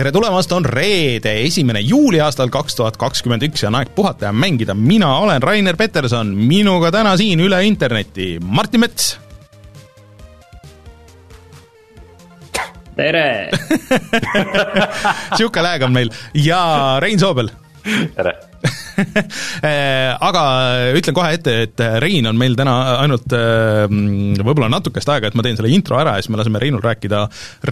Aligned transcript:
tere 0.00 0.14
tulemast, 0.16 0.52
on 0.56 0.64
reede, 0.64 1.32
esimene 1.44 1.82
juuli 1.84 2.22
aastal 2.24 2.48
kaks 2.48 2.78
tuhat 2.78 2.96
kakskümmend 2.96 3.42
üks 3.44 3.66
ja 3.66 3.68
on 3.68 3.76
aeg 3.82 3.90
puhata 3.92 4.30
ja 4.30 4.32
mängida, 4.32 4.72
mina 4.72 5.10
olen 5.20 5.44
Rainer 5.44 5.76
Peterson, 5.76 6.30
minuga 6.32 6.88
täna 6.94 7.12
siin 7.20 7.42
üle 7.44 7.58
interneti. 7.68 8.38
Martin 8.40 8.80
Mets. 8.80 9.10
tere! 12.96 13.50
Sihuke 15.36 15.68
lääg 15.68 15.84
on 15.84 15.92
meil. 15.92 16.12
Ja 16.32 16.96
Rein 17.00 17.20
Soobel. 17.20 17.52
tere 18.16 18.38
aga 20.28 20.44
ütlen 20.98 21.16
kohe 21.16 21.32
ette, 21.36 21.56
et 21.66 21.82
Rein 22.02 22.28
on 22.30 22.38
meil 22.38 22.56
täna 22.58 22.76
ainult 23.00 23.34
eh, 23.36 23.84
võib-olla 24.40 24.70
natukest 24.72 25.10
aega, 25.12 25.30
et 25.30 25.38
ma 25.38 25.44
teen 25.46 25.58
selle 25.58 25.72
intro 25.74 25.98
ära 26.00 26.16
ja 26.16 26.24
siis 26.24 26.32
me 26.32 26.40
laseme 26.40 26.62
Reinul 26.62 26.84
rääkida 26.84 27.24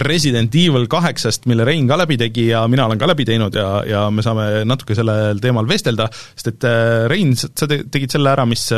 Resident 0.03 0.55
Evil 0.59 0.87
kaheksast, 0.91 1.47
mille 1.49 1.67
Rein 1.67 1.89
ka 1.89 1.99
läbi 1.99 2.19
tegi 2.21 2.49
ja 2.51 2.65
mina 2.71 2.87
olen 2.89 3.01
ka 3.01 3.09
läbi 3.09 3.27
teinud 3.29 3.55
ja, 3.55 3.69
ja 3.87 4.05
me 4.13 4.25
saame 4.25 4.65
natuke 4.69 4.97
sellel 4.97 5.41
teemal 5.43 5.69
vestelda, 5.69 6.09
sest 6.33 6.53
et 6.53 6.69
Rein, 7.11 7.35
sa 7.37 7.69
tegid 7.69 8.09
selle 8.11 8.33
ära, 8.33 8.47
mis 8.49 8.69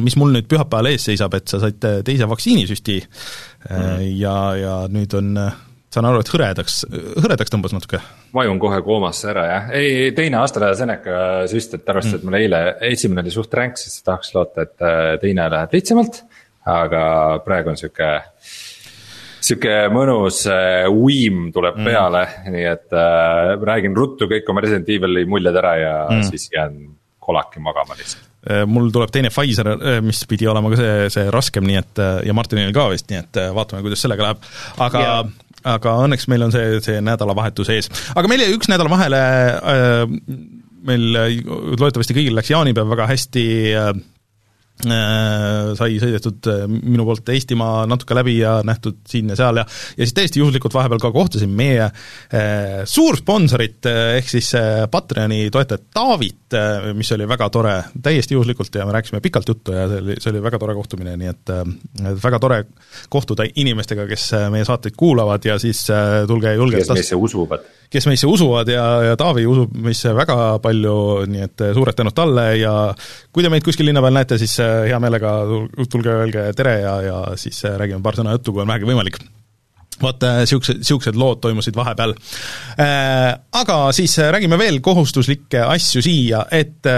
mis 0.00 0.14
mul 0.16 0.32
nüüd 0.32 0.46
pühapäeval 0.48 0.88
ees 0.88 1.04
seisab, 1.04 1.34
et 1.36 1.50
sa 1.52 1.60
said 1.60 1.82
teise 2.06 2.24
vaktsiinisüsti 2.30 2.94
mm. 3.02 3.98
ja, 4.16 4.36
ja 4.56 4.76
nüüd 4.88 5.12
on 5.18 5.36
saan 5.92 6.08
aru, 6.08 6.22
et 6.22 6.30
hõredaks, 6.32 6.82
hõredaks 7.20 7.52
tõmbas 7.52 7.74
natuke? 7.76 8.00
vajun 8.32 8.60
kohe 8.62 8.80
koomasse 8.84 9.28
ära 9.32 9.44
jah, 9.48 9.70
ei 9.76 10.12
teine 10.16 10.40
AstraZeneca 10.40 11.44
süst, 11.50 11.76
et 11.76 11.88
arvestades 11.88 12.22
mm., 12.22 12.22
et 12.22 12.28
mul 12.28 12.38
eile 12.40 12.62
esimene 12.92 13.24
oli 13.24 13.34
suht 13.34 13.54
ränk, 13.58 13.80
siis 13.80 14.00
tahaks 14.06 14.32
loota, 14.36 14.66
et 14.66 14.84
äh, 14.86 15.14
teine 15.22 15.48
läheb 15.52 15.76
lihtsamalt. 15.76 16.22
aga 16.72 17.04
praegu 17.42 17.72
on 17.72 17.78
sihuke, 17.78 18.08
sihuke 19.42 19.76
mõnus 19.92 20.44
äh, 20.50 20.86
uim 20.88 21.48
tuleb 21.54 21.80
mm. 21.80 21.88
peale, 21.90 22.24
nii 22.54 22.66
et 22.70 22.96
äh, 22.96 23.54
räägin 23.72 23.96
ruttu 23.98 24.30
kõik 24.30 24.48
oma 24.48 24.64
Resident 24.64 24.88
Evil'i 24.94 25.26
muljed 25.28 25.58
ära 25.58 25.76
ja 25.80 25.94
mm. 26.08 26.28
siis 26.30 26.48
jään 26.54 26.78
kolaki 27.22 27.60
magama 27.62 27.98
lihtsalt 27.98 28.30
äh, 28.48 28.64
mul 28.70 28.88
tuleb 28.94 29.12
teine 29.12 29.34
Pfizer, 29.34 29.74
mis 30.06 30.24
pidi 30.30 30.48
olema 30.48 30.72
ka 30.72 30.80
see, 30.80 31.12
see 31.18 31.28
raskem, 31.34 31.68
nii 31.68 31.82
et 31.82 32.04
ja 32.30 32.38
Martinil 32.38 32.72
ka 32.74 32.88
vist, 32.94 33.10
nii 33.10 33.20
et 33.20 33.44
vaatame, 33.58 33.84
kuidas 33.84 34.06
sellega 34.06 34.30
läheb, 34.30 34.52
aga 34.88 35.06
yeah 35.06 35.32
aga 35.64 35.96
õnneks 36.06 36.28
meil 36.32 36.46
on 36.46 36.54
see, 36.54 36.80
see 36.84 37.02
nädalavahetus 37.04 37.72
ees. 37.74 37.90
aga 38.14 38.30
meil 38.30 38.44
jäi 38.44 38.56
üks 38.56 38.70
nädal 38.72 38.90
vahele 38.92 39.20
äh,, 39.20 40.02
meil 40.82 41.04
loodetavasti 41.14 42.16
kõigil 42.16 42.34
läks 42.34 42.50
jaanipäev 42.50 42.90
väga 42.90 43.06
hästi 43.12 43.46
äh,, 43.78 43.92
sai 44.82 45.98
sõidetud 46.02 46.48
äh, 46.50 46.64
minu 46.66 47.06
poolt 47.06 47.28
Eestimaa 47.32 47.84
natuke 47.90 48.16
läbi 48.16 48.38
ja 48.40 48.58
nähtud 48.66 49.02
siin 49.08 49.30
ja 49.32 49.36
seal 49.38 49.60
ja 49.60 49.66
ja 49.66 50.06
siis 50.06 50.14
täiesti 50.16 50.40
juhuslikult 50.40 50.74
vahepeal 50.74 51.00
ka 51.02 51.12
kohtasin 51.12 51.50
meie 51.50 51.84
äh, 51.84 52.82
suursponsorit 52.88 53.86
äh,, 53.86 54.16
ehk 54.18 54.30
siis 54.30 54.52
äh, 54.58 54.84
Patreoni 54.90 55.50
toetajat 55.52 55.84
Taavit 55.94 56.56
äh,, 56.56 56.90
mis 56.96 57.12
oli 57.12 57.28
väga 57.28 57.48
tore, 57.52 57.76
täiesti 58.02 58.34
juhuslikult 58.34 58.74
ja 58.74 58.86
me 58.86 58.96
rääkisime 58.96 59.20
pikalt 59.20 59.48
juttu 59.48 59.76
ja 59.76 59.86
see 59.88 60.02
oli, 60.02 60.16
see 60.20 60.32
oli 60.32 60.42
väga 60.42 60.58
tore 60.62 60.74
kohtumine, 60.78 61.16
nii 61.20 61.30
et 61.30 61.54
äh, 61.54 61.62
väga 62.24 62.40
tore 62.42 62.64
kohtuda 63.12 63.46
inimestega, 63.54 64.06
kes 64.10 64.26
äh, 64.38 64.48
meie 64.52 64.66
saateid 64.68 64.96
kuulavad 64.98 65.44
ja 65.46 65.58
siis 65.62 65.84
äh, 65.90 66.22
tulge 66.28 66.54
julgelt 66.54 66.86
kes 66.86 66.96
meisse 66.96 67.18
usuvad. 67.18 67.66
kes 67.92 68.08
meisse 68.08 68.26
usuvad 68.26 68.68
ja, 68.72 68.86
ja 69.10 69.16
Taavi 69.20 69.46
usub 69.46 69.74
meisse 69.84 70.14
väga 70.16 70.58
palju, 70.62 70.96
nii 71.30 71.46
et 71.46 71.66
suured 71.76 71.98
tänud 71.98 72.16
talle 72.16 72.46
ja 72.58 72.74
kui 73.32 73.44
te 73.44 73.52
meid 73.52 73.64
kuskil 73.66 73.86
linna 73.88 74.02
peal 74.04 74.16
näete, 74.16 74.38
siis 74.40 74.58
äh, 74.64 74.71
hea 74.88 74.98
meelega 75.02 75.36
tulge, 75.90 76.16
öelge 76.24 76.48
tere 76.56 76.80
ja, 76.82 76.96
ja 77.04 77.20
siis 77.40 77.62
äh, 77.66 77.78
räägime 77.80 78.02
paar 78.04 78.18
sõna 78.18 78.34
juttu, 78.36 78.54
kui 78.54 78.64
on 78.64 78.72
vähegi 78.72 78.88
võimalik 78.88 79.20
vot 80.02 80.24
niisugused, 80.24 80.78
äh, 80.78 80.82
niisugused 80.82 81.18
lood 81.20 81.38
toimusid 81.44 81.76
vahepeal. 81.78 82.14
Aga 83.60 83.76
siis 83.94 84.16
räägime 84.34 84.56
veel 84.58 84.80
kohustuslikke 84.82 85.60
asju 85.62 86.02
siia, 86.02 86.40
et 86.50 86.88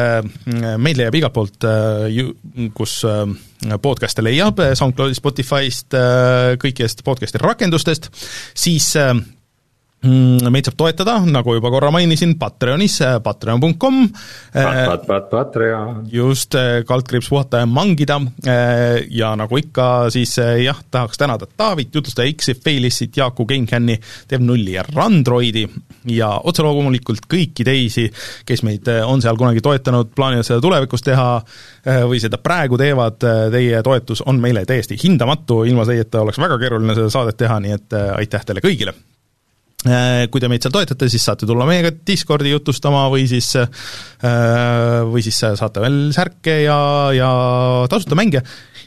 meid 0.80 1.00
leiab 1.00 1.18
igalt 1.18 1.34
poolt, 1.34 1.66
kus 2.78 2.94
podcast'e 3.84 4.24
leiab, 4.24 4.62
SoundCloudist, 4.78 5.20
Spotify'st, 5.20 5.98
kõikidest 6.62 7.04
podcast'i 7.04 7.42
rakendustest, 7.42 8.08
siis 8.56 8.94
meid 10.04 10.68
saab 10.68 10.76
toetada, 10.78 11.16
nagu 11.28 11.54
juba 11.56 11.70
korra 11.72 11.90
mainisin, 11.94 12.34
Patreonis, 12.38 12.98
äh, 13.04 13.16
patreon.com 13.24 14.00
Pat, 14.52 14.80
pat, 14.86 15.06
pat, 15.06 15.30
Patreon. 15.30 16.04
just, 16.12 16.54
äh, 16.54 16.84
kaldkriips 16.86 17.28
puhata 17.28 17.62
ja 17.62 17.66
mangida. 17.66 18.20
Äh, 18.46 19.06
ja 19.10 19.34
nagu 19.36 19.56
ikka, 19.56 20.10
siis 20.10 20.36
jah, 20.38 20.82
tahaks 20.90 21.18
tänada 21.18 21.46
Taavit, 21.56 21.94
jutlustaja 21.94 22.32
X-i, 22.32 22.54
Failissit, 22.54 23.16
Jaaku, 23.16 23.46
GameCami, 23.46 23.98
Dev0 24.30 24.68
ja 24.70 24.84
Randroidi 24.94 25.66
ja 26.12 26.28
otse 26.44 26.62
loomulikult 26.62 27.24
kõiki 27.30 27.64
teisi, 27.64 28.10
kes 28.46 28.62
meid 28.66 28.88
on 29.06 29.22
seal 29.24 29.38
kunagi 29.40 29.62
toetanud, 29.64 30.12
plaanivad 30.16 30.44
seda 30.44 30.60
tulevikus 30.60 31.02
teha 31.06 31.28
või 32.08 32.20
seda 32.20 32.38
praegu 32.42 32.76
teevad, 32.80 33.24
teie 33.52 33.80
toetus 33.84 34.22
on 34.26 34.40
meile 34.40 34.66
täiesti 34.68 34.98
hindamatu, 35.00 35.62
ilma 35.64 35.88
teieta 35.88 36.20
oleks 36.24 36.40
väga 36.42 36.60
keeruline 36.60 36.96
seda 36.98 37.10
saadet 37.12 37.40
teha, 37.40 37.58
nii 37.64 37.76
et 37.78 38.00
aitäh 38.18 38.44
teile 38.44 38.64
kõigile 38.64 38.96
kui 39.84 40.40
te 40.40 40.48
meid 40.48 40.64
seal 40.64 40.72
toetate, 40.72 41.08
siis 41.12 41.24
saate 41.26 41.44
tulla 41.48 41.66
meiega 41.68 41.90
Discordi 41.92 42.54
jutustama 42.54 43.04
või 43.12 43.26
siis, 43.28 43.50
äh, 43.60 45.02
või 45.10 45.24
siis 45.24 45.42
saate 45.44 45.82
veel 45.84 45.98
särke 46.16 46.62
ja, 46.64 46.78
ja 47.12 47.30
tasuta 47.92 48.16
mänge. 48.16 48.40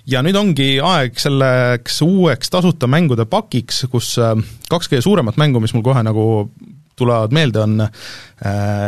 ja 0.07 0.23
nüüd 0.23 0.37
ongi 0.39 0.79
aeg 0.81 1.19
selleks 1.19 2.01
uueks 2.01 2.49
tasuta 2.49 2.89
mängude 2.89 3.27
pakiks, 3.29 3.85
kus 3.91 4.15
äh, 4.17 4.33
kaks 4.71 4.89
kõige 4.89 5.03
suuremat 5.05 5.37
mängu, 5.37 5.61
mis 5.61 5.75
mul 5.77 5.85
kohe 5.85 6.01
nagu 6.05 6.49
tulevad 6.97 7.33
meelde, 7.35 7.61
on 7.61 7.83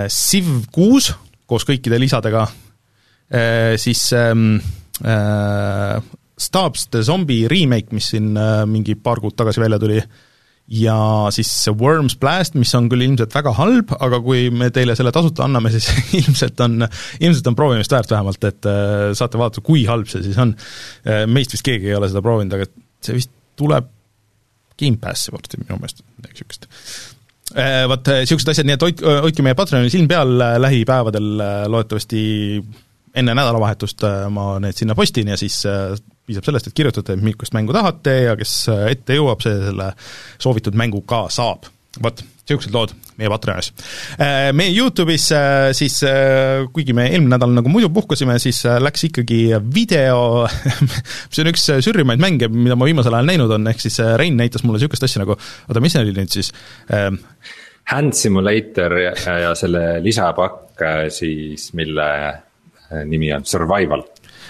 Civ 0.09 0.47
kuus 0.73 1.11
koos 1.49 1.65
kõikide 1.65 1.97
lisadega, 2.01 2.47
siis 3.77 4.01
ähm, 4.17 4.55
Stabs 6.37 6.87
the 6.89 7.03
Zombie 7.05 7.45
remake, 7.49 7.93
mis 7.93 8.09
siin 8.13 8.33
mingi 8.69 8.95
paar 8.97 9.21
kuud 9.21 9.37
tagasi 9.37 9.61
välja 9.61 9.77
tuli, 9.81 10.01
ja 10.69 10.95
siis 11.33 11.49
see 11.63 11.73
Worms 11.73 12.15
Blast, 12.21 12.55
mis 12.59 12.71
on 12.77 12.89
küll 12.91 13.03
ilmselt 13.05 13.33
väga 13.33 13.53
halb, 13.57 13.93
aga 13.97 14.19
kui 14.21 14.49
me 14.53 14.69
teile 14.73 14.95
selle 14.97 15.13
tasuta 15.15 15.45
anname, 15.47 15.71
siis 15.75 15.89
ilmselt 16.19 16.61
on, 16.65 16.83
ilmselt 17.19 17.49
on 17.49 17.57
proovimist 17.57 17.93
väärt 17.95 18.13
vähemalt, 18.13 18.49
et 18.49 18.69
äh, 18.69 19.09
saate 19.17 19.41
vaadata, 19.41 19.65
kui 19.65 19.85
halb 19.89 20.09
see 20.11 20.23
siis 20.25 20.37
on. 20.41 20.53
Äh, 21.07 21.23
meist 21.29 21.55
vist 21.55 21.65
keegi 21.65 21.89
ei 21.89 21.97
ole 21.97 22.11
seda 22.11 22.23
proovinud, 22.25 22.57
aga 22.57 22.69
see 23.05 23.17
vist 23.17 23.33
tuleb 23.59 23.95
Gamepassi 24.79 25.33
varsti 25.33 25.57
minu 25.59 25.75
meelest, 25.75 26.05
midagi 26.21 26.37
niisugust 26.37 26.69
äh, 27.57 27.81
vot 27.89 28.13
niisugused 28.13 28.53
asjad, 28.53 28.69
nii 28.69 28.77
et 28.77 28.85
hoid-, 28.85 29.01
hoidke 29.25 29.43
meie 29.43 29.57
Patreoni 29.57 29.91
silm 29.91 30.07
peal 30.07 30.37
lähipäevadel, 30.61 31.33
loodetavasti 31.73 32.21
enne 33.15 33.35
nädalavahetust 33.35 34.05
ma 34.33 34.51
need 34.61 34.77
sinna 34.77 34.95
postin 34.97 35.31
ja 35.33 35.37
siis 35.39 35.61
piisab 36.29 36.45
sellest, 36.45 36.69
et 36.69 36.77
kirjutate, 36.77 37.17
millist 37.17 37.55
mängu 37.57 37.73
tahate 37.75 38.15
ja 38.27 38.37
kes 38.39 38.55
ette 38.91 39.17
jõuab, 39.17 39.41
see 39.43 39.55
selle 39.65 39.91
soovitud 40.41 40.77
mängu 40.77 41.01
ka 41.09 41.25
saab. 41.33 41.69
vot, 42.03 42.21
niisugused 42.21 42.73
lood 42.73 42.91
meie 43.19 43.29
Patreonis. 43.31 43.71
Äh, 44.21 44.49
meie 44.55 44.71
YouTube'is 44.71 45.25
äh, 45.35 45.69
siis, 45.75 45.99
äh, 46.07 46.65
kuigi 46.73 46.93
me 46.95 47.07
eelmine 47.09 47.33
nädal 47.35 47.53
nagu 47.53 47.71
muidu 47.71 47.89
puhkasime, 47.93 48.37
siis 48.41 48.61
läks 48.79 49.07
ikkagi 49.09 49.41
video 49.73 50.45
mis 51.29 51.41
on 51.43 51.51
üks 51.51 51.65
sürrimaid 51.85 52.21
mänge, 52.21 52.49
mida 52.53 52.77
ma 52.79 52.87
viimasel 52.87 53.17
ajal 53.17 53.31
näinud 53.31 53.55
on, 53.57 53.69
ehk 53.71 53.81
siis 53.83 53.99
Rein 54.21 54.37
näitas 54.39 54.63
mulle 54.65 54.79
niisugust 54.79 55.07
asja 55.07 55.23
nagu, 55.23 55.35
oota, 55.67 55.83
mis 55.83 55.95
see 55.95 56.05
oli 56.05 56.15
nüüd 56.15 56.37
siis? 56.37 56.53
Hand 57.89 58.13
Simulator 58.15 58.95
ja, 59.01 59.15
ja 59.43 59.55
selle 59.57 59.97
lisapakk 60.05 60.85
siis, 61.13 61.71
mille 61.75 62.09
nimi 63.05 63.33
on 63.35 63.45
Survival 63.45 64.03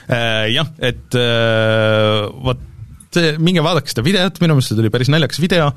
Äh, 0.10 0.50
jah, 0.56 0.70
et 0.82 1.14
äh, 1.14 2.24
vot 2.42 2.62
see, 3.14 3.36
minge 3.42 3.62
vaadake 3.66 3.92
seda 3.92 4.02
videot, 4.06 4.40
minu 4.42 4.56
meelest 4.58 4.72
see 4.72 4.80
tuli 4.80 4.90
päris 4.94 5.12
naljakas 5.14 5.42
video, 5.42 5.68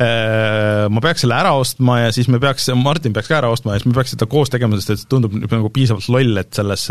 äh, 0.00 0.86
ma 0.92 1.02
peaks 1.04 1.26
selle 1.26 1.36
ära 1.36 1.52
ostma 1.60 1.98
ja 2.06 2.14
siis 2.16 2.30
me 2.32 2.40
peaks, 2.40 2.70
Martin 2.80 3.12
peaks 3.12 3.28
ka 3.28 3.36
ära 3.42 3.52
ostma 3.52 3.74
ja 3.74 3.82
siis 3.82 3.90
me 3.90 3.98
peaks 3.98 4.14
seda 4.16 4.28
koos 4.32 4.52
tegema, 4.52 4.80
sest 4.80 4.94
et 4.94 5.02
see 5.02 5.12
tundub 5.12 5.36
nagu 5.36 5.72
piisavalt 5.74 6.08
loll, 6.12 6.40
et 6.40 6.56
selles 6.56 6.88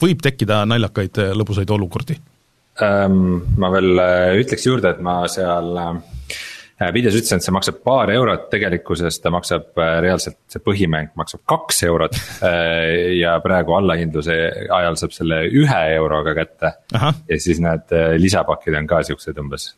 võib 0.00 0.24
tekkida 0.24 0.62
naljakaid 0.70 1.20
lõbusaid 1.36 1.76
olukordi 1.76 2.16
um,. 2.80 3.42
Ma 3.60 3.72
veel 3.74 4.00
ütleks 4.40 4.64
juurde, 4.64 4.94
et 4.94 5.04
ma 5.04 5.20
seal 5.28 5.74
äh, 5.76 5.92
Äh, 6.28 6.47
videos 6.94 7.16
ütlesin, 7.18 7.40
et 7.40 7.46
see 7.46 7.54
maksab 7.54 7.80
paar 7.86 8.10
eurot, 8.14 8.46
tegelikkuses 8.52 9.18
ta 9.22 9.32
maksab 9.34 9.80
äh, 9.82 9.96
reaalselt, 10.04 10.38
see 10.52 10.62
põhimäng 10.62 11.10
maksab 11.18 11.42
kaks 11.48 11.82
eurot. 11.88 12.14
Äh, 12.46 13.18
ja 13.18 13.34
praegu 13.42 13.74
allahindluse 13.78 14.36
ajal 14.74 14.98
saab 15.00 15.16
selle 15.16 15.42
ühe 15.48 15.82
euroga 15.96 16.36
kätte. 16.38 16.72
ja 16.94 17.40
siis 17.40 17.60
need 17.64 17.90
lisapakid 18.22 18.78
on 18.78 18.86
ka 18.86 19.02
siuksed 19.10 19.38
umbes 19.42 19.72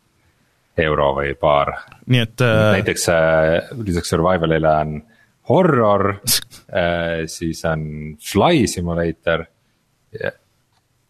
euro 0.81 1.11
või 1.17 1.33
paar. 1.39 1.73
nii 2.05 2.21
et 2.21 2.45
äh.... 2.45 2.61
näiteks 2.77 3.09
lisaks 3.81 4.13
survival'ile 4.13 4.71
on 4.85 4.95
horror 5.49 6.13
siis 7.27 7.65
on 7.65 7.83
fly 8.21 8.67
simulator. 8.71 9.45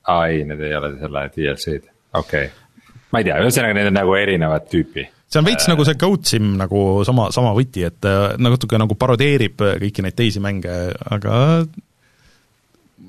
aa 0.07 0.27
ei, 0.27 0.43
need 0.47 0.63
ei 0.65 0.75
ole 0.75 0.95
selle 0.97 1.27
DLC-d, 1.35 1.91
okei 2.17 2.45
okay., 2.47 2.85
ma 3.11 3.21
ei 3.21 3.27
tea, 3.27 3.41
ühesõnaga 3.43 3.77
need 3.77 3.91
on 3.91 3.99
nagu 3.99 4.15
erinevat 4.17 4.71
tüüpi 4.71 5.05
see 5.31 5.39
on 5.39 5.47
veits 5.47 5.67
äh, 5.67 5.71
nagu 5.71 5.85
see 5.87 5.99
Goat 5.99 6.27
Sim 6.27 6.55
nagu 6.59 6.81
sama, 7.07 7.29
sama 7.35 7.53
võti, 7.57 7.85
et 7.87 8.09
natuke 8.41 8.79
nagu 8.81 8.97
parodeerib 8.99 9.63
kõiki 9.83 10.05
neid 10.05 10.17
teisi 10.17 10.43
mänge, 10.43 10.75
aga 11.11 11.37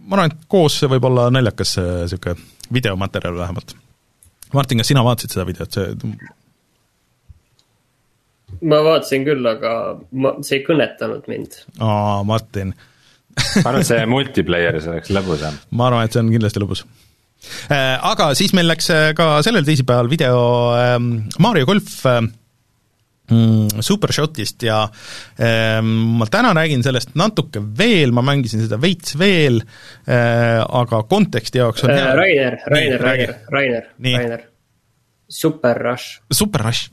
ma 0.02 0.18
arvan, 0.18 0.30
et 0.30 0.46
koos 0.50 0.80
see 0.80 0.90
võib 0.90 1.08
olla 1.10 1.28
naljakas 1.34 1.76
niisugune 1.78 2.38
videomaterjal 2.72 3.36
vähemalt. 3.36 3.74
Martin, 4.52 4.80
kas 4.80 4.88
sina 4.88 5.02
vaatasid 5.04 5.34
seda 5.34 5.44
videot, 5.48 5.74
see 5.74 6.14
ma 8.68 8.78
vaatasin 8.84 9.26
küll, 9.26 9.46
aga 9.48 9.74
ma, 10.12 10.34
see 10.44 10.60
ei 10.60 10.64
kõnetanud 10.66 11.28
mind. 11.30 11.62
aa, 11.80 12.22
Martin 12.28 12.74
ma 12.74 13.70
arvan, 13.70 13.80
et 13.80 13.88
see 13.88 14.04
multiplayer'is 14.14 14.88
oleks 14.92 15.12
lõbusam. 15.14 15.56
ma 15.78 15.88
arvan, 15.88 16.06
et 16.06 16.14
see 16.14 16.22
on 16.22 16.30
kindlasti 16.34 16.62
lõbus. 16.62 16.84
Äh, 17.70 17.96
aga 18.12 18.32
siis 18.38 18.54
meil 18.56 18.68
läks 18.70 18.90
äh, 18.94 19.10
ka 19.18 19.40
sellel 19.44 19.66
teisipäeval 19.66 20.10
video 20.10 20.38
ähm, 20.78 21.10
Mario 21.42 21.66
golf 21.66 22.04
äh, 22.06 22.20
mm, 23.30 23.82
Supershotist 23.82 24.62
ja 24.66 24.84
ähm, 25.38 25.90
ma 26.20 26.28
täna 26.30 26.54
räägin 26.56 26.84
sellest 26.86 27.16
natuke 27.18 27.64
veel, 27.78 28.14
ma 28.14 28.24
mängisin 28.26 28.62
seda 28.64 28.78
veits 28.82 29.16
veel, 29.18 29.60
aga 30.06 31.02
konteksti 31.10 31.62
jaoks 31.62 31.86
on 31.86 31.94
hea 31.94 32.14
Rainer, 32.18 32.58
Rainer, 32.66 33.06
Rainer, 33.08 33.36
Rainer, 33.50 33.90
Rainer. 33.98 34.48
Super 35.32 35.78
Rush. 35.80 36.20
Super 36.28 36.60
Rush, 36.66 36.90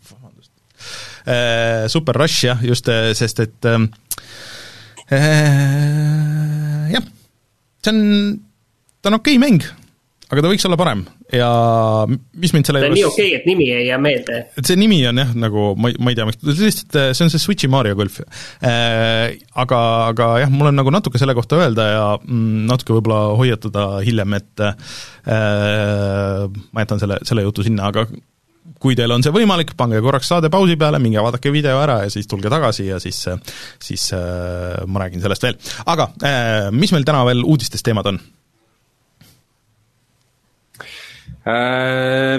Äh, 1.26 1.88
Super 1.90 2.16
Rush 2.16 2.44
jah, 2.44 2.60
just, 2.62 2.88
äh, 2.88 3.14
sest 3.14 3.40
et 3.40 3.66
ähm, 3.66 3.92
äh, 5.12 6.92
jah, 6.92 7.04
see 7.84 7.92
on, 7.92 8.40
ta 9.02 9.10
on 9.10 9.20
okei 9.20 9.36
okay 9.38 9.42
mäng, 9.44 9.62
aga 10.30 10.44
ta 10.44 10.52
võiks 10.52 10.66
olla 10.70 10.78
parem 10.78 11.04
ja 11.34 11.50
mis 12.10 12.54
mind 12.54 12.70
selle 12.70 12.84
ta 12.84 12.90
on 12.92 12.96
nii 12.98 13.06
okei 13.08 13.28
okay,, 13.32 13.40
et 13.40 13.48
nimi 13.50 13.70
ei 13.74 13.88
jää 13.88 14.00
meelde. 14.02 14.40
et 14.60 14.70
see 14.70 14.80
nimi 14.80 15.00
on 15.10 15.22
jah, 15.24 15.34
nagu 15.46 15.74
ma 15.80 15.92
ei, 15.92 15.98
ma 15.98 16.14
ei 16.14 16.20
tea, 16.20 16.28
miks, 16.30 16.42
lihtsalt 16.46 16.98
see 17.18 17.26
on 17.26 17.34
see 17.34 17.42
Switchi 17.42 17.72
Mario 17.72 17.98
golf 18.00 18.22
äh,. 18.22 19.38
Aga, 19.60 19.78
aga 20.14 20.28
jah, 20.44 20.52
mul 20.54 20.70
on 20.70 20.78
nagu 20.78 20.92
natuke 20.94 21.20
selle 21.20 21.34
kohta 21.36 21.58
öelda 21.60 21.86
ja 21.90 22.04
mm, 22.22 22.66
natuke 22.70 22.94
võib-olla 22.96 23.36
hoiatada 23.40 23.86
hiljem, 24.06 24.38
et 24.38 24.64
äh, 24.64 24.74
ma 26.48 26.86
jätan 26.86 27.02
selle, 27.02 27.20
selle 27.28 27.44
jutu 27.44 27.66
sinna, 27.66 27.90
aga 27.92 28.06
kui 28.80 28.96
teil 28.96 29.12
on 29.12 29.24
see 29.26 29.34
võimalik, 29.36 29.74
pange 29.80 30.00
korraks 30.04 30.30
saade 30.32 30.52
pausi 30.54 30.78
peale, 30.80 31.02
minge 31.04 31.22
vaadake 31.24 31.52
video 31.54 31.82
ära 31.84 32.00
ja 32.06 32.14
siis 32.14 32.30
tulge 32.32 32.52
tagasi 32.52 32.88
ja 32.88 33.00
siis, 33.04 33.20
siis 33.84 34.10
äh, 34.16 34.80
ma 34.88 35.04
räägin 35.04 35.24
sellest 35.24 35.46
veel. 35.46 35.60
aga 35.90 36.12
äh, 36.24 36.70
mis 36.72 36.94
meil 36.96 37.08
täna 37.08 37.26
veel 37.28 37.44
uudistes 37.44 37.84
teemad 37.86 38.14
on? 38.14 38.22
Äh, 41.39 41.39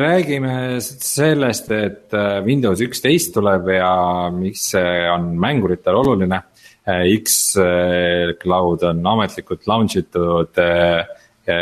räägime 0.01 0.55
sellest, 0.81 1.71
et 1.73 2.15
Windows 2.45 2.83
üksteist 2.85 3.33
tuleb 3.35 3.69
ja 3.75 3.93
miks 4.35 4.71
see 4.75 4.95
on 5.11 5.33
mänguritel 5.41 5.99
oluline. 6.01 6.43
X-Cloud 7.21 8.85
on 8.89 9.03
ametlikult 9.07 9.69
launch 9.71 9.99
itud, 10.01 10.59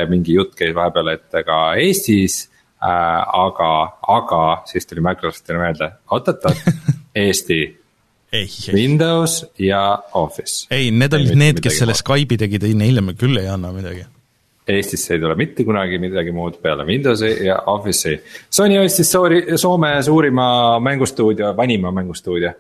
mingi 0.09 0.37
jutt 0.39 0.55
käis 0.59 0.75
vahepeal, 0.77 1.12
et 1.17 1.41
ka 1.47 1.59
Eestis 1.81 2.47
äh,. 2.83 3.23
aga, 3.43 3.73
aga 4.15 4.43
siis 4.71 4.87
tuli 4.87 5.05
Microsoftile 5.05 5.61
meelde, 5.62 5.91
oot-oot-oot, 6.11 6.65
Eesti 7.27 7.61
ei, 8.33 8.49
ei. 8.69 8.75
Windows 8.75 9.47
ja 9.59 9.99
Office. 10.12 10.67
ei, 10.71 10.91
need 10.91 11.17
olid 11.17 11.35
need, 11.39 11.61
kes 11.65 11.81
selle 11.83 11.97
Skype'i 11.97 12.39
tegid, 12.41 12.67
ei 12.69 12.77
neile 12.79 13.05
me 13.05 13.17
küll 13.19 13.41
ei 13.41 13.49
anna 13.50 13.73
midagi. 13.75 14.05
Eestisse 14.69 15.15
ei 15.15 15.20
tule 15.23 15.35
mitte 15.38 15.65
kunagi 15.65 15.99
midagi 15.99 16.32
muud 16.32 16.59
peale 16.62 16.85
Windowsi 16.85 17.31
ja 17.47 17.56
Office'i. 17.73 18.19
Sony 18.50 18.76
ostis 18.82 19.12
Soome 19.56 19.94
suurima 20.05 20.49
mängustuudio, 20.85 21.55
vanima 21.56 21.93
mängustuudio 21.93 22.53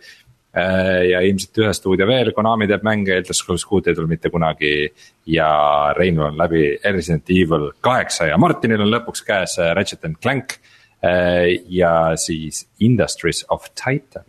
Äh, 0.58 1.10
ja 1.10 1.20
ilmselt 1.20 1.58
ühe 1.60 1.72
stuudio 1.76 2.06
veel, 2.08 2.30
Konami 2.32 2.66
teeb 2.70 2.84
mänge, 2.86 3.12
Elder 3.18 3.36
Scrolls 3.36 3.66
kuut 3.68 3.90
ei 3.90 3.94
tule 3.94 4.08
mitte 4.08 4.30
kunagi. 4.32 4.88
ja 5.28 5.48
Reinul 5.96 6.30
on 6.30 6.38
läbi 6.38 6.78
Resident 6.84 7.28
Evil 7.30 7.68
kaheksa 7.84 8.30
ja 8.30 8.38
Martinil 8.40 8.80
on 8.80 8.88
lõpuks 8.88 9.22
käes 9.26 9.58
äh, 9.60 9.74
Ratchet 9.76 10.04
and 10.08 10.16
Clank. 10.22 10.56
Äh, 11.04 11.60
ja 11.68 12.16
siis 12.16 12.66
Industries 12.80 13.44
of 13.50 13.68
Titan 13.74 14.24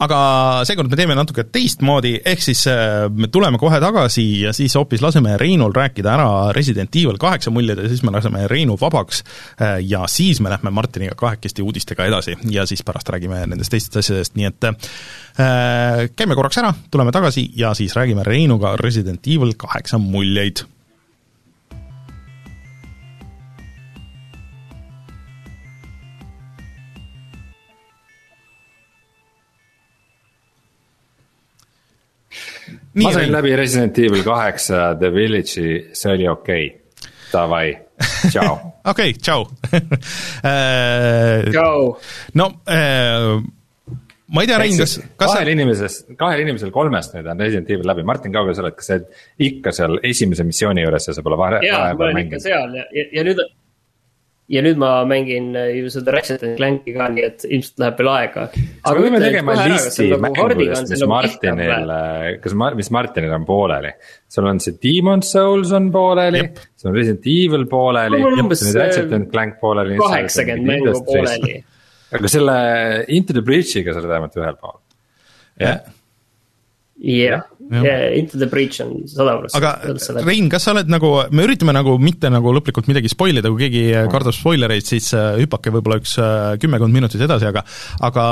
aga 0.00 0.18
seekord 0.68 0.90
me 0.90 0.98
teeme 0.98 1.16
natuke 1.16 1.44
teistmoodi, 1.52 2.14
ehk 2.32 2.44
siis 2.44 2.62
äh, 2.70 3.04
me 3.12 3.28
tuleme 3.32 3.60
kohe 3.60 3.80
tagasi 3.82 4.24
ja 4.46 4.54
siis 4.56 4.74
hoopis 4.78 5.02
laseme 5.04 5.36
Reinul 5.40 5.74
rääkida 5.76 6.14
ära 6.14 6.30
Resident 6.56 6.96
Evil 6.96 7.20
kaheksa 7.20 7.52
muljed 7.52 7.82
ja 7.82 7.90
siis 7.90 8.02
me 8.06 8.14
laseme 8.14 8.46
Reinu 8.50 8.78
vabaks 8.80 9.22
äh, 9.60 9.78
ja 9.84 10.06
siis 10.08 10.40
me 10.40 10.52
lähme 10.52 10.72
Martiniga 10.74 11.16
kahekesti 11.20 11.62
uudistega 11.62 12.08
edasi 12.08 12.38
ja 12.50 12.66
siis 12.66 12.84
pärast 12.86 13.12
räägime 13.12 13.44
nendest 13.46 13.74
teistest 13.74 14.00
asjadest, 14.00 14.36
nii 14.40 14.48
et 14.48 14.70
äh, 14.70 16.08
käime 16.16 16.38
korraks 16.38 16.62
ära, 16.62 16.72
tuleme 16.90 17.12
tagasi 17.12 17.50
ja 17.56 17.74
siis 17.76 17.96
räägime 17.96 18.24
Reinuga 18.26 18.76
Resident 18.80 19.26
Evil 19.28 19.56
kaheksa 19.60 20.00
muljeid 20.00 20.64
ma 33.04 33.12
sain 33.14 33.32
läbi 33.32 33.54
Resident 33.58 33.98
Evil 34.02 34.24
kaheksa 34.26 34.90
The 35.00 35.12
Village'i, 35.14 35.70
see 35.96 36.12
oli 36.12 36.28
okei 36.28 36.66
okay., 36.66 37.06
davai, 37.30 37.68
tšau. 38.32 38.58
okei, 38.92 39.14
tšau. 39.14 39.46
tšau. 41.54 41.86
no 42.40 42.50
äh, 42.66 43.38
ma 44.30 44.44
ei 44.44 44.50
tea, 44.50 44.58
Rein, 44.62 44.76
kas, 44.78 44.96
kas 45.18 45.32
kahel 45.34 45.48
sa... 45.48 45.54
inimesest, 45.54 46.12
kahel 46.18 46.44
inimesel 46.44 46.74
kolmest 46.74 47.16
nüüd 47.16 47.30
on 47.30 47.40
Resident 47.42 47.70
Evil 47.74 47.88
läbi, 47.90 48.04
Martin, 48.06 48.34
kaugel 48.34 48.56
sa 48.56 48.64
oled, 48.64 48.76
kas 48.78 48.90
sa 48.90 48.98
oled 48.98 49.48
ikka 49.50 49.74
seal 49.74 49.98
esimese 50.10 50.46
missiooni 50.46 50.84
juures 50.84 51.10
ja 51.10 51.16
sa 51.16 51.24
pole 51.26 51.38
vahe, 51.40 51.62
vahepeal 51.64 52.14
mänginud? 52.18 52.44
seal 52.44 52.78
ja, 52.78 52.86
ja, 52.94 53.08
ja 53.18 53.26
nüüd 53.26 53.42
ja 54.50 54.62
nüüd 54.64 54.78
ma 54.82 54.90
mängin 55.08 55.52
äh, 55.58 55.70
ju 55.78 55.90
seda 55.94 56.14
Ratchet 56.16 56.42
and 56.46 56.58
Clanki 56.58 56.94
ka, 56.96 57.06
nii 57.14 57.26
et 57.26 57.44
ilmselt 57.46 57.82
läheb 57.82 58.00
veel 58.00 58.10
aega. 58.12 58.46
aga 58.50 58.94
me 58.96 59.04
võime 59.04 59.20
tegema 59.22 59.54
listi 59.60 60.08
nagu 60.10 60.24
mängudest, 60.26 60.90
mis 60.90 61.04
Martinil, 61.12 61.92
äh, 61.94 62.26
kas 62.42 62.56
ma, 62.58 62.72
mis 62.78 62.90
Martinil 62.94 63.36
on 63.36 63.46
pooleli. 63.48 63.94
sul 64.30 64.50
on 64.50 64.62
see 64.62 64.78
Demon's 64.82 65.30
Souls 65.36 65.74
on 65.76 65.88
pooleli, 65.94 66.42
sul 66.74 66.90
on 66.90 66.98
Resident 66.98 67.30
Evil 67.30 67.68
pooleli, 67.70 68.22
on 68.26 68.50
Ratchet 68.50 69.14
and 69.16 69.30
Clank 69.30 69.60
pooleli. 69.62 70.00
kaheksakümmend 70.02 70.74
mängu 70.74 70.98
pooleli. 71.06 71.62
aga 72.18 72.34
selle 72.34 72.58
Into 73.08 73.36
the 73.36 73.46
Breach'iga 73.46 73.94
sa 73.94 74.02
oled 74.02 74.10
vähemalt 74.10 74.42
ühel 74.42 74.58
pool. 74.58 74.78
jah 75.60 75.78
yeah 75.78 75.96
jah 77.00 77.42
yeah. 77.70 77.82
yeah,, 77.82 78.18
Into 78.18 78.38
the 78.38 78.46
Breach 78.46 78.80
on 78.84 79.06
sada 79.08 79.36
protsenti. 79.38 79.60
aga 79.60 80.24
Rein, 80.26 80.50
kas 80.52 80.66
sa 80.66 80.74
oled 80.74 80.90
nagu, 80.92 81.12
me 81.32 81.46
üritame 81.46 81.74
nagu 81.76 81.96
mitte 82.02 82.30
nagu 82.32 82.52
lõplikult 82.56 82.90
midagi 82.90 83.12
spoil 83.12 83.40
ida, 83.40 83.52
kui 83.52 83.68
keegi 83.68 83.84
kardab 84.12 84.36
spoilereid, 84.36 84.84
siis 84.86 85.12
äh, 85.16 85.38
hüpake 85.40 85.72
võib-olla 85.74 86.00
üks 86.02 86.16
äh, 86.20 86.52
kümmekond 86.60 86.94
minutit 86.94 87.22
edasi, 87.24 87.48
aga 87.48 87.64
aga 88.06 88.26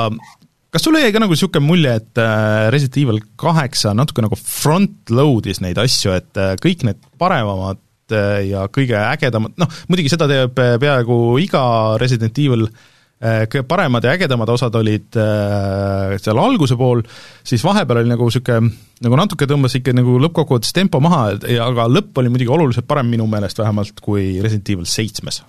kas 0.75 0.85
sulle 0.85 1.01
jäi 1.05 1.15
ka 1.15 1.23
nagu 1.23 1.37
niisugune 1.37 1.65
mulje, 1.65 1.97
et 2.03 2.23
äh, 2.23 2.69
Resident 2.75 3.01
Evil 3.05 3.23
kaheksa 3.41 3.95
natuke 3.97 4.25
nagu 4.27 4.39
front-load'is 4.43 5.63
neid 5.65 5.81
asju, 5.81 6.19
et 6.19 6.45
kõik 6.63 6.85
need 6.89 7.01
paremamad 7.21 7.81
ja 8.09 8.63
kõige 8.73 8.97
ägedamad, 8.97 9.53
noh 9.61 9.69
muidugi 9.93 10.09
seda 10.09 10.25
teeb 10.31 10.55
peaaegu 10.57 11.19
iga 11.45 11.61
Resident 12.01 12.39
Evil 12.41 12.65
äh, 12.65 12.79
Äh, 12.79 12.98
kõige 13.19 13.65
paremad 13.67 14.05
ja 14.07 14.13
ägedamad 14.15 14.51
osad 14.53 14.77
olid 14.79 15.17
äh, 15.19 16.15
seal 16.23 16.39
alguse 16.39 16.77
pool, 16.79 17.03
siis 17.47 17.65
vahepeal 17.67 18.05
oli 18.05 18.13
nagu 18.13 18.29
niisugune, 18.29 18.71
nagu 19.03 19.19
natuke 19.19 19.49
tõmbas 19.51 19.75
ikka 19.79 19.95
nagu 19.97 20.19
lõppkokkuvõttes 20.23 20.75
tempo 20.77 21.01
maha, 21.03 21.33
ja 21.51 21.67
aga 21.67 21.89
lõpp 21.91 22.23
oli 22.23 22.31
muidugi 22.31 22.55
oluliselt 22.55 22.87
parem 22.91 23.11
minu 23.11 23.27
meelest 23.31 23.59
vähemalt 23.59 24.03
kui 24.05 24.37
Resident 24.45 24.71
Evil 24.75 24.87
seitsmes 24.87 25.43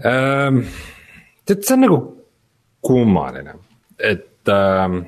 ähm,. 0.00 0.64
tead, 1.44 1.60
see 1.60 1.76
on 1.76 1.84
nagu 1.84 2.00
kummaline, 2.84 3.58
et 4.00 4.52
ähm, 4.52 5.00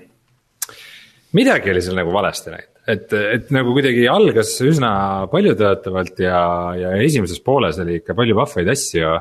midagi 1.37 1.73
oli 1.73 1.85
seal 1.85 1.97
nagu 1.97 2.13
valesti 2.13 2.53
läinud 2.53 2.73
et, 2.87 3.13
et 3.17 3.51
nagu 3.55 3.73
kuidagi 3.75 4.05
algas 4.11 4.53
üsna 4.65 4.91
paljutõotavalt 5.33 6.21
ja, 6.23 6.39
ja 6.79 6.95
esimeses 7.03 7.41
pooles 7.45 7.81
oli 7.83 8.03
ikka 8.03 8.15
palju 8.19 8.37
vahvaid 8.39 8.71
asju 8.77 9.17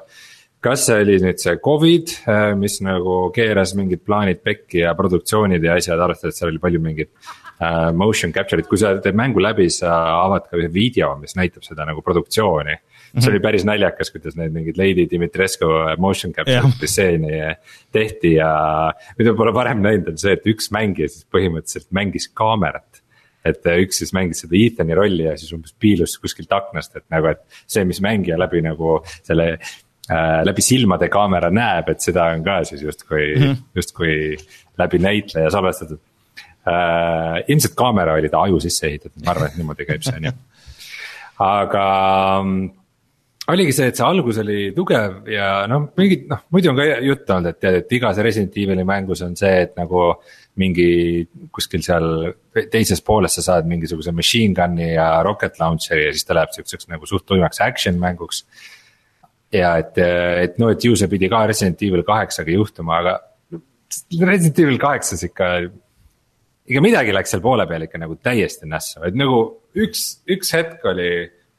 kas 0.65 0.87
see 0.87 1.01
oli 1.03 1.17
nüüd 1.21 1.41
see 1.41 1.57
Covid, 1.63 2.11
äh, 2.31 2.51
mis 2.57 2.79
nagu 2.85 3.29
keeras 3.35 3.75
mingid 3.77 4.01
plaanid 4.05 4.41
pekki 4.45 4.81
ja 4.81 4.95
produktsioonid 4.97 5.63
ja 5.63 5.77
asjad, 5.77 6.01
arvestades, 6.01 6.35
et 6.35 6.41
seal 6.41 6.53
oli 6.53 6.61
palju 6.63 6.81
mingit 6.81 7.11
uh, 7.11 7.91
motion 7.97 8.33
capture'it, 8.35 8.69
kui 8.69 8.81
sa 8.81 8.95
teed 9.03 9.17
mängu 9.17 9.43
läbi, 9.43 9.67
sa 9.73 9.93
avad 10.23 10.49
ka 10.49 10.57
ühe 10.59 10.71
video, 10.73 11.13
mis 11.21 11.37
näitab 11.37 11.65
seda 11.67 11.85
nagu 11.87 12.01
produktsiooni. 12.05 12.75
see 12.75 13.13
mm 13.13 13.21
-hmm. 13.21 13.29
oli 13.31 13.39
päris 13.39 13.65
naljakas, 13.65 14.11
kuidas 14.11 14.35
need 14.35 14.51
mingid 14.51 14.77
Lady 14.77 15.07
Dimitrescu 15.11 15.69
motion 15.97 16.33
capture 16.33 16.87
stseeni 16.87 17.31
yeah. 17.31 17.55
tehti 17.91 18.33
ja. 18.33 18.91
mida 19.17 19.33
pole 19.33 19.53
varem 19.53 19.81
näinud, 19.81 20.09
on 20.09 20.17
see, 20.17 20.33
et 20.33 20.45
üks 20.45 20.71
mängija 20.71 21.07
siis 21.07 21.25
põhimõtteliselt 21.31 21.91
mängis 21.91 22.27
kaamerat 22.33 23.01
et 23.45 23.61
üks 23.65 24.01
siis 24.01 24.11
mängis 24.13 24.41
seda 24.41 24.57
Ethani 24.57 24.95
rolli 24.97 25.23
ja 25.23 25.37
siis 25.37 25.53
umbes 25.53 25.75
piilus 25.79 26.17
kuskilt 26.17 26.51
aknast, 26.51 26.95
et 26.95 27.05
nagu, 27.13 27.27
et 27.27 27.41
see, 27.67 27.83
mis 27.85 28.01
mängija 28.01 28.39
läbi 28.41 28.61
nagu 28.65 29.03
selle 29.23 29.51
äh, 29.53 29.84
läbi 30.45 30.61
silmade 30.61 31.09
kaamera 31.09 31.49
näeb, 31.49 31.89
et 31.89 32.03
seda 32.03 32.27
on 32.35 32.43
ka 32.45 32.59
siis 32.69 32.83
justkui 32.85 33.23
mm 33.35 33.41
-hmm., 33.41 33.61
justkui 33.75 34.37
läbi 34.77 34.99
näitleja 35.01 35.49
salvestatud 35.49 35.99
äh,. 36.67 37.43
ilmselt 37.47 37.73
kaamera 37.75 38.13
oli 38.13 38.29
ta 38.29 38.41
aju 38.41 38.59
sisse 38.59 38.87
ehitatud, 38.87 39.23
ma 39.25 39.31
arvan, 39.31 39.47
et 39.47 39.57
niimoodi 39.57 39.85
käib 39.85 40.05
see 40.05 40.17
on 40.17 40.29
ju, 40.29 40.33
aga 41.39 41.85
mm, 42.43 42.69
oligi 43.47 43.73
see, 43.73 43.89
et 43.91 43.99
see 43.99 44.05
algus 44.05 44.39
oli 44.41 44.71
tugev 44.75 45.27
ja 45.29 45.49
noh, 45.69 45.89
mingid 45.97 46.25
noh, 46.29 46.45
muidu 46.53 46.71
on 46.71 46.79
ka 46.79 46.87
juttu 47.05 47.35
olnud, 47.35 47.51
et 47.51 47.59
tead, 47.59 47.79
et 47.81 47.95
igas 47.97 48.17
Resident 48.17 48.57
Evil'i 48.61 48.85
mängus 48.87 49.21
on 49.25 49.35
see, 49.39 49.61
et 49.67 49.75
nagu 49.77 50.07
mingi 50.61 50.87
kuskil 51.51 51.83
seal 51.83 52.07
teises 52.71 53.01
pooles 53.05 53.35
sa 53.37 53.43
saad 53.43 53.67
mingisuguse 53.67 54.13
machine 54.15 54.55
gun'i 54.55 54.93
ja 54.93 55.09
rocket 55.25 55.59
launcher'i 55.59 56.07
ja 56.07 56.15
siis 56.15 56.25
ta 56.27 56.37
läheb 56.37 56.53
siukseks 56.55 56.89
nagu 56.93 57.09
suht 57.09 57.25
tuimaks 57.27 57.61
action 57.65 57.99
mänguks. 57.99 58.45
Ja 59.53 59.75
et, 59.81 59.97
et 59.99 60.59
no, 60.61 60.71
et 60.73 60.83
ju 60.83 60.95
see 60.97 61.09
pidi 61.11 61.29
ka 61.31 61.45
Resident 61.49 61.81
Evil 61.85 62.03
kaheksaga 62.07 62.53
juhtuma, 62.53 62.99
aga 63.01 63.17
Resident 64.19 64.59
Evil 64.65 64.79
kaheksas 64.81 65.23
ikka. 65.27 65.49
ikka 66.65 66.81
midagi 66.81 67.13
läks 67.13 67.35
seal 67.35 67.43
poole 67.45 67.67
peal 67.69 67.85
ikka 67.85 68.01
nagu 68.01 68.17
täiesti 68.17 68.69
nässu, 68.69 69.03
et 69.05 69.17
nagu 69.17 69.41
üks, 69.77 70.05
üks 70.31 70.53
hetk 70.57 70.85
oli, 70.89 71.09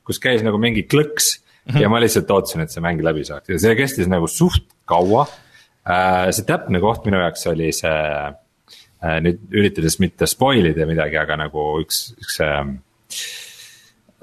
kus 0.07 0.19
käis 0.23 0.43
nagu 0.47 0.59
mingi 0.59 0.87
klõks. 0.91 1.41
Mm 1.67 1.75
-hmm. 1.75 1.83
ja 1.83 1.89
ma 1.91 1.99
lihtsalt 1.99 2.31
ootasin, 2.31 2.61
et 2.63 2.71
see 2.71 2.83
mäng 2.83 3.01
läbi 3.03 3.25
saaks 3.27 3.49
ja 3.51 3.57
see 3.59 3.75
kestis 3.75 4.07
nagu 4.07 4.29
suht 4.31 4.69
kaua. 4.87 5.25
Äh, 5.83 6.31
see 6.31 6.47
täpne 6.47 6.79
koht 6.79 7.03
minu 7.07 7.19
jaoks 7.19 7.47
oli 7.51 7.73
see 7.75 7.97
Äh, 9.05 9.19
nüüd 9.21 9.43
üritades 9.53 9.99
mitte 10.01 10.27
spoil 10.31 10.71
ida 10.71 10.87
midagi, 10.89 11.19
aga 11.21 11.37
nagu 11.37 11.67
üks, 11.83 12.15
üks 12.17 12.39
ähm, 12.45 12.79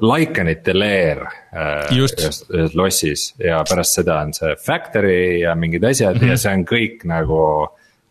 Lycanite 0.02 0.74
leer 0.74 1.22
äh, 1.54 1.92
ühes, 1.94 2.42
ühes 2.50 2.74
lossis 2.78 3.28
ja 3.38 3.60
pärast 3.68 4.00
seda 4.00 4.18
on 4.26 4.34
see 4.34 4.56
factory 4.58 5.44
ja 5.44 5.54
mingid 5.56 5.84
asjad 5.86 6.18
mm 6.18 6.22
-hmm. 6.24 6.32
ja 6.34 6.38
see 6.38 6.54
on 6.58 6.66
kõik 6.66 7.04
nagu 7.06 7.42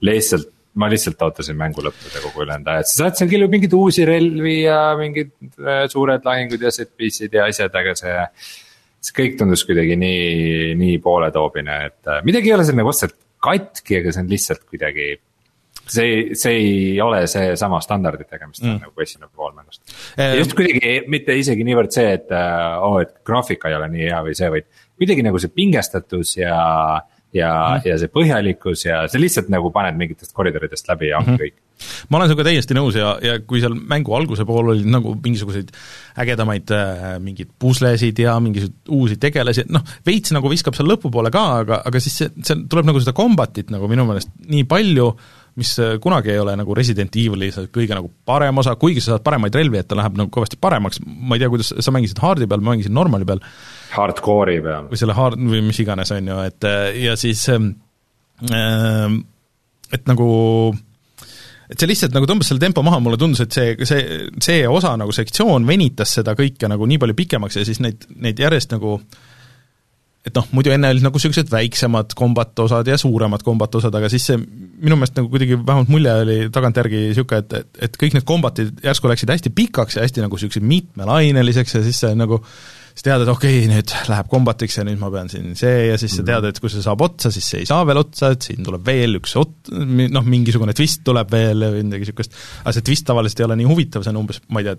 lihtsalt 0.06 0.50
ma 0.74 0.88
lihtsalt 0.88 1.20
ootasin 1.20 1.56
mängu 1.58 1.82
lõppuda 1.84 2.22
kogu 2.22 2.44
ülejäänud 2.44 2.68
aja, 2.68 2.80
et 2.80 2.88
sa 2.88 3.02
saad 3.02 3.18
seal 3.18 3.28
küll 3.28 3.48
mingeid 3.48 3.74
uusi 3.76 4.06
relvi 4.08 4.62
ja 4.62 4.94
mingid 4.96 5.32
äh, 5.60 5.84
suured 5.88 6.24
lahingud 6.24 6.62
ja 6.62 6.70
set 6.70 6.94
piece'id 6.96 7.34
ja 7.34 7.44
asjad, 7.50 7.74
aga 7.74 7.94
see. 7.98 8.28
see 9.02 9.16
kõik 9.18 9.36
tundus 9.38 9.64
kuidagi 9.66 9.96
nii, 9.98 10.74
nii 10.78 10.98
pooletoobine, 11.02 11.76
et 11.90 12.10
midagi 12.24 12.48
ei 12.48 12.54
ole 12.54 12.64
seal 12.64 12.76
nagu 12.78 12.88
otseselt 12.88 13.18
katki, 13.42 13.98
aga 13.98 14.12
see 14.14 14.22
on 14.22 14.30
lihtsalt 14.30 14.64
kuidagi 14.70 15.16
see, 15.88 16.36
see 16.38 16.58
ei 16.58 17.00
ole 17.02 17.24
seesama 17.30 17.80
standarditega, 17.82 18.48
mis 18.48 18.60
ta 18.60 18.68
on 18.68 18.76
mm. 18.76 18.84
nagu 18.86 19.04
esimene 19.04 19.30
pool 19.32 19.54
mängust 19.56 19.82
ehm.. 20.16 20.38
just 20.42 20.54
kuidagi 20.58 21.00
mitte 21.12 21.36
isegi 21.38 21.66
niivõrd 21.66 21.94
see, 21.94 22.12
et 22.18 22.30
oo 22.34 22.94
oh,, 22.94 23.00
et 23.02 23.18
graafika 23.26 23.70
ei 23.70 23.78
ole 23.78 23.90
nii 23.94 24.06
hea 24.10 24.20
või 24.26 24.36
see, 24.38 24.52
vaid 24.52 24.68
kuidagi 25.00 25.26
nagu 25.26 25.42
see 25.42 25.52
pingestatus 25.54 26.36
ja. 26.38 26.60
ja 27.34 27.50
mm., 27.50 27.88
ja 27.88 27.98
see 28.00 28.12
põhjalikkus 28.12 28.86
ja 28.86 29.02
see 29.10 29.22
lihtsalt 29.22 29.50
nagu 29.52 29.72
paned 29.74 29.98
mingitest 29.98 30.34
koridoridest 30.36 30.88
läbi 30.90 31.10
ja 31.10 31.20
ongi 31.20 31.34
mm 31.34 31.36
-hmm. 31.36 31.44
kõik 31.50 31.60
ma 32.12 32.18
olen 32.18 32.30
sinuga 32.30 32.44
täiesti 32.46 32.76
nõus 32.76 32.94
ja, 32.94 33.16
ja 33.24 33.38
kui 33.40 33.58
seal 33.62 33.74
mängu 33.74 34.14
alguse 34.14 34.44
pool 34.46 34.68
olid 34.70 34.86
nagu 34.86 35.16
mingisuguseid 35.18 35.72
ägedamaid 36.22 36.70
äh, 36.76 37.06
mingeid 37.18 37.50
puslesid 37.58 38.18
ja 38.22 38.36
mingisuguseid 38.40 38.92
uusi 38.94 39.16
tegelasi, 39.18 39.64
noh, 39.72 39.82
veits 40.06 40.30
nagu 40.36 40.50
viskab 40.52 40.78
seal 40.78 40.92
lõpupoole 40.92 41.32
ka, 41.34 41.44
aga, 41.64 41.80
aga 41.88 42.02
siis 42.04 42.20
see, 42.22 42.30
seal 42.44 42.66
tuleb 42.70 42.86
nagu 42.86 43.02
seda 43.02 43.16
combat'it 43.16 43.72
nagu 43.74 43.88
minu 43.90 44.06
meelest 44.06 44.30
nii 44.46 44.62
palju 44.70 45.08
äh, 45.10 45.41
mis 45.60 45.72
äh, 45.78 45.96
kunagi 46.00 46.32
ei 46.32 46.40
ole 46.40 46.54
nagu 46.56 46.74
Resident 46.76 47.16
Evil'i 47.18 47.50
kõige 47.72 47.96
nagu 47.96 48.10
parem 48.28 48.60
osa, 48.62 48.74
kuigi 48.80 49.02
sa 49.02 49.14
saad 49.14 49.24
paremaid 49.26 49.56
relvi, 49.56 49.80
et 49.80 49.88
ta 49.88 49.98
läheb 49.98 50.16
nagu 50.20 50.32
kõvasti 50.32 50.58
paremaks, 50.60 51.02
ma 51.04 51.36
ei 51.36 51.42
tea, 51.42 51.50
kuidas 51.52 51.72
sa 51.76 51.94
mängisid 51.94 52.22
hard'i 52.22 52.48
peal, 52.48 52.62
ma 52.64 52.72
mängisin 52.72 52.94
normali 52.96 53.28
peal. 53.28 53.42
Hardcore'i 53.92 54.62
peal. 54.64 54.88
või 54.92 55.00
selle 55.00 55.16
hard 55.16 55.42
või 55.52 55.60
mis 55.66 55.82
iganes, 55.84 56.14
on 56.16 56.32
ju, 56.32 56.38
et 56.48 56.68
äh, 56.68 56.86
ja 57.04 57.18
siis 57.20 57.44
äh, 57.52 59.18
et 59.92 60.08
nagu 60.08 60.30
et 61.72 61.80
see 61.80 61.88
lihtsalt 61.88 62.16
nagu 62.16 62.28
tõmbas 62.28 62.48
selle 62.48 62.62
tempo 62.62 62.84
maha, 62.84 63.00
mulle 63.00 63.20
tundus, 63.20 63.44
et 63.44 63.52
see, 63.52 63.76
see, 63.88 64.30
see 64.44 64.64
osa 64.68 64.94
nagu 65.00 65.12
sektsioon 65.12 65.68
venitas 65.68 66.16
seda 66.18 66.36
kõike 66.38 66.68
nagu 66.68 66.88
nii 66.88 67.00
palju 67.00 67.18
pikemaks 67.18 67.60
ja 67.60 67.68
siis 67.68 67.80
neid, 67.84 68.08
neid 68.24 68.40
järjest 68.40 68.72
nagu 68.72 68.96
äh, 68.98 69.20
et 70.22 70.36
noh, 70.38 70.44
muidu 70.54 70.70
enne 70.70 70.92
olid 70.94 71.02
nagu 71.02 71.18
niisugused 71.18 71.48
väiksemad 71.50 72.12
kombat 72.18 72.58
osad 72.62 72.86
ja 72.86 72.98
suuremad 73.00 73.42
kombat 73.46 73.74
osad, 73.80 73.94
aga 73.98 74.10
siis 74.12 74.28
see 74.30 74.38
minu 74.38 74.98
meelest 74.98 75.16
nagu 75.18 75.30
kuidagi 75.32 75.58
vähemalt 75.58 75.90
mulje 75.90 76.12
oli 76.24 76.36
tagantjärgi 76.54 77.08
niisugune, 77.08 77.42
et, 77.42 77.56
et, 77.58 77.80
et 77.88 77.98
kõik 77.98 78.14
need 78.14 78.28
kombatid 78.28 78.84
järsku 78.86 79.10
läksid 79.10 79.32
hästi 79.34 79.50
pikaks 79.56 79.98
ja 79.98 80.06
hästi 80.06 80.22
nagu 80.22 80.38
niisugused 80.38 80.66
mitmelaineliseks 80.66 81.76
ja 81.78 81.82
siis 81.88 81.98
see 82.04 82.14
nagu 82.18 82.38
siis 82.92 83.06
tead, 83.08 83.24
et 83.24 83.32
okei 83.32 83.58
okay,, 83.64 83.68
nüüd 83.72 83.96
läheb 84.12 84.30
kombatiks 84.30 84.78
ja 84.78 84.86
nüüd 84.86 85.02
ma 85.02 85.10
pean 85.10 85.30
siin 85.32 85.56
see 85.58 85.88
ja 85.88 85.98
siis 85.98 86.14
sa 86.18 86.26
tead, 86.28 86.46
et 86.52 86.62
kui 86.62 86.70
see 86.70 86.84
saab 86.84 87.02
otsa, 87.02 87.32
siis 87.34 87.50
see 87.54 87.64
ei 87.64 87.68
saa 87.68 87.82
veel 87.88 88.02
otsa, 88.04 88.30
et 88.36 88.46
siin 88.46 88.62
tuleb 88.66 88.86
veel 88.86 89.18
üks 89.18 89.34
ot-, 89.40 89.72
noh, 89.72 90.26
mingisugune 90.28 90.76
twist 90.76 91.02
tuleb 91.06 91.34
veel 91.34 91.66
või 91.66 91.86
midagi 91.88 92.06
niisugust, 92.06 92.36
aga 92.62 92.76
see 92.76 92.86
twist 92.92 93.08
tavaliselt 93.08 93.42
ei 93.42 93.48
ole 93.48 93.58
nii 93.62 93.70
huvitav, 93.70 94.04
see 94.04 94.14
on 94.14 94.22
umbes, 94.22 94.42
ma 94.52 94.62
ei 94.62 94.70
tea, 94.70 94.78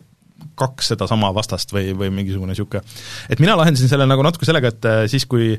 kaks 0.60 0.94
sedasama 0.94 1.32
vastast 1.36 1.74
või, 1.74 1.92
või 1.98 2.12
mingisugune 2.14 2.54
niisugune. 2.54 2.84
et 3.30 3.42
mina 3.42 3.58
lahendasin 3.60 3.92
selle 3.92 4.08
nagu 4.10 4.26
natuke 4.26 4.48
sellega, 4.48 4.74
et 4.74 4.90
äh, 4.90 5.04
siis, 5.12 5.26
kui 5.30 5.54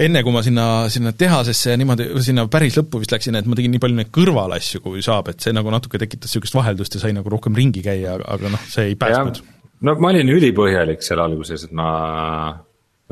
enne, 0.00 0.22
kui 0.24 0.34
ma 0.34 0.42
sinna, 0.44 0.66
sinna 0.92 1.12
tehasesse 1.16 1.74
ja 1.74 1.80
niimoodi, 1.80 2.08
sinna 2.24 2.46
päris 2.52 2.78
lõppu 2.78 3.02
vist 3.02 3.12
läksin, 3.12 3.36
et 3.38 3.48
ma 3.48 3.58
tegin 3.58 3.74
nii 3.74 3.82
palju 3.82 3.98
neid 3.98 4.12
kõrvalasju, 4.14 4.82
kui 4.84 5.04
saab, 5.04 5.32
et 5.32 5.44
see 5.44 5.54
nagu 5.56 5.72
natuke 5.72 6.00
tekitas 6.00 6.32
niisugust 6.32 6.56
vaheldust 6.56 6.96
ja 6.96 7.02
sai 7.04 7.16
nagu 7.16 7.32
rohkem 7.32 7.56
ringi 7.58 7.84
käia, 7.84 8.16
aga 8.16 8.52
noh, 8.54 8.70
see 8.72 8.92
ei 8.92 8.96
päästnud. 9.00 9.42
no 9.84 9.96
ma 10.00 10.12
olin 10.14 10.32
ülipõhjalik 10.32 11.04
seal 11.04 11.20
alguses, 11.24 11.66
et 11.68 11.76
ma, 11.76 11.90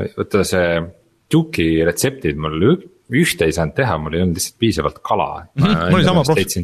vaata 0.01 0.47
see 0.47 0.81
Juki 1.31 1.69
retseptid 1.87 2.41
mul 2.43 2.65
ühte 3.15 3.47
ei 3.47 3.55
saanud 3.55 3.77
teha, 3.77 3.97
mul 4.03 4.17
ei 4.17 4.25
olnud 4.25 4.39
lihtsalt 4.39 4.59
piisavalt 4.59 5.01
kala 5.05 5.31
mm. 5.55 5.63
-hmm, 5.63 5.91
mul 5.91 6.01
oli 6.01 6.09
sama 6.09 6.25
proff 6.27 6.59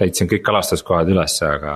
täitsin 0.00 0.30
kõik 0.30 0.42
kalastuskohad 0.46 1.10
ülesse, 1.12 1.44
aga, 1.44 1.74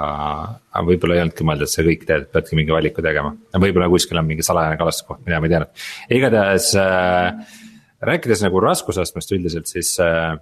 aga 0.72 0.84
võib-olla 0.88 1.18
ei 1.18 1.24
olnudki 1.24 1.44
mõeldud 1.46 1.70
see 1.70 1.84
kõik 1.90 2.06
teed, 2.08 2.26
peadki 2.32 2.56
mingi 2.58 2.72
valiku 2.72 3.04
tegema. 3.04 3.34
võib-olla 3.52 3.90
kuskil 3.92 4.20
on 4.20 4.28
mingi 4.28 4.46
salajane 4.46 4.78
kalastuskoht, 4.80 5.20
mida 5.26 5.40
ma 5.40 5.48
ei 5.48 5.52
teadnud. 5.52 5.84
igatahes 6.18 6.70
äh, 6.80 7.60
rääkides 8.08 8.44
nagu 8.46 8.62
raskusastmest 8.64 9.36
üldiselt, 9.36 9.68
siis 9.70 9.92
äh, 10.02 10.32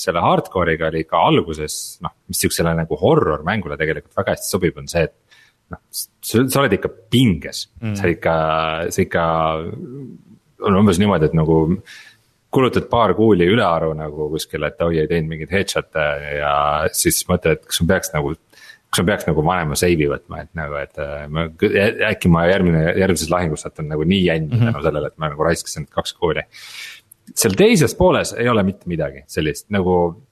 selle 0.00 0.24
hardcore'iga 0.24 0.88
oli 0.88 1.04
ka 1.08 1.20
alguses 1.28 1.98
noh, 2.04 2.14
mis 2.30 2.40
sihukesele 2.40 2.72
nagu 2.78 2.98
horror 3.00 3.44
mängule 3.46 3.76
tegelikult 3.80 4.16
väga 4.16 4.36
hästi 4.36 4.52
sobib, 4.54 4.80
on 4.80 4.88
see, 4.90 5.04
et. 5.04 5.16
noh, 5.74 5.82
sa 5.92 6.60
oled 6.62 6.76
ikka 6.78 6.92
pinges 7.12 7.66
mm., 7.82 7.96
sa 8.00 8.10
ikka, 8.12 8.36
sa 8.94 9.02
ikka 9.02 9.24
on 10.66 10.78
umbes 10.80 11.00
niimoodi, 11.02 11.28
et 11.28 11.36
nagu 11.36 11.56
kulutad 12.56 12.88
paar 12.90 13.12
kuuli 13.16 13.46
ülearu 13.52 13.92
nagu 13.96 14.30
kuskile, 14.32 14.70
et 14.72 14.82
oi 14.84 15.02
ei 15.02 15.10
teinud 15.10 15.32
mingeid 15.32 15.52
headshot'e 15.52 16.06
ja 16.38 16.54
siis 16.96 17.20
mõtled, 17.28 17.58
et 17.58 17.68
kas 17.68 17.82
ma 17.82 17.92
peaks 17.94 18.12
nagu. 18.14 18.34
kas 18.86 19.02
ma 19.02 19.08
peaks 19.10 19.26
nagu 19.26 19.42
vanema 19.44 19.76
save'i 19.76 20.06
võtma, 20.08 20.44
et 20.44 20.50
nagu, 20.56 20.76
et 20.80 21.00
äh, 21.02 21.24
ma 21.28 21.48
äkki 22.10 22.30
ma 22.32 22.46
järgmine, 22.48 22.84
järgmises 22.96 23.32
lahingus 23.32 23.66
satun 23.66 23.90
nagu 23.90 24.06
nii 24.06 24.22
jänni 24.24 24.46
mm 24.46 24.60
-hmm. 24.60 24.72
tänu 24.72 24.84
sellele, 24.86 25.10
et 25.12 25.18
ma 25.18 25.28
nagu 25.32 25.44
raiskasin 25.44 25.88
kaks 25.90 26.14
kuuli. 26.14 26.46
seal 27.34 27.54
teises 27.58 27.94
pooles 27.94 28.32
ei 28.32 28.48
ole 28.48 28.62
mitte 28.62 28.88
midagi 28.88 29.24
sellist 29.26 29.66
nagu, 29.70 30.22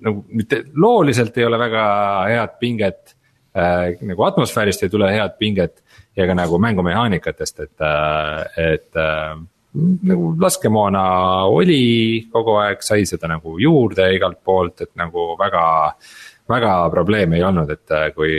nagu 0.00 0.24
mitte 0.28 0.62
looliselt 0.76 1.38
ei 1.38 1.44
ole 1.44 1.58
väga 1.58 1.84
head 2.28 2.58
pinget 2.60 3.16
äh,. 3.56 3.96
nagu 4.00 4.22
atmosfäärist 4.22 4.82
ei 4.82 4.88
tule 4.88 5.10
head 5.12 5.38
pinget 5.38 5.82
ja 6.16 6.26
ka 6.26 6.34
nagu 6.34 6.58
mängumehaanikatest, 6.58 7.60
et 7.60 7.80
äh,, 7.80 8.72
et 8.74 8.96
äh, 8.96 9.40
nagu 9.74 10.34
laskemoona 10.40 11.02
oli 11.50 12.26
kogu 12.32 12.58
aeg, 12.62 12.84
sai 12.86 13.06
seda 13.08 13.30
nagu 13.30 13.56
juurde 13.60 14.06
igalt 14.14 14.40
poolt, 14.44 14.86
et 14.86 14.92
nagu 15.00 15.32
väga 15.40 15.64
väga 16.48 16.72
probleemi 16.92 17.38
ei 17.38 17.44
olnud, 17.46 17.70
et 17.72 17.94
äh, 17.94 18.10
kui, 18.12 18.34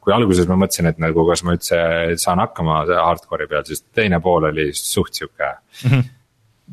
kui 0.00 0.14
alguses 0.16 0.48
ma 0.48 0.56
mõtlesin, 0.62 0.88
et 0.88 1.02
nagu 1.02 1.26
kas 1.28 1.42
ma 1.44 1.56
üldse 1.56 1.80
saan 2.20 2.40
hakkama 2.40 2.84
hardcore'i 2.88 3.50
peal, 3.50 3.66
siis 3.68 3.84
teine 3.92 4.20
pool 4.24 4.48
oli 4.48 4.70
suht 4.76 5.20
sihuke 5.20 5.50
mm. 5.50 5.90
-hmm 5.90 6.08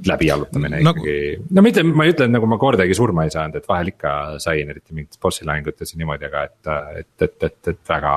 läbijalutamine 0.05 0.81
no, 0.85 0.91
ikkagi, 0.93 1.45
no 1.57 1.61
mitte, 1.65 1.83
ma 1.83 2.05
ei 2.05 2.11
ütle, 2.13 2.27
et 2.27 2.33
nagu 2.33 2.45
ma 2.49 2.59
kordagi 2.61 2.93
surma 2.93 3.23
ei 3.25 3.31
saanud, 3.33 3.55
et 3.57 3.69
vahel 3.69 3.89
ikka 3.89 4.11
sain, 4.43 4.69
eriti 4.69 4.93
mingites 4.93 5.17
bossi 5.17 5.47
lahingutes 5.47 5.93
ja 5.93 5.97
niimoodi, 5.97 6.27
aga 6.29 6.43
et, 6.43 6.69
et, 7.01 7.23
et, 7.25 7.47
et, 7.49 7.71
et 7.73 7.79
väga 7.89 8.13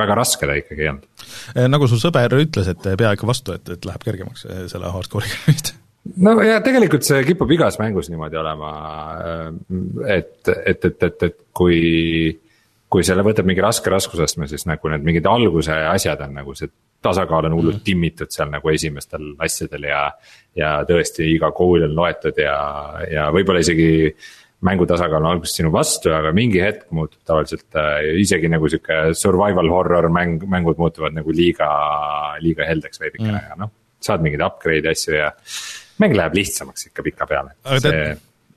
väga 0.00 0.16
raske 0.18 0.48
ta 0.48 0.56
ikkagi 0.58 0.86
ei 0.86 0.92
olnud. 0.94 1.28
Eh, 1.54 1.68
nagu 1.70 1.88
su 1.90 2.00
sõber 2.00 2.34
ütles, 2.40 2.72
et 2.72 2.90
pea 2.90 3.14
ikka 3.16 3.28
vastu, 3.28 3.54
et, 3.56 3.76
et 3.76 3.86
läheb 3.88 4.04
kergemaks 4.06 4.46
eh, 4.48 4.64
selle 4.72 4.92
hardcore'iga 4.94 5.44
vist 5.50 5.74
no 6.24 6.36
ja 6.44 6.60
tegelikult 6.64 7.04
see 7.06 7.22
kipub 7.28 7.50
igas 7.52 7.76
mängus 7.80 8.08
niimoodi 8.10 8.38
olema, 8.40 8.70
eh, 9.24 9.48
et, 10.18 10.38
et, 10.48 10.84
et, 10.84 11.02
et, 11.08 11.26
et 11.28 11.36
kui, 11.56 11.80
kui 12.90 13.06
selle 13.06 13.24
võtab 13.26 13.48
mingi 13.48 13.64
raske 13.64 13.92
raskusastme, 13.92 14.48
siis 14.50 14.66
nagu 14.68 14.92
need 14.92 15.04
mingid 15.06 15.28
alguse 15.28 15.76
asjad 15.92 16.24
on 16.26 16.38
nagu 16.40 16.56
see 16.58 16.72
tasakaal 17.02 17.48
on 17.48 17.56
hullult 17.56 17.80
mm. 17.80 17.84
timmitud 17.84 18.32
seal 18.32 18.50
nagu 18.52 18.72
esimestel 18.72 19.32
asjadel 19.40 19.88
ja. 19.88 20.02
ja 20.56 20.74
tõesti 20.88 21.30
iga 21.34 21.48
kool 21.56 21.86
on 21.86 21.96
loetud 21.96 22.36
ja, 22.40 22.56
ja 23.08 23.28
võib-olla 23.34 23.62
isegi 23.64 24.10
mängu 24.66 24.86
tasakaal 24.88 25.24
on 25.24 25.30
alguses 25.32 25.56
sinu 25.56 25.70
vastu, 25.72 26.12
aga 26.12 26.32
mingi 26.36 26.60
hetk 26.62 26.90
muutub 26.96 27.20
tavaliselt 27.28 27.78
äh, 27.80 28.10
isegi 28.20 28.50
nagu 28.52 28.68
sihuke 28.68 29.14
survival 29.16 29.70
horror 29.72 30.10
mäng, 30.12 30.42
mängud 30.50 30.80
muutuvad 30.80 31.16
nagu 31.16 31.32
liiga, 31.34 31.70
liiga 32.44 32.66
heldeks 32.68 33.00
veidikene 33.00 33.36
mm. 33.38 33.46
ja 33.52 33.60
noh. 33.60 33.72
saad 34.04 34.24
mingeid 34.24 34.44
upgrade'e 34.44 34.92
asju 34.92 35.16
ja, 35.16 35.30
mäng 36.02 36.16
läheb 36.16 36.36
lihtsamaks 36.36 36.90
ikka 36.90 37.04
pikapeale, 37.08 37.56
see 37.64 37.86
te, 37.86 38.04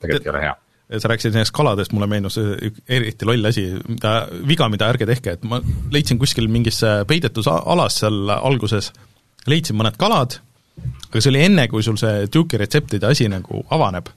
tegelikult 0.03 0.23
te, 0.23 0.29
ei 0.29 0.35
ole 0.35 0.43
hea 0.43 0.59
sa 0.99 1.09
rääkisid 1.09 1.33
nendest 1.33 1.53
kaladest, 1.55 1.93
mulle 1.95 2.07
meenus 2.11 2.35
eriti 2.37 3.25
loll 3.25 3.47
asi, 3.49 3.63
mida, 3.87 4.27
viga, 4.45 4.67
mida 4.69 4.89
ärge 4.91 5.07
tehke, 5.09 5.37
et 5.37 5.45
ma 5.47 5.57
leidsin 5.93 6.19
kuskil 6.21 6.49
mingis 6.51 6.81
peidetus 7.09 7.47
alas 7.49 8.01
seal 8.03 8.29
alguses, 8.35 8.91
leidsin 9.49 9.79
mõned 9.79 9.97
kalad, 9.97 10.35
aga 11.07 11.23
see 11.23 11.31
oli 11.31 11.45
enne, 11.47 11.65
kui 11.71 11.85
sul 11.85 11.97
see 11.97 12.27
Duke'i 12.33 12.59
retseptide 12.61 13.09
asi 13.09 13.29
nagu 13.31 13.63
avaneb. 13.73 14.11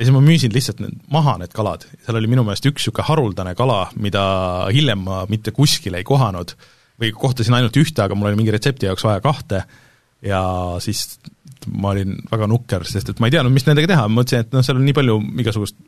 Ja 0.00 0.06
siis 0.06 0.14
ma 0.16 0.22
müüsin 0.24 0.54
lihtsalt 0.54 0.78
need 0.80 0.96
maha, 1.12 1.36
need 1.42 1.52
kalad, 1.52 1.84
seal 2.06 2.16
oli 2.16 2.30
minu 2.32 2.44
meelest 2.46 2.64
üks 2.70 2.86
niisugune 2.86 3.04
haruldane 3.04 3.52
kala, 3.58 3.82
mida 4.00 4.22
hiljem 4.72 5.02
ma 5.04 5.26
mitte 5.28 5.52
kuskil 5.52 5.98
ei 5.98 6.06
kohanud 6.08 6.54
või 7.00 7.12
kohtasin 7.16 7.56
ainult 7.58 7.76
ühte, 7.76 8.00
aga 8.00 8.16
mul 8.16 8.30
oli 8.30 8.38
mingi 8.40 8.54
retsepti 8.54 8.88
jaoks 8.88 9.04
vaja 9.04 9.20
kahte. 9.24 9.62
Ja 10.24 10.40
siis 10.84 11.18
ma 11.68 11.94
olin 11.94 12.18
väga 12.28 12.48
nukker, 12.48 12.84
sest 12.88 13.12
et 13.12 13.20
ma 13.20 13.28
ei 13.28 13.34
teadnud, 13.36 13.54
mis 13.54 13.64
nendega 13.68 13.88
teha, 13.88 14.08
ma 14.08 14.20
mõtlesin, 14.20 14.44
et 14.44 14.56
noh, 14.56 14.64
seal 14.64 14.80
on 14.80 14.84
nii 14.88 14.96
palju 14.96 15.16
igasugust 15.44 15.78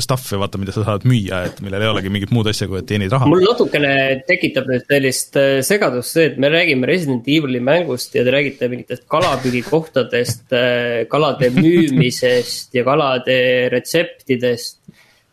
stuff'i, 0.00 0.38
vaata, 0.40 0.56
mida 0.60 0.72
sa 0.72 0.84
saad 0.86 1.04
müüa, 1.08 1.42
et 1.50 1.58
millel 1.64 1.84
ei 1.84 1.90
olegi 1.90 2.12
mingit 2.12 2.30
muud 2.32 2.48
asja, 2.48 2.68
kui 2.68 2.78
et 2.80 2.86
teenid 2.88 3.12
raha. 3.12 3.28
mul 3.28 3.42
natukene 3.44 3.92
tekitab 4.28 4.70
nüüd 4.70 4.86
sellist 4.88 5.36
äh, 5.36 5.58
segadust 5.66 6.16
see, 6.16 6.30
et 6.30 6.38
me 6.40 6.48
räägime 6.52 6.88
Resident 6.88 7.28
Evil'i 7.28 7.60
mängust 7.64 8.16
ja 8.16 8.24
te 8.24 8.32
räägite 8.32 8.70
mingitest 8.72 9.04
kalapüügikohtadest, 9.12 10.46
äh, 10.56 11.02
kalade 11.12 11.52
müümisest 11.58 12.72
ja 12.78 12.86
kalade 12.88 13.36
retseptidest. 13.74 14.80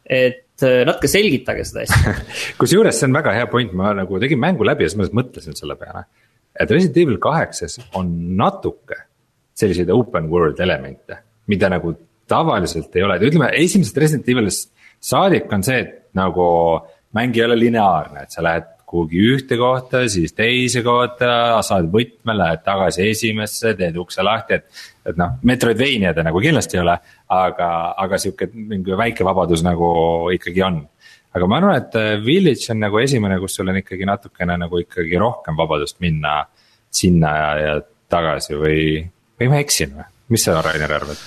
et 0.04 0.66
äh, 0.66 0.82
natuke 0.90 1.08
selgitage 1.08 1.64
seda 1.70 1.86
asja 1.86 2.16
kusjuures 2.60 3.00
see 3.00 3.08
on 3.08 3.16
väga 3.16 3.38
hea 3.38 3.48
point, 3.52 3.72
ma 3.72 3.94
nagu 3.96 4.20
tegin 4.20 4.42
mängu 4.42 4.68
läbi 4.68 4.84
ja 4.84 4.92
siis 4.92 5.00
ma 5.00 5.08
mõtlesin 5.22 5.56
selle 5.56 5.80
peale. 5.80 6.04
et 6.60 6.76
Resident 6.76 7.00
Evil 7.06 7.22
kaheksas 7.24 7.80
on 7.96 8.12
natuke 8.36 9.06
selliseid 9.60 9.90
open 9.92 10.28
world 10.32 10.60
elemente, 10.60 11.24
mida 11.48 11.72
nagu 11.72 11.96
tavaliselt 12.30 12.96
ei 12.96 13.06
ole, 13.06 13.18
et 13.18 13.28
ütleme 13.30 13.52
esimesest 13.60 13.98
Resident 13.98 14.30
Evilist 14.30 14.72
saadik 15.02 15.52
on 15.54 15.64
see, 15.66 15.80
et 15.84 15.96
nagu 16.18 16.46
mäng 17.16 17.38
ei 17.38 17.46
ole 17.46 17.58
lineaarne, 17.60 18.26
et 18.26 18.36
sa 18.36 18.44
lähed 18.46 18.68
kuhugi 18.90 19.22
ühte 19.36 19.58
kohta, 19.58 20.02
siis 20.10 20.34
teise 20.34 20.82
kohta, 20.86 21.60
saad 21.66 21.92
võtme, 21.94 22.34
lähed 22.38 22.64
tagasi 22.66 23.06
esimesse, 23.12 23.76
teed 23.78 23.98
ukse 24.02 24.26
lahti, 24.26 24.58
et. 24.58 24.86
et 25.12 25.18
noh, 25.18 25.36
Metroidvania'd 25.46 26.22
nagu 26.26 26.42
kindlasti 26.42 26.78
ei 26.78 26.84
ole, 26.84 26.96
aga, 27.34 27.70
aga 28.02 28.20
sihuke 28.22 28.50
mingi 28.54 28.98
väike 28.98 29.26
vabadus 29.26 29.64
nagu 29.66 29.90
ikkagi 30.34 30.66
on. 30.66 30.82
aga 31.38 31.50
ma 31.50 31.60
arvan, 31.62 31.84
et 31.84 31.98
äh, 32.00 32.16
Village 32.26 32.72
on 32.74 32.82
nagu 32.82 32.98
esimene, 33.02 33.38
kus 33.42 33.60
sul 33.60 33.70
on 33.70 33.78
ikkagi 33.78 34.10
natukene 34.10 34.58
nagu 34.58 34.82
ikkagi 34.82 35.22
rohkem 35.22 35.58
vabadust 35.58 36.00
minna 36.02 36.40
sinna 36.90 37.36
ja, 37.38 37.52
ja 37.62 37.76
tagasi 38.10 38.58
või, 38.58 38.80
või 39.38 39.52
ma 39.54 39.62
eksin 39.62 39.94
või, 40.00 40.10
mis 40.34 40.50
sa, 40.50 40.58
Rainer, 40.66 40.98
arvad? 40.98 41.22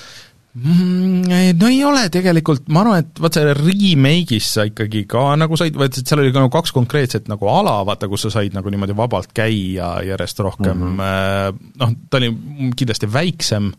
Mm, 0.53 1.23
no 1.57 1.69
ei 1.71 1.79
ole 1.89 2.03
tegelikult, 2.13 2.67
ma 2.69 2.83
arvan, 2.83 3.07
et 3.07 3.21
vaat 3.25 3.39
see 3.39 3.53
remake'is 3.57 4.51
sa 4.53 4.67
ikkagi 4.69 5.07
ka 5.09 5.23
nagu 5.41 5.57
said, 5.57 5.79
vaid 5.81 5.97
seal 5.97 6.21
oli 6.21 6.33
ka 6.35 6.43
nagu 6.43 6.53
kaks 6.53 6.75
konkreetset 6.77 7.31
nagu 7.33 7.49
ala, 7.49 7.79
vaata, 7.89 8.05
kus 8.11 8.27
sa 8.27 8.35
said 8.35 8.53
nagu 8.53 8.69
niimoodi 8.69 8.93
vabalt 8.99 9.31
käia 9.33 9.95
järjest 10.05 10.43
rohkem 10.45 10.77
mm, 10.77 10.99
-hmm. 11.01 11.63
noh, 11.81 11.95
ta 12.13 12.21
oli 12.21 12.29
kindlasti 12.77 13.09
väiksem, 13.09 13.71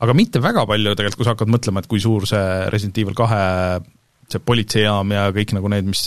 aga 0.00 0.14
mitte 0.16 0.40
väga 0.40 0.64
palju 0.70 0.94
tegelikult, 0.96 1.20
kui 1.20 1.28
sa 1.28 1.34
hakkad 1.34 1.52
mõtlema, 1.52 1.84
et 1.84 1.90
kui 1.90 2.00
suur 2.00 2.24
see 2.30 2.46
Resident 2.72 3.02
Evil 3.02 3.18
kahe 3.18 3.44
see 4.32 4.40
politseijaam 4.40 5.12
ja 5.12 5.26
kõik 5.36 5.52
nagu 5.58 5.68
need, 5.68 5.90
mis 5.90 6.06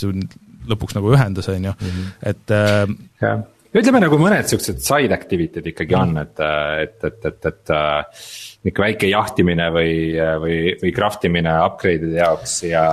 lõpuks 0.74 0.98
nagu 0.98 1.12
ühendas, 1.14 1.46
on 1.52 1.70
ju, 1.70 1.76
mhm. 1.78 2.10
et 2.32 2.50
äh, 2.50 2.82
jah, 3.22 3.46
ütleme 3.70 4.02
nagu 4.02 4.18
mõned 4.18 4.50
siuksed 4.50 4.82
side 4.82 5.14
activity'd 5.14 5.70
ikkagi 5.70 5.94
on, 5.94 6.18
et, 6.18 6.42
et, 6.82 6.98
et, 7.12 7.30
et, 7.30 7.48
et 7.52 7.74
äh, 7.78 8.26
nihuke 8.64 8.82
väike 8.82 9.10
jahtimine 9.10 9.68
või, 9.72 9.96
või, 10.40 10.58
või 10.80 10.92
craft 10.96 11.26
imine 11.28 11.52
upgrade'ide 11.66 12.16
jaoks 12.16 12.54
ja 12.66 12.84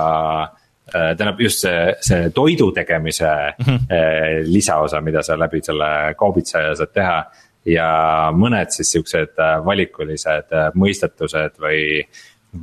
äh, 0.42 1.14
tähendab 1.16 1.40
just 1.40 1.64
see, 1.64 1.94
see 2.04 2.28
toidu 2.34 2.70
tegemise 2.76 3.30
mm 3.56 3.64
-hmm. 3.64 4.50
lisaosa, 4.52 5.00
mida 5.00 5.22
sa 5.22 5.38
läbi 5.38 5.62
selle 5.64 6.14
kaubitsaja 6.18 6.74
saad 6.76 6.92
teha. 6.92 7.24
ja 7.64 7.88
mõned 8.34 8.74
siis 8.74 8.90
siuksed 8.90 9.38
äh, 9.38 9.64
valikulised 9.64 10.50
mõistetused 10.74 11.60
või, 11.62 12.02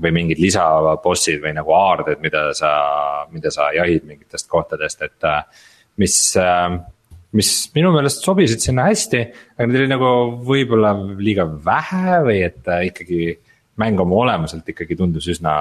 või 0.01 0.11
mingid 0.11 0.39
lisabossid 0.39 1.41
või 1.41 1.53
nagu 1.55 1.71
aarded, 1.71 2.19
mida 2.19 2.53
sa, 2.53 2.71
mida 3.31 3.51
sa 3.51 3.71
jahid 3.71 4.03
mingitest 4.03 4.47
kohtadest, 4.47 5.01
et 5.01 5.23
mis 5.97 6.35
mis 7.37 7.51
minu 7.75 7.91
meelest 7.93 8.25
sobisid 8.25 8.63
sinna 8.63 8.87
hästi, 8.87 9.21
aga 9.57 9.67
neid 9.69 9.83
oli 9.83 9.91
nagu 9.91 10.09
võib-olla 10.47 10.95
liiga 11.19 11.45
vähe 11.45 12.17
või 12.25 12.39
et 12.47 12.71
ikkagi 12.89 13.35
mäng 13.79 14.01
oma 14.01 14.23
olemuselt 14.23 14.67
ikkagi 14.69 14.97
tundus 14.99 15.27
üsna, 15.31 15.53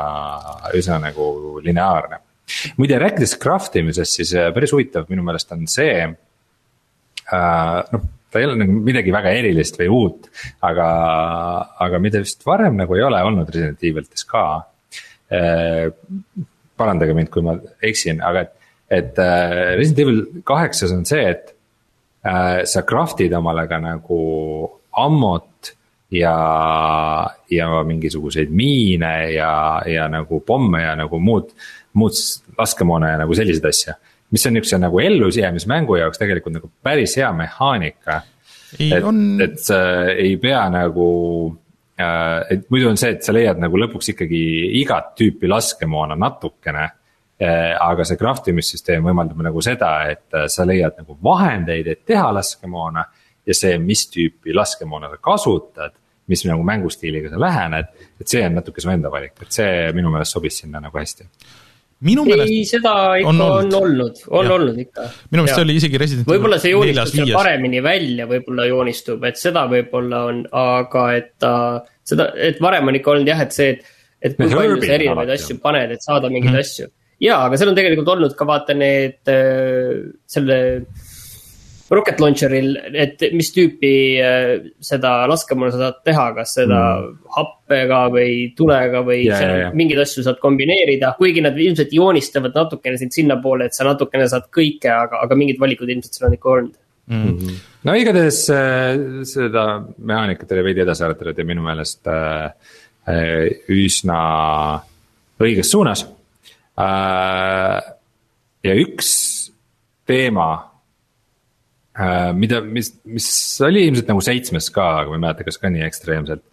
üsna 0.77 0.99
nagu 1.03 1.59
lineaarne. 1.65 2.23
muide, 2.81 2.97
rääkides 2.99 3.37
craft 3.41 3.77
imisest, 3.77 4.15
siis 4.17 4.31
äh, 4.33 4.49
päris 4.55 4.73
huvitav 4.73 5.05
minu 5.13 5.23
meelest 5.27 5.53
on 5.53 5.67
see 5.69 5.97
äh,. 6.09 6.15
noh, 7.93 8.07
ta 8.33 8.41
ei 8.41 8.47
ole 8.49 8.57
nagu 8.63 8.79
midagi 8.85 9.13
väga 9.13 9.35
erilist 9.37 9.77
või 9.81 9.89
uut, 9.93 10.31
aga, 10.65 10.87
aga 11.85 12.01
mida 12.01 12.23
vist 12.25 12.45
varem 12.49 12.81
nagu 12.81 12.97
ei 12.97 13.05
ole 13.05 13.21
olnud 13.25 13.53
Resident 13.53 13.85
Evilites 13.85 14.25
ka 14.29 14.45
äh,. 15.29 15.93
parandage 16.79 17.15
mind, 17.15 17.29
kui 17.35 17.45
ma 17.45 17.59
eksin, 17.85 18.25
aga 18.25 18.47
et, 18.47 18.57
et 19.03 19.21
äh, 19.21 19.77
Resident 19.77 20.03
Evil 20.07 20.43
kaheksas 20.49 20.97
on 20.97 21.05
see, 21.09 21.25
et 21.37 21.53
äh, 21.53 21.58
sa 22.65 22.83
craft'id 22.87 23.35
omale 23.37 23.67
ka 23.71 23.79
nagu 23.83 24.21
ammot 24.99 25.73
ja, 26.11 26.35
ja 27.51 27.69
mingisuguseid 27.85 28.51
miine 28.51 29.13
ja, 29.35 29.83
ja 29.87 30.09
nagu 30.13 30.41
pomme 30.47 30.83
ja 30.83 30.97
nagu 30.99 31.21
muud, 31.21 31.53
muud 31.99 32.17
laskemoona 32.59 33.13
ja 33.15 33.21
nagu 33.23 33.37
selliseid 33.37 33.69
asju. 33.69 33.97
mis 34.31 34.47
on 34.47 34.59
niukse 34.59 34.79
nagu 34.79 35.01
ellujäämismängu 35.01 35.97
jaoks 35.97 36.21
tegelikult 36.21 36.59
nagu 36.59 36.71
päris 36.83 37.17
hea 37.17 37.33
mehaanika. 37.33 38.21
et 38.81 39.05
on..., 39.05 39.41
et 39.41 39.59
sa 39.61 39.81
ei 40.13 40.37
pea 40.37 40.69
nagu 40.73 41.09
äh,, 42.01 42.45
et 42.51 42.71
muidu 42.71 42.91
on 42.91 42.97
see, 42.97 43.17
et 43.17 43.25
sa 43.25 43.33
leiad 43.33 43.61
nagu 43.61 43.81
lõpuks 43.81 44.13
ikkagi 44.13 44.43
igat 44.83 45.15
tüüpi 45.17 45.49
laskemoona 45.49 46.17
natukene 46.17 46.89
Äh, 46.89 46.98
aga 47.47 48.05
see 48.07 48.19
craft 48.19 48.51
imissüsteem 48.51 49.05
võimaldab 49.07 49.39
nagu 49.47 49.63
seda, 49.63 49.93
et 50.11 50.35
äh, 50.35 50.49
sa 50.51 50.67
leiad 50.67 50.99
nagu 50.99 51.19
vahendeid, 51.23 51.87
et 51.87 52.05
teha 52.07 52.33
laskemoona. 52.35 53.07
ja 53.49 53.55
see, 53.57 53.79
mis 53.81 54.03
tüüpi 54.13 54.53
laskemoona 54.53 55.09
sa 55.09 55.17
kasutad, 55.25 55.95
mis 56.29 56.43
nagu 56.45 56.65
mängustiiliga 56.67 57.31
sa 57.33 57.39
lähened, 57.41 57.87
et 58.21 58.29
see 58.29 58.43
on 58.45 58.59
natuke 58.59 58.83
su 58.85 58.91
enda 58.93 59.09
valik, 59.09 59.39
et 59.41 59.55
see 59.55 59.87
minu 59.97 60.11
meelest 60.13 60.37
sobis 60.37 60.59
sinna 60.61 60.83
nagu 60.85 60.99
hästi 60.99 61.25
minu 62.05 62.27
meelest 62.29 62.53
ei, 62.53 62.67
seda 62.69 62.93
ikka 63.19 63.31
on 63.31 63.41
olnud, 63.43 63.73
on 63.73 63.87
olnud, 63.87 64.21
on 64.29 64.51
olnud 64.59 64.83
ikka. 64.85 65.07
minu 65.33 65.43
meelest 65.43 65.57
see 65.57 65.65
oli 65.67 65.79
isegi 65.81 65.99
Resident 66.03 66.29
võib-olla 66.31 66.61
see 66.63 66.75
joonistus 66.75 67.15
seal 67.17 67.33
paremini 67.35 67.81
välja 67.83 68.29
võib-olla 68.31 68.69
joonistub, 68.69 69.25
et 69.27 69.41
seda 69.41 69.65
võib-olla 69.71 70.21
on, 70.29 70.45
aga 70.53 71.07
et 71.17 71.33
ta 71.43 71.55
uh, 71.81 71.97
seda, 72.07 72.29
et 72.37 72.61
varem 72.63 72.93
on 72.93 72.99
ikka 72.99 73.15
olnud 73.15 73.33
jah, 73.33 73.43
et 73.47 73.57
see, 73.57 73.73
et. 73.75 73.91
et 74.21 74.39
kui 74.39 74.53
palju 74.53 74.79
sa 74.85 74.95
erinevaid 74.99 75.35
asju 75.39 75.59
paned, 75.65 75.97
et 75.97 76.05
saada 76.05 76.31
mingeid 76.31 76.53
mm 76.53 76.61
-hmm. 76.61 76.69
asju 76.69 76.93
jaa, 77.23 77.45
aga 77.47 77.59
seal 77.59 77.73
on 77.73 77.79
tegelikult 77.79 78.15
olnud 78.15 78.35
ka 78.39 78.47
vaata 78.49 78.77
need 78.79 79.33
äh, 79.33 79.95
selle 80.27 80.59
rocket 81.89 82.19
launcher'il, 82.21 82.75
et 83.01 83.23
mis 83.33 83.49
tüüpi 83.55 83.93
äh, 84.21 84.51
seda 84.85 85.13
laskemoona 85.31 85.73
sa 85.73 85.81
saad 85.81 86.03
teha, 86.05 86.27
kas 86.37 86.53
seda 86.59 86.81
mm. 87.01 87.15
happega 87.37 88.01
või 88.13 88.35
tulega 88.59 89.01
või 89.07 89.23
yeah, 89.23 89.41
yeah, 89.45 89.61
yeah. 89.63 89.79
mingeid 89.79 90.03
asju 90.05 90.27
saad 90.27 90.41
kombineerida. 90.43 91.15
kuigi 91.21 91.45
nad 91.45 91.57
ilmselt 91.57 91.95
joonistavad 91.97 92.57
natukene 92.57 93.01
sind 93.01 93.17
sinnapoole, 93.17 93.71
et 93.71 93.79
sa 93.79 93.89
natukene 93.89 94.29
saad 94.29 94.51
kõike, 94.55 94.91
aga, 94.93 95.23
aga 95.25 95.39
mingid 95.39 95.61
valikud 95.63 95.89
ilmselt 95.89 96.19
seal 96.19 96.29
on 96.29 96.37
ikka 96.37 96.53
olnud 96.57 96.77
mm. 97.09 97.25
-hmm. 97.25 97.57
no 97.89 97.97
igatahes 97.97 98.43
äh, 98.53 99.25
seda 99.33 99.65
mehaanikat 99.97 100.53
oli 100.53 100.69
veidi 100.69 100.85
edasi 100.85 101.09
arutatud 101.09 101.41
ja 101.41 101.49
minu 101.49 101.65
meelest 101.65 102.13
äh, 102.13 102.53
üsna 103.73 104.21
õiges 105.41 105.73
suunas 105.73 106.05
ja 106.79 108.75
üks 108.79 109.09
teema, 110.09 110.49
äh, 111.99 112.31
mida, 112.39 112.61
mis, 112.65 112.93
mis 113.09 113.29
oli 113.67 113.87
ilmselt 113.89 114.11
nagu 114.13 114.23
seitsmes 114.25 114.71
ka, 114.75 114.87
aga 115.03 115.13
ma 115.13 115.19
ei 115.19 115.25
mäleta, 115.27 115.47
kas 115.49 115.61
ka 115.61 115.73
nii 115.73 115.85
ekstreemselt. 115.87 116.45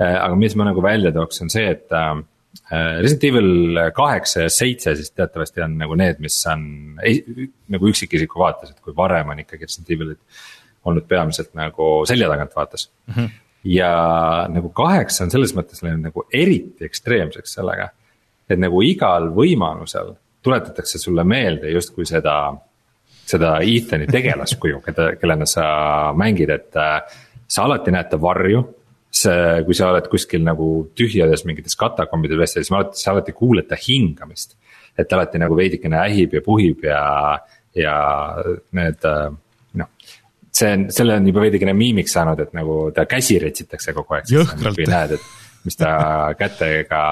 Äh, 0.00 0.16
aga 0.16 0.34
mis 0.40 0.56
ma 0.58 0.66
nagu 0.68 0.82
välja 0.84 1.12
tooks, 1.14 1.42
on 1.44 1.52
see, 1.52 1.68
et 1.76 1.96
Resident 2.70 3.24
Evil 3.28 3.78
kaheksa 3.94 4.44
ja 4.44 4.50
seitse 4.50 4.94
siis 4.98 5.12
teatavasti 5.14 5.62
on 5.62 5.76
nagu 5.78 5.94
need, 5.98 6.18
mis 6.22 6.34
on 6.50 6.64
nagu 7.70 7.90
üksikisiku 7.90 8.42
vaates, 8.42 8.72
et 8.72 8.82
kui 8.82 8.94
varem 8.96 9.30
on 9.30 9.42
ikkagi 9.42 9.68
Resident 9.68 9.92
Evilit 9.94 10.42
olnud 10.88 11.06
peamiselt 11.08 11.52
nagu 11.58 11.90
selja 12.08 12.28
tagant 12.30 12.56
vaates 12.56 12.88
mm. 13.06 13.14
-hmm. 13.14 13.30
ja 13.74 13.92
nagu 14.50 14.70
kaheksa 14.74 15.24
on 15.24 15.30
selles 15.30 15.54
mõttes 15.56 15.82
läinud 15.84 16.08
nagu 16.08 16.24
eriti 16.32 16.86
ekstreemseks 16.88 17.58
sellega 17.58 17.90
et 18.50 18.58
nagu 18.58 18.82
igal 18.82 19.30
võimalusel 19.34 20.14
tuletatakse 20.42 20.98
sulle 20.98 21.24
meelde 21.24 21.70
justkui 21.70 22.06
seda, 22.08 22.34
seda 23.28 23.58
Ethani 23.62 24.08
tegelaskuju, 24.10 24.80
keda, 24.84 25.14
kellena 25.20 25.46
sa 25.48 25.64
mängid, 26.16 26.52
et 26.54 26.78
äh, 26.80 27.00
sa 27.46 27.66
alati 27.66 27.92
näed 27.94 28.10
ta 28.10 28.20
varju 28.20 28.62
see, 29.10 29.62
kui 29.66 29.74
sa 29.74 29.90
oled 29.90 30.06
kuskil 30.10 30.42
nagu 30.46 30.70
tühjades 30.96 31.42
mingites 31.48 31.76
katakombide 31.78 32.38
vestes, 32.38 32.64
siis 32.64 32.72
ma 32.72 32.80
alati, 32.80 33.02
sa 33.02 33.14
alati 33.14 33.34
kuuled 33.36 33.68
ta 33.68 33.78
hingamist. 33.78 34.56
et 34.98 35.08
ta 35.08 35.16
alati 35.16 35.38
nagu 35.38 35.56
veidikene 35.56 35.96
ähib 36.02 36.34
ja 36.34 36.40
puhib 36.44 36.82
ja, 36.84 37.02
ja 37.74 37.94
need 38.76 39.06
noh. 39.80 39.88
see 40.52 40.72
on, 40.74 40.88
selle 40.92 41.16
on 41.16 41.26
juba 41.26 41.44
veidikene 41.46 41.74
miimiks 41.74 42.14
saanud, 42.16 42.40
et 42.42 42.54
nagu 42.54 42.90
ta 42.94 43.06
käsi 43.10 43.38
retsitakse 43.42 43.94
kogu 43.96 44.18
aeg. 44.18 44.30
jõhkralt. 44.30 44.82
näed, 44.86 45.16
et 45.18 45.28
mis 45.64 45.76
ta 45.76 45.90
kätega 46.38 47.02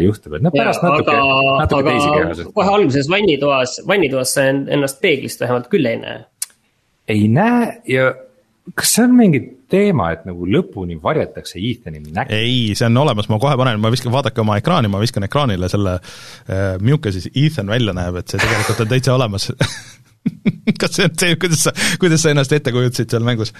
juhtub, 0.00 0.38
et 0.38 0.44
noh 0.44 0.54
pärast 0.54 0.82
ja, 0.82 0.92
natuke, 0.94 1.16
natuke 1.18 1.82
aga 1.82 1.90
teisi 1.90 2.14
kehasid. 2.14 2.54
kohe 2.56 2.72
alguses 2.78 3.10
vannitoas, 3.12 3.76
vannitoas 3.88 4.32
sa 4.38 4.48
ennast 4.48 5.02
peeglist 5.04 5.44
vähemalt 5.44 5.68
küll 5.72 5.88
ei 5.90 6.00
näe. 6.00 6.24
ei 7.08 7.28
näe 7.32 7.68
ja 7.88 8.08
kas 8.76 8.94
see 8.96 9.04
on 9.04 9.14
mingi 9.16 9.42
teema, 9.68 10.10
et 10.14 10.24
nagu 10.28 10.48
lõpuni 10.48 10.96
varjatakse 11.02 11.60
Ethani 11.60 12.00
nägu? 12.06 12.32
ei, 12.32 12.74
see 12.78 12.88
on 12.88 12.96
olemas, 13.04 13.28
ma 13.28 13.40
kohe 13.42 13.56
panen, 13.60 13.80
ma 13.80 13.92
viskan, 13.92 14.12
vaadake 14.14 14.40
oma 14.44 14.58
ekraani, 14.60 14.90
ma 14.92 15.00
viskan 15.02 15.28
ekraanile 15.28 15.68
selle 15.72 15.98
äh,, 15.98 16.76
milline 16.80 17.12
siis 17.14 17.30
Ethan 17.34 17.68
välja 17.68 17.96
näeb, 17.96 18.20
et 18.22 18.32
see 18.32 18.40
tegelikult 18.40 18.84
on 18.84 18.92
täitsa 18.92 19.16
olemas 19.16 19.50
kas 20.80 20.96
see 20.96 21.08
on 21.08 21.18
see, 21.20 21.36
kuidas 21.40 21.66
sa, 21.68 21.74
kuidas 22.00 22.24
sa 22.24 22.32
ennast 22.32 22.52
ette 22.56 22.72
kujutasid 22.74 23.12
seal 23.12 23.26
mängus? 23.26 23.52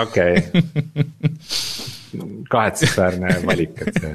okei 0.00 0.40
kahetsusväärne 2.52 3.34
valik, 3.48 3.76
et 3.84 3.98
see 4.00 4.12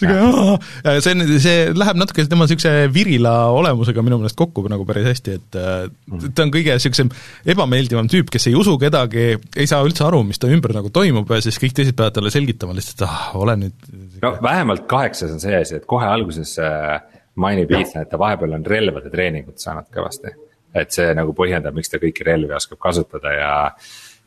sihuke 0.00 1.00
see 1.04 1.14
on, 1.14 1.24
see 1.44 1.56
läheb 1.76 2.00
natuke 2.00 2.24
tema 2.30 2.46
niisuguse 2.46 2.72
virila 2.94 3.34
olemusega 3.56 4.04
minu 4.06 4.20
meelest 4.20 4.38
kokku 4.38 4.64
nagu 4.72 4.86
päris 4.88 5.10
hästi, 5.10 5.36
et 5.40 5.60
mm. 5.60 6.30
ta 6.36 6.46
on 6.46 6.54
kõige 6.54 6.76
niisugusem 6.78 7.12
ebameeldivam 7.54 8.08
tüüp, 8.10 8.32
kes 8.32 8.48
ei 8.50 8.56
usu 8.58 8.76
kedagi, 8.80 9.34
ei 9.36 9.70
saa 9.70 9.84
üldse 9.86 10.06
aru, 10.06 10.22
mis 10.28 10.40
ta 10.40 10.50
ümber 10.50 10.74
nagu 10.76 10.92
toimub 10.94 11.30
ja 11.34 11.42
siis 11.44 11.60
kõik 11.60 11.76
teised 11.76 11.98
peavad 11.98 12.16
talle 12.16 12.32
selgitama 12.32 12.76
lihtsalt, 12.76 13.04
ah, 13.08 13.30
ole 13.40 13.58
nüüd 13.64 13.90
no 14.22 14.34
vähemalt 14.42 14.86
kaheksas 14.90 15.34
on 15.34 15.42
see 15.42 15.56
asi, 15.56 15.80
et 15.80 15.88
kohe 15.90 16.08
alguses 16.08 16.56
äh, 16.62 17.00
mainib 17.40 17.72
Ethan, 17.74 18.04
et 18.04 18.10
ta 18.10 18.20
vahepeal 18.20 18.56
on 18.58 18.66
relvade 18.66 19.12
treeningut 19.12 19.60
saanud 19.62 19.90
kõvasti. 19.94 20.36
et 20.70 20.92
see 20.94 21.08
nagu 21.18 21.32
põhjendab, 21.34 21.74
miks 21.74 21.90
ta 21.90 21.98
kõiki 21.98 22.22
relvi 22.22 22.54
oskab 22.54 22.78
kasutada 22.78 23.32
ja 23.34 23.54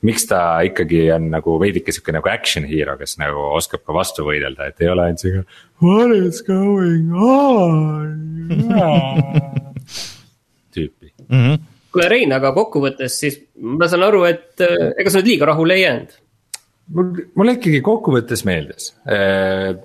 miks 0.03 0.25
ta 0.29 0.39
ikkagi 0.67 1.05
on 1.15 1.29
nagu 1.33 1.55
veidike 1.61 1.93
sihuke 1.95 2.15
nagu 2.15 2.29
action 2.31 2.65
hero, 2.67 2.95
kes 2.99 3.17
nagu 3.21 3.45
oskab 3.57 3.83
ka 3.87 3.95
vastu 3.95 4.25
võidelda, 4.27 4.69
et 4.69 4.83
ei 4.83 4.89
ole 4.91 5.07
ainult 5.07 5.23
sihuke. 5.23 5.61
What 5.83 6.15
is 6.17 6.41
going 6.47 7.13
on 7.15 8.19
tüüpi 10.73 11.13
mm. 11.27 11.39
-hmm. 11.39 11.63
kuule 11.93 12.09
Rein, 12.09 12.33
aga 12.33 12.51
kokkuvõttes 12.55 13.19
siis 13.19 13.39
ma 13.61 13.87
saan 13.87 14.03
aru, 14.09 14.23
et 14.29 14.61
äh, 14.65 14.91
ega 14.97 15.09
sa 15.09 15.21
nüüd 15.21 15.33
liiga 15.33 15.49
rahule 15.53 15.77
ei 15.77 15.85
jäänud? 15.85 16.19
mul, 16.93 17.11
mulle 17.35 17.57
ikkagi 17.59 17.81
kokkuvõttes 17.85 18.45
meeldis 18.49 18.93
äh, 19.07 19.75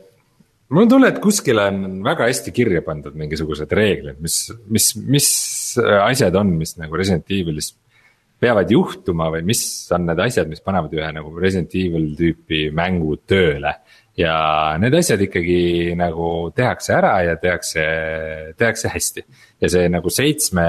mul 0.68 0.84
on 0.84 0.94
tunne, 0.94 1.12
et 1.12 1.20
kuskil 1.22 1.60
on 1.62 2.02
väga 2.04 2.28
hästi 2.28 2.52
kirja 2.56 2.82
pandud 2.86 3.16
mingisugused 3.18 3.72
reeglid, 3.72 4.18
mis, 4.24 4.40
mis, 4.68 4.94
mis 4.96 5.28
asjad 6.02 6.34
on, 6.40 6.56
mis 6.60 6.76
nagu 6.80 6.98
Resident 6.98 7.30
Evilis 7.30 7.74
peavad 8.40 8.70
juhtuma 8.70 9.28
või 9.34 9.44
mis 9.50 9.62
on 9.94 10.06
need 10.08 10.20
asjad, 10.22 10.48
mis 10.50 10.62
panevad 10.64 10.92
ühe 10.94 11.08
nagu 11.14 11.32
Resident 11.38 11.74
Evil 11.78 12.12
tüüpi 12.18 12.68
mängu 12.74 13.16
tööle. 13.26 13.74
ja 14.18 14.74
need 14.82 14.94
asjad 14.98 15.20
ikkagi 15.22 15.94
nagu 15.98 16.50
tehakse 16.50 16.94
ära 16.96 17.12
ja 17.22 17.36
tehakse, 17.38 17.84
tehakse 18.58 18.90
hästi 18.90 19.22
ja 19.62 19.70
see 19.70 19.90
nagu 19.90 20.10
seitsme 20.10 20.64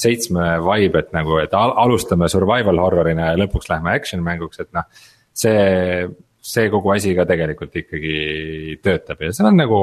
seitsme 0.00 0.56
vibe, 0.64 1.02
et 1.02 1.12
nagu, 1.12 1.36
et 1.42 1.54
alustame 1.54 2.28
survival 2.30 2.78
horror'ina 2.80 3.30
ja 3.30 3.38
lõpuks 3.38 3.68
lähme 3.68 3.92
action 3.92 4.22
mänguks, 4.24 4.62
et 4.62 4.70
noh. 4.72 4.86
see, 5.34 6.06
see 6.40 6.70
kogu 6.72 6.94
asi 6.94 7.12
ka 7.18 7.26
tegelikult 7.28 7.76
ikkagi 7.82 8.78
töötab 8.82 9.20
ja 9.26 9.34
seal 9.36 9.50
on 9.50 9.60
nagu, 9.60 9.82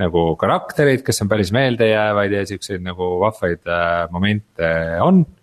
nagu 0.00 0.24
karakterid, 0.40 1.04
kes 1.06 1.22
on 1.22 1.30
päris 1.30 1.52
meeldejäävaid 1.54 2.38
ja 2.38 2.46
siukseid 2.48 2.82
nagu 2.86 3.12
vahvaid 3.20 3.68
äh, 3.68 4.06
momente 4.14 4.72
on 5.04 5.22
Äh, 5.22 5.39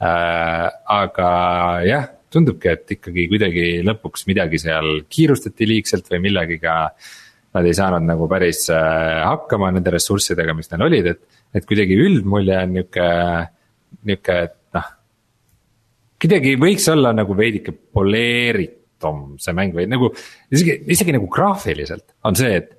aga 0.00 1.30
jah, 1.84 2.06
tundubki, 2.32 2.70
et 2.72 2.94
ikkagi 2.96 3.26
kuidagi 3.30 3.64
lõpuks 3.86 4.24
midagi 4.30 4.60
seal 4.62 5.02
kiirustati 5.10 5.68
liigselt 5.68 6.08
või 6.12 6.22
millegiga. 6.28 6.76
Nad 7.50 7.66
ei 7.66 7.74
saanud 7.74 8.06
nagu 8.06 8.28
päris 8.30 8.68
äh, 8.70 9.24
hakkama 9.26 9.72
nende 9.74 9.90
ressurssidega, 9.90 10.54
mis 10.54 10.70
neil 10.70 10.84
olid, 10.86 11.08
et, 11.10 11.40
et 11.58 11.64
kuidagi 11.66 11.96
üldmulje 11.98 12.60
on 12.62 12.76
nihuke, 12.76 13.06
nihuke, 14.06 14.36
et 14.46 14.54
noh. 14.78 14.92
kuidagi 16.22 16.54
võiks 16.62 16.86
olla 16.92 17.10
nagu 17.16 17.34
veidike 17.34 17.74
poleeritum 17.74 19.34
see 19.42 19.56
mäng 19.58 19.74
või 19.74 19.88
nagu 19.90 20.12
isegi, 20.54 20.78
isegi 20.94 21.16
nagu 21.16 21.26
graafiliselt 21.32 22.14
on 22.28 22.38
see, 22.38 22.54
et. 22.62 22.70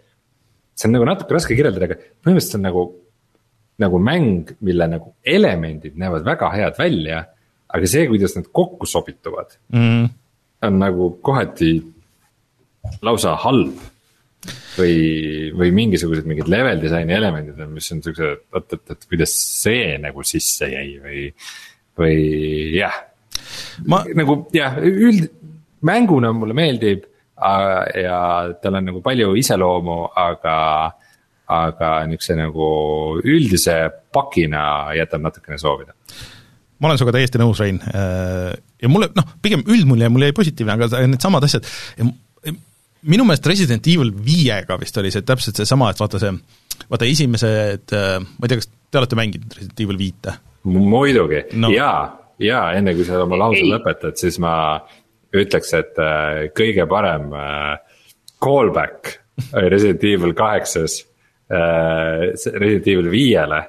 see 0.71 0.87
on 0.87 0.95
nagu 0.95 1.09
natuke 1.09 1.35
raske 1.35 1.57
kirjeldada, 1.57 1.91
aga 1.91 1.99
põhimõtteliselt 2.23 2.61
on 2.61 2.67
nagu 2.69 2.87
nagu 3.81 3.99
mäng, 4.01 4.53
mille 4.65 4.87
nagu 4.89 5.13
elemendid 5.25 5.97
näevad 5.99 6.25
väga 6.27 6.51
head 6.55 6.79
välja. 6.79 7.25
aga 7.71 7.87
see, 7.87 8.07
kuidas 8.07 8.35
nad 8.35 8.49
kokku 8.51 8.85
sobituvad 8.85 9.53
mm., 9.71 10.07
on 10.67 10.77
nagu 10.79 11.09
kohati 11.23 11.71
lausa 13.01 13.35
halb. 13.45 13.77
või, 14.73 14.95
või 15.53 15.69
mingisugused 15.75 16.25
mingid 16.25 16.47
level 16.49 16.79
disaini 16.81 17.13
elemendid 17.13 17.59
on, 17.61 17.75
mis 17.75 17.91
on 17.93 17.99
siuksed, 18.01 18.39
oot, 18.55 18.73
oot, 18.73 18.81
oot, 18.89 19.03
kuidas 19.05 19.33
see 19.35 19.97
nagu 20.01 20.23
sisse 20.25 20.69
jäi 20.71 20.95
või, 21.03 21.27
või 21.99 22.15
jah. 22.73 22.95
Ma... 23.85 24.01
nagu 24.17 24.39
jah, 24.55 24.79
üld, 24.81 25.27
mänguna 25.85 26.31
mulle 26.33 26.57
meeldib 26.57 27.05
ja 28.01 28.17
tal 28.61 28.77
on 28.79 28.87
nagu 28.89 29.01
palju 29.05 29.33
iseloomu, 29.39 29.99
aga 30.17 30.55
aga 31.51 31.93
niisuguse 32.09 32.37
nagu 32.39 32.67
üldise 33.21 33.77
pakina 34.13 34.63
jätab 34.97 35.23
natukene 35.25 35.59
soovida. 35.61 35.95
Ma 36.81 36.89
olen 36.89 36.97
sinuga 36.97 37.13
täiesti 37.13 37.37
nõus, 37.37 37.59
Rein, 37.61 37.77
ja 38.81 38.89
mulle 38.89 39.11
noh, 39.13 39.35
pigem 39.43 39.61
üldmulje 39.69 40.09
mul 40.09 40.25
jäi 40.25 40.33
positiivne, 40.33 40.73
aga 40.73 41.03
needsamad 41.05 41.45
asjad, 41.45 41.67
minu 43.05 43.25
meelest 43.27 43.45
Resident 43.51 43.89
Evil 43.91 44.09
viiega 44.25 44.79
vist 44.81 44.97
oli 44.97 45.11
see 45.13 45.21
täpselt 45.25 45.61
seesama, 45.61 45.91
et 45.93 46.01
vaata 46.01 46.21
see, 46.21 46.31
vaata 46.89 47.05
esimesed, 47.05 47.93
ma 47.93 48.47
ei 48.47 48.49
tea, 48.49 48.63
kas 48.63 48.71
te 48.71 49.01
olete 49.01 49.19
mänginud 49.19 49.59
Resident 49.59 49.85
Evil 49.85 50.01
viite? 50.01 50.33
muidugi. 50.63 51.43
No., 51.53 51.69
jaa, 51.73 52.01
jaa, 52.41 52.65
enne 52.77 52.93
kui 52.97 53.05
sa 53.07 53.21
oma 53.23 53.39
lause 53.39 53.63
lõpetad, 53.65 54.17
siis 54.19 54.37
ma 54.41 54.53
ütleks, 55.35 55.71
et 55.77 56.01
äh, 56.01 56.49
kõige 56.57 56.85
parem 56.91 57.31
äh, 57.37 58.03
callback 58.43 59.17
Resident 59.53 60.03
Evil 60.05 60.35
kaheksas. 60.37 61.01
Äh, 61.01 61.10
Resident 61.51 62.87
Evil 62.87 63.11
viiele. 63.11 63.61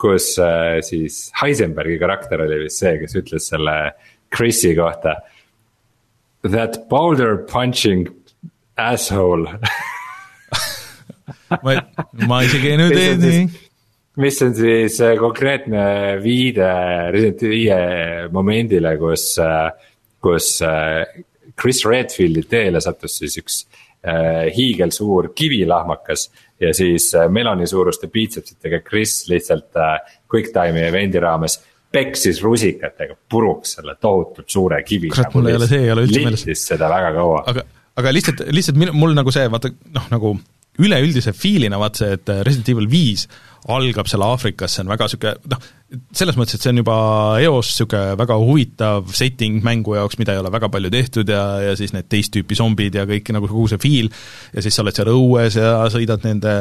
kus 0.00 0.38
äh, 0.40 0.80
siis 0.80 1.26
Heisenbergi 1.36 1.98
karakter 2.00 2.40
oli 2.40 2.62
vist 2.62 2.80
see, 2.80 2.94
kes 3.02 3.18
ütles 3.20 3.50
selle 3.50 3.74
Chris'i 4.32 4.72
kohta. 4.72 5.18
That 6.40 6.88
boulder 6.88 7.36
punching 7.36 8.08
asshole 8.80 9.58
ma, 11.64 11.74
ma 12.24 12.38
isegi 12.46 12.78
nüüd 12.80 12.96
ei 12.96 13.18
tea 13.20 13.42
mis 14.24 14.40
on 14.46 14.56
siis 14.56 14.96
äh, 15.04 15.18
konkreetne 15.20 15.84
viide 16.24 16.70
Resident 17.12 17.44
viie 17.52 17.78
momendile, 18.32 18.96
kus, 19.02 19.34
kus 20.24 20.48
Chris 21.60 21.84
Redfieldi 21.84 22.46
teele 22.48 22.80
sattus 22.80 23.20
siis 23.20 23.36
üks 23.42 23.60
hiigelsuur 24.56 25.32
kivilahmakas 25.36 26.30
ja 26.60 26.74
siis 26.74 27.14
äh, 27.14 27.28
Meloni 27.28 27.66
suuruste 27.66 28.08
piitsepsitega 28.08 28.80
Chris 28.80 29.28
lihtsalt 29.28 29.76
äh, 29.76 29.98
QuickTime'i 30.30 30.86
event'i 30.88 31.20
raames 31.20 31.58
peksis 31.92 32.42
rusikatega 32.42 33.16
puruks 33.28 33.74
selle 33.78 33.96
tohutult 34.00 34.48
suure 34.48 34.82
kivi. 34.86 35.10
kurat, 35.10 35.34
mul 35.34 35.50
ei 35.50 35.58
ole 35.58 35.68
see, 35.70 35.82
ei 35.84 35.92
ole 35.92 36.06
üldse 36.06 36.22
meeles. 36.22 36.46
lihtis 36.46 36.64
seda 36.72 36.90
väga 36.92 37.12
kaua. 37.16 37.42
aga, 37.52 37.64
aga 38.02 38.14
lihtsalt, 38.14 38.44
lihtsalt 38.54 38.80
mul 38.92 39.16
nagu 39.16 39.34
see, 39.34 39.48
vaata 39.50 39.72
noh, 39.96 40.08
nagu 40.12 40.34
üleüldise 40.80 41.34
feel'ina 41.36 41.80
vaat 41.80 42.00
see, 42.00 42.12
et 42.16 42.30
Resident 42.46 42.70
Evil 42.74 42.88
viis 42.90 43.26
algab 43.68 44.08
seal 44.08 44.24
Aafrikas, 44.24 44.74
see 44.74 44.84
on 44.84 44.90
väga 44.92 45.06
niisugune 45.06 45.52
noh, 45.52 45.64
selles 46.16 46.36
mõttes, 46.38 46.56
et 46.56 46.64
see 46.64 46.72
on 46.72 46.80
juba 46.80 46.96
eos 47.44 47.72
niisugune 47.72 48.18
väga 48.20 48.36
huvitav 48.40 49.10
setting 49.16 49.60
mängu 49.66 49.96
jaoks, 49.98 50.18
mida 50.20 50.34
ei 50.34 50.42
ole 50.42 50.52
väga 50.52 50.70
palju 50.72 50.92
tehtud 50.92 51.32
ja, 51.32 51.42
ja 51.66 51.74
siis 51.78 51.92
need 51.96 52.08
teist 52.12 52.32
tüüpi 52.36 52.58
zombid 52.58 52.96
ja 52.96 53.06
kõik 53.08 53.32
nagu 53.36 53.50
kogu 53.50 53.68
see 53.72 53.82
feel 53.82 54.12
ja 54.54 54.64
siis 54.64 54.76
sa 54.76 54.84
oled 54.84 54.96
seal 54.96 55.12
õues 55.12 55.58
ja 55.60 55.74
sõidad 55.92 56.24
nende 56.26 56.54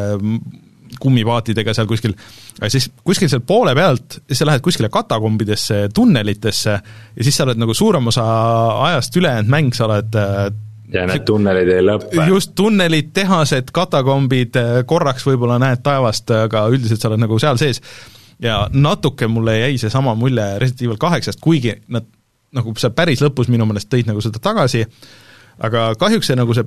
kummipaatidega 1.00 1.72
seal 1.76 1.88
kuskil, 1.88 2.16
aga 2.60 2.70
siis 2.74 2.90
kuskil 3.06 3.30
seal 3.32 3.44
poole 3.48 3.76
pealt, 3.78 4.20
sa 4.36 4.48
lähed 4.50 4.64
kuskile 4.66 4.90
katakombidesse, 4.92 5.86
tunnelitesse 5.96 6.74
ja 6.74 7.24
siis 7.24 7.38
sa 7.38 7.46
oled 7.46 7.62
nagu 7.62 7.76
suurem 7.78 8.10
osa 8.12 8.26
ajast 8.90 9.16
ülejäänud 9.22 9.54
mäng, 9.54 9.78
sa 9.78 9.88
oled 9.88 10.18
ja 10.94 11.06
need 11.10 11.26
tunnelid 11.28 11.72
ei 11.74 11.84
lõpe. 11.86 12.28
just, 12.30 12.54
tunnelid, 12.58 13.12
tehased, 13.14 13.74
katakombid, 13.76 14.58
korraks 14.90 15.26
võib-olla 15.28 15.60
näed 15.62 15.84
taevast, 15.86 16.32
aga 16.34 16.68
üldiselt 16.74 17.02
sa 17.02 17.12
oled 17.12 17.24
nagu 17.26 17.40
seal 17.42 17.60
sees. 17.62 17.82
ja 18.40 18.62
natuke 18.74 19.28
mulle 19.28 19.58
jäi 19.60 19.78
seesama 19.78 20.16
mulje 20.16 20.46
Resident 20.60 20.88
Evil 20.88 21.02
kaheksast, 21.02 21.42
kuigi 21.44 21.76
nad 21.88 22.08
nagu 22.56 22.74
seal 22.78 22.94
päris 22.98 23.22
lõpus 23.22 23.50
minu 23.52 23.68
meelest 23.70 23.90
tõid 23.92 24.08
nagu 24.10 24.22
seda 24.26 24.42
tagasi, 24.42 24.86
aga 25.60 25.92
kahjuks 26.00 26.32
see 26.32 26.40
nagu 26.40 26.56
see 26.58 26.66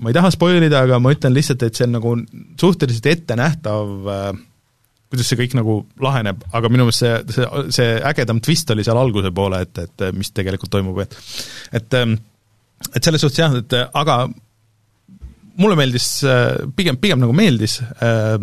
ma 0.00 0.10
ei 0.10 0.16
taha 0.16 0.30
spoil 0.32 0.64
ida, 0.64 0.80
aga 0.86 0.98
ma 1.02 1.12
ütlen 1.12 1.34
lihtsalt, 1.36 1.62
et 1.62 1.76
see 1.76 1.86
on 1.86 1.96
nagu 1.98 2.16
suhteliselt 2.60 3.06
ettenähtav 3.12 4.10
äh, 4.10 4.28
kuidas 5.12 5.30
see 5.30 5.38
kõik 5.38 5.56
nagu 5.58 5.78
laheneb, 6.02 6.42
aga 6.56 6.70
minu 6.72 6.88
meelest 6.88 7.04
see, 7.04 7.18
see, 7.36 7.64
see 7.76 7.90
ägedam 8.10 8.40
twist 8.42 8.70
oli 8.74 8.86
seal 8.86 8.98
alguse 8.98 9.30
poole, 9.34 9.60
et, 9.66 9.82
et 9.84 10.06
mis 10.16 10.32
tegelikult 10.34 10.72
toimub, 10.74 10.98
et 11.04 11.18
et 11.78 11.98
ähm, 12.00 12.16
et 12.92 13.04
selles 13.04 13.22
suhtes 13.22 13.40
jah, 13.40 13.54
et 13.60 13.76
aga 13.94 14.24
mulle 15.60 15.78
meeldis, 15.78 16.08
äh, 16.26 16.64
pigem, 16.76 16.98
pigem 17.00 17.22
nagu 17.22 17.34
meeldis 17.36 17.78
äh, 18.02 18.36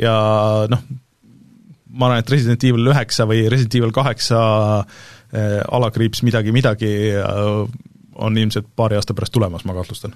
ja 0.00 0.14
noh, 0.70 0.84
ma 1.90 2.08
arvan, 2.08 2.22
et 2.22 2.32
Resident 2.32 2.64
Evil 2.68 2.92
üheksa 2.92 3.26
või 3.28 3.44
Resident 3.52 3.76
Evil 3.80 3.94
kaheksa 3.94 4.40
äh, 4.80 5.60
alakriips 5.68 6.24
midagi, 6.26 6.54
midagi 6.54 6.92
on 8.20 8.36
ilmselt 8.36 8.70
paari 8.76 8.98
aasta 8.98 9.16
pärast 9.16 9.34
tulemas, 9.36 9.66
ma 9.68 9.76
kahtlustan 9.76 10.14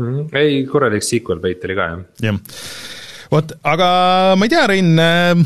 mm. 0.00 0.32
ei, 0.38 0.62
korralik 0.70 1.04
sequel 1.06 1.42
bait 1.42 1.64
oli 1.68 1.76
ka 1.78 1.90
jah. 1.90 2.06
jah, 2.30 2.40
vot, 3.32 3.56
aga 3.74 3.90
ma 4.38 4.48
ei 4.48 4.54
tea, 4.54 4.64
Rein 4.72 4.94
äh,, 5.02 5.44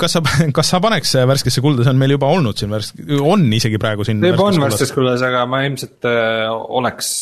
kas 0.00 0.16
sa, 0.16 0.22
kas 0.56 0.72
sa 0.72 0.80
paneks 0.82 1.14
värskesse 1.28 1.62
kulda, 1.64 1.84
see 1.84 1.94
on 1.94 2.00
meil 2.00 2.16
juba 2.16 2.30
olnud 2.32 2.58
siin 2.58 2.72
värsk-, 2.72 3.04
on 3.20 3.46
isegi 3.56 3.80
praegu 3.82 4.06
siin 4.06 4.22
juba 4.24 4.48
on 4.48 4.60
värskes 4.64 4.94
kuldas, 4.96 5.24
aga 5.26 5.44
ma 5.50 5.62
ilmselt 5.66 6.08
äh, 6.08 6.46
oleks, 6.80 7.12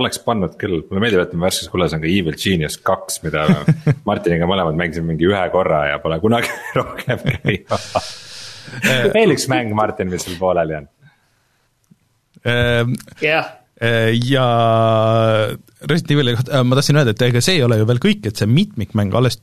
oleks 0.00 0.20
pannud 0.24 0.56
küll, 0.60 0.80
mulle 0.88 1.04
meeldib, 1.04 1.24
et 1.26 1.34
värskes 1.46 1.70
kuldas 1.72 1.96
on 1.96 2.02
ka 2.04 2.10
Evil 2.10 2.38
Genius 2.40 2.78
kaks, 2.84 3.20
mida 3.26 3.46
Martiniga 4.08 4.48
mõlemad 4.50 4.78
mängisime 4.80 5.12
mingi 5.12 5.28
ühe 5.30 5.44
korra 5.54 5.86
ja 5.92 6.00
pole 6.04 6.20
kunagi 6.22 6.52
rohkem 6.80 7.26
käinud 7.28 7.84
veel 9.14 9.34
üks 9.34 9.48
mäng, 9.50 9.72
Martin, 9.76 10.10
mis 10.12 10.24
sul 10.26 10.38
pooleli 10.40 10.78
on? 10.78 10.88
Ehm, 12.44 12.96
jah. 13.24 13.46
äh, 13.80 14.12
ja 14.28 14.44
Resident 15.84 16.14
Evil'i 16.16 16.34
kohta 16.36 16.58
äh, 16.58 16.64
ma 16.66 16.76
tahtsin 16.78 17.00
öelda, 17.00 17.14
et 17.14 17.24
ega 17.28 17.42
see 17.44 17.58
ei 17.58 17.64
ole 17.64 17.78
ju 17.80 17.88
veel 17.88 18.00
kõik, 18.02 18.28
et 18.28 18.40
see 18.40 18.48
mitmikmäng 18.50 19.14
alles 19.16 19.38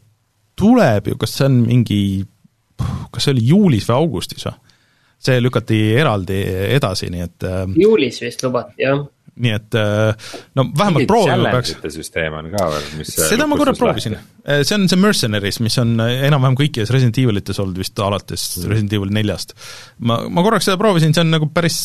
tuleb 0.61 1.11
ju, 1.11 1.21
kas 1.21 1.37
see 1.39 1.47
on 1.49 1.61
mingi, 1.67 2.01
kas 3.11 3.27
see 3.27 3.35
oli 3.35 3.47
juulis 3.53 3.89
või 3.89 3.97
augustis 4.01 4.47
või? 4.49 4.59
see 5.21 5.37
lükati 5.37 5.77
eraldi 6.01 6.37
edasi, 6.73 7.11
nii 7.13 7.25
et 7.27 7.43
äh, 7.45 7.65
juulis 7.77 8.15
vist 8.23 8.41
lubati, 8.41 8.81
jah 8.81 9.03
nii 9.41 9.53
et 9.55 9.75
no 10.57 10.65
vähemalt 10.77 11.07
proovima 11.07 11.53
peaks. 11.55 11.75
süsteem 11.95 12.33
on 12.35 12.49
ka 12.51 12.65
veel, 12.73 12.87
mis 12.99 13.13
seda 13.15 13.47
ma 13.47 13.57
korra 13.59 13.73
proovisin, 13.77 14.17
see 14.43 14.75
on 14.75 14.89
see 14.91 14.99
Mercenaries, 14.99 15.61
mis 15.63 15.77
on 15.81 15.95
enam-vähem 16.01 16.57
kõikides 16.59 16.91
Resident 16.93 17.21
Evilites 17.21 17.61
olnud 17.63 17.79
vist 17.79 17.99
alates 18.03 18.45
mm. 18.59 18.67
Resident 18.73 18.95
Evil 18.97 19.15
neljast. 19.15 19.55
ma, 20.03 20.19
ma 20.27 20.43
korraks 20.45 20.67
seda 20.67 20.77
proovisin, 20.81 21.15
see 21.15 21.23
on 21.23 21.31
nagu 21.37 21.47
päris, 21.53 21.79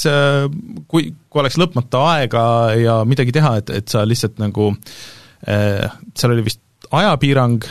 kui, 0.91 1.13
kui 1.15 1.45
oleks 1.45 1.59
lõpmata 1.63 2.03
aega 2.17 2.45
ja 2.81 2.99
midagi 3.09 3.35
teha, 3.37 3.57
et, 3.63 3.73
et 3.79 3.95
sa 3.95 4.05
lihtsalt 4.09 4.43
nagu, 4.43 4.73
seal 5.47 6.35
oli 6.35 6.47
vist 6.47 6.63
ajapiirang 6.91 7.71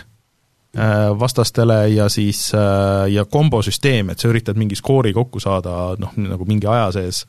vastastele 1.19 1.77
ja 1.93 2.09
siis, 2.11 2.49
ja 3.09 3.25
kombosüsteem, 3.31 4.09
et 4.11 4.19
sa 4.19 4.27
üritad 4.27 4.57
mingi 4.59 4.75
skoori 4.75 5.13
kokku 5.15 5.39
saada 5.39 5.95
noh, 6.01 6.15
nagu 6.19 6.47
mingi 6.49 6.67
aja 6.67 6.89
sees. 6.95 7.25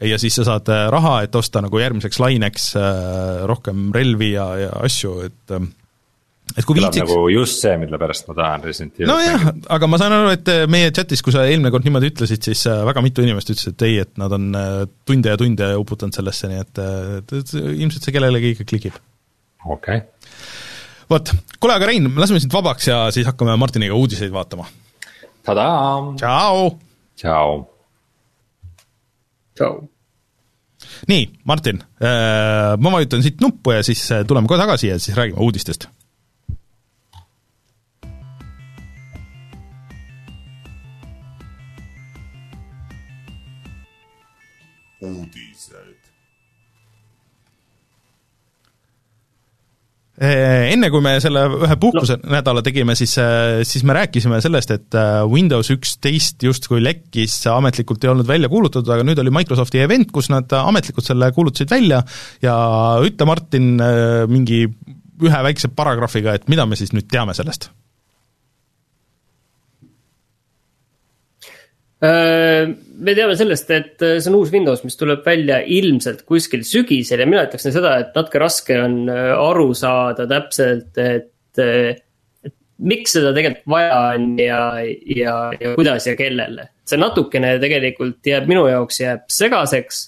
Ja 0.00 0.16
siis 0.18 0.38
sa 0.38 0.46
saad 0.48 0.68
äh, 0.72 0.86
raha, 0.92 1.18
et 1.26 1.34
osta 1.36 1.60
nagu 1.60 1.80
järgmiseks 1.80 2.20
laineks 2.22 2.70
äh, 2.80 3.42
rohkem 3.48 3.90
relvi 3.92 4.32
ja, 4.32 4.46
ja 4.56 4.70
asju, 4.86 5.18
et 5.26 5.52
äh, 5.52 5.66
et 6.56 6.66
kui 6.66 6.74
viitsiks 6.78 7.04
nagu 7.04 7.28
just 7.30 7.60
see, 7.62 7.76
mille 7.78 7.98
pärast 8.00 8.26
ma 8.26 8.34
tahan 8.38 8.64
Resident 8.64 8.96
Evilit 8.96 9.10
nojah, 9.12 9.44
aga 9.76 9.88
ma 9.90 10.00
saan 10.00 10.14
aru, 10.16 10.32
et 10.34 10.48
meie 10.72 10.88
chatis, 10.96 11.20
kui 11.22 11.34
sa 11.34 11.44
eelmine 11.46 11.70
kord 11.70 11.84
niimoodi 11.86 12.10
ütlesid, 12.10 12.48
siis 12.48 12.64
väga 12.88 13.04
mitu 13.04 13.22
inimest 13.22 13.52
ütles, 13.52 13.68
et 13.70 13.84
ei, 13.86 14.00
et 14.02 14.16
nad 14.18 14.34
on 14.34 14.48
tunde 15.06 15.30
ja 15.30 15.38
tunde 15.38 15.68
uputanud 15.78 16.16
sellesse, 16.16 16.50
nii 16.50 16.64
et, 16.64 16.82
et, 17.20 17.36
et 17.42 17.54
ilmselt 17.60 18.08
see 18.08 18.16
kellelegi 18.16 18.54
ikka 18.56 18.66
klikib. 18.72 18.98
okei. 19.68 20.00
okay.. 20.00 20.02
Vot, 21.10 21.32
kuule, 21.58 21.74
aga 21.74 21.90
Rein, 21.90 22.08
laseme 22.16 22.40
sind 22.42 22.54
vabaks 22.54 22.88
ja 22.90 23.02
siis 23.14 23.28
hakkame 23.28 23.56
Martiniga 23.60 23.96
uudiseid 23.98 24.32
vaatama. 24.34 24.68
tadaa! 25.46 26.14
tšau! 26.20 26.74
tšau! 27.20 27.56
tšau! 29.58 29.72
nii, 31.10 31.30
Martin, 31.44 31.82
äh, 32.02 32.76
ma 32.78 32.92
vajutan 32.96 33.24
siit 33.24 33.40
nuppu 33.40 33.76
ja 33.76 33.86
siis 33.86 34.04
äh, 34.12 34.26
tuleme 34.26 34.48
kohe 34.48 34.60
tagasi 34.60 34.92
ja 34.92 34.98
siis 34.98 35.16
räägime 35.16 35.40
uudistest. 35.40 35.88
uudised 45.00 45.49
enne 50.20 50.90
kui 50.92 51.00
me 51.04 51.14
selle 51.24 51.46
ühe 51.64 51.76
puhkuse 51.80 52.18
no. 52.20 52.32
nädala 52.34 52.60
tegime, 52.64 52.96
siis, 52.98 53.14
eh, 53.22 53.62
siis 53.64 53.84
me 53.88 53.96
rääkisime 53.96 54.40
sellest, 54.44 54.74
et 54.76 54.98
eh, 55.00 55.16
Windows 55.30 55.72
üksteist 55.72 56.44
justkui 56.44 56.82
lekkis, 56.84 57.38
ametlikult 57.52 58.04
ei 58.04 58.12
olnud 58.12 58.28
välja 58.28 58.52
kuulutatud, 58.52 58.92
aga 58.92 59.06
nüüd 59.06 59.22
oli 59.22 59.32
Microsofti 59.34 59.80
event, 59.80 60.12
kus 60.12 60.28
nad 60.32 60.52
ametlikult 60.60 61.08
selle 61.08 61.32
kuulutasid 61.36 61.72
välja 61.72 62.02
ja 62.44 62.56
ütle, 63.04 63.28
Martin, 63.28 63.76
mingi 64.30 64.64
ühe 65.20 65.44
väikse 65.44 65.72
paragrahviga, 65.76 66.36
et 66.36 66.48
mida 66.52 66.68
me 66.68 66.76
siis 66.76 66.92
nüüd 66.96 67.08
teame 67.08 67.36
sellest 67.36 67.70
Äh, 72.00 72.68
me 73.00 73.14
teame 73.16 73.36
sellest, 73.38 73.70
et 73.74 74.04
äh, 74.04 74.18
see 74.20 74.30
on 74.30 74.38
uus 74.40 74.52
Windows, 74.52 74.84
mis 74.84 74.98
tuleb 75.00 75.24
välja 75.26 75.60
ilmselt 75.64 76.22
kuskil 76.28 76.62
sügisel 76.66 77.22
ja 77.22 77.28
mina 77.28 77.46
ütleksin 77.48 77.74
seda, 77.74 77.96
et 78.02 78.16
natuke 78.16 78.42
raske 78.42 78.76
on 78.80 79.02
äh, 79.10 79.32
aru 79.34 79.70
saada 79.76 80.26
täpselt, 80.30 80.98
et, 81.00 81.60
et 81.60 82.54
miks 82.80 83.16
seda 83.16 83.34
tegelikult 83.36 83.68
vaja 83.74 83.98
on 84.14 84.34
ja, 84.40 84.62
ja, 85.16 85.36
ja 85.60 85.74
kuidas 85.76 86.08
ja 86.08 86.16
kellele. 86.18 86.70
see 86.88 87.00
natukene 87.00 87.54
tegelikult 87.62 88.26
jääb, 88.26 88.48
minu 88.50 88.64
jaoks 88.70 89.00
jääb 89.02 89.26
segaseks. 89.30 90.02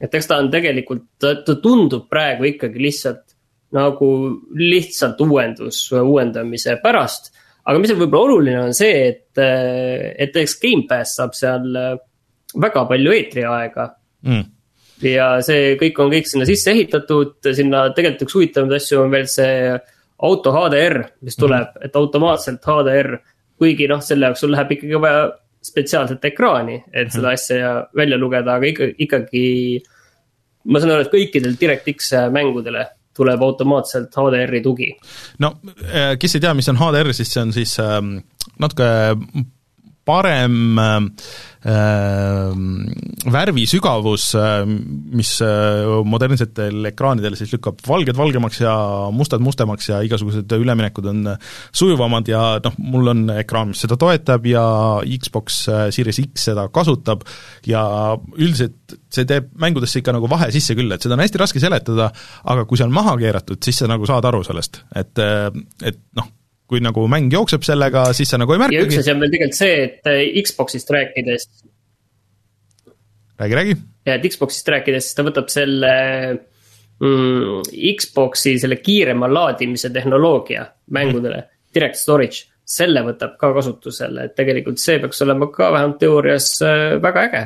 et 0.00 0.14
eks 0.14 0.28
ta 0.28 0.40
on 0.42 0.50
tegelikult, 0.52 1.08
ta 1.20 1.56
tundub 1.62 2.08
praegu 2.10 2.50
ikkagi 2.52 2.82
lihtsalt 2.82 3.24
nagu 3.76 4.08
lihtsalt 4.56 5.20
uuendus 5.20 5.88
uuendamise 5.92 6.78
pärast 6.82 7.32
aga 7.66 7.80
mis 7.82 7.92
on 7.92 7.98
võib-olla 8.00 8.30
oluline, 8.30 8.58
on 8.68 8.76
see, 8.76 9.08
et, 9.10 9.38
et 9.40 10.30
näiteks 10.30 10.54
Gamepass 10.62 11.16
saab 11.18 11.34
seal 11.34 11.66
väga 12.62 12.84
palju 12.88 13.14
eetriaega 13.16 13.86
mm. 14.26 14.44
ja 15.06 15.28
see 15.44 15.74
kõik 15.80 16.00
on 16.02 16.12
kõik 16.14 16.30
sinna 16.30 16.48
sisse 16.48 16.72
ehitatud, 16.72 17.38
sinna 17.46 17.86
tegelikult 17.96 18.26
üks 18.26 18.38
huvitavaid 18.38 18.76
asju 18.78 19.02
on 19.04 19.14
veel 19.14 19.30
see 19.30 19.56
auto 20.26 20.52
HDR, 20.54 21.02
mis 21.26 21.36
tuleb 21.36 21.74
mm., 21.74 21.88
et 21.88 21.96
automaatselt 21.98 22.64
HDR. 22.64 23.18
kuigi 23.56 23.88
noh, 23.88 24.00
selle 24.04 24.28
jaoks 24.28 24.42
sul 24.44 24.52
läheb 24.52 24.72
ikkagi 24.76 25.00
vaja 25.00 25.26
spetsiaalset 25.64 26.24
ekraani, 26.30 26.76
et 26.92 27.10
seda 27.12 27.30
mm. 27.30 27.34
asja 27.34 27.72
välja 27.96 28.18
lugeda, 28.20 28.56
aga 28.56 28.68
ikka, 28.70 28.90
ikkagi. 29.06 29.46
ma 30.66 30.80
saan 30.80 30.94
aru, 30.94 31.06
et 31.06 31.12
kõikidel 31.12 31.56
DirectX 31.60 32.12
mängudele 32.34 32.86
tuleb 33.16 33.42
automaatselt 33.42 34.16
HDR-i 34.16 34.62
tugi. 34.64 34.90
no 35.44 35.52
äh, 35.88 36.14
kes 36.20 36.36
ei 36.36 36.44
tea, 36.44 36.54
mis 36.56 36.68
on 36.72 36.80
HDR, 36.80 37.12
siis 37.16 37.32
see 37.32 37.42
on 37.42 37.52
siis 37.56 37.76
ähm, 37.82 38.16
natuke 38.62 38.88
parem 40.06 40.78
äh, 40.78 41.00
värvisügavus 43.36 44.28
äh,, 44.38 44.62
mis 44.66 45.32
äh, 45.44 45.86
modernsetel 46.06 46.92
ekraanidel 46.92 47.36
siis 47.38 47.52
lükkab 47.56 47.82
valged 47.86 48.16
valgemaks 48.18 48.62
ja 48.62 48.74
mustad 49.14 49.42
mustemaks 49.44 49.90
ja 49.90 50.00
igasugused 50.06 50.52
üleminekud 50.56 51.10
on 51.10 51.32
sujuvamad 51.74 52.30
ja 52.30 52.44
noh, 52.62 52.78
mul 52.78 53.12
on 53.12 53.24
ekraan, 53.36 53.72
mis 53.72 53.82
seda 53.82 53.98
toetab 54.00 54.46
ja 54.46 54.64
Xbox 55.02 55.64
äh, 55.72 55.88
Series 55.94 56.22
X 56.22 56.48
seda 56.52 56.68
kasutab 56.72 57.26
ja 57.66 57.82
üldiselt 58.38 58.96
see 59.12 59.26
teeb 59.28 59.50
mängudesse 59.60 60.00
ikka 60.00 60.14
nagu 60.14 60.30
vahe 60.30 60.48
sisse 60.54 60.76
küll, 60.78 60.92
et 60.94 61.02
seda 61.02 61.16
on 61.16 61.24
hästi 61.24 61.42
raske 61.42 61.62
seletada, 61.62 62.10
aga 62.46 62.66
kui 62.68 62.78
see 62.78 62.86
on 62.86 62.94
maha 62.94 63.16
keeratud, 63.20 63.60
siis 63.64 63.82
sa 63.82 63.90
nagu 63.90 64.06
saad 64.08 64.26
aru 64.28 64.42
sellest, 64.46 64.82
et, 64.94 65.14
äh, 65.22 65.48
et 65.86 66.00
noh, 66.18 66.30
kui 66.66 66.82
nagu 66.82 67.06
mäng 67.10 67.32
jookseb 67.32 67.64
sellega, 67.66 68.08
siis 68.16 68.32
sa 68.32 68.40
nagu 68.42 68.54
ei 68.54 68.62
märkagi. 68.62 68.78
ja 68.80 68.88
üks 68.88 69.00
asi 69.00 69.12
on 69.14 69.22
veel 69.22 69.32
tegelikult 69.34 69.58
see, 69.58 69.76
et 69.84 70.10
äh, 70.10 70.22
Xbox'ist 70.42 70.90
rääkides. 70.94 71.46
räägi, 73.38 73.58
räägi. 73.60 73.76
ja, 74.06 74.16
et 74.16 74.26
Xbox'ist 74.32 74.72
rääkides, 74.74 75.08
siis 75.08 75.18
ta 75.18 75.26
võtab 75.26 75.52
selle 75.52 75.92
mm, 77.00 77.70
Xbox'i 78.00 78.56
selle 78.62 78.80
kiirema 78.82 79.30
laadimise 79.30 79.92
tehnoloogia 79.94 80.66
mängudele 80.96 81.42
mm., 81.44 81.52
direct 81.76 82.00
storage. 82.00 82.46
selle 82.66 83.04
võtab 83.06 83.36
ka 83.38 83.52
kasutusele, 83.54 84.26
et 84.26 84.34
tegelikult 84.34 84.82
see 84.82 84.98
peaks 84.98 85.22
olema 85.22 85.46
ka 85.54 85.70
vähemalt 85.70 86.00
teoorias 86.02 86.50
äh, 86.66 86.96
väga 87.02 87.28
äge 87.28 87.44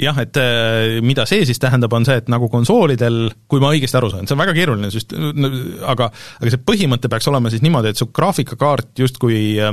jah, 0.00 0.18
et 0.22 0.38
äh, 0.40 0.98
mida 1.04 1.26
see 1.28 1.44
siis 1.48 1.60
tähendab, 1.62 1.92
on 1.96 2.06
see, 2.06 2.18
et 2.22 2.30
nagu 2.32 2.48
konsoolidel, 2.52 3.18
kui 3.50 3.62
ma 3.62 3.72
õigesti 3.74 3.98
aru 4.00 4.10
saan, 4.12 4.28
see 4.28 4.36
on 4.36 4.42
väga 4.42 4.54
keeruline, 4.56 4.90
sest 4.94 5.14
aga, 5.14 6.10
aga 6.10 6.52
see 6.52 6.62
põhimõte 6.70 7.10
peaks 7.12 7.30
olema 7.32 7.52
siis 7.52 7.64
niimoodi, 7.64 7.94
et 7.94 8.00
su 8.00 8.08
graafikakaart 8.14 9.04
justkui 9.04 9.40
äh, 9.62 9.72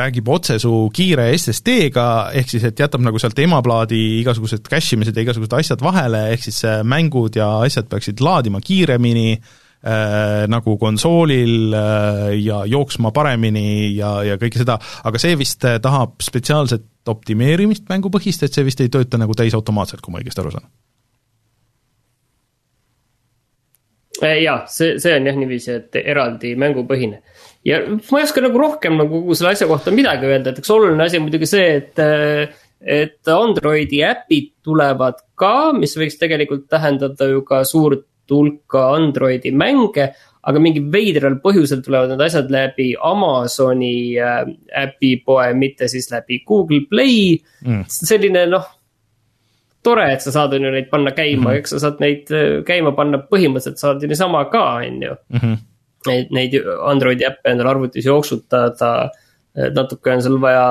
räägib 0.00 0.30
otse 0.32 0.58
su 0.62 0.72
kiire 0.94 1.28
SSD-ga, 1.36 2.08
ehk 2.40 2.54
siis 2.54 2.66
et 2.68 2.86
jätab 2.86 3.04
nagu 3.04 3.20
sealt 3.22 3.38
emaplaadi 3.42 4.02
igasugused 4.22 4.66
cache 4.66 4.96
imised 4.96 5.16
ja 5.16 5.26
igasugused 5.26 5.58
asjad 5.60 5.84
vahele, 5.84 6.26
ehk 6.34 6.48
siis 6.48 6.62
äh, 6.68 6.82
mängud 6.86 7.38
ja 7.38 7.56
asjad 7.66 7.90
peaksid 7.92 8.22
laadima 8.24 8.62
kiiremini 8.64 9.30
äh,, 9.36 9.54
nagu 10.50 10.76
konsoolil 10.80 11.74
äh, 11.76 12.32
ja 12.40 12.62
jooksma 12.66 13.12
paremini 13.14 13.94
ja, 13.96 14.16
ja 14.26 14.38
kõike 14.40 14.58
seda, 14.62 14.78
aga 15.06 15.20
see 15.20 15.36
vist 15.38 15.64
äh, 15.68 15.78
tahab 15.82 16.16
spetsiaalset 16.24 16.86
optimeerimist 17.06 17.86
mängupõhist, 17.90 18.42
et 18.42 18.56
see 18.56 18.66
vist 18.66 18.82
ei 18.82 18.90
tööta 18.90 19.20
nagu 19.20 19.36
täisautomaatselt, 19.38 20.02
kui 20.02 20.14
ma 20.14 20.22
õigesti 20.22 20.42
aru 20.42 20.54
saan? 20.56 20.66
Äh, 24.24 24.40
jaa, 24.42 24.62
see, 24.72 24.96
see 25.02 25.12
on 25.18 25.28
jah 25.28 25.36
niiviisi, 25.36 25.76
et 25.76 25.98
eraldi 26.00 26.54
mängupõhine. 26.58 27.20
ja 27.68 27.82
ma 27.86 28.20
ei 28.20 28.24
oska 28.26 28.42
nagu 28.44 28.58
rohkem 28.58 28.96
nagu 28.96 29.20
kogu 29.20 29.36
selle 29.36 29.52
asja 29.52 29.68
kohta 29.68 29.92
midagi 29.94 30.28
öelda, 30.28 30.50
et 30.50 30.62
üks 30.62 30.72
oluline 30.72 31.04
asi 31.04 31.20
on 31.20 31.28
muidugi 31.28 31.50
see, 31.50 31.74
et. 31.82 31.98
Äh, 32.02 32.62
et 32.86 33.24
Androidi 33.32 34.02
äpid 34.04 34.50
tulevad 34.62 35.16
ka, 35.40 35.72
mis 35.74 35.94
võiks 35.96 36.18
tegelikult 36.20 36.66
tähendada 36.70 37.24
ju 37.30 37.40
ka 37.42 37.62
suurt 37.66 38.04
hulka 38.30 38.88
Androidi 38.96 39.52
mänge 39.52 40.10
aga 40.46 40.62
mingil 40.62 40.86
veidral 40.94 41.40
põhjusel 41.42 41.82
tulevad 41.84 42.12
need 42.12 42.22
asjad 42.26 42.50
läbi 42.54 42.92
Amazoni 43.02 43.96
äh, 44.22 44.44
äpipoe, 44.84 45.50
mitte 45.58 45.88
siis 45.90 46.08
läbi 46.12 46.42
Google 46.46 46.84
Play 46.90 47.34
mm.. 47.64 47.84
selline 47.90 48.46
noh, 48.52 48.68
tore, 49.86 50.06
et 50.14 50.22
sa 50.22 50.34
saad 50.34 50.54
on 50.56 50.68
ju 50.68 50.74
neid 50.74 50.90
panna 50.92 51.12
käima 51.16 51.40
mm, 51.40 51.50
-hmm. 51.50 51.58
eks 51.58 51.74
sa 51.74 51.82
saad 51.86 52.02
neid 52.02 52.30
äh, 52.30 52.60
käima 52.66 52.94
panna, 52.94 53.22
põhimõtteliselt 53.32 53.82
saad 53.82 54.02
ju 54.02 54.10
niisama 54.10 54.44
ka, 54.52 54.64
on 54.82 55.02
ju. 55.02 55.16
Mhm. 55.34 55.56
Neid, 56.06 56.28
neid 56.30 56.52
Androidi 56.86 57.26
äppe 57.26 57.50
endale 57.50 57.72
arvutis 57.72 58.06
jooksutada, 58.06 59.10
natuke 59.74 60.12
on 60.12 60.20
sul 60.22 60.36
vaja 60.38 60.68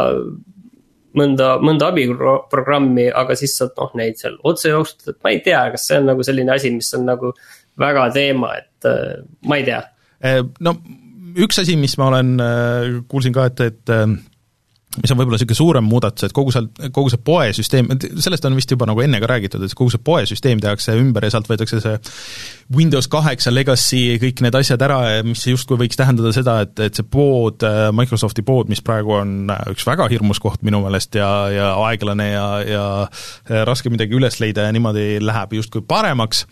mõnda, 1.17 1.55
mõnda 1.63 1.89
abiprogrammi, 1.93 3.09
aga 3.15 3.37
siis 3.39 3.55
saad 3.59 3.73
noh, 3.79 3.91
neid 3.99 4.19
seal 4.21 4.37
otse 4.47 4.71
jooksutada, 4.73 5.17
ma 5.23 5.33
ei 5.33 5.41
tea, 5.45 5.63
kas 5.73 5.87
see 5.89 5.99
on 6.01 6.09
nagu 6.11 6.25
selline 6.27 6.53
asi, 6.55 6.71
mis 6.75 6.91
on 6.97 7.07
nagu 7.09 7.33
väga 7.81 8.07
teema, 8.15 8.53
et 8.61 8.89
äh, 8.89 9.17
ma 9.47 9.59
ei 9.59 9.67
tea. 9.67 9.81
Äh, 10.25 10.41
no 10.63 10.77
üks 11.41 11.59
asi, 11.61 11.75
mis 11.79 11.97
ma 11.99 12.09
olen, 12.13 12.35
äh, 12.39 13.01
kuulsin 13.11 13.35
ka, 13.35 13.49
et, 13.51 13.65
et 13.65 13.95
mis 15.01 15.11
on 15.11 15.19
võib-olla 15.19 15.39
niisugune 15.39 15.57
suurem 15.57 15.87
muudatus, 15.89 16.29
et 16.29 16.35
kogu 16.35 16.53
seal, 16.53 16.69
kogu 16.95 17.11
see 17.11 17.21
poesüsteem, 17.25 17.89
sellest 18.23 18.45
on 18.47 18.55
vist 18.57 18.71
juba 18.71 18.87
nagu 18.89 19.01
enne 19.03 19.19
ka 19.21 19.29
räägitud, 19.29 19.63
et 19.65 19.75
kogu 19.77 19.93
see 19.93 20.03
poesüsteem 20.05 20.61
tehakse 20.63 20.95
ümber 20.99 21.27
ja 21.27 21.33
sealt 21.35 21.49
võetakse 21.49 21.81
see 21.83 21.97
Windows 22.75 23.07
kaheksa 23.11 23.53
legacy, 23.53 24.15
kõik 24.21 24.41
need 24.41 24.55
asjad 24.57 24.81
ära, 24.81 24.99
mis 25.27 25.43
justkui 25.45 25.77
võiks 25.83 25.99
tähendada 25.99 26.31
seda, 26.35 26.57
et, 26.65 26.73
et 26.87 26.97
see 26.97 27.05
pood, 27.05 27.61
Microsofti 27.95 28.45
pood, 28.45 28.71
mis 28.71 28.81
praegu 28.85 29.13
on 29.19 29.51
üks 29.73 29.85
väga 29.85 30.07
hirmus 30.11 30.41
koht 30.41 30.65
minu 30.65 30.81
meelest 30.85 31.17
ja, 31.19 31.29
ja 31.53 31.67
aeglane 31.85 32.29
ja, 32.31 32.45
ja 32.65 33.63
raske 33.69 33.91
midagi 33.93 34.17
üles 34.17 34.39
leida 34.41 34.65
ja 34.65 34.73
niimoodi 34.73 35.19
läheb 35.21 35.53
justkui 35.59 35.83
paremaks, 35.85 36.45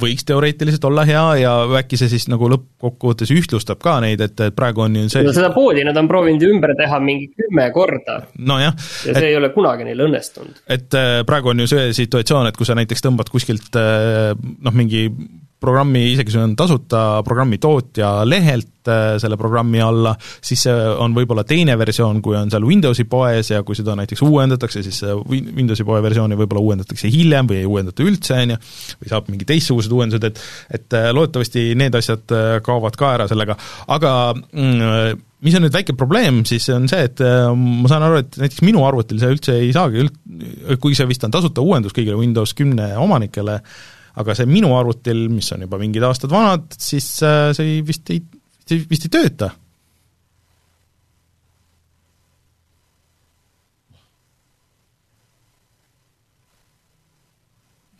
võiks 0.00 0.26
teoreetiliselt 0.26 0.88
olla 0.90 1.06
hea 1.08 1.24
ja 1.44 1.54
äkki 1.78 1.98
see 2.00 2.10
siis 2.12 2.26
nagu 2.32 2.48
lõppkokkuvõttes 2.50 3.30
ühtlustab 3.34 3.82
ka 3.84 4.00
neid, 4.04 4.22
et, 4.24 4.34
et 4.48 4.56
praegu 4.56 4.84
on 4.86 4.98
ju 5.04 5.12
see 5.12 5.24
no 5.26 5.34
seda 5.36 5.52
poodi 5.54 5.84
nad 5.86 5.98
on 6.00 6.10
proovinud 6.10 6.42
ümber 6.48 6.74
teha 6.78 6.93
mingi 7.02 7.30
kümme 7.34 7.70
korda. 7.74 8.20
nojah. 8.38 8.74
ja 8.74 9.14
see 9.14 9.14
et, 9.16 9.30
ei 9.30 9.38
ole 9.38 9.50
kunagi 9.54 9.88
neil 9.88 10.04
õnnestunud. 10.06 10.64
et 10.68 10.98
praegu 11.26 11.54
on 11.54 11.64
ju 11.64 11.70
see 11.70 11.88
situatsioon, 11.96 12.50
et 12.50 12.58
kui 12.58 12.68
sa 12.68 12.76
näiteks 12.78 13.04
tõmbad 13.06 13.32
kuskilt 13.32 13.74
noh, 13.74 14.74
mingi 14.74 15.08
programmi, 15.64 16.04
isegi 16.12 16.34
see 16.34 16.44
on 16.44 16.54
tasuta 16.58 17.00
programmi 17.26 17.58
tootja 17.62 18.10
lehelt 18.28 18.88
äh, 18.90 19.16
selle 19.22 19.38
programmi 19.40 19.80
alla, 19.82 20.14
siis 20.20 20.66
see 20.66 20.74
on 21.00 21.14
võib-olla 21.16 21.44
teine 21.48 21.76
versioon, 21.80 22.20
kui 22.24 22.36
on 22.38 22.52
seal 22.52 22.66
Windowsi 22.68 23.06
poes 23.10 23.52
ja 23.52 23.62
kui 23.66 23.78
seda 23.78 23.96
näiteks 23.98 24.22
uuendatakse, 24.26 24.84
siis 24.84 25.00
Windowsi 25.30 25.86
poe 25.88 26.02
versiooni 26.04 26.38
võib-olla 26.38 26.64
uuendatakse 26.64 27.10
hiljem 27.12 27.50
või 27.50 27.62
ei 27.62 27.68
uuendata 27.70 28.04
üldse, 28.04 28.40
on 28.44 28.54
ju, 28.54 28.60
või 29.00 29.12
saab 29.12 29.30
mingi 29.32 29.48
teistsugused 29.48 29.94
uuendused, 29.94 30.28
et 30.30 30.42
et 30.74 30.96
äh, 30.96 31.10
loodetavasti 31.14 31.70
need 31.78 31.96
asjad 31.96 32.34
äh, 32.34 32.56
kaovad 32.64 32.98
ka 32.98 33.14
ära 33.18 33.28
sellega, 33.30 33.56
aga 33.94 34.12
mm, 34.34 35.22
mis 35.44 35.56
on 35.56 35.66
nüüd 35.66 35.74
väike 35.74 35.94
probleem, 35.98 36.42
siis 36.48 36.66
on 36.72 36.86
see, 36.90 37.04
et 37.08 37.20
ma 37.20 37.90
saan 37.90 38.06
aru, 38.06 38.22
et 38.22 38.38
näiteks 38.40 38.62
minu 38.64 38.84
arvutil 38.86 39.20
see 39.20 39.34
üldse 39.36 39.56
ei 39.60 39.74
saagi 39.76 40.00
üld-, 40.04 40.16
kuigi 40.80 41.00
see 41.00 41.10
vist 41.10 41.26
on 41.26 41.34
tasuta 41.34 41.64
uuendus 41.64 41.92
kõigile 41.96 42.16
Windows 42.20 42.56
kümne 42.56 42.94
omanikele, 43.00 43.58
aga 44.20 44.38
see 44.38 44.48
minu 44.48 44.72
arvutil, 44.78 45.26
mis 45.32 45.50
on 45.54 45.66
juba 45.66 45.80
mingid 45.80 46.06
aastad 46.06 46.32
vanad, 46.32 46.70
siis 46.80 47.10
äh, 47.26 47.50
see 47.56 47.82
vist 47.84 48.14
ei, 48.14 48.22
vist 48.88 49.08
ei 49.08 49.14
tööta. 49.18 49.52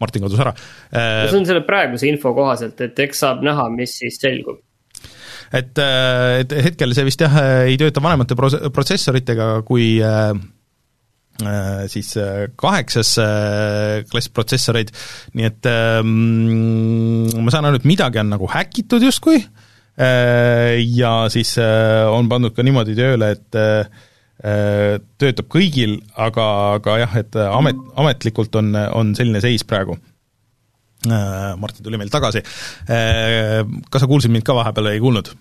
Martin 0.01 0.25
kadus 0.25 0.41
ära. 0.43 0.53
Äh, 0.91 1.25
see 1.31 1.39
on 1.39 1.47
selle 1.49 1.65
praeguse 1.65 2.09
info 2.09 2.33
kohaselt, 2.37 2.81
et 2.85 2.99
eks 3.05 3.21
saab 3.25 3.45
näha, 3.45 3.69
mis 3.73 4.01
siis 4.01 4.17
selgub 4.21 4.63
et, 5.55 5.79
äh, 5.79 6.41
et 6.43 6.57
hetkel 6.71 6.97
see 6.97 7.07
vist 7.07 7.23
jah, 7.23 7.39
ei 7.69 7.79
tööta 7.81 8.03
vanemate 8.05 8.37
protsessoritega 8.37 9.57
kui 9.69 9.97
äh, 10.03 10.35
Äh, 11.43 11.89
siis 11.89 12.17
äh, 12.17 12.49
kaheksas 12.57 13.17
äh, 13.19 14.05
klass 14.07 14.29
protsessoreid, 14.31 14.93
nii 15.35 15.47
et 15.49 15.67
ähm, 15.67 17.25
ma 17.43 17.51
saan 17.51 17.67
aru, 17.67 17.81
et 17.81 17.89
midagi 17.91 18.21
on 18.23 18.31
nagu 18.31 18.47
häkitud 18.53 19.03
justkui 19.03 19.41
ja 19.95 21.11
siis 21.31 21.53
on 21.59 22.27
pandud 22.27 22.51
ka 22.55 22.65
niimoodi 22.67 22.97
tööle, 22.99 23.29
et 23.37 23.59
töötab 25.23 25.47
kõigil, 25.47 26.01
aga, 26.19 26.47
aga 26.81 26.97
jah, 26.99 27.15
et 27.21 27.39
amet, 27.39 27.79
ametlikult 28.03 28.59
on, 28.59 28.73
on 28.75 29.13
selline 29.15 29.39
seis 29.43 29.63
praegu. 29.63 29.95
Martin 31.09 31.85
tuli 31.85 32.01
meil 32.01 32.13
tagasi. 32.13 32.45
Kas 32.87 34.05
sa 34.05 34.11
kuulsid 34.11 34.33
mind 34.33 34.47
ka 34.47 34.57
vahepeal 34.57 34.91
või 34.91 34.97
ei 34.99 35.05
kuulnud? 35.05 35.35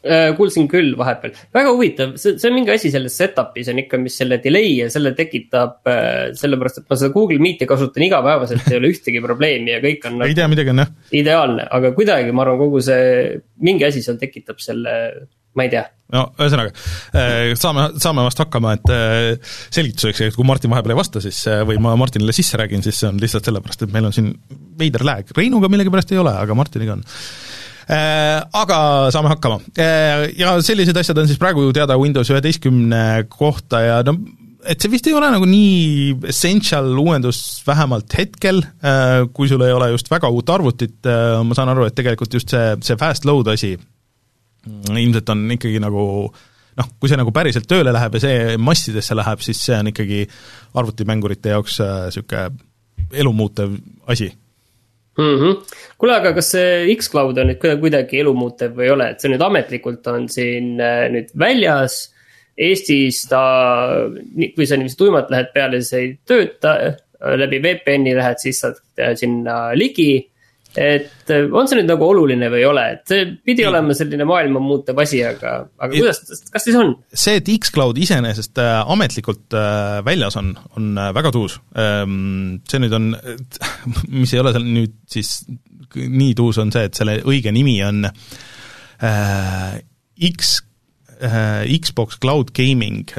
Äh, 0.00 0.30
kuulsin 0.32 0.64
küll 0.64 0.94
vahepeal, 0.96 1.34
väga 1.52 1.72
huvitav, 1.74 2.12
see, 2.16 2.38
see 2.40 2.48
on 2.48 2.54
mingi 2.56 2.72
asi 2.72 2.88
selles 2.88 3.18
setup'is 3.20 3.66
on 3.68 3.82
ikka, 3.82 3.98
mis 4.00 4.14
selle 4.16 4.38
delay 4.40 4.70
ja 4.78 4.86
selle 4.88 5.10
tekitab 5.18 5.90
äh,. 5.92 6.30
sellepärast, 6.40 6.80
et 6.80 6.86
ma 6.88 6.96
seda 6.96 7.12
Google 7.12 7.36
Meet'i 7.44 7.68
kasutan 7.68 8.06
igapäevaselt, 8.06 8.64
ei 8.70 8.78
ole 8.78 8.94
ühtegi 8.94 9.20
probleemi 9.20 9.74
ja 9.74 9.82
kõik 9.84 10.06
on 10.08 10.22
ei 10.24 10.38
tea, 10.38 10.46
midagi 10.48 10.72
on 10.72 10.80
jah. 10.80 10.94
ideaalne, 11.20 11.66
aga 11.76 11.90
kuidagi 11.98 12.32
ma 12.32 12.46
arvan, 12.46 12.56
kogu 12.62 12.80
see, 12.86 13.42
mingi 13.60 13.84
asi 13.90 14.00
seal 14.06 14.16
tekitab 14.22 14.64
selle, 14.64 14.94
ma 15.56 15.66
ei 15.66 15.72
tea. 15.72 15.86
No 16.10 16.24
ühesõnaga, 16.40 16.72
äh, 17.14 17.52
saame, 17.58 17.86
saame 18.02 18.24
vast 18.26 18.42
hakkama, 18.42 18.74
et 18.78 18.92
äh, 18.94 19.52
selgituseks, 19.70 20.24
et 20.26 20.38
kui 20.38 20.46
Martin 20.46 20.72
vahepeal 20.72 20.96
ei 20.96 20.98
vasta, 20.98 21.22
siis 21.22 21.38
või 21.68 21.78
ma 21.82 21.94
Martinile 21.98 22.34
sisse 22.34 22.58
räägin, 22.58 22.82
siis 22.82 22.98
see 22.98 23.10
on 23.12 23.20
lihtsalt 23.22 23.46
sellepärast, 23.46 23.86
et 23.86 23.94
meil 23.94 24.10
on 24.10 24.16
siin 24.16 24.32
veider 24.80 25.06
lääg, 25.06 25.30
Reinuga 25.36 25.70
millegipärast 25.70 26.10
ei 26.14 26.22
ole, 26.22 26.34
aga 26.42 26.58
Martiniga 26.58 26.98
on. 26.98 27.06
Äh, 27.90 28.38
aga 28.54 28.76
saame 29.10 29.32
hakkama. 29.32 29.58
Äh, 29.80 30.28
ja 30.38 30.52
sellised 30.62 30.98
asjad 31.00 31.18
on 31.18 31.26
siis 31.26 31.40
praegu 31.40 31.64
teada 31.74 31.96
Windows 31.98 32.28
üheteistkümne 32.30 33.24
kohta 33.32 33.80
ja 33.82 33.96
no 34.06 34.14
et 34.60 34.78
see 34.78 34.92
vist 34.92 35.08
ei 35.08 35.14
ole 35.16 35.30
nagu 35.32 35.46
nii 35.48 36.18
essential 36.30 36.92
uuendus, 37.00 37.40
vähemalt 37.66 38.14
hetkel, 38.18 38.60
äh, 38.84 39.24
kui 39.34 39.48
sul 39.50 39.64
ei 39.66 39.74
ole 39.74 39.88
just 39.94 40.10
väga 40.12 40.30
uut 40.30 40.52
arvutit, 40.52 41.00
ma 41.08 41.56
saan 41.56 41.72
aru, 41.72 41.88
et 41.88 41.96
tegelikult 41.96 42.36
just 42.36 42.52
see, 42.52 42.76
see 42.84 42.98
fast 43.00 43.26
load 43.26 43.50
asi 43.54 43.72
ilmselt 44.66 45.28
on 45.32 45.46
ikkagi 45.56 45.80
nagu 45.82 46.04
noh, 46.80 46.90
kui 47.00 47.10
see 47.10 47.18
nagu 47.18 47.32
päriselt 47.34 47.68
tööle 47.70 47.92
läheb 47.94 48.16
ja 48.16 48.24
see 48.24 48.58
massidesse 48.60 49.16
läheb, 49.18 49.42
siis 49.44 49.62
see 49.64 49.78
on 49.78 49.90
ikkagi 49.92 50.24
arvutimängurite 50.80 51.54
jaoks 51.54 51.80
niisugune 51.80 52.68
elumuutev 53.10 53.74
asi. 54.06 54.30
Mm 55.18 55.36
-hmm.. 55.38 55.56
kuule, 55.98 56.14
aga 56.16 56.32
kas 56.32 56.52
see 56.54 56.94
X-Cloud 56.94 57.38
on 57.38 57.50
nüüd 57.50 57.80
kuidagi 57.80 58.20
elumuutev 58.22 58.76
või 58.76 58.86
ei 58.86 58.94
ole, 58.94 59.10
et 59.10 59.20
see 59.20 59.32
nüüd 59.32 59.42
ametlikult 59.42 60.06
on 60.06 60.28
siin 60.28 60.80
äh, 60.80 61.10
nüüd 61.12 61.34
väljas. 61.38 62.14
Eestis 62.60 63.22
ta, 63.28 63.40
kui 64.54 64.66
sa 64.68 64.76
niiviisi 64.76 64.96
tuimalt 64.96 65.30
lähed 65.32 65.48
peale, 65.54 65.78
siis 65.80 65.92
ei 65.96 66.08
tööta, 66.28 66.74
läbi 67.40 67.60
VPN-i 67.62 68.12
lähed, 68.16 68.36
siis 68.42 68.60
saad 68.60 68.76
äh, 69.00 69.14
sinna 69.16 69.70
ligi 69.74 70.29
et 70.78 71.30
äh, 71.30 71.48
on 71.50 71.66
see 71.66 71.80
nüüd 71.80 71.88
nagu 71.90 72.06
oluline 72.06 72.46
või 72.52 72.60
ei 72.62 72.68
ole, 72.68 72.84
et 72.94 73.10
see 73.10 73.24
pidi 73.46 73.64
ei. 73.64 73.68
olema 73.70 73.94
selline 73.96 74.26
maailma 74.28 74.62
muutev 74.62 75.00
asi, 75.02 75.18
aga, 75.26 75.56
aga 75.80 75.90
kuidas, 75.90 76.20
kas 76.54 76.66
siis 76.66 76.78
on? 76.78 76.92
see, 77.10 77.40
et 77.40 77.50
X-Cloud 77.56 77.98
iseenesest 77.98 78.60
äh, 78.62 78.76
ametlikult 78.94 79.56
äh, 79.58 79.98
väljas 80.06 80.38
on, 80.38 80.52
on 80.78 80.94
väga 81.16 81.32
tuus. 81.34 81.58
Ähm, 81.74 82.60
see 82.70 82.82
nüüd 82.84 82.94
on, 82.96 83.10
mis 84.20 84.34
ei 84.34 84.42
ole 84.42 84.54
seal 84.54 84.66
nüüd 84.68 84.94
siis 85.10 85.40
nii 85.90 86.34
tuus, 86.38 86.60
on 86.62 86.70
see, 86.74 86.86
et 86.86 86.98
selle 86.98 87.18
õige 87.26 87.50
nimi 87.54 87.80
on 87.82 88.04
X 90.30 90.58
Xbox 91.20 92.16
Cloud 92.20 92.52
Gaming 92.56 93.10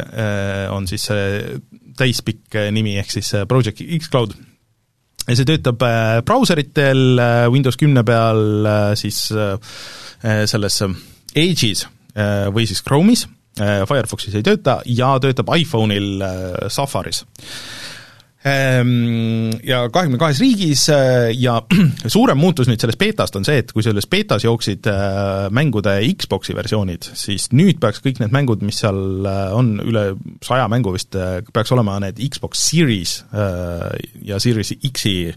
on 0.74 0.88
siis 0.90 1.04
see 1.10 1.58
täispikk 2.00 2.56
nimi, 2.74 2.96
ehk 3.02 3.12
siis 3.14 3.34
Project 3.50 3.84
X-Cloud. 4.00 4.34
Ja 5.28 5.36
see 5.38 5.48
töötab 5.48 5.84
brauseritel, 6.28 7.22
Windows 7.54 7.78
kümne 7.80 8.04
peal 8.08 8.68
siis 9.00 9.20
selles 10.22 10.80
Edge'is 11.32 11.86
või 12.52 12.66
siis 12.68 12.82
Chrome'is, 12.84 13.28
Firefoxis 13.58 14.36
ei 14.40 14.46
tööta 14.46 14.80
ja 14.90 15.14
töötab 15.22 15.54
iPhone'il 15.56 16.24
Safaris 16.74 17.24
ja 18.44 19.82
kahekümne 19.94 20.18
kahes 20.18 20.40
riigis 20.42 20.88
äh, 20.90 21.30
ja 21.38 21.60
suurem 22.16 22.40
muutus 22.42 22.70
nüüd 22.70 22.82
sellest 22.82 22.98
beetast 23.02 23.36
on 23.38 23.46
see, 23.46 23.60
et 23.62 23.70
kui 23.76 23.86
selles 23.86 24.08
beetas 24.10 24.46
jooksid 24.48 24.90
äh, 24.90 25.50
mängude 25.54 25.94
Xbox'i 26.18 26.56
versioonid, 26.58 27.06
siis 27.18 27.52
nüüd 27.54 27.78
peaks 27.82 28.02
kõik 28.02 28.22
need 28.24 28.34
mängud, 28.34 28.64
mis 28.66 28.82
seal 28.82 29.28
äh, 29.30 29.54
on, 29.58 29.76
üle 29.86 30.06
saja 30.46 30.66
mängu 30.72 30.96
vist, 30.96 31.14
peaks 31.54 31.76
olema 31.76 32.00
need 32.02 32.18
Xbox 32.32 32.66
Series 32.72 33.14
ja 34.26 34.40
Series 34.42 34.74
X-i 34.88 35.32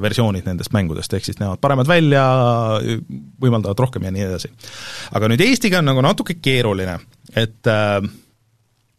versioonid 0.00 0.46
nendest 0.48 0.72
mängudest, 0.74 1.12
ehk 1.16 1.26
siis 1.26 1.38
näevad 1.40 1.60
paremad 1.62 1.88
välja, 1.88 2.24
võimaldavad 3.40 3.80
rohkem 3.84 4.06
ja 4.06 4.14
nii 4.14 4.26
edasi. 4.26 4.50
aga 5.16 5.30
nüüd 5.30 5.44
Eestiga 5.44 5.80
on 5.80 5.90
nagu 5.90 6.04
natuke 6.04 6.38
keeruline, 6.42 6.96
et 7.36 7.70
äh, 7.70 8.00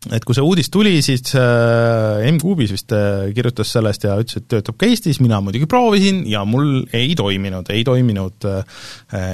et 0.10 0.24
kui 0.26 0.34
see 0.34 0.42
uudis 0.42 0.72
tuli, 0.74 0.96
siis 1.06 1.36
äh, 1.38 2.24
M-Kuubis 2.32 2.72
vist 2.74 2.94
äh, 2.96 3.28
kirjutas 3.36 3.70
sellest 3.76 4.08
ja 4.08 4.16
ütles, 4.18 4.40
et 4.40 4.48
töötab 4.50 4.80
ka 4.82 4.88
Eestis, 4.90 5.20
mina 5.22 5.38
muidugi 5.46 5.68
proovisin 5.70 6.24
ja 6.30 6.42
mul 6.48 6.88
ei 6.98 7.14
toiminud, 7.18 7.70
ei 7.70 7.84
toiminud 7.86 8.48
äh, 8.50 8.80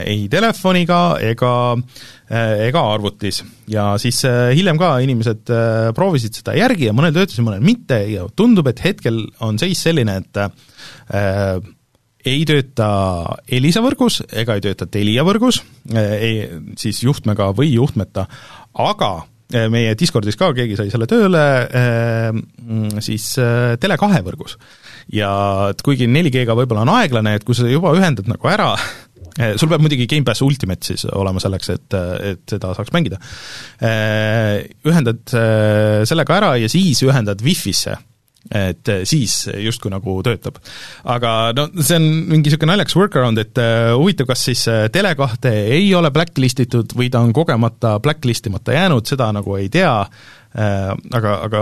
ei 0.03 0.25
telefoniga 0.31 1.01
ega 1.23 1.53
ega 2.27 2.81
arvutis. 2.91 3.39
ja 3.71 3.93
siis 4.01 4.19
hiljem 4.27 4.75
ka 4.81 4.97
inimesed 4.99 5.47
proovisid 5.95 6.35
seda 6.35 6.57
järgi 6.57 6.89
ja 6.89 6.95
mõnel 6.95 7.15
töötas 7.15 7.39
ja 7.39 7.45
mõnel 7.47 7.63
mitte 7.63 8.01
ja 8.11 8.25
tundub, 8.35 8.67
et 8.67 8.83
hetkel 8.83 9.21
on 9.47 9.55
seis 9.61 9.79
selline, 9.87 10.17
et 10.19 10.41
äh, 10.43 10.51
ei 12.27 12.43
tööta 12.43 12.89
Elisa 13.47 13.79
võrgus 13.85 14.19
ega 14.27 14.57
ei 14.57 14.65
tööta 14.65 14.89
Telia 14.91 15.23
võrgus, 15.23 15.61
siis 16.75 16.99
juhtmega 17.05 17.53
või 17.55 17.71
juhtmeta, 17.77 18.25
aga 18.75 19.13
meie 19.71 19.95
Discordis 19.95 20.35
ka 20.39 20.51
keegi 20.55 20.75
sai 20.75 20.89
selle 20.91 21.07
tööle 21.07 21.43
äh, 21.65 22.39
siis 23.03 23.29
äh, 23.39 23.75
Tele2 23.79 24.21
võrgus. 24.25 24.57
ja 25.13 25.31
et 25.71 25.83
kuigi 25.85 26.09
4G-ga 26.11 26.55
võib-olla 26.57 26.83
on 26.83 26.95
aeglane, 26.97 27.37
et 27.37 27.45
kui 27.47 27.55
sa 27.55 27.69
juba 27.69 27.93
ühendad 27.95 28.27
nagu 28.27 28.51
ära, 28.51 28.73
sul 29.55 29.69
peab 29.71 29.83
muidugi 29.85 30.09
Gamepass 30.09 30.43
Ultimate 30.43 30.91
siis 30.91 31.05
olema 31.13 31.39
selleks, 31.39 31.69
et, 31.69 31.95
et 32.25 32.43
seda 32.49 32.71
saaks 32.73 32.89
mängida. 32.95 33.19
Ühendad 34.89 35.21
sellega 36.09 36.39
ära 36.39 36.55
ja 36.57 36.69
siis 36.71 37.03
ühendad 37.05 37.43
Wi-Fi-sse 37.45 37.93
et 38.51 38.91
eh, 38.91 39.03
siis 39.07 39.33
justkui 39.63 39.91
nagu 39.91 40.17
töötab. 40.25 40.59
aga 41.03 41.33
no 41.57 41.67
see 41.79 41.99
on 41.99 42.07
mingi 42.31 42.47
niisugune 42.47 42.73
naljakas 42.73 42.97
workaround, 42.99 43.41
et 43.41 43.59
uh, 43.61 43.93
huvitav, 43.97 44.29
kas 44.31 44.45
siis 44.49 44.63
eh, 44.71 44.87
Tele2 44.93 45.53
ei 45.77 45.89
ole 45.97 46.11
blacklist 46.15 46.63
itud 46.63 46.95
või 46.97 47.11
ta 47.13 47.23
on 47.25 47.35
kogemata 47.35 47.97
blacklist 48.03 48.47
imata 48.47 48.75
jäänud, 48.77 49.07
seda 49.07 49.31
nagu 49.35 49.57
ei 49.59 49.69
tea 49.73 49.93
aga, 50.57 51.33
aga 51.43 51.61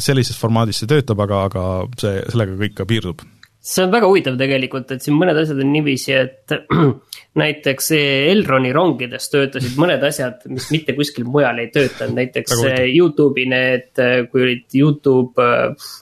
sellises 0.00 0.38
formaadis 0.38 0.78
see 0.80 0.88
töötab, 0.88 1.18
aga, 1.26 1.42
aga 1.50 1.64
see, 2.00 2.22
sellega 2.30 2.54
kõik 2.62 2.78
ka 2.78 2.86
piirdub 2.88 3.26
see 3.60 3.84
on 3.84 3.92
väga 3.92 4.08
huvitav 4.08 4.38
tegelikult, 4.40 4.94
et 4.94 5.04
siin 5.04 5.18
mõned 5.20 5.36
asjad 5.36 5.60
on 5.60 5.72
niiviisi, 5.74 6.14
et 6.16 6.54
näiteks 7.38 7.92
Elroni 7.94 8.72
rongides 8.74 9.28
töötasid 9.30 9.76
mõned 9.78 10.02
asjad, 10.06 10.40
mis 10.50 10.66
mitte 10.74 10.96
kuskil 10.98 11.28
mujal 11.30 11.60
ei 11.62 11.68
töötanud, 11.70 12.16
näiteks 12.18 12.64
Youtube'i 12.90 13.46
need, 13.50 13.92
kui 14.32 14.42
olid 14.46 14.74
Youtube, 14.74 15.50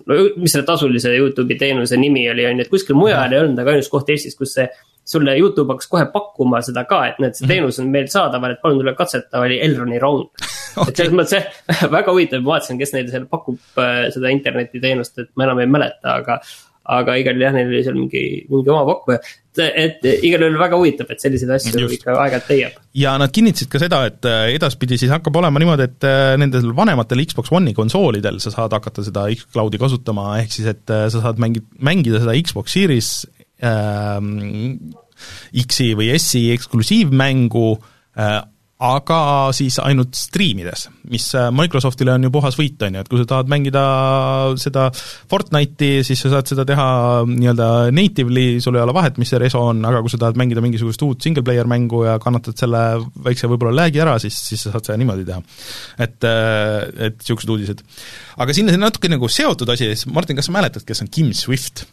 no 0.08 0.20
mis 0.40 0.54
selle 0.54 0.64
tasulise 0.68 1.12
Youtube'i 1.18 1.58
teenuse 1.60 2.00
nimi 2.00 2.24
oli, 2.32 2.46
on 2.48 2.62
ju, 2.62 2.64
et 2.64 2.72
kuskil 2.72 2.96
mujal 2.96 3.34
ei 3.34 3.42
olnud, 3.42 3.60
aga 3.60 3.76
ainus 3.76 3.90
koht 3.92 4.08
Eestis, 4.14 4.38
kus 4.38 4.56
see 4.56 4.68
sulle 5.08 5.36
Youtube 5.38 5.72
hakkas 5.72 5.88
kohe 5.88 6.06
pakkuma 6.12 6.60
seda 6.64 6.84
ka, 6.88 7.02
et 7.08 7.20
näed, 7.22 7.36
see 7.36 7.46
mhm. 7.46 7.52
teenus 7.52 7.80
on 7.82 7.92
meil 7.92 8.08
saadaval, 8.12 8.54
et 8.54 8.62
palun 8.64 8.80
tule 8.82 8.94
katseta, 8.96 9.42
oli 9.44 9.60
Elroni 9.64 10.00
rong 10.00 10.24
okay.. 10.80 10.88
et 10.88 11.02
selles 11.02 11.16
mõttes 11.16 11.60
väga 11.96 12.12
huvitav, 12.12 12.44
ma 12.44 12.56
vaatasin, 12.56 12.80
kes 12.80 12.94
neile 12.96 13.12
seal 13.12 13.28
pakub 13.28 13.80
äh, 13.80 14.08
seda 14.14 14.32
internetiteenust, 14.32 15.20
et 15.24 15.30
ma 15.36 15.48
enam 15.48 15.62
ei 15.64 15.70
mäleta, 15.76 16.18
aga 16.20 16.40
aga 16.88 17.18
igal 17.20 17.36
juhul 17.36 17.44
jah, 17.44 17.52
neil 17.56 17.68
oli 17.68 17.84
seal 17.84 17.96
mingi, 17.98 18.22
mingi 18.48 18.72
oma 18.72 18.86
pakkuja. 18.88 19.18
Et, 19.64 20.04
igal 20.26 20.44
juhul 20.44 20.58
väga 20.60 20.78
huvitav, 20.80 21.10
et 21.12 21.22
selliseid 21.22 21.52
asju 21.56 21.74
Just. 21.82 21.98
ikka 21.98 22.14
aeg-ajalt 22.14 22.52
leiab. 22.52 22.78
ja 22.98 23.14
nad 23.20 23.32
kinnitasid 23.34 23.70
ka 23.72 23.80
seda, 23.82 24.02
et 24.10 24.28
äh, 24.28 24.52
edaspidi 24.56 24.98
siis 25.00 25.12
hakkab 25.14 25.40
olema 25.40 25.62
niimoodi, 25.62 25.88
et 25.88 26.08
äh, 26.08 26.34
nendel 26.40 26.70
vanematel 26.76 27.24
Xbox 27.28 27.52
One'i 27.54 27.76
konsoolidel 27.76 28.40
sa 28.44 28.54
saad 28.54 28.76
hakata 28.76 29.04
seda 29.06 29.26
X-Cloudi 29.34 29.80
kasutama, 29.80 30.30
ehk 30.42 30.54
siis 30.54 30.70
et 30.74 30.94
äh, 30.94 31.08
sa 31.12 31.24
saad 31.24 31.42
mängi-, 31.42 31.64
mängida 31.84 32.22
seda 32.22 32.36
Xbox 32.42 32.76
Series 32.76 33.12
ähm, 33.64 34.94
X-i 35.64 35.92
või 35.98 36.12
S-i 36.18 36.48
eksklusiivmängu 36.54 37.68
äh, 38.18 38.40
aga 38.78 39.50
siis 39.56 39.80
ainult 39.82 40.14
striimides, 40.14 40.84
mis 41.10 41.24
äh, 41.34 41.48
Microsoftile 41.50 42.12
on 42.14 42.28
ju 42.28 42.30
puhas 42.34 42.54
võit, 42.58 42.78
on 42.86 42.94
ju, 42.94 43.02
et 43.02 43.10
kui 43.10 43.18
sa 43.18 43.26
tahad 43.32 43.50
mängida 43.50 43.82
seda 44.60 44.84
Fortnite'i, 44.94 46.04
siis 46.06 46.22
sa 46.22 46.30
saad 46.36 46.52
seda 46.52 46.62
teha 46.68 46.86
nii-öelda 47.26 47.68
natively, 47.94 48.60
sul 48.62 48.78
ei 48.78 48.84
ole 48.84 48.94
vahet, 48.94 49.18
mis 49.18 49.34
see 49.34 49.42
reso 49.42 49.64
on, 49.72 49.82
aga 49.88 50.04
kui 50.04 50.14
sa 50.14 50.22
tahad 50.22 50.38
mängida 50.38 50.62
mingisugust 50.62 51.02
uut 51.08 51.26
single-player 51.26 51.66
mängu 51.70 52.04
ja 52.06 52.16
kannatad 52.22 52.54
selle 52.60 52.84
väikse 53.26 53.50
võib-olla 53.50 53.74
lag'i 53.82 54.04
ära, 54.04 54.14
siis, 54.22 54.38
siis 54.46 54.62
sa 54.62 54.76
saad 54.76 54.92
seda 54.92 55.02
niimoodi 55.02 55.26
teha. 55.26 55.42
et, 55.98 56.18
äh, 56.30 56.86
et 57.10 57.18
niisugused 57.18 57.50
uudised. 57.50 57.82
aga 58.38 58.54
sinna 58.54 58.78
natuke 58.78 59.10
nagu 59.10 59.26
seotud 59.26 59.74
asi, 59.74 59.90
siis 59.90 60.06
Martin, 60.06 60.38
kas 60.38 60.46
sa 60.46 60.54
mäletad, 60.54 60.86
kes 60.86 61.02
on 61.02 61.10
Kim 61.10 61.34
Swift? 61.34 61.88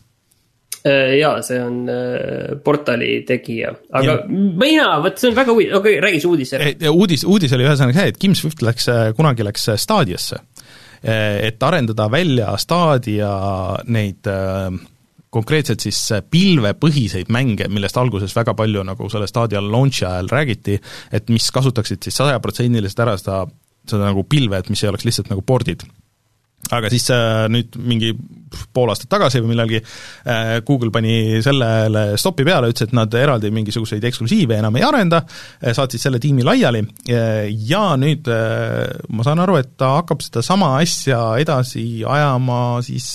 Äh, 0.86 1.16
jaa, 1.18 1.40
see 1.42 1.58
on 1.66 1.88
äh, 1.90 2.52
portali 2.62 3.24
tegija, 3.26 3.72
aga 3.98 4.20
ja. 4.20 4.26
mina, 4.30 5.00
vot 5.02 5.18
see 5.18 5.32
on 5.32 5.38
väga 5.40 5.56
huvitav, 5.56 5.80
okei 5.80 5.96
okay,, 5.96 6.02
räägi 6.04 6.20
see 6.22 6.30
uudis 6.30 6.52
ära. 6.54 6.68
uudis, 6.92 7.24
uudis 7.26 7.56
oli 7.58 7.66
ühesõnaga 7.66 7.98
see, 7.98 8.12
et 8.14 8.20
Kim 8.22 8.36
Swift 8.38 8.62
läks, 8.62 8.86
äh, 8.94 9.08
kunagi 9.18 9.48
läks 9.48 9.66
Stadiasse, 9.82 10.44
et 11.06 11.66
arendada 11.66 12.06
välja 12.10 12.54
Stadia 12.62 13.32
neid 13.94 14.30
konkreetselt 15.34 15.84
siis 15.86 16.00
pilvepõhiseid 16.34 17.34
mänge, 17.34 17.68
millest 17.70 17.98
alguses 18.02 18.34
väga 18.38 18.56
palju 18.58 18.86
nagu 18.86 19.10
selle 19.10 19.28
Stadia 19.30 19.62
launch'i 19.66 20.06
ajal 20.06 20.30
räägiti, 20.32 20.80
et 21.14 21.34
mis 21.34 21.50
kasutaksid 21.54 22.06
siis 22.06 22.22
sajaprotsendiliselt 22.22 23.06
ära 23.06 23.18
seda, 23.22 23.44
seda 23.90 24.10
nagu 24.10 24.26
pilve, 24.30 24.62
et 24.62 24.70
mis 24.74 24.86
ei 24.86 24.94
oleks 24.94 25.10
lihtsalt 25.10 25.34
nagu 25.34 25.46
pordid 25.46 25.86
aga 26.74 26.90
siis 26.90 27.06
äh, 27.14 27.46
nüüd 27.52 27.76
mingi 27.78 28.12
pool 28.74 28.90
aastat 28.92 29.10
tagasi 29.12 29.42
või 29.44 29.52
millalgi 29.52 29.82
äh, 29.82 30.60
Google 30.66 30.92
pani 30.94 31.42
sellele 31.46 32.06
stopi 32.20 32.46
peale, 32.48 32.72
ütles, 32.72 32.88
et 32.88 32.96
nad 32.96 33.14
eraldi 33.20 33.52
mingisuguseid 33.54 34.06
eksklusiive 34.10 34.58
enam 34.58 34.80
ei 34.80 34.86
arenda, 34.88 35.22
äh, 35.60 35.76
saatsid 35.76 36.02
selle 36.02 36.22
tiimi 36.24 36.46
laiali 36.46 36.82
ja 37.06 37.84
nüüd 38.00 38.28
ma 38.28 39.26
saan 39.26 39.42
aru, 39.44 39.58
et 39.60 39.76
ta 39.80 39.96
hakkab 40.00 40.24
sedasama 40.26 40.76
asja 40.80 41.20
edasi 41.42 41.86
ajama 42.08 42.62
siis 42.86 43.08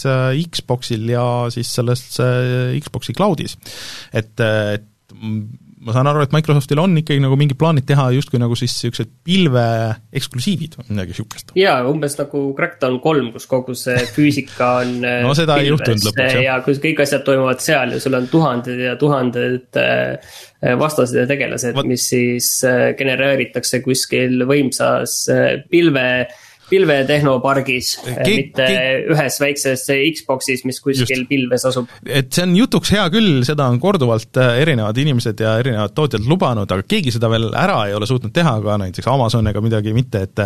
Xboxil 0.51 1.09
ja 1.11 1.25
siis 1.53 1.73
selles 1.75 2.05
Xboxi 2.85 3.17
cloud'is. 3.17 3.57
et, 4.13 4.35
et 4.41 4.87
ma 5.81 5.95
saan 5.97 6.09
aru, 6.11 6.23
et 6.25 6.35
Microsoftil 6.35 6.81
on 6.83 6.99
ikkagi 7.01 7.23
nagu 7.23 7.37
mingid 7.41 7.57
plaanid 7.61 7.87
teha 7.89 8.11
justkui 8.13 8.41
nagu 8.43 8.57
siis 8.59 8.75
niisugused 8.75 9.13
pilve 9.25 9.65
eksklusiivid 10.21 10.77
või 10.77 10.91
midagi 10.91 11.15
niisugust. 11.15 11.55
jaa, 11.59 11.79
umbes 11.89 12.19
nagu 12.19 12.43
Crackdown 12.59 13.01
kolm, 13.05 13.31
kus 13.35 13.49
kogu 13.51 13.77
see 13.79 13.97
füüsika 14.13 14.71
on 14.83 14.93
no 15.27 15.33
seda 15.39 15.57
pilves, 15.57 15.65
ei 15.65 15.73
juhtunud 15.73 16.07
lõpuks, 16.11 16.37
jah. 16.37 16.45
ja 16.47 16.59
kus 16.67 16.83
kõik 16.85 17.03
asjad 17.07 17.25
toimuvad 17.27 17.65
seal 17.65 17.97
ja 17.97 18.03
sul 18.03 18.19
on 18.19 18.29
tuhanded 18.33 18.85
ja 18.85 18.95
tuhanded 19.01 19.81
äh, 19.81 20.37
vastased 20.81 21.17
ja 21.17 21.27
tegelased, 21.31 21.81
mis 21.89 22.07
siis 22.13 22.53
äh, 22.69 22.91
genereeritakse 22.99 23.81
kuskil 23.85 24.45
võimsas 24.51 25.23
äh, 25.33 25.51
pilve 25.73 26.07
pilvetehnopargis 26.71 27.91
Ke, 28.01 28.27
mitte 28.27 28.67
ke, 28.67 28.85
ühes 29.15 29.39
väikses 29.43 29.85
Xbox'is, 29.91 30.65
mis 30.69 30.81
kuskil 30.83 31.23
just. 31.23 31.29
pilves 31.31 31.67
asub. 31.69 31.91
et 32.07 32.31
see 32.35 32.47
on 32.47 32.57
jutuks 32.59 32.93
hea 32.95 33.07
küll, 33.13 33.43
seda 33.47 33.69
on 33.71 33.81
korduvalt 33.83 34.41
äh, 34.41 34.61
erinevad 34.63 34.99
inimesed 35.03 35.43
ja 35.43 35.57
erinevad 35.63 35.95
tootjad 35.97 36.27
lubanud, 36.31 36.71
aga 36.71 36.87
keegi 36.89 37.15
seda 37.15 37.31
veel 37.33 37.51
ära 37.51 37.83
ei 37.89 37.97
ole 37.97 38.09
suutnud 38.11 38.35
teha, 38.35 38.57
ka 38.65 38.79
näiteks 38.85 39.11
Amazon 39.11 39.51
ega 39.51 39.63
midagi 39.65 39.95
mitte, 39.97 40.25
et 40.29 40.45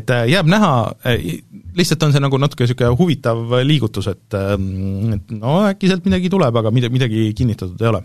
et 0.00 0.14
jääb 0.30 0.50
näha, 0.50 0.72
äh, 1.08 1.26
lihtsalt 1.78 2.06
on 2.06 2.14
see 2.14 2.22
nagu 2.22 2.40
natuke 2.40 2.66
niisugune 2.66 2.96
huvitav 2.98 3.58
liigutus, 3.66 4.10
et 4.12 4.38
ähm, 4.38 5.14
et 5.16 5.36
no 5.36 5.60
äkki 5.68 5.90
sealt 5.90 6.06
midagi 6.08 6.32
tuleb, 6.32 6.56
aga 6.62 6.72
midagi, 6.74 6.98
midagi 6.98 7.28
kinnitatud 7.36 7.80
ei 7.80 7.92
ole 7.94 8.02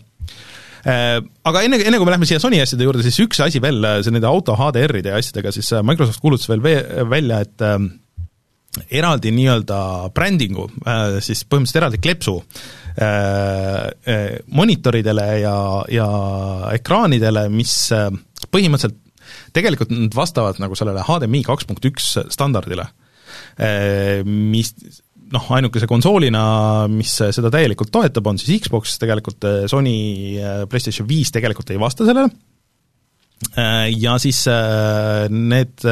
aga 0.86 1.62
enne, 1.66 1.80
enne 1.82 1.98
kui 1.98 2.06
me 2.06 2.14
lähme 2.14 2.28
siia 2.30 2.40
Sony 2.42 2.60
asjade 2.62 2.86
juurde, 2.86 3.04
siis 3.06 3.18
üks 3.24 3.40
asi 3.42 3.62
veel, 3.64 3.82
see 4.06 4.14
nende 4.14 4.30
auto 4.30 4.54
HDR-ide 4.60 5.14
ja 5.14 5.22
asjadega, 5.22 5.54
siis 5.56 5.72
äh, 5.74 5.86
Microsoft 5.86 6.22
kuulutas 6.22 6.50
veel 6.52 6.62
ve-, 6.62 7.06
välja, 7.10 7.42
et 7.46 7.66
äh, 7.66 7.78
eraldi 9.00 9.32
nii-öelda 9.32 9.78
brändingu, 10.16 10.68
siis 11.24 11.46
põhimõtteliselt 11.48 11.80
eraldi 11.80 12.00
kleepsu 12.04 12.34
monitoridele 14.60 15.28
ja, 15.40 15.56
ja 15.92 16.08
ekraanidele, 16.76 17.46
mis 17.56 17.72
põhimõtteliselt 18.52 19.00
tegelikult 19.56 19.94
nad 19.96 20.16
vastavad 20.20 20.60
nagu 20.60 20.76
sellele 20.76 21.06
HDMI 21.08 21.46
kaks 21.48 21.70
punkt 21.70 21.88
üks 21.88 22.10
standardile, 22.36 22.90
mis 24.28 24.76
noh, 25.34 25.48
ainukese 25.58 25.88
konsoolina, 25.90 26.44
mis 26.92 27.14
seda 27.18 27.52
täielikult 27.54 27.92
toetab, 27.94 28.28
on 28.30 28.40
siis 28.42 28.62
Xbox, 28.66 28.98
tegelikult 29.02 29.48
Sony 29.72 29.96
PlayStation 30.70 31.08
viis 31.10 31.34
tegelikult 31.34 31.74
ei 31.74 31.82
vasta 31.82 32.08
sellele, 32.08 32.30
ja 33.96 34.16
siis 34.22 34.44
need 35.34 35.84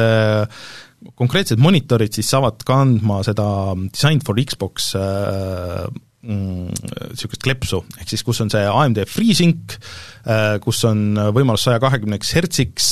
konkreetsed 1.18 1.60
monitorid 1.60 2.14
siis 2.16 2.30
saavad 2.32 2.62
kandma 2.66 3.20
seda 3.26 3.46
Design 3.90 4.22
for 4.24 4.40
Xbox 4.40 4.94
niisugust 6.24 7.36
mm, 7.36 7.44
klepsu, 7.44 7.82
ehk 8.00 8.08
siis 8.10 8.24
kus 8.24 8.40
on 8.44 8.50
see 8.52 8.64
AMD 8.64 9.02
FreeSync, 9.08 9.76
kus 10.64 10.80
on 10.88 11.18
võimalus 11.36 11.66
saja 11.66 11.82
kahekümneks 11.82 12.32
hertsiks, 12.38 12.88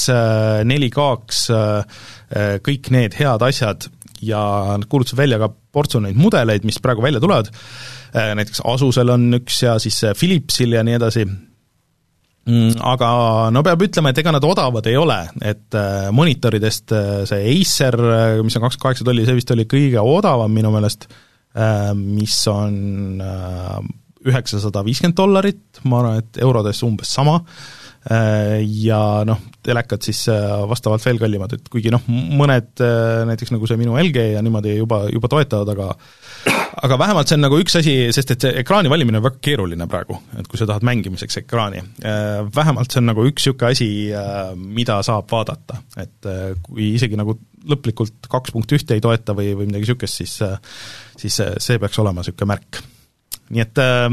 4K-ks, 0.69 1.43
äh, 1.57 1.99
äh, 2.37 2.55
kõik 2.65 2.93
need 2.95 3.17
head 3.19 3.45
asjad. 3.49 3.89
Ja 4.23 4.43
nad 4.79 4.87
kuulutasid 4.91 5.19
välja 5.19 5.41
ka 5.43 5.49
portsu 5.73 6.03
neid 6.05 6.19
mudeleid, 6.21 6.67
mis 6.69 6.81
praegu 6.83 7.05
välja 7.05 7.21
tulevad, 7.23 7.49
näiteks 8.13 8.61
Asusel 8.69 9.09
on 9.15 9.31
üks 9.41 9.63
ja 9.65 9.79
siis 9.81 10.03
Philipsil 10.19 10.77
ja 10.77 10.83
nii 10.85 10.99
edasi, 10.99 11.25
mm, 11.25 12.79
aga 12.93 13.11
no 13.55 13.65
peab 13.65 13.87
ütlema, 13.89 14.13
et 14.13 14.21
ega 14.21 14.35
nad 14.37 14.45
odavad 14.45 14.87
ei 14.91 14.99
ole, 15.01 15.19
et 15.41 15.81
monitoridest 16.13 16.93
see 17.33 17.43
Acer, 17.57 17.97
mis 18.45 18.57
on 18.61 18.67
kakskümmend 18.67 18.87
kaheksa 18.87 19.09
tolli, 19.09 19.25
see 19.25 19.41
vist 19.41 19.55
oli 19.57 19.69
kõige 19.71 20.05
odavam 20.05 20.53
minu 20.53 20.75
meelest 20.77 21.09
äh,, 21.09 21.21
Äh, 21.53 21.93
mis 21.95 22.39
on 22.49 23.21
äh, 23.21 23.81
üheksasada 24.25 24.81
viiskümmend 24.87 25.19
dollarit, 25.19 25.83
ma 25.85 25.99
arvan, 26.01 26.23
et 26.23 26.39
eurodes 26.41 26.81
umbes 26.87 27.11
sama, 27.13 27.43
äh, 27.43 27.82
ja 28.03 29.01
noh, 29.27 29.43
telekad 29.63 30.03
siis 30.03 30.25
vastavalt 30.69 31.05
veel 31.07 31.21
kallimad, 31.23 31.53
et 31.55 31.69
kuigi 31.71 31.93
noh, 31.95 32.03
mõned 32.09 32.83
näiteks 33.29 33.53
nagu 33.55 33.69
see 33.71 33.79
minu 33.79 33.95
LG 34.01 34.25
ja 34.33 34.43
niimoodi 34.43 34.75
juba, 34.75 35.05
juba 35.13 35.31
toetavad, 35.31 35.71
aga 35.71 35.87
aga 36.83 36.99
vähemalt 36.99 37.31
see 37.31 37.37
on 37.39 37.45
nagu 37.47 37.59
üks 37.63 37.77
asi, 37.79 37.95
sest 38.15 38.35
et 38.35 38.47
see 38.47 38.57
ekraani 38.63 38.91
valimine 38.91 39.21
on 39.21 39.27
väga 39.27 39.39
keeruline 39.45 39.87
praegu, 39.91 40.17
et 40.41 40.49
kui 40.51 40.59
sa 40.59 40.67
tahad 40.69 40.87
mängimiseks 40.87 41.43
ekraani. 41.45 41.83
Vähemalt 42.57 42.91
see 42.91 43.03
on 43.03 43.11
nagu 43.13 43.27
üks 43.29 43.47
niisugune 43.47 43.71
asi, 43.71 43.89
mida 44.57 44.99
saab 45.07 45.31
vaadata, 45.31 45.79
et 46.03 46.31
kui 46.67 46.93
isegi 46.97 47.19
nagu 47.21 47.37
lõplikult 47.69 48.31
kaks 48.31 48.55
punkt 48.55 48.75
ühte 48.75 48.97
ei 48.97 49.05
toeta 49.05 49.37
või, 49.39 49.53
või 49.59 49.69
midagi 49.71 49.87
niisugust, 49.87 50.23
siis 50.23 50.39
siis 51.23 51.41
see 51.63 51.79
peaks 51.83 52.01
olema 52.03 52.23
niisugune 52.23 52.55
märk. 52.55 52.83
nii 53.53 53.63
et 53.63 53.83
äh, 53.83 54.09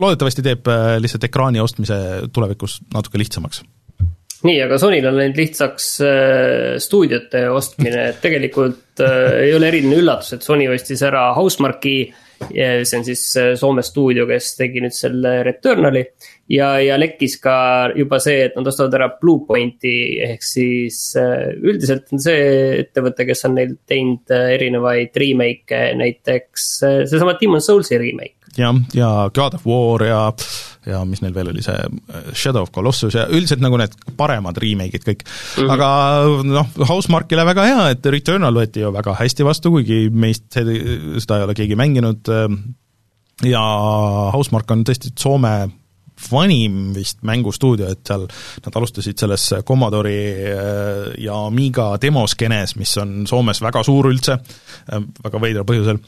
loodetavasti 0.00 0.44
teeb 0.44 0.68
äh, 0.70 0.96
lihtsalt 1.02 1.28
ekraani 1.28 1.62
ostmise 1.62 1.98
tulevikus 2.32 2.80
natuke 2.94 3.20
lihtsamaks 3.20 3.62
nii, 4.42 4.58
aga 4.64 4.78
Sonyl 4.80 5.06
on 5.06 5.20
läinud 5.20 5.38
lihtsaks 5.38 5.92
äh, 6.06 6.74
stuudiote 6.82 7.44
ostmine, 7.52 8.08
et 8.10 8.20
tegelikult 8.24 9.02
äh, 9.04 9.46
ei 9.46 9.54
ole 9.54 9.70
eriline 9.70 10.00
üllatus, 10.02 10.34
et 10.36 10.46
Sony 10.46 10.66
ostis 10.72 11.04
ära 11.06 11.30
Housemarque'i 11.36 12.12
see 12.42 12.98
on 12.98 13.04
siis 13.06 13.20
Soome 13.54 13.84
stuudio, 13.86 14.24
kes 14.26 14.48
tegi 14.58 14.80
nüüd 14.82 14.96
selle 14.96 15.30
Returnali. 15.46 16.00
ja, 16.50 16.72
ja 16.82 16.96
lekkis 16.98 17.36
ka 17.38 17.54
juba 17.94 18.18
see, 18.18 18.48
et 18.48 18.56
nad 18.58 18.66
ostavad 18.66 18.96
ära 18.98 19.06
Bluepointi 19.20 19.92
ehk 20.26 20.42
siis 20.42 20.98
üldiselt 21.62 22.10
on 22.10 22.24
see 22.24 22.42
ettevõte, 22.80 23.28
kes 23.30 23.46
on 23.46 23.54
neil 23.60 23.76
teinud 23.86 24.34
erinevaid 24.34 25.14
remake'e, 25.22 25.94
näiteks 26.02 26.66
seesama 26.82 27.38
Demon's 27.38 27.70
Souls'i 27.70 28.02
remake 28.02 28.41
jah, 28.56 28.82
ja 28.96 29.08
God 29.34 29.58
of 29.58 29.66
War 29.66 30.06
ja 30.06 30.22
ja 30.88 31.02
mis 31.06 31.22
neil 31.22 31.34
veel 31.34 31.52
oli, 31.52 31.62
see 31.62 31.76
äh, 31.78 32.30
Shadow 32.34 32.66
of 32.66 32.72
Colossus 32.74 33.14
ja 33.14 33.26
üldiselt 33.30 33.62
nagu 33.62 33.78
need 33.78 33.94
paremad 34.18 34.58
remake'id 34.62 35.04
kõik 35.06 35.22
mm. 35.24 35.60
-hmm. 35.62 35.74
aga 35.74 35.90
noh, 36.48 36.72
Housemarque'ile 36.88 37.46
väga 37.46 37.66
hea, 37.68 37.84
et 37.94 38.06
Returnal 38.14 38.56
võeti 38.56 38.82
ju 38.82 38.92
väga 38.94 39.14
hästi 39.20 39.46
vastu, 39.46 39.74
kuigi 39.76 40.08
meist 40.10 40.48
seda 40.52 41.38
ei 41.38 41.46
ole 41.46 41.54
keegi 41.58 41.78
mänginud 41.78 42.32
äh, 42.32 42.48
ja 43.46 43.62
Housemarque 44.34 44.74
on 44.74 44.82
tõesti 44.88 45.14
Soome 45.18 45.54
vanim 46.30 46.92
vist 46.94 47.22
mängustuudio, 47.26 47.88
et 47.88 48.02
seal 48.06 48.26
nad 48.62 48.76
alustasid 48.78 49.18
selles 49.18 49.46
Commodore'i 49.66 50.18
äh, 50.50 51.06
ja 51.22 51.38
Amiga 51.46 51.92
demoskenes, 52.02 52.76
mis 52.76 52.96
on 52.98 53.22
Soomes 53.30 53.62
väga 53.62 53.82
suur 53.86 54.10
üldse, 54.10 54.36
väga 55.22 55.40
veidral 55.42 55.66
põhjusel, 55.66 56.02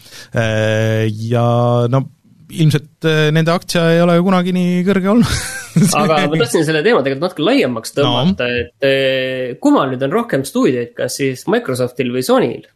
ja 1.31 1.47
no 1.91 2.05
ilmselt 2.53 3.07
äh, 3.09 3.29
nende 3.35 3.53
aktsia 3.55 3.85
ei 3.95 4.03
ole 4.05 4.19
ju 4.19 4.27
kunagi 4.27 4.55
nii 4.57 4.83
kõrge 4.87 5.11
olnud 5.13 5.37
aga 6.01 6.19
ma 6.31 6.41
tahtsin 6.41 6.67
selle 6.67 6.83
teema 6.85 7.03
tegelikult 7.05 7.29
natuke 7.29 7.47
laiemaks 7.47 7.95
tõmmata 7.97 8.49
no., 8.49 8.65
et 8.65 8.89
äh, 8.89 9.55
kummal 9.63 9.93
nüüd 9.93 10.05
on 10.07 10.15
rohkem 10.15 10.45
stuudioid, 10.47 10.93
kas 10.99 11.21
siis 11.21 11.47
Microsoftil 11.51 12.13
või 12.15 12.25
Sonyl? 12.27 12.67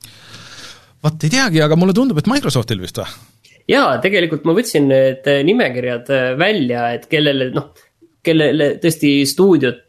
vot 1.04 1.26
ei 1.26 1.34
teagi, 1.34 1.62
aga 1.64 1.78
mulle 1.78 1.96
tundub, 1.96 2.20
et 2.20 2.30
Microsoftil 2.30 2.80
vist 2.82 3.02
või? 3.02 3.10
jaa, 3.68 3.98
tegelikult 4.04 4.48
ma 4.48 4.56
võtsin 4.56 4.88
need 4.90 5.28
äh, 5.28 5.42
nimekirjad 5.46 6.12
välja, 6.40 6.88
et 6.96 7.08
kellele 7.10 7.50
noh, 7.56 7.72
kellele 8.24 8.74
tõesti 8.82 9.12
stuudiod 9.28 9.84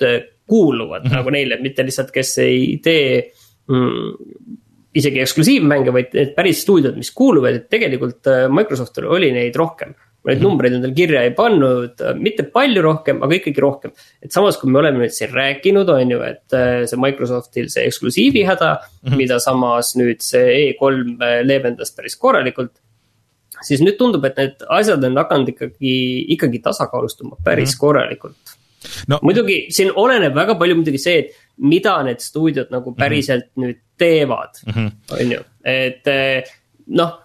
kuuluvad 0.49 1.05
mm 1.05 1.09
-hmm. 1.09 1.15
nagu 1.19 1.30
neile, 1.34 1.59
mitte 1.61 1.86
lihtsalt, 1.86 2.11
kes 2.11 2.38
ei 2.43 2.80
tee 2.84 3.32
mm, 3.69 4.57
isegi 4.97 5.21
eksklusiivmänge, 5.23 5.93
vaid 5.93 6.13
need 6.17 6.35
päris 6.37 6.63
stuudiod, 6.65 6.97
mis 6.97 7.11
kuuluvad, 7.15 7.59
et 7.59 7.67
tegelikult 7.71 8.29
äh, 8.29 8.45
Microsoftil 8.51 9.09
oli 9.09 9.33
neid 9.35 9.57
rohkem. 9.59 9.95
ma 10.19 10.33
neid 10.33 10.41
mhm. 10.41 10.49
numbreid 10.49 10.73
endale 10.75 10.91
kirja 10.97 11.21
ei 11.23 11.31
pannud, 11.31 12.01
äh, 12.03 12.17
mitte 12.19 12.43
palju 12.51 12.81
rohkem, 12.83 13.21
aga 13.23 13.37
ikkagi 13.37 13.63
rohkem. 13.63 13.93
et 14.25 14.35
samas, 14.35 14.57
kui 14.59 14.71
me 14.71 14.81
oleme 14.81 15.03
nüüd 15.03 15.15
siin 15.15 15.31
rääkinud, 15.35 15.89
on 15.93 16.13
ju, 16.15 16.19
et 16.25 16.57
äh, 16.57 16.83
see 16.89 16.99
Microsoftil 16.99 17.69
see 17.71 17.85
eksklusiivi 17.87 18.43
häda 18.49 18.75
mm, 18.75 19.09
-hmm. 19.09 19.17
mida 19.21 19.39
samas 19.39 19.95
nüüd 19.99 20.25
see 20.25 20.73
E3 20.73 21.43
leevendas 21.45 21.93
päris 21.95 22.17
korralikult. 22.17 22.73
siis 23.61 23.81
nüüd 23.83 23.97
tundub, 23.99 24.25
et 24.25 24.37
need 24.37 24.65
asjad 24.69 25.03
on 25.03 25.17
hakanud 25.17 25.53
ikkagi, 25.53 25.95
ikkagi 26.35 26.59
tasakaalustuma 26.65 27.37
päris 27.43 27.69
mm 27.69 27.75
-hmm. 27.75 27.79
korralikult 27.79 28.59
no.. 29.11 29.19
muidugi 29.21 29.61
siin 29.75 29.93
oleneb 29.95 30.36
väga 30.36 30.57
palju 30.59 30.80
muidugi 30.80 31.01
see, 31.01 31.23
et 31.23 31.65
mida 31.69 31.97
need 32.07 32.21
stuudiod 32.23 32.71
nagu 32.71 32.91
mhm. 32.91 32.99
päriselt 32.99 33.49
mm 33.49 33.63
-hmm. 33.63 33.67
nüüd 33.67 33.82
teevad 33.97 34.61
-hmm. 34.65 34.91
on 35.17 35.32
ju, 35.32 35.41
et 35.63 36.07
eh, 36.07 36.43
noh 36.88 37.17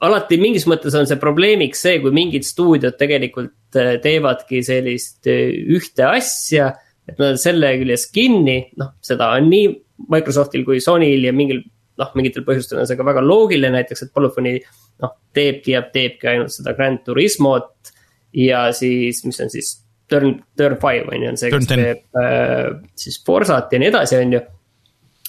alati 0.00 0.38
mingis 0.40 0.66
mõttes 0.70 0.94
on 0.96 1.08
see 1.08 1.20
probleemiks 1.20 1.82
see, 1.84 1.98
kui 2.02 2.12
mingid 2.14 2.46
stuudiod 2.46 2.96
tegelikult 3.00 3.78
eh, 3.80 3.96
teevadki 4.02 4.62
sellist 4.66 5.28
eh, 5.30 5.50
ühte 5.76 6.06
asja. 6.08 6.72
et 7.08 7.18
nad 7.18 7.32
on 7.34 7.40
selle 7.40 7.72
küljes 7.80 8.06
kinni, 8.14 8.70
noh, 8.78 8.94
seda 9.02 9.32
on 9.34 9.48
nii 9.50 9.70
Microsoftil 10.10 10.62
kui 10.64 10.78
Sonyl 10.80 11.24
ja 11.26 11.32
mingil, 11.36 11.58
noh, 12.00 12.12
mingitel 12.14 12.44
põhjustel 12.46 12.80
on 12.80 12.86
see 12.88 12.96
ka 12.96 13.04
väga 13.04 13.22
loogiline, 13.24 13.72
näiteks, 13.74 14.04
et 14.06 14.12
Polyphony. 14.14 14.60
noh, 15.02 15.16
teebki 15.34 15.74
ja 15.74 15.82
teebki 15.82 16.28
ainult 16.30 16.54
seda 16.54 16.74
Grand 16.76 17.02
Turismot 17.04 17.92
ja 18.36 18.68
siis, 18.76 19.24
mis 19.26 19.40
on 19.42 19.50
siis 19.52 19.74
Turn, 20.10 20.34
Turn 20.58 20.78
Five 20.80 21.06
on 21.10 21.24
ju, 21.24 21.30
on 21.32 21.38
see, 21.40 21.52
kes 21.52 21.70
teeb 21.70 22.20
äh, 22.20 22.66
siis 22.98 23.20
Forsat 23.26 23.72
ja 23.72 23.80
nii 23.82 23.90
edasi, 23.92 24.18
on 24.18 24.36
ju. 24.36 24.42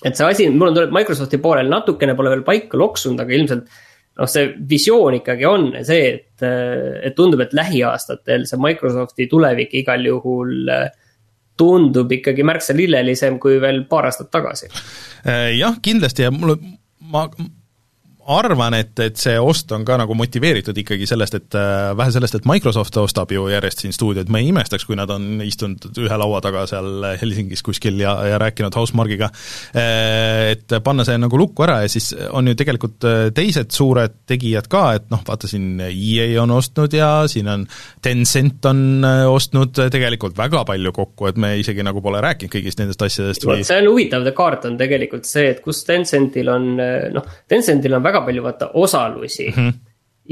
et 0.06 0.18
see 0.18 0.28
asi, 0.28 0.50
mul 0.50 0.72
on 0.72 0.78
tulnud 0.78 0.98
Microsofti 0.98 1.40
poolel 1.44 1.72
natukene 1.72 2.18
pole 2.18 2.34
veel 2.34 2.44
paika 2.48 2.80
loksunud, 2.82 3.22
aga 3.22 3.38
ilmselt. 3.38 3.80
noh, 4.20 4.28
see 4.30 4.50
visioon 4.70 5.20
ikkagi 5.22 5.48
on 5.48 5.70
see, 5.88 6.10
et, 6.16 6.44
äh, 6.46 7.00
et 7.08 7.16
tundub, 7.18 7.44
et 7.46 7.56
lähiaastatel 7.58 8.48
see 8.50 8.62
Microsofti 8.62 9.30
tulevik 9.32 9.78
igal 9.84 10.04
juhul 10.06 10.74
äh, 10.74 10.90
tundub 11.62 12.12
ikkagi 12.12 12.46
märksa 12.48 12.76
lillelisem 12.76 13.38
kui 13.42 13.60
veel 13.62 13.84
paar 13.90 14.10
aastat 14.10 14.32
tagasi. 14.34 14.72
Äh, 15.28 15.52
jah, 15.60 15.78
kindlasti 15.84 16.26
ja 16.26 16.34
mulle, 16.34 16.58
ma 17.14 17.28
arvan, 18.30 18.76
et, 18.78 18.94
et 19.02 19.18
see 19.18 19.34
ost 19.42 19.72
on 19.74 19.84
ka 19.88 19.96
nagu 20.00 20.16
motiveeritud 20.18 20.78
ikkagi 20.78 21.08
sellest, 21.10 21.38
et 21.40 21.58
äh, 21.58 21.92
vähe 21.98 22.14
sellest, 22.14 22.38
et 22.38 22.48
Microsoft 22.50 22.98
ostab 23.02 23.32
ju 23.34 23.48
järjest 23.50 23.84
siin 23.84 23.96
stuudioid, 23.96 24.30
ma 24.32 24.42
ei 24.42 24.52
imestaks, 24.52 24.86
kui 24.86 24.98
nad 25.00 25.10
on 25.14 25.42
istunud 25.46 26.02
ühe 26.04 26.20
laua 26.22 26.42
taga 26.44 26.68
seal 26.70 27.06
Helsingis 27.22 27.64
kuskil 27.66 28.00
ja, 28.02 28.14
ja 28.30 28.40
rääkinud 28.42 28.76
Housemarque'iga, 28.78 29.32
äh, 29.74 30.52
et 30.54 30.78
panna 30.86 31.06
see 31.08 31.18
nagu 31.22 31.40
lukku 31.40 31.66
ära 31.66 31.80
ja 31.84 31.92
siis 31.92 32.12
on 32.30 32.52
ju 32.52 32.58
tegelikult 32.60 33.08
äh, 33.10 33.24
teised 33.36 33.74
suured 33.74 34.22
tegijad 34.30 34.70
ka, 34.72 34.84
et 35.00 35.10
noh, 35.14 35.24
vaata 35.28 35.50
siin 35.50 35.82
EA 35.90 36.30
on 36.44 36.54
ostnud 36.56 36.94
ja 36.96 37.12
siin 37.32 37.50
on 37.52 37.66
Tencent 38.02 38.66
on 38.70 39.06
ostnud 39.32 39.84
tegelikult 39.92 40.38
väga 40.38 40.64
palju 40.68 40.94
kokku, 40.96 41.32
et 41.32 41.42
me 41.42 41.56
isegi 41.62 41.84
nagu 41.86 42.04
pole 42.06 42.22
rääkinud 42.24 42.54
kõigist 42.54 42.82
nendest 42.82 43.02
asjadest 43.06 43.48
või 43.50 43.66
see 43.66 43.82
on 43.82 43.92
huvitav 43.92 44.28
kaart 44.36 44.70
on 44.70 44.78
tegelikult 44.80 45.26
see, 45.28 45.50
et 45.52 45.60
kus 45.66 45.82
Tencentil 45.88 46.50
on 46.54 46.70
noh, 46.78 47.34
Tencentil 47.50 47.98
on 47.98 48.04
väga 48.06 48.11
väga 48.12 48.26
palju 48.28 48.44
vaata 48.50 48.74
osalusi 48.74 49.50
mm. 49.56 49.64
-hmm 49.64 49.80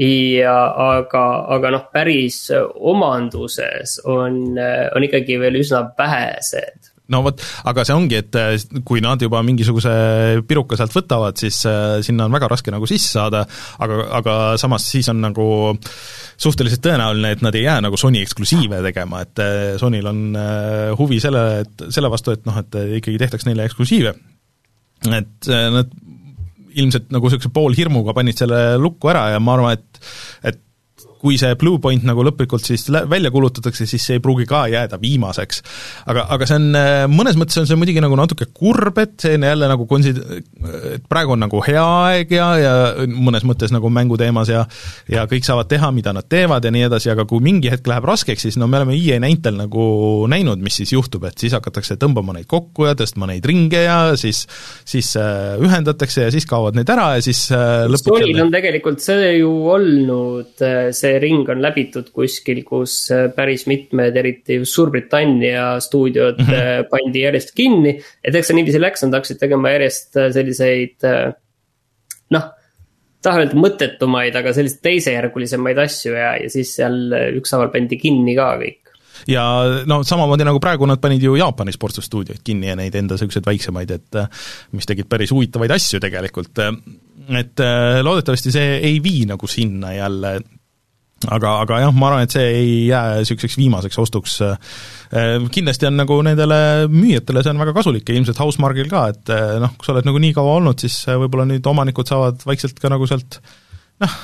ja 0.00 0.54
aga, 0.80 1.22
aga 1.50 1.70
noh, 1.74 1.82
päris 1.92 2.46
omanduses 2.78 3.98
on, 4.08 4.54
on 4.94 5.04
ikkagi 5.04 5.36
veel 5.42 5.58
üsna 5.60 5.82
vähesed 5.98 6.90
no 7.10 7.20
vot, 7.26 7.42
aga 7.68 7.84
see 7.86 7.96
ongi, 7.96 8.18
et 8.22 8.38
äh, 8.38 8.54
kui 8.86 9.02
nad 9.04 9.20
juba 9.22 9.42
mingisuguse 9.46 9.92
piruka 10.48 10.78
sealt 10.78 10.94
võtavad, 10.94 11.38
siis 11.40 11.58
äh, 11.68 11.98
sinna 12.06 12.28
on 12.28 12.34
väga 12.34 12.50
raske 12.52 12.72
nagu 12.72 12.88
sisse 12.90 13.12
saada, 13.16 13.42
aga, 13.82 14.00
aga 14.20 14.36
samas 14.60 14.86
siis 14.92 15.10
on 15.12 15.22
nagu 15.24 15.46
suhteliselt 16.40 16.84
tõenäoline, 16.84 17.34
et 17.34 17.44
nad 17.44 17.56
ei 17.58 17.66
jää 17.66 17.80
nagu 17.84 17.98
Sony 18.00 18.22
eksklusiive 18.24 18.82
tegema, 18.86 19.24
et 19.26 19.42
äh, 19.42 19.56
Sonyl 19.80 20.10
on 20.10 20.22
huvi 21.00 21.20
selle, 21.22 21.44
et 21.64 21.88
selle 21.90 22.12
vastu, 22.12 22.36
et 22.36 22.46
noh, 22.48 22.60
et 22.62 22.78
ikkagi 23.00 23.18
tehtaks 23.20 23.48
neile 23.48 23.66
eksklusiive. 23.68 24.14
et 25.16 25.48
nad 25.48 25.92
ilmselt 26.78 27.10
nagu 27.14 27.28
niisuguse 27.28 27.52
poolhirmuga 27.54 28.14
panid 28.16 28.38
selle 28.40 28.60
lukku 28.80 29.10
ära 29.12 29.30
ja 29.34 29.40
ma 29.42 29.56
arvan, 29.56 29.78
et 29.78 30.10
et 30.52 30.60
kui 31.20 31.36
see 31.40 31.56
Blue 31.60 31.80
Point 31.82 32.04
nagu 32.08 32.24
lõplikult 32.24 32.64
siis 32.64 32.86
välja 32.88 33.30
kulutatakse, 33.32 33.86
siis 33.88 34.04
see 34.06 34.18
ei 34.18 34.22
pruugi 34.24 34.46
ka 34.48 34.64
jääda 34.72 34.98
viimaseks. 35.00 35.62
aga, 36.10 36.26
aga 36.32 36.48
see 36.48 36.58
on, 36.60 36.68
äh, 36.78 37.04
mõnes 37.10 37.36
mõttes 37.40 37.60
on 37.60 37.68
see 37.68 37.78
muidugi 37.78 38.02
nagu 38.02 38.16
natuke 38.18 38.48
kurb, 38.54 38.98
et 39.02 39.16
see 39.20 39.36
on 39.36 39.46
jälle 39.48 39.68
nagu 39.70 39.86
konsi-, 39.90 40.14
et 40.94 41.04
praegu 41.08 41.36
on 41.36 41.44
nagu 41.44 41.62
hea 41.66 41.84
aeg 41.84 42.32
ja, 42.34 42.48
ja 42.60 42.74
mõnes 43.10 43.44
mõttes 43.48 43.74
nagu 43.74 43.90
mänguteemas 43.92 44.52
ja 44.52 44.64
ja 45.10 45.26
kõik 45.30 45.44
saavad 45.46 45.68
teha, 45.70 45.90
mida 45.94 46.14
nad 46.16 46.28
teevad 46.30 46.64
ja 46.64 46.72
nii 46.72 46.86
edasi, 46.88 47.10
aga 47.12 47.26
kui 47.28 47.42
mingi 47.44 47.70
hetk 47.72 47.86
läheb 47.90 48.06
raskeks, 48.08 48.46
siis 48.46 48.58
no 48.60 48.68
me 48.70 48.80
oleme 48.80 48.96
EA 48.96 49.20
näitel 49.22 49.58
nagu 49.58 49.84
näinud, 50.30 50.62
mis 50.64 50.80
siis 50.80 50.94
juhtub, 50.94 51.26
et 51.28 51.38
siis 51.40 51.54
hakatakse 51.56 51.98
tõmbama 52.00 52.36
neid 52.36 52.48
kokku 52.50 52.88
ja 52.88 52.96
tõstma 52.98 53.28
neid 53.30 53.44
ringe 53.46 53.84
ja 53.84 54.00
siis 54.20 54.46
siis 54.88 55.12
äh, 55.20 55.60
ühendatakse 55.60 56.26
ja 56.26 56.32
siis 56.32 56.48
kaovad 56.48 56.78
need 56.78 56.88
ära 56.92 57.14
ja 57.18 57.24
siis 57.24 57.46
äh, 57.54 57.84
lõpuks 57.90 58.20
Sonyl 58.20 58.42
on 58.44 58.52
tegelikult 58.54 59.04
see 59.04 59.36
ju 59.40 59.50
olnud 59.70 60.64
see 60.96 61.18
ring 61.22 61.48
on 61.52 61.62
läbitud 61.62 62.10
kuskil, 62.14 62.62
kus 62.66 62.94
äh, 63.14 63.28
päris 63.34 63.66
mitmed, 63.70 64.16
eriti 64.16 64.60
Suurbritannia 64.64 65.80
stuudiod 65.80 66.40
mm 66.40 66.46
-hmm. 66.46 66.88
pandi 66.90 67.26
järjest 67.26 67.54
kinni. 67.54 67.98
et 68.24 68.34
eks 68.34 68.50
see 68.50 68.56
niiviisi 68.56 68.80
läks, 68.80 69.04
nad 69.04 69.18
hakkasid 69.18 69.38
tegema 69.38 69.70
järjest 69.76 70.16
äh, 70.16 70.32
selliseid 70.32 71.08
noh 72.30 72.50
tahan 73.22 73.42
öelda 73.44 73.56
mõttetumaid, 73.60 74.36
aga 74.36 74.52
selliseid 74.56 74.80
teisejärgulisemaid 74.82 75.78
asju 75.78 76.14
ja, 76.14 76.36
ja 76.40 76.50
siis 76.50 76.72
seal 76.76 77.12
ükshaaval 77.36 77.68
pandi 77.72 77.98
kinni 78.00 78.36
ka 78.38 78.54
kõik 78.60 78.80
ja 79.28 79.42
no 79.86 80.00
samamoodi 80.06 80.46
nagu 80.46 80.60
praegu 80.62 80.86
nad 80.88 81.00
panid 81.02 81.22
ju 81.22 81.34
Jaapani 81.36 81.74
sportstuudioid 81.74 82.42
kinni 82.44 82.70
ja 82.70 82.76
neid 82.78 82.94
enda 82.96 83.16
niisuguseid 83.16 83.46
väiksemaid, 83.46 83.90
et 83.96 84.20
mis 84.76 84.88
tegid 84.88 85.08
päris 85.10 85.32
huvitavaid 85.34 85.74
asju 85.76 86.00
tegelikult. 86.00 86.62
et 87.40 87.62
loodetavasti 88.02 88.52
see 88.52 88.78
ei 88.78 89.02
vii 89.02 89.26
nagu 89.30 89.46
sinna 89.46 89.92
jälle, 89.94 90.40
aga, 91.28 91.52
aga 91.64 91.80
jah, 91.82 91.92
ma 91.96 92.08
arvan, 92.08 92.24
et 92.24 92.34
see 92.34 92.46
ei 92.54 92.70
jää 92.88 93.20
niisuguseks 93.20 93.58
viimaseks 93.60 94.00
ostuks. 94.00 94.38
Äh, 94.46 95.42
kindlasti 95.52 95.88
on 95.90 95.98
nagu 96.00 96.16
nendele 96.24 96.60
müüjatele 96.92 97.44
see 97.44 97.52
on 97.52 97.60
väga 97.60 97.74
kasulik 97.76 98.08
ja 98.08 98.16
ilmselt 98.16 98.40
Housemarque'il 98.40 98.88
ka, 98.92 99.06
et 99.12 99.34
äh, 99.34 99.58
noh, 99.62 99.74
kui 99.76 99.88
sa 99.88 99.94
oled 99.96 100.08
nagu 100.08 100.22
nii 100.22 100.36
kaua 100.36 100.56
olnud, 100.60 100.80
siis 100.80 101.02
äh, 101.08 101.18
võib-olla 101.20 101.48
nüüd 101.50 101.66
omanikud 101.68 102.08
saavad 102.08 102.40
vaikselt 102.48 102.80
ka 102.80 102.92
nagu 102.92 103.08
sealt 103.10 103.40
noh, 104.00 104.16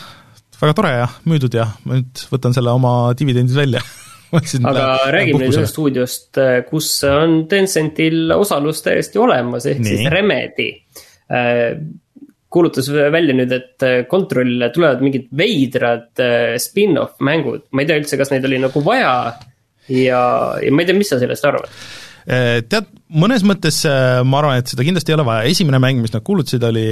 väga 0.63 0.79
tore 0.79 0.95
ja 0.95 1.11
müüdud 1.29 1.59
ja 1.59 1.69
ma 1.85 2.01
nüüd 2.01 2.27
võtan 2.33 2.57
selle 2.57 2.73
oma 2.73 2.97
dividendid 3.19 3.59
välja 3.59 3.85
aga 4.37 4.87
räägime 5.13 5.45
nüüd 5.45 5.53
ühest 5.53 5.75
stuudiost, 5.75 6.41
kus 6.71 6.89
on 7.11 7.43
Tencentil 7.51 8.33
osalus 8.35 8.81
täiesti 8.85 9.21
olemas, 9.23 9.69
ehk 9.69 9.85
Nii. 9.85 9.93
siis 9.93 10.11
Remedi 10.13 10.71
kuulutas 12.53 12.89
välja 12.91 13.35
nüüd, 13.37 13.53
et 13.53 13.85
äh, 13.85 13.99
Controlile 14.11 14.71
tulevad 14.75 15.03
mingid 15.05 15.29
veidrad 15.37 16.23
äh, 16.23 16.55
spin-off 16.63 17.21
mängud, 17.25 17.67
ma 17.75 17.83
ei 17.83 17.91
tea 17.91 18.01
üldse, 18.01 18.19
kas 18.21 18.33
neid 18.33 18.47
oli 18.49 18.61
nagu 18.63 18.83
vaja. 18.87 19.15
ja, 19.91 20.21
ja 20.63 20.73
ma 20.75 20.83
ei 20.83 20.89
tea, 20.89 20.99
mis 20.99 21.11
sa 21.13 21.21
sellest 21.23 21.47
arvad. 21.49 21.73
Äh, 22.27 22.63
tead, 22.71 22.89
mõnes 23.23 23.45
mõttes 23.47 23.83
ma 23.87 24.41
arvan, 24.41 24.61
et 24.61 24.71
seda 24.71 24.87
kindlasti 24.87 25.13
ei 25.13 25.19
ole 25.19 25.27
vaja, 25.29 25.51
esimene 25.51 25.83
mäng, 25.83 26.03
mis 26.03 26.15
nad 26.15 26.25
kuulutasid, 26.27 26.65
oli 26.67 26.89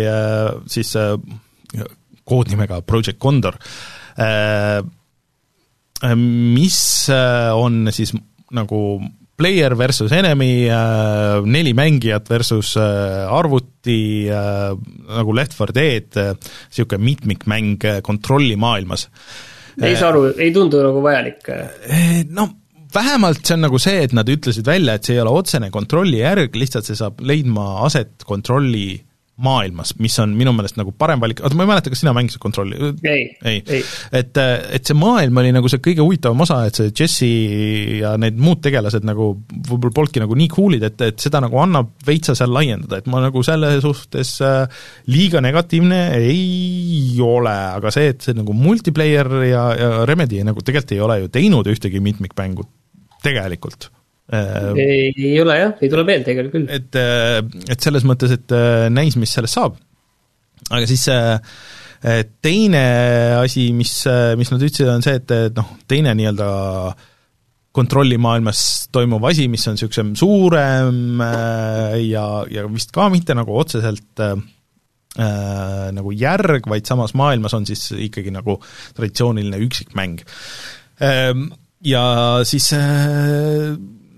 siis 0.71 0.95
koodnimega 2.25 2.79
Project 2.87 3.19
Condor, 3.21 3.59
mis 6.15 6.79
on 7.11 7.91
siis 7.93 8.15
nagu 8.55 8.79
player 9.45 9.74
versus 9.76 10.12
enemy, 10.16 10.70
äh, 10.72 11.45
neli 11.45 11.74
mängijat 11.76 12.30
versus 12.30 12.76
äh, 12.80 13.28
arvuti, 13.28 14.24
äh, 14.32 14.72
nagu 15.18 15.34
Left 15.36 15.59
4 15.59 15.74
Dead, 15.76 16.20
niisugune 16.70 17.05
mitmikmäng 17.05 17.76
kontrollimaailmas. 18.03 19.09
ei 19.82 19.97
saa 19.99 20.12
aru, 20.14 20.30
ei 20.38 20.53
tundu 20.55 20.80
nagu 20.80 21.03
vajalik? 21.05 21.51
no 22.30 22.49
vähemalt 22.95 23.42
see 23.45 23.57
on 23.59 23.66
nagu 23.66 23.80
see, 23.82 24.05
et 24.07 24.14
nad 24.16 24.28
ütlesid 24.30 24.64
välja, 24.64 24.97
et 24.97 25.05
see 25.05 25.18
ei 25.18 25.24
ole 25.24 25.34
otsene 25.34 25.68
kontrolli 25.74 26.22
järg, 26.22 26.57
lihtsalt 26.57 26.88
see 26.88 26.97
saab 26.97 27.20
leidma 27.20 27.82
aset 27.84 28.24
kontrolli 28.24 28.95
maailmas, 29.43 29.97
mis 29.99 30.14
on 30.22 30.35
minu 30.39 30.53
meelest 30.55 30.76
nagu 30.78 30.93
parem 30.95 31.22
valik, 31.22 31.41
oota 31.43 31.57
ma 31.59 31.64
ei 31.64 31.70
mäleta, 31.72 31.91
kas 31.91 32.05
sina 32.05 32.12
mängisid 32.14 32.39
Controlli? 32.43 32.76
ei, 33.03 33.24
ei, 33.43 33.62
ei.. 33.66 33.80
et, 34.14 34.39
et 34.39 34.87
see 34.87 34.95
maailm 34.99 35.41
oli 35.43 35.51
nagu 35.55 35.70
see 35.70 35.82
kõige 35.82 36.05
huvitavam 36.05 36.45
osa, 36.45 36.61
et 36.68 36.78
see 36.78 36.93
Jesse 36.95 37.30
ja 37.99 38.12
need 38.20 38.39
muud 38.39 38.62
tegelased 38.62 39.07
nagu 39.07 39.32
võib-olla 39.66 39.97
polnudki 39.97 40.22
nagu 40.22 40.39
nii 40.39 40.53
cool'id, 40.53 40.87
et, 40.87 41.03
et 41.09 41.26
seda 41.26 41.43
nagu 41.43 41.59
annab 41.62 41.91
veitsa 42.07 42.37
seal 42.39 42.55
laiendada, 42.55 43.03
et 43.03 43.11
ma 43.11 43.24
nagu 43.24 43.43
selle 43.47 43.72
suhtes 43.82 44.37
äh, 44.47 44.87
liiga 45.11 45.43
negatiivne 45.43 46.01
ei 46.20 47.18
ole, 47.24 47.57
aga 47.80 47.91
see, 47.95 48.14
et 48.14 48.22
see 48.22 48.39
nagu 48.39 48.55
multiplayer 48.55 49.35
ja, 49.49 49.66
ja 49.80 49.91
Remedy 50.07 50.45
nagu 50.47 50.62
tegelikult 50.62 50.95
ei 50.95 51.05
ole 51.09 51.20
ju 51.24 51.35
teinud 51.35 51.74
ühtegi 51.74 52.03
mitmikmängu 52.05 52.68
tegelikult. 53.24 53.91
Äh, 53.91 54.04
ei, 54.33 55.12
ei 55.12 55.39
ole 55.43 55.57
jah, 55.59 55.72
ei 55.85 55.91
tule 55.93 56.05
meelde 56.09 56.33
igal 56.33 56.51
küll. 56.53 56.68
et, 56.72 56.97
äh, 56.97 57.41
et 57.68 57.85
selles 57.85 58.07
mõttes, 58.09 58.33
et 58.33 58.55
äh, 58.57 58.87
näis, 58.93 59.18
mis 59.20 59.35
sellest 59.37 59.59
saab. 59.59 59.77
aga 60.70 60.85
siis 60.89 61.09
teine 62.45 62.81
asi, 63.41 63.70
mis, 63.72 63.93
mis 64.37 64.51
nad 64.53 64.61
ütlesid, 64.61 64.89
on 64.93 65.05
see, 65.05 65.14
et, 65.16 65.31
et 65.33 65.55
noh, 65.57 65.70
teine 65.89 66.12
nii-öelda 66.18 66.49
kontrollimaailmas 67.75 68.61
toimuv 68.93 69.25
asi, 69.31 69.47
mis 69.49 69.64
on 69.70 69.79
niisugusem 69.79 70.11
suurem 70.18 71.22
ja, 72.05 72.27
ja 72.53 72.66
vist 72.68 72.93
ka 72.95 73.09
mitte 73.12 73.33
nagu 73.35 73.57
otseselt 73.57 74.20
äh, 74.20 74.37
nagu 75.97 76.12
järg, 76.12 76.68
vaid 76.70 76.85
samas 76.87 77.16
maailmas 77.16 77.57
on 77.57 77.64
siis 77.68 77.89
ikkagi 77.97 78.35
nagu 78.37 78.61
traditsiooniline 78.97 79.61
üksikmäng 79.64 80.25
äh,. 81.01 81.33
Ja 81.85 82.41
siis 82.49 82.70
äh, 82.72 83.75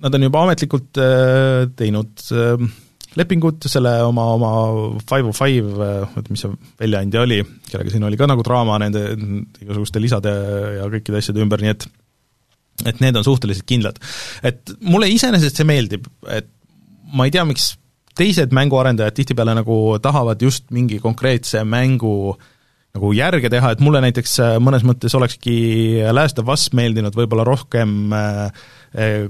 nad 0.07 0.15
on 0.17 0.27
juba 0.29 0.43
ametlikult 0.47 1.01
äh, 1.03 1.67
teinud 1.79 2.25
äh, 2.33 2.67
lepingud 3.17 3.67
selle 3.71 3.93
oma, 4.07 4.27
oma 4.37 4.51
Five 5.03 5.31
of 5.31 5.39
Five, 5.39 5.77
äh, 5.77 6.17
oota, 6.17 6.33
mis 6.33 6.45
see 6.45 6.57
väljaandja 6.83 7.23
oli, 7.25 7.41
kellega 7.71 7.93
siin 7.93 8.07
oli 8.09 8.19
ka 8.21 8.29
nagu 8.31 8.45
draama 8.47 8.79
nende 8.83 9.07
igasuguste 9.63 10.03
lisade 10.03 10.33
ja 10.79 10.91
kõikide 10.93 11.23
asjade 11.23 11.43
ümber, 11.45 11.65
nii 11.65 11.75
et 11.75 11.89
et 12.85 12.99
need 13.01 13.17
on 13.17 13.25
suhteliselt 13.25 13.65
kindlad. 13.69 13.99
et 14.45 14.75
mulle 14.85 15.09
iseenesest 15.09 15.57
see 15.57 15.69
meeldib, 15.69 16.11
et 16.29 16.51
ma 17.17 17.25
ei 17.25 17.33
tea, 17.33 17.47
miks 17.49 17.73
teised 18.17 18.53
mänguarendajad 18.57 19.17
tihtipeale 19.17 19.55
nagu 19.57 19.79
tahavad 20.03 20.41
just 20.43 20.69
mingi 20.73 21.01
konkreetse 21.01 21.65
mängu 21.65 22.37
nagu 22.97 23.13
järge 23.13 23.49
teha, 23.53 23.75
et 23.75 23.83
mulle 23.85 24.01
näiteks 24.05 24.39
mõnes 24.65 24.85
mõttes 24.89 25.13
olekski 25.17 25.57
Last 26.17 26.41
of 26.41 26.49
Us 26.53 26.71
meeldinud 26.77 27.17
võib-olla 27.17 27.45
rohkem 27.49 28.13
äh, 28.17 28.63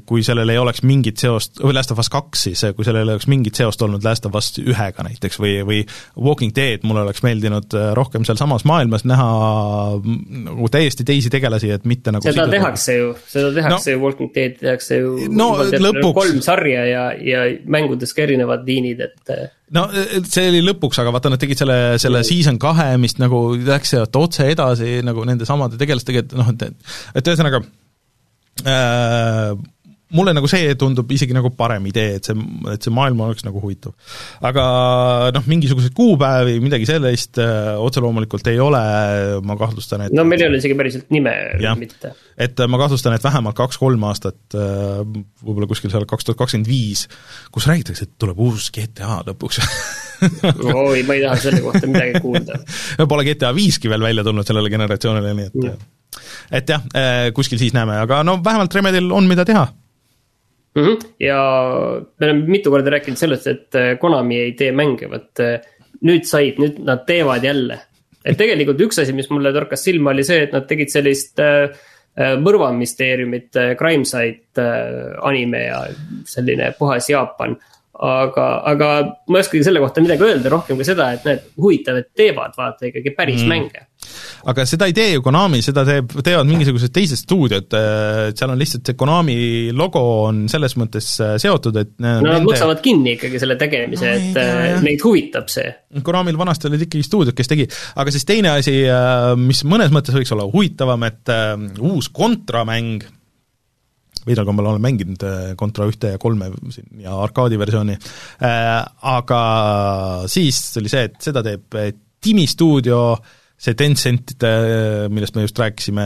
kui 0.06 0.22
sellel 0.22 0.50
ei 0.52 0.58
oleks 0.60 0.84
mingit 0.86 1.18
seost, 1.18 1.58
või 1.58 1.74
Last 1.74 1.90
of 1.90 1.98
Us 1.98 2.10
kaks 2.12 2.44
siis, 2.46 2.62
eh, 2.64 2.74
kui 2.76 2.86
sellel 2.86 3.08
ei 3.08 3.16
oleks 3.16 3.26
mingit 3.30 3.58
seost 3.58 3.82
olnud 3.82 4.04
Last 4.06 4.26
of 4.28 4.36
Us 4.38 4.52
ühega 4.62 5.02
näiteks 5.06 5.40
või, 5.42 5.56
või 5.66 5.80
Walking 6.14 6.54
Dead, 6.54 6.84
mulle 6.86 7.02
oleks 7.02 7.24
meeldinud 7.26 7.74
eh, 7.74 7.88
rohkem 7.98 8.26
sealsamas 8.28 8.66
maailmas 8.68 9.06
näha 9.08 9.28
mm, 9.98 10.44
nagu 10.46 10.70
täiesti 10.72 11.06
teisi 11.08 11.32
tegelasi, 11.32 11.72
et 11.74 11.88
mitte 11.88 12.14
nagu 12.14 12.22
seda 12.22 12.44
siduda. 12.44 12.54
tehakse 12.54 12.98
ju, 12.98 13.08
seda 13.26 13.50
tehakse 13.56 13.90
no, 13.90 13.96
ju, 13.96 14.02
Walking 14.04 14.34
Dead 14.36 14.58
tehakse 14.60 15.00
ju 15.00 15.30
no, 15.34 15.48
lõpuks... 15.64 16.14
kolm 16.20 16.42
sarja 16.46 16.84
ja, 16.86 17.06
ja 17.18 17.46
mängudes 17.66 18.14
ka 18.14 18.22
erinevad 18.26 18.62
liinid, 18.68 19.02
et 19.02 19.34
no 19.74 19.88
see 20.28 20.46
oli 20.52 20.62
lõpuks, 20.68 21.00
aga 21.02 21.14
vaata, 21.16 21.32
nad 21.32 21.42
tegid 21.42 21.64
selle, 21.64 21.80
selle 22.02 22.22
season 22.28 22.60
kahe, 22.62 22.92
mis 23.02 23.18
nagu 23.18 23.48
läks 23.66 23.96
otse 24.06 24.46
edasi 24.52 25.00
nagu 25.06 25.26
nende 25.26 25.48
samade 25.48 25.80
tegelastega, 25.80 26.22
et 26.22 26.38
noh, 26.38 26.54
et 26.54 26.70
et 27.16 27.34
ühesõnaga 27.34 27.64
mulle 30.14 30.32
nagu 30.36 30.46
see 30.50 30.74
tundub 30.78 31.10
isegi 31.10 31.34
nagu 31.34 31.50
parem 31.56 31.88
idee, 31.90 32.16
et 32.18 32.28
see, 32.28 32.36
et 32.70 32.84
see 32.84 32.94
maailm 32.94 33.24
oleks 33.26 33.44
nagu 33.46 33.60
huvitav. 33.62 33.94
aga 34.46 34.66
noh, 35.34 35.48
mingisuguseid 35.50 35.94
kuupäevi, 35.96 36.60
midagi 36.62 36.86
sellist 36.88 37.40
äh, 37.42 37.74
otse 37.82 38.02
loomulikult 38.04 38.46
ei 38.52 38.60
ole, 38.62 38.82
ma 39.46 39.58
kahtlustan, 39.58 40.06
et 40.06 40.14
no 40.16 40.24
meil 40.28 40.44
ei 40.44 40.50
ole 40.50 40.60
isegi 40.62 40.78
päriselt 40.78 41.10
nime 41.14 41.34
jah, 41.62 41.78
mitte. 41.78 42.12
et 42.38 42.62
ma 42.70 42.80
kahtlustan, 42.82 43.16
et 43.16 43.26
vähemalt 43.26 43.58
kaks-kolm 43.58 44.06
aastat, 44.06 44.38
äh, 44.54 45.02
võib-olla 45.42 45.70
kuskil 45.72 45.90
seal 45.90 46.06
kaks 46.08 46.28
tuhat 46.28 46.38
kakskümmend 46.44 46.70
viis, 46.70 47.06
kus 47.54 47.66
räägitakse, 47.70 48.06
et 48.06 48.14
tuleb 48.20 48.38
uus 48.46 48.70
GTA 48.74 49.20
lõpuks. 49.26 49.60
Oi, 50.86 51.02
ma 51.04 51.18
ei 51.18 51.26
taha 51.26 51.36
selle 51.42 51.60
kohta 51.60 51.90
midagi 51.90 52.22
kuulda. 52.24 52.62
Pole 53.10 53.26
GTA 53.26 53.50
viiski 53.56 53.90
veel 53.92 54.06
välja 54.06 54.24
tulnud 54.24 54.48
sellele 54.48 54.72
generatsioonile, 54.72 55.34
nii 55.36 55.50
et 55.50 55.60
mm 55.60 55.92
et 56.50 56.68
jah, 56.70 56.84
äh, 56.96 57.30
kuskil 57.36 57.60
siis 57.60 57.74
näeme, 57.76 57.98
aga 58.02 58.22
no 58.26 58.38
vähemalt 58.44 58.74
Remedil 58.74 59.10
on, 59.12 59.28
mida 59.28 59.44
teha 59.44 59.66
mm. 60.76 60.82
-hmm. 60.82 61.08
ja 61.20 61.40
me 62.20 62.26
oleme 62.26 62.46
mitu 62.56 62.70
korda 62.70 62.90
rääkinud 62.96 63.18
sellest, 63.18 63.46
et 63.46 63.74
äh, 63.74 63.98
Konami 63.98 64.40
ei 64.40 64.52
tee 64.52 64.72
mänge, 64.72 65.10
vot 65.10 65.44
äh, 65.44 65.60
nüüd 66.02 66.24
said, 66.28 66.60
nüüd 66.62 66.80
nad 66.84 67.06
teevad 67.06 67.44
jälle. 67.44 67.80
et 68.24 68.38
tegelikult 68.38 68.80
üks 68.80 69.02
asi, 69.02 69.12
mis 69.12 69.30
mulle 69.30 69.52
torkas 69.52 69.84
silma, 69.84 70.10
oli 70.10 70.24
see, 70.24 70.42
et 70.42 70.52
nad 70.52 70.66
tegid 70.66 70.90
sellist 70.90 71.38
mõrvaministeeriumit, 72.16 73.52
Crime 73.76 74.04
Site 74.08 74.62
anime 75.22 75.58
ja 75.66 75.82
selline 76.24 76.70
puhas 76.78 77.10
Jaapan 77.10 77.58
aga, 77.96 78.46
aga 78.68 78.88
ma 79.30 79.38
ei 79.38 79.44
oskagi 79.44 79.64
selle 79.64 79.80
kohta 79.82 80.02
midagi 80.04 80.26
öelda, 80.26 80.50
rohkem 80.52 80.78
ka 80.80 80.86
seda, 80.86 81.10
et 81.16 81.26
näed, 81.26 81.44
huvitav, 81.60 82.00
et 82.00 82.10
teevad 82.16 82.56
vaata 82.58 82.90
ikkagi 82.90 83.12
päris 83.16 83.42
mm. 83.42 83.52
mänge. 83.52 83.86
Aga 84.50 84.66
seda 84.68 84.88
ei 84.88 84.94
tee 84.96 85.14
ju 85.16 85.24
Konami, 85.24 85.60
seda 85.64 85.82
teeb, 85.86 86.12
teevad 86.24 86.48
mingisugused 86.48 86.92
teised 86.94 87.20
stuudiod, 87.22 87.74
seal 88.36 88.52
on 88.52 88.60
lihtsalt 88.60 88.86
see 88.86 88.98
Konami 88.98 89.36
logo 89.76 90.02
on 90.26 90.44
selles 90.50 90.76
mõttes 90.80 91.08
äh, 91.22 91.34
seotud, 91.42 91.78
et 91.80 91.92
no 91.98 92.16
nende... 92.20 92.32
nad 92.38 92.46
maksavad 92.46 92.82
kinni 92.84 93.16
ikkagi 93.16 93.40
selle 93.42 93.58
tegemise 93.60 94.06
no,, 94.06 94.16
et 94.20 94.36
tea, 94.36 94.54
äh, 94.76 94.80
neid 94.84 95.04
huvitab 95.04 95.50
see. 95.52 95.68
Konamil 96.06 96.38
vanasti 96.38 96.70
olid 96.70 96.86
ikkagi 96.86 97.06
stuudiod, 97.06 97.36
kes 97.36 97.52
tegi, 97.52 97.66
aga 97.98 98.14
siis 98.14 98.26
teine 98.28 98.54
asi, 98.54 98.78
äh, 98.90 99.32
mis 99.40 99.64
mõnes 99.68 99.94
mõttes 99.94 100.16
võiks 100.16 100.32
olla 100.36 100.48
huvitavam, 100.50 101.06
et 101.08 101.34
uus 101.82 102.10
kontramäng, 102.14 103.06
veidral 104.26 104.46
kombel 104.48 104.66
olen 104.72 104.82
mänginud 104.82 105.22
Contra 105.58 105.86
ühte 105.86 106.14
ja 106.14 106.20
kolme 106.22 106.48
siin 106.74 107.02
ja 107.04 107.14
arkaadi 107.22 107.58
versiooni 107.60 107.94
äh,, 107.94 108.72
aga 109.06 109.40
siis 110.30 110.58
oli 110.80 110.90
see, 110.90 111.06
et 111.10 111.18
seda 111.22 111.44
teeb 111.46 111.76
Timi 112.26 112.46
stuudio 112.50 112.98
äh, 113.12 113.34
see 113.56 113.74
Tencentide, 113.78 114.50
millest 115.08 115.36
me 115.36 115.46
just 115.46 115.58
rääkisime, 115.58 116.04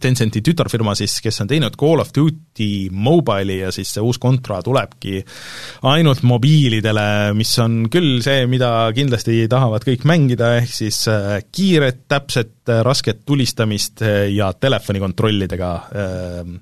Tencenti 0.00 0.42
tütarfirma 0.46 0.94
siis, 0.98 1.16
kes 1.24 1.42
on 1.42 1.50
teinud 1.50 1.74
Call 1.80 2.02
of 2.02 2.12
Duty 2.14 2.88
Mobile'i 2.94 3.58
ja 3.64 3.72
siis 3.74 3.90
see 3.96 4.04
uus 4.04 4.20
Contra 4.22 4.60
tulebki 4.62 5.18
ainult 5.90 6.22
mobiilidele, 6.26 7.06
mis 7.38 7.52
on 7.62 7.82
küll 7.90 8.20
see, 8.24 8.46
mida 8.50 8.70
kindlasti 8.94 9.42
tahavad 9.50 9.86
kõik 9.86 10.06
mängida, 10.08 10.54
ehk 10.60 10.74
siis 10.78 11.02
äh, 11.10 11.40
kiiret, 11.50 12.04
täpset, 12.10 12.54
rasket 12.86 13.24
tulistamist 13.26 14.04
ja 14.30 14.52
telefonikontrollidega 14.54 15.72
äh, 15.90 16.54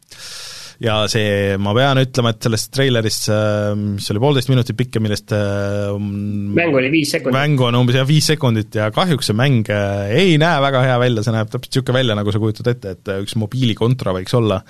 ja 0.82 0.96
see, 1.10 1.56
ma 1.60 1.72
pean 1.76 1.98
ütlema, 2.02 2.32
et 2.34 2.44
sellest 2.46 2.70
treilerist, 2.74 3.28
äh, 3.34 3.72
mis 3.78 4.06
oli 4.12 4.22
poolteist 4.22 4.50
minutit 4.52 4.78
pikk 4.78 4.98
ja 4.98 5.02
millest 5.02 5.34
äh, 5.34 5.94
mäng 5.98 6.76
oli 6.78 6.90
viis 6.92 7.14
sekundit. 7.16 7.34
mängu 7.34 7.66
on 7.68 7.80
umbes 7.80 7.98
jah, 7.98 8.06
viis 8.08 8.28
sekundit 8.30 8.78
ja 8.78 8.90
kahjuks 8.94 9.30
see 9.30 9.38
mäng 9.38 9.66
äh, 9.74 10.12
ei 10.20 10.36
näe 10.40 10.60
väga 10.64 10.84
hea 10.86 10.98
välja, 11.02 11.24
see 11.26 11.34
näeb 11.34 11.50
täpselt 11.50 11.72
niisugune 11.72 11.98
välja, 11.98 12.18
nagu 12.18 12.34
sa 12.34 12.42
kujutad 12.42 12.70
ette, 12.74 12.94
et 12.94 13.12
üks 13.24 13.34
mobiilikontra 13.40 14.14
võiks 14.16 14.36
olla, 14.38 14.60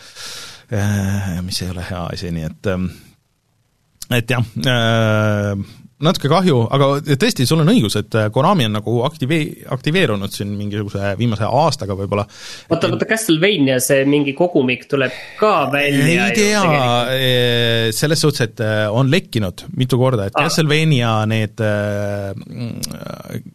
mis 1.44 1.62
ei 1.64 1.70
ole 1.72 1.84
hea 1.88 2.00
asi, 2.12 2.32
nii 2.32 2.48
et 2.48 2.72
et 4.18 4.32
jah, 4.32 4.44
natuke 6.04 6.30
kahju, 6.30 6.60
aga 6.74 6.88
tõesti, 7.18 7.46
sul 7.48 7.62
on 7.64 7.72
õigus, 7.72 7.96
et 7.98 8.14
Konami 8.34 8.68
on 8.68 8.76
nagu 8.78 9.00
aktivee-, 9.06 9.64
aktiveerunud 9.74 10.34
siin 10.34 10.52
mingisuguse 10.54 11.14
viimase 11.18 11.46
aastaga 11.48 11.96
võib-olla. 11.98 12.24
oota, 12.70 12.90
oota, 12.92 13.08
Castlevania 13.08 13.80
see 13.82 14.04
mingi 14.08 14.34
kogumik 14.38 14.86
tuleb 14.90 15.14
ka 15.40 15.52
välja? 15.72 16.06
ei 16.28 16.36
tea, 16.36 16.62
eh, 17.16 17.88
selles 17.94 18.22
suhtes, 18.22 18.46
et 18.46 18.62
eh, 18.64 18.84
on 18.94 19.10
lekkinud 19.10 19.66
mitu 19.78 19.98
korda, 19.98 20.28
et 20.28 20.38
ah. 20.38 20.46
Castlevania 20.46 21.12
need 21.30 21.62
äh, 21.64 22.30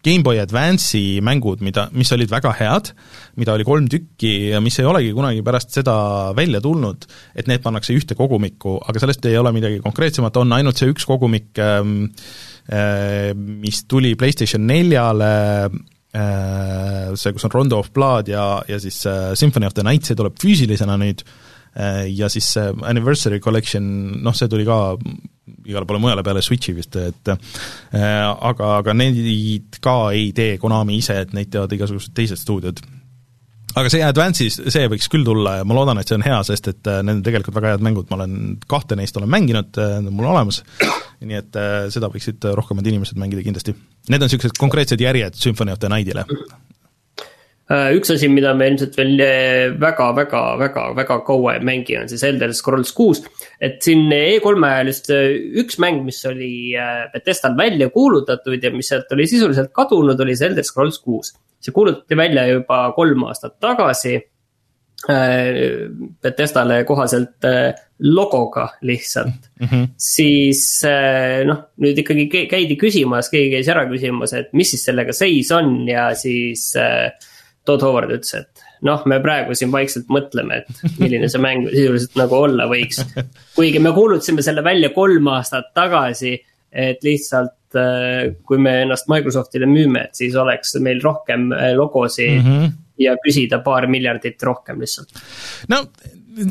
Gameboy 0.03 0.43
Advance'i 0.43 1.21
mängud, 1.23 1.63
mida, 1.63 1.87
mis 1.95 2.11
olid 2.15 2.31
väga 2.33 2.53
head, 2.59 2.91
mida 3.39 3.55
oli 3.55 3.65
kolm 3.65 3.89
tükki 3.89 4.51
ja 4.51 4.61
mis 4.61 4.77
ei 4.79 4.85
olegi 4.85 5.11
kunagi 5.15 5.41
pärast 5.45 5.73
seda 5.73 5.95
välja 6.37 6.61
tulnud, 6.61 7.05
et 7.35 7.49
need 7.49 7.63
pannakse 7.63 7.95
ühte 7.97 8.17
kogumikku, 8.19 8.77
aga 8.87 9.01
sellest 9.01 9.25
ei 9.29 9.37
ole 9.39 9.53
midagi 9.55 9.81
konkreetsemat, 9.83 10.37
on 10.41 10.57
ainult 10.59 10.81
see 10.81 10.91
üks 10.93 11.07
kogumik 11.09 11.61
ähm,, 11.61 12.11
Äh, 12.71 13.33
mis 13.35 13.83
tuli 13.91 14.15
PlayStation 14.15 14.63
neljale, 14.63 15.65
äh, 16.15 17.11
see, 17.19 17.33
kus 17.35 17.43
on 17.43 17.51
Rondo 17.51 17.81
of 17.83 17.91
Blood 17.91 18.31
ja, 18.31 18.61
ja 18.67 18.79
siis 18.79 19.01
äh, 19.05 19.33
Symphony 19.35 19.67
of 19.67 19.75
the 19.75 19.83
Night, 19.83 20.07
see 20.07 20.15
tuleb 20.15 20.39
füüsilisena 20.39 20.95
nüüd, 21.01 21.25
ja 21.73 22.27
siis 22.29 22.51
see 22.53 22.67
Anniversary 22.85 23.39
Collection, 23.41 23.83
noh, 24.21 24.35
see 24.37 24.45
tuli 24.45 24.61
ka 24.61 24.93
igale 25.65 25.87
poole 25.89 25.99
mujale 25.99 26.21
peale 26.23 26.43
Switchi 26.45 26.75
vist, 26.77 26.93
et 27.01 27.31
aga, 27.33 28.67
aga 28.77 28.93
neid 28.93 29.79
ka 29.81 29.95
ei 30.13 30.27
tee 30.37 30.59
Konami 30.61 30.99
ise, 31.01 31.17
et 31.25 31.33
neid 31.33 31.49
teevad 31.49 31.73
igasugused 31.73 32.13
teised 32.13 32.37
stuudiod 32.37 32.83
aga 33.79 33.91
see 33.91 34.03
Advance'is, 34.05 34.59
see 34.73 34.89
võiks 34.91 35.09
küll 35.11 35.25
tulla 35.27 35.57
ja 35.59 35.67
ma 35.67 35.77
loodan, 35.77 35.99
et 36.01 36.09
see 36.09 36.17
on 36.17 36.25
hea, 36.25 36.39
sest 36.47 36.69
et 36.71 36.89
äh, 36.89 37.01
need 37.05 37.19
on 37.19 37.23
tegelikult 37.25 37.57
väga 37.57 37.73
head 37.73 37.85
mängud, 37.85 38.09
ma 38.11 38.19
olen, 38.19 38.35
kahte 38.69 38.97
neist 38.99 39.17
olen 39.19 39.31
mänginud, 39.33 39.71
äh, 39.81 39.95
need 39.99 40.11
on 40.11 40.19
mul 40.19 40.29
olemas, 40.33 40.61
nii 41.23 41.39
et 41.39 41.59
äh, 41.59 41.77
seda 41.93 42.11
võiksid 42.13 42.45
rohkemad 42.59 42.87
inimesed 42.89 43.19
mängida 43.21 43.45
kindlasti. 43.45 43.75
Need 44.11 44.21
on 44.21 44.29
niisugused 44.29 44.59
konkreetsed 44.59 45.01
järjed 45.01 45.39
Symphony 45.39 45.73
of 45.73 45.81
the 45.81 45.91
Night'ile. 45.91 46.25
Üks 47.71 48.11
asi, 48.11 48.27
mida 48.27 48.51
me 48.53 48.67
ilmselt 48.67 48.97
veel 48.99 49.21
väga, 49.79 50.09
väga, 50.17 50.41
väga, 50.59 50.81
väga 50.97 51.15
kaua 51.25 51.53
ei 51.55 51.63
mängi, 51.63 51.95
on 51.95 52.09
siis 52.11 52.25
Elder 52.27 52.51
Scrolls 52.53 52.91
kuus. 52.93 53.23
et 53.63 53.79
siin 53.81 54.11
E3-e 54.11 54.67
ajal 54.67 54.91
just 54.91 55.07
üks 55.63 55.79
mäng, 55.79 56.03
mis 56.03 56.19
oli 56.27 56.75
Bethesdal 57.13 57.55
välja 57.57 57.87
kuulutatud 57.89 58.59
ja 58.59 58.73
mis 58.75 58.91
sealt 58.91 59.15
oli 59.15 59.29
sisuliselt 59.31 59.71
kadunud, 59.71 60.19
oli 60.19 60.35
see 60.35 60.51
Elder 60.51 60.67
Scrolls 60.67 60.99
kuus 60.99 61.31
see 61.63 61.73
kuulutati 61.73 62.17
välja 62.17 62.45
juba 62.47 62.85
kolm 62.95 63.27
aastat 63.29 63.59
tagasi. 63.63 64.19
Äh, 65.09 65.89
Betestale 66.23 66.85
kohaselt 66.87 67.43
äh, 67.43 67.73
logoga 67.99 68.69
lihtsalt 68.87 69.49
mm, 69.59 69.67
-hmm. 69.67 69.87
siis 69.97 70.61
äh, 70.87 71.43
noh, 71.43 71.57
nüüd 71.83 71.99
ikkagi 71.99 72.29
käidi 72.47 72.77
küsimas, 72.79 73.27
keegi 73.27 73.57
käis 73.57 73.67
ära 73.67 73.83
küsimas, 73.89 74.31
et 74.31 74.53
mis 74.55 74.71
siis 74.71 74.85
sellega 74.87 75.11
seis 75.11 75.51
on 75.51 75.89
ja 75.89 76.13
siis 76.15 76.71
Todd 77.67 77.83
Howard 77.85 78.11
ütles, 78.11 78.33
et 78.35 78.63
noh, 78.83 79.03
me 79.07 79.19
praegu 79.23 79.55
siin 79.55 79.71
vaikselt 79.71 80.09
mõtleme, 80.11 80.61
et 80.63 80.97
milline 80.99 81.29
see 81.31 81.41
mäng 81.43 81.69
sisuliselt 81.71 82.17
nagu 82.19 82.35
olla 82.35 82.67
võiks. 82.71 82.99
kuigi 83.57 83.81
me 83.83 83.93
kuulutasime 83.95 84.43
selle 84.45 84.63
välja 84.65 84.91
kolm 84.95 85.29
aastat 85.31 85.71
tagasi, 85.77 86.35
et 86.73 87.05
lihtsalt 87.05 87.77
äh, 87.79 88.33
kui 88.47 88.59
me 88.61 88.81
ennast 88.83 89.07
Microsoftile 89.11 89.69
müüme, 89.69 90.07
et 90.09 90.19
siis 90.19 90.35
oleks 90.39 90.75
meil 90.83 90.99
rohkem 91.03 91.51
äh, 91.55 91.71
logosid 91.77 92.41
mm 92.41 92.49
-hmm. 92.49 92.73
ja 93.05 93.15
küsida 93.23 93.61
paar 93.63 93.87
miljardit 93.87 94.43
rohkem 94.43 94.81
lihtsalt. 94.81 95.13
no 95.69 95.85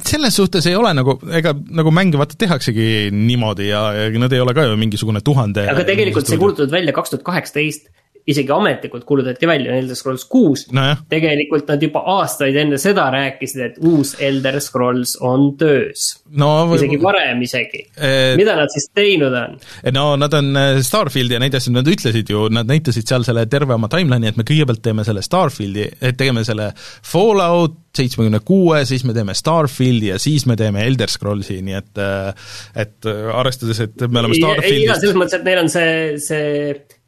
selles 0.07 0.37
suhtes 0.37 0.67
ei 0.67 0.77
ole 0.79 0.93
nagu, 0.95 1.17
ega 1.35 1.53
nagu 1.75 1.91
mänge 1.91 2.19
vaata 2.19 2.39
tehaksegi 2.39 3.11
niimoodi 3.13 3.69
ja, 3.69 3.81
ja 3.93 4.11
nad 4.19 4.33
ei 4.33 4.41
ole 4.41 4.55
ka 4.55 4.65
ju 4.69 4.77
mingisugune 4.79 5.21
tuhande 5.25 5.67
aga 5.71 5.85
tegelikult 5.85 6.27
see 6.27 6.39
kuulutatud 6.39 6.71
välja 6.71 6.95
kaks 6.95 7.11
tuhat 7.11 7.25
kaheksateist 7.27 7.91
isegi 8.27 8.53
ametlikult 8.55 9.05
kuulutati 9.05 9.47
välja 9.47 9.75
Elder 9.77 9.97
Scrolls 9.99 10.25
kuus 10.31 10.66
no. 10.75 10.85
tegelikult 11.11 11.68
nad 11.73 11.83
juba 11.83 12.05
aastaid 12.18 12.57
enne 12.62 12.79
seda 12.79 13.09
rääkisid, 13.14 13.62
et 13.66 13.81
uus 13.83 14.14
Elder 14.23 14.61
Scrolls 14.62 15.16
on 15.20 15.53
töös 15.59 16.12
no,. 16.39 16.53
isegi 16.77 17.01
varem 17.03 17.43
isegi 17.43 17.83
e.... 17.97 18.12
mida 18.39 18.55
nad 18.59 18.70
siis 18.73 18.89
teinud 18.95 19.35
on? 19.35 19.59
no 19.97 20.07
nad 20.20 20.39
on 20.39 20.53
äh, 20.59 20.79
Starfieldi 20.87 21.39
ja 21.39 21.43
neid 21.43 21.59
asju, 21.59 21.75
nad 21.75 21.91
ütlesid 21.91 22.31
ju, 22.31 22.47
nad 22.55 22.70
näitasid 22.70 23.11
seal 23.11 23.27
selle 23.27 23.47
terve 23.51 23.75
oma 23.75 23.91
timeline'i, 23.93 24.31
et 24.31 24.39
me 24.39 24.47
kõigepealt 24.47 24.85
teeme 24.85 25.07
selle 25.09 25.25
Starfieldi, 25.27 25.89
et 25.99 26.18
tegeme 26.18 26.47
selle 26.47 26.70
Fallout 26.79 27.81
seitsmekümne 27.93 28.41
kuue, 28.47 28.85
siis 28.89 29.03
me 29.05 29.12
teeme 29.16 29.35
Starfieldi 29.37 30.12
ja 30.12 30.23
siis 30.23 30.47
me 30.49 30.57
teeme 30.57 30.87
Elder 30.87 31.11
Scrollsi, 31.12 31.59
nii 31.66 31.77
et 31.77 32.01
äh, 32.01 32.51
et 32.87 33.12
arvestades, 33.35 33.83
et 33.89 34.07
me 34.09 34.23
oleme 34.23 34.39
Starfieldist 34.39 34.95
ei, 34.95 35.01
selles 35.03 35.18
mõttes, 35.18 35.41
et 35.41 35.47
neil 35.51 35.64
on 35.66 35.73
see, 35.73 35.95
see 36.23 36.51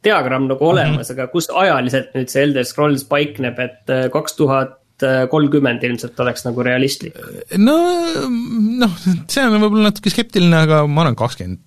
diagramm 0.05 0.49
nagu 0.51 0.71
olemas 0.71 0.95
mm, 0.95 1.03
-hmm. 1.03 1.13
aga 1.17 1.33
kus 1.33 1.51
ajaliselt 1.51 2.15
nüüd 2.17 2.31
see 2.31 2.47
Elder 2.47 2.65
Scrolls 2.65 3.05
paikneb, 3.09 3.59
et 3.59 3.93
äh, 3.93 4.09
kaks 4.13 4.37
tuhat 4.41 4.81
kolmkümmend 5.29 5.81
ilmselt 5.83 6.19
oleks 6.23 6.45
nagu 6.45 6.63
realistlik? 6.63 7.17
no 7.59 7.75
noh, 8.79 8.93
see 9.27 9.43
on 9.43 9.57
võib-olla 9.59 9.89
natuke 9.89 10.13
skeptiline, 10.13 10.55
aga 10.55 10.85
ma 10.87 11.03
arvan 11.03 11.17
kakskümmend 11.19 11.59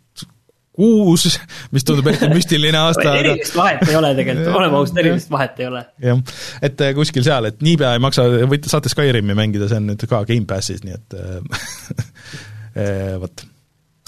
kuus, 0.78 1.26
mis 1.74 1.86
tundub 1.86 2.06
eriti 2.10 2.30
müstiline 2.38 2.78
aasta 2.78 3.16
erilist 3.18 3.56
vahet 3.58 3.82
ei 3.88 3.98
ole 3.98 4.12
tegelikult, 4.18 4.54
oleme 4.60 4.78
ausad, 4.78 5.02
erilist 5.02 5.30
vahet 5.34 5.60
ei 5.62 5.68
ole. 5.70 5.84
jah, 6.04 6.22
et 6.70 6.86
äh, 6.86 6.94
kuskil 6.96 7.26
seal, 7.26 7.50
et 7.50 7.60
niipea 7.66 7.96
ei 7.98 8.02
maksa, 8.04 8.28
võite, 8.50 8.70
saate 8.70 8.92
Skyrimi 8.92 9.36
mängida, 9.38 9.68
see 9.70 9.80
on 9.82 9.90
nüüd 9.90 10.06
ka 10.10 10.22
Gamepassis, 10.28 10.84
nii 10.86 10.98
et 10.98 11.18
äh, 11.18 13.14
vot 13.24 13.46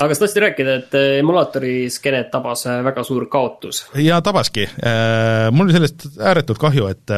aga 0.00 0.16
sa 0.16 0.24
tahtsid 0.24 0.44
rääkida, 0.44 0.76
et 0.80 0.96
äh, 0.96 1.08
emulaatori 1.20 1.74
skeenet 1.92 2.30
tabas 2.32 2.64
äh, 2.68 2.80
väga 2.84 3.04
suur 3.06 3.26
kaotus. 3.32 3.84
jaa, 4.00 4.20
tabaski. 4.24 4.64
Äh, 4.64 5.48
mul 5.52 5.68
oli 5.68 5.76
sellest 5.76 6.06
ääretult 6.20 6.60
kahju, 6.60 6.88
et 6.90 7.16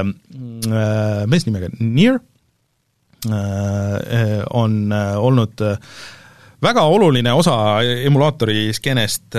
mees 1.30 1.46
nimega 1.46 1.70
Nier 1.78 2.18
on 3.22 4.72
olnud 4.90 5.60
väga 6.62 6.82
oluline 6.90 7.30
osa 7.38 7.54
emulaatori 8.02 8.72
skeenest 8.74 9.36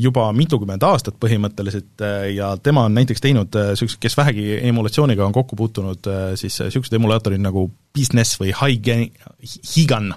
juba 0.00 0.24
mitukümmend 0.36 0.86
aastat 0.88 1.18
põhimõtteliselt 1.20 2.04
ja 2.32 2.54
tema 2.56 2.86
on 2.88 2.96
näiteks 2.96 3.20
teinud 3.20 3.52
niisugused, 3.52 4.00
kes 4.00 4.16
vähegi 4.16 4.62
emulatsiooniga 4.70 5.26
on 5.26 5.36
kokku 5.36 5.60
puutunud, 5.60 6.08
siis 6.40 6.56
niisugused 6.64 6.96
emulaatorid 6.96 7.44
nagu 7.44 7.66
Business 7.92 8.40
või 8.40 8.54
Higan, 8.56 9.10
Higan 9.74 10.14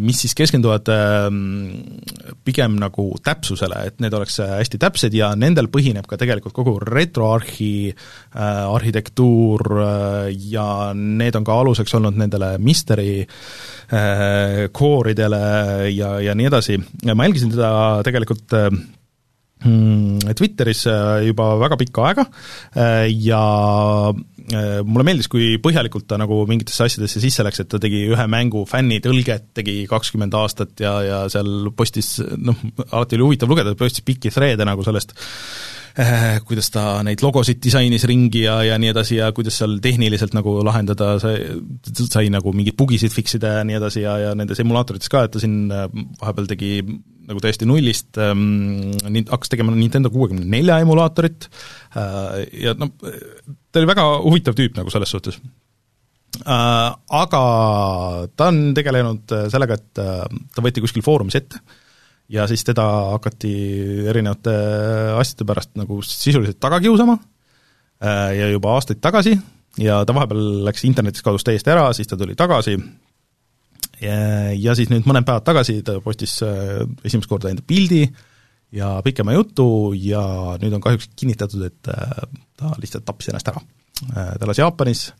mis 0.00 0.22
siis 0.24 0.32
keskenduvad 0.36 0.88
pigem 2.44 2.78
nagu 2.80 3.04
täpsusele, 3.24 3.82
et 3.90 4.00
need 4.00 4.14
oleks 4.16 4.38
hästi 4.40 4.80
täpsed 4.80 5.16
ja 5.16 5.34
nendel 5.36 5.68
põhineb 5.72 6.08
ka 6.08 6.16
tegelikult 6.20 6.54
kogu 6.56 6.78
retroarhi 6.80 7.92
arhitektuur 8.34 9.68
ja 10.48 10.66
need 10.96 11.36
on 11.36 11.44
ka 11.44 11.58
aluseks 11.60 11.96
olnud 12.00 12.16
nendele 12.20 12.54
Mystery 12.56 13.26
kooridele 14.72 15.44
ja, 15.92 16.16
ja 16.24 16.34
nii 16.34 16.48
edasi. 16.48 16.80
ma 17.12 17.28
jälgisin 17.28 17.52
teda 17.52 18.00
tegelikult 18.06 18.56
Twitteris 19.64 20.84
äh, 20.90 21.24
juba 21.28 21.54
väga 21.60 21.78
pikka 21.80 22.08
aega. 22.08 22.24
Äh, 22.76 23.08
ja 23.24 23.40
äh, 24.12 24.80
mulle 24.84 25.06
meeldis, 25.08 25.28
kui 25.32 25.54
põhjalikult 25.62 26.06
ta 26.10 26.18
nagu 26.20 26.42
mingitesse 26.50 26.84
asjadesse 26.88 27.22
sisse 27.22 27.46
läks, 27.46 27.62
et 27.62 27.70
ta 27.72 27.80
tegi 27.82 28.04
ühe 28.12 28.26
mängu 28.30 28.64
fännitõlget, 28.68 29.52
tegi 29.56 29.78
kakskümmend 29.90 30.36
aastat 30.36 30.84
ja, 30.84 30.96
ja 31.06 31.20
seal 31.32 31.70
postis 31.76 32.18
noh, 32.20 32.58
alati 32.90 33.16
oli 33.16 33.30
huvitav 33.30 33.52
lugeda, 33.52 33.72
ta 33.72 33.84
postis 33.84 34.04
pikki 34.04 34.34
thread'e 34.34 34.68
nagu 34.68 34.84
sellest 34.84 35.16
kuidas 36.42 36.72
ta 36.74 36.82
neid 37.06 37.20
logosid 37.22 37.60
disainis 37.62 38.02
ringi 38.10 38.40
ja, 38.48 38.56
ja 38.66 38.74
nii 38.82 38.88
edasi 38.90 39.20
ja 39.20 39.28
kuidas 39.30 39.60
seal 39.60 39.76
tehniliselt 39.78 40.34
nagu 40.34 40.56
lahendada, 40.66 41.12
sai, 41.22 41.36
sai 42.10 42.32
nagu 42.34 42.50
mingeid 42.50 42.74
bugisid 42.74 43.14
fix 43.14 43.36
ida 43.38 43.60
ja 43.60 43.62
nii 43.68 43.78
edasi 43.78 44.02
ja, 44.02 44.16
ja 44.18 44.32
nendes 44.34 44.58
emulaatorites 44.58 45.12
ka, 45.12 45.22
et 45.22 45.36
ta 45.36 45.42
siin 45.44 45.68
vahepeal 45.70 46.50
tegi 46.50 46.80
nagu 47.28 47.42
täiesti 47.42 47.68
nullist 47.68 48.18
ähm,, 48.20 48.94
hakkas 49.30 49.52
tegema 49.52 49.74
Nintendo 49.74 50.12
kuuekümne 50.14 50.46
nelja 50.48 50.80
emulaatorit 50.84 51.48
äh, 51.48 52.40
ja 52.66 52.74
noh, 52.78 52.94
ta 53.00 53.82
oli 53.82 53.90
väga 53.90 54.08
huvitav 54.24 54.58
tüüp 54.58 54.76
nagu 54.80 54.92
selles 54.94 55.14
suhtes 55.14 55.40
äh,. 56.44 56.90
Aga 57.14 57.40
ta 58.34 58.50
on 58.50 58.66
tegelenud 58.76 59.38
sellega, 59.52 59.80
et 59.80 60.02
äh, 60.02 60.44
ta 60.54 60.64
võeti 60.64 60.84
kuskil 60.84 61.04
foorumis 61.06 61.38
ette 61.40 61.60
äh, 61.60 61.80
ja 62.28 62.46
siis 62.48 62.64
teda 62.64 62.84
hakati 63.14 63.52
erinevate 64.08 64.54
asjade 65.18 65.46
pärast 65.48 65.74
nagu 65.78 66.00
sisuliselt 66.06 66.60
taga 66.60 66.80
kiusama 66.80 67.18
äh, 67.18 68.30
ja 68.38 68.48
juba 68.52 68.74
aastaid 68.78 69.02
tagasi 69.04 69.36
ja 69.80 70.02
ta 70.06 70.16
vahepeal 70.16 70.64
läks 70.68 70.86
internetis 70.88 71.24
kadus 71.24 71.44
täiesti 71.44 71.72
ära, 71.74 71.90
siis 71.92 72.08
ta 72.08 72.16
tuli 72.16 72.36
tagasi 72.38 72.78
ja, 74.02 74.14
ja 74.58 74.76
siis 74.76 74.90
nüüd 74.92 75.06
mõned 75.08 75.26
päevad 75.26 75.46
tagasi 75.46 75.80
ta 75.86 75.98
postis 76.04 76.36
äh, 76.46 76.84
esimest 77.04 77.30
korda 77.30 77.52
enda 77.52 77.64
pildi 77.66 78.04
ja 78.74 78.96
pikema 79.06 79.36
jutu 79.36 79.66
ja 79.98 80.22
nüüd 80.62 80.74
on 80.74 80.82
kahjuks 80.84 81.12
kinnitatud, 81.16 81.66
et 81.68 81.92
äh, 81.92 82.24
ta 82.58 82.72
lihtsalt 82.80 83.06
tappis 83.06 83.30
ennast 83.30 83.52
ära. 83.52 83.62
ta 84.04 84.40
elas 84.42 84.58
Jaapanis 84.58 85.12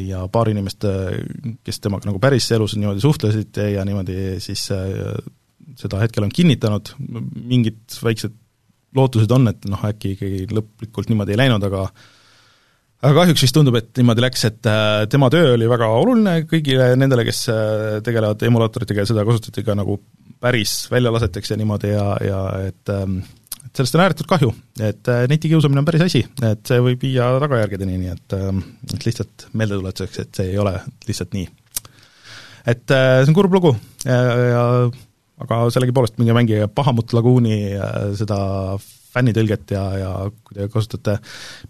ja 0.00 0.22
paar 0.32 0.48
inimest, 0.48 0.86
kes 1.60 1.80
temaga 1.84 2.08
nagu 2.08 2.16
päris 2.22 2.46
elus 2.56 2.72
niimoodi 2.80 3.02
suhtlesid 3.04 3.58
ja 3.74 3.82
niimoodi 3.84 4.38
siis 4.40 4.62
seda 4.70 6.00
hetkel 6.00 6.24
on 6.24 6.32
kinnitanud, 6.32 6.94
mingid 7.36 7.98
väiksed 8.00 8.32
lootused 8.96 9.30
on, 9.34 9.50
et 9.52 9.68
noh, 9.70 9.82
äkki 9.86 10.14
ikkagi 10.16 10.46
lõplikult 10.50 11.10
niimoodi 11.10 11.34
ei 11.34 11.40
läinud, 11.42 11.64
aga 11.68 11.84
aga 13.00 13.12
kahjuks 13.22 13.44
vist 13.46 13.56
tundub, 13.56 13.76
et 13.80 13.90
niimoodi 14.00 14.24
läks, 14.24 14.46
et 14.48 14.68
äh, 14.68 15.04
tema 15.12 15.30
töö 15.32 15.54
oli 15.56 15.68
väga 15.70 15.88
oluline 16.00 16.36
kõigile 16.50 16.92
nendele, 17.00 17.24
kes 17.28 17.42
äh, 17.52 17.98
tegelevad 18.06 18.42
emulaatoritega 18.48 19.04
ja 19.04 19.10
seda 19.10 19.26
kasutati 19.28 19.64
ka 19.66 19.76
nagu 19.78 19.98
päris 20.40 20.84
väljalaseteks 20.92 21.52
ja 21.52 21.60
niimoodi 21.60 21.92
ja, 21.94 22.06
ja 22.24 22.40
et 22.68 22.92
ähm, 22.92 23.20
et 23.60 23.76
sellest 23.76 23.94
on 23.94 24.02
ääretult 24.02 24.28
kahju, 24.30 24.52
et 24.82 25.10
äh, 25.12 25.26
netikiusamine 25.30 25.82
on 25.82 25.86
päris 25.86 26.02
asi, 26.06 26.24
et 26.46 26.64
see 26.66 26.80
võib 26.82 27.04
viia 27.06 27.28
tagajärgedeni, 27.42 28.00
nii 28.00 28.14
et, 28.16 28.38
ähm, 28.38 28.64
et 28.90 29.06
lihtsalt 29.06 29.46
meeldetuletuseks, 29.54 30.24
et 30.24 30.40
see 30.40 30.50
ei 30.54 30.58
ole 30.60 30.74
lihtsalt 31.08 31.36
nii. 31.36 31.46
et 32.70 32.84
see 32.90 33.30
on 33.30 33.36
kurb 33.36 33.54
lugu. 33.56 33.70
Ja, 34.04 34.18
ja 34.50 34.64
aga 35.40 35.60
sellegipoolest 35.72 36.18
minge 36.20 36.34
mängige 36.36 36.68
Bahamut 36.74 37.14
Lagooni 37.16 37.58
äh, 37.72 38.10
seda 38.18 38.40
fännitõlget 39.10 39.74
ja, 39.74 39.84
ja 39.98 40.10
kui 40.30 40.56
te 40.56 40.68
kasutate 40.72 41.16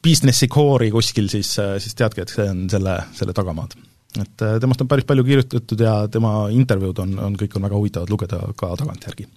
business'i 0.02 0.48
core'i 0.52 0.90
kuskil, 0.92 1.30
siis, 1.32 1.52
siis 1.56 1.96
teadke, 1.98 2.24
et 2.24 2.32
see 2.32 2.48
on 2.52 2.66
selle, 2.72 2.96
selle 3.16 3.34
tagamaad. 3.36 3.76
et 4.20 4.46
äh, 4.46 4.56
temast 4.62 4.82
on 4.84 4.88
päris 4.90 5.08
palju 5.08 5.24
kirjutatud 5.24 5.84
ja 5.86 5.94
tema 6.12 6.48
intervjuud 6.54 7.04
on, 7.04 7.18
on, 7.28 7.36
kõik 7.40 7.56
on 7.56 7.68
väga 7.68 7.78
huvitavad 7.78 8.10
lugeda 8.10 8.40
ka 8.56 8.72
tagantjärgi. 8.80 9.28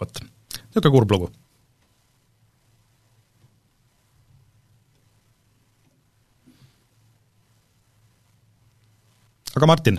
vot, 0.00 0.24
niisugune 0.74 0.96
kurb 0.96 1.16
lugu. 1.16 1.30
aga 9.58 9.66
Martin? 9.66 9.98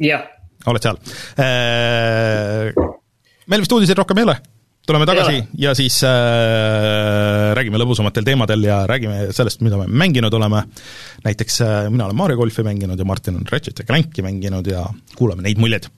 jah 0.00 0.30
oled 0.70 0.84
seal. 0.84 0.98
Äh, 1.42 2.70
meil 3.50 3.64
vist 3.64 3.74
uudiseid 3.74 3.98
rohkem 3.98 4.20
ei 4.20 4.26
ole, 4.28 4.36
tuleme 4.86 5.06
tagasi 5.06 5.38
ja, 5.62 5.74
siis 5.78 6.00
äh, 6.06 7.52
räägime 7.56 7.80
lõbusamatel 7.80 8.26
teemadel 8.26 8.66
ja 8.66 8.82
räägime 8.90 9.28
sellest, 9.34 9.62
mida 9.62 9.78
me 9.78 9.86
mänginud 9.86 10.34
oleme. 10.34 10.64
näiteks 11.24 11.60
äh, 11.62 11.90
mina 11.90 12.08
olen 12.08 12.18
Mario 12.18 12.40
golfi 12.40 12.66
mänginud 12.66 12.98
ja 12.98 13.06
Martin 13.06 13.38
on 13.38 13.46
Ratchet 13.50 13.78
ja 13.78 13.86
Clanki 13.86 14.22
mänginud 14.26 14.66
ja 14.66 14.86
kuulame 15.16 15.46
neid 15.46 15.62
muljeid 15.62 15.90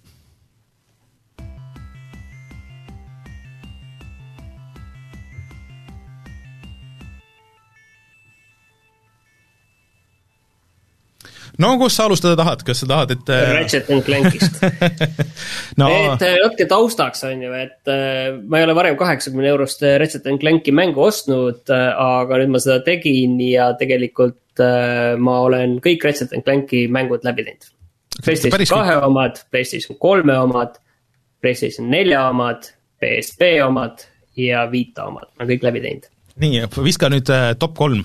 no 11.62 11.74
kus 11.78 11.96
sa 11.96 12.06
alustada 12.08 12.36
tahad, 12.38 12.62
kas 12.66 12.82
sa 12.82 12.88
tahad, 12.90 13.14
et 13.14 13.32
äh, 13.32 13.42
Ratchet 13.58 13.90
and 13.94 14.04
Clankist 14.06 14.62
no. 15.80 15.88
et 15.90 16.24
äh, 16.24 16.38
natuke 16.42 16.66
taustaks 16.70 17.24
on 17.28 17.44
ju, 17.44 17.52
et 17.58 17.90
äh, 17.90 18.32
ma 18.40 18.60
ei 18.60 18.66
ole 18.66 18.76
varem 18.76 18.96
kaheksakümne 19.00 19.50
eurost 19.52 19.84
Ratchet 19.84 20.26
and 20.30 20.42
Clanki 20.42 20.74
mängu 20.74 21.04
ostnud, 21.06 21.62
aga 21.70 22.40
nüüd 22.42 22.54
ma 22.54 22.62
seda 22.62 22.80
tegin 22.86 23.36
ja 23.44 23.70
tegelikult 23.78 24.40
ma 25.18 25.36
olen 25.48 25.78
kõik 25.82 26.06
Ratchet 26.06 26.34
and 26.34 26.46
Clanki 26.46 26.86
mängud 26.92 27.26
läbi 27.26 27.46
teinud. 27.46 27.70
PlayStation 28.22 28.68
kahe 28.70 28.98
omad, 29.02 29.40
PlayStation 29.50 29.98
kolme 29.98 30.36
omad, 30.38 30.76
PlayStation 31.42 31.88
nelja 31.90 32.28
omad, 32.30 32.68
PSP 33.02 33.56
omad 33.66 34.04
ja 34.38 34.68
Vita 34.70 35.08
omad, 35.10 35.30
ma 35.34 35.42
olen 35.42 35.54
kõik 35.54 35.66
läbi 35.70 35.82
teinud. 35.86 36.10
nii, 36.42 36.66
viska 36.82 37.10
nüüd 37.10 37.30
top 37.62 37.74
kolm 37.78 38.02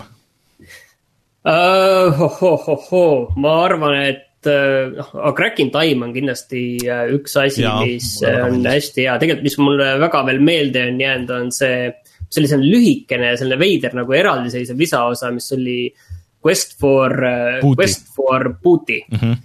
uh,? 1.45 2.21
Ohohohoo, 2.25 3.33
ma 3.37 3.55
arvan, 3.65 3.95
et 4.09 4.47
äh, 4.49 4.91
noh 4.95 5.09
uh,, 5.15 5.33
Crack 5.35 5.59
in 5.59 5.71
Time 5.71 6.07
on 6.07 6.13
kindlasti 6.15 6.63
uh, 6.87 7.07
üks 7.15 7.35
asi, 7.39 7.65
mis 7.83 8.11
on 8.27 8.63
hästi 8.67 9.05
hea, 9.05 9.17
tegelikult, 9.21 9.47
mis 9.47 9.59
mulle 9.61 9.89
väga 10.03 10.23
veel 10.29 10.41
meelde 10.43 10.85
on 10.91 11.03
jäänud, 11.05 11.35
on 11.39 11.51
see. 11.55 11.89
selline 12.29 12.61
lühikene, 12.61 13.31
selline 13.39 13.57
veider 13.57 13.95
nagu 13.97 14.13
eraldiseisev 14.13 14.77
lisaosa, 14.77 15.31
mis 15.33 15.47
oli 15.55 15.79
Quest 16.45 16.75
for 16.79 17.15
uh,, 17.25 17.63
Quest 17.75 18.11
for 18.15 18.53
Booty 18.63 18.99
mm. 19.09 19.17
-hmm. 19.17 19.37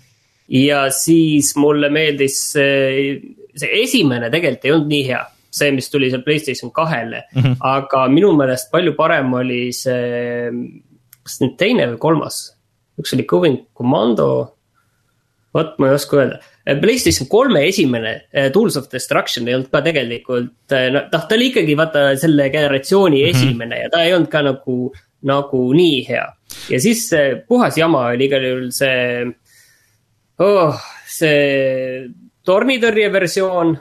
ja 0.49 0.91
siis 0.91 1.57
mulle 1.57 1.89
meeldis 1.89 2.37
see, 2.53 3.21
see 3.57 3.83
esimene 3.83 4.31
tegelikult 4.31 4.65
ei 4.65 4.75
olnud 4.75 4.93
nii 4.93 5.07
hea 5.09 5.23
see, 5.55 5.71
mis 5.75 5.91
tuli 5.91 6.11
seal 6.11 6.23
Playstation 6.23 6.73
kahele 6.75 7.23
mm, 7.35 7.43
-hmm. 7.43 7.57
aga 7.61 8.09
minu 8.09 8.33
meelest 8.37 8.71
palju 8.71 8.95
parem 8.99 9.33
oli 9.33 9.73
see 9.73 10.61
kas 11.25 11.39
nüüd 11.43 11.57
teine 11.61 11.87
või 11.93 12.01
kolmas, 12.03 12.41
üks 13.01 13.15
oli 13.17 13.27
Going 13.29 13.65
Commando. 13.77 14.29
vot 15.55 15.77
ma 15.79 15.87
ei 15.87 15.95
oska 15.95 16.19
öelda, 16.19 16.41
PlayStation 16.83 17.29
kolme 17.31 17.61
esimene 17.69 18.15
eh, 18.33 18.49
Tools 18.53 18.75
of 18.81 18.89
Destruction 18.91 19.47
ei 19.49 19.55
olnud 19.55 19.71
ka 19.71 19.83
tegelikult, 19.87 20.73
eh, 20.75 20.89
noh 20.91 21.07
ta 21.13 21.23
oli 21.37 21.53
ikkagi 21.53 21.77
vaata 21.79 22.05
selle 22.19 22.49
generatsiooni 22.51 23.21
mm 23.23 23.27
-hmm. 23.29 23.37
esimene 23.37 23.81
ja 23.85 23.91
ta 23.91 24.03
ei 24.03 24.15
olnud 24.17 24.31
ka 24.33 24.43
nagu, 24.43 24.93
nagu 25.23 25.63
nii 25.73 26.05
hea. 26.09 26.27
ja 26.71 26.81
siis 26.81 27.09
see 27.09 27.37
puhas 27.49 27.79
jama 27.79 28.07
oli 28.11 28.25
igal 28.25 28.45
juhul 28.45 28.71
see 28.71 29.27
oh,, 30.39 30.75
see 31.07 32.09
tornitõrje 32.45 33.13
versioon, 33.13 33.77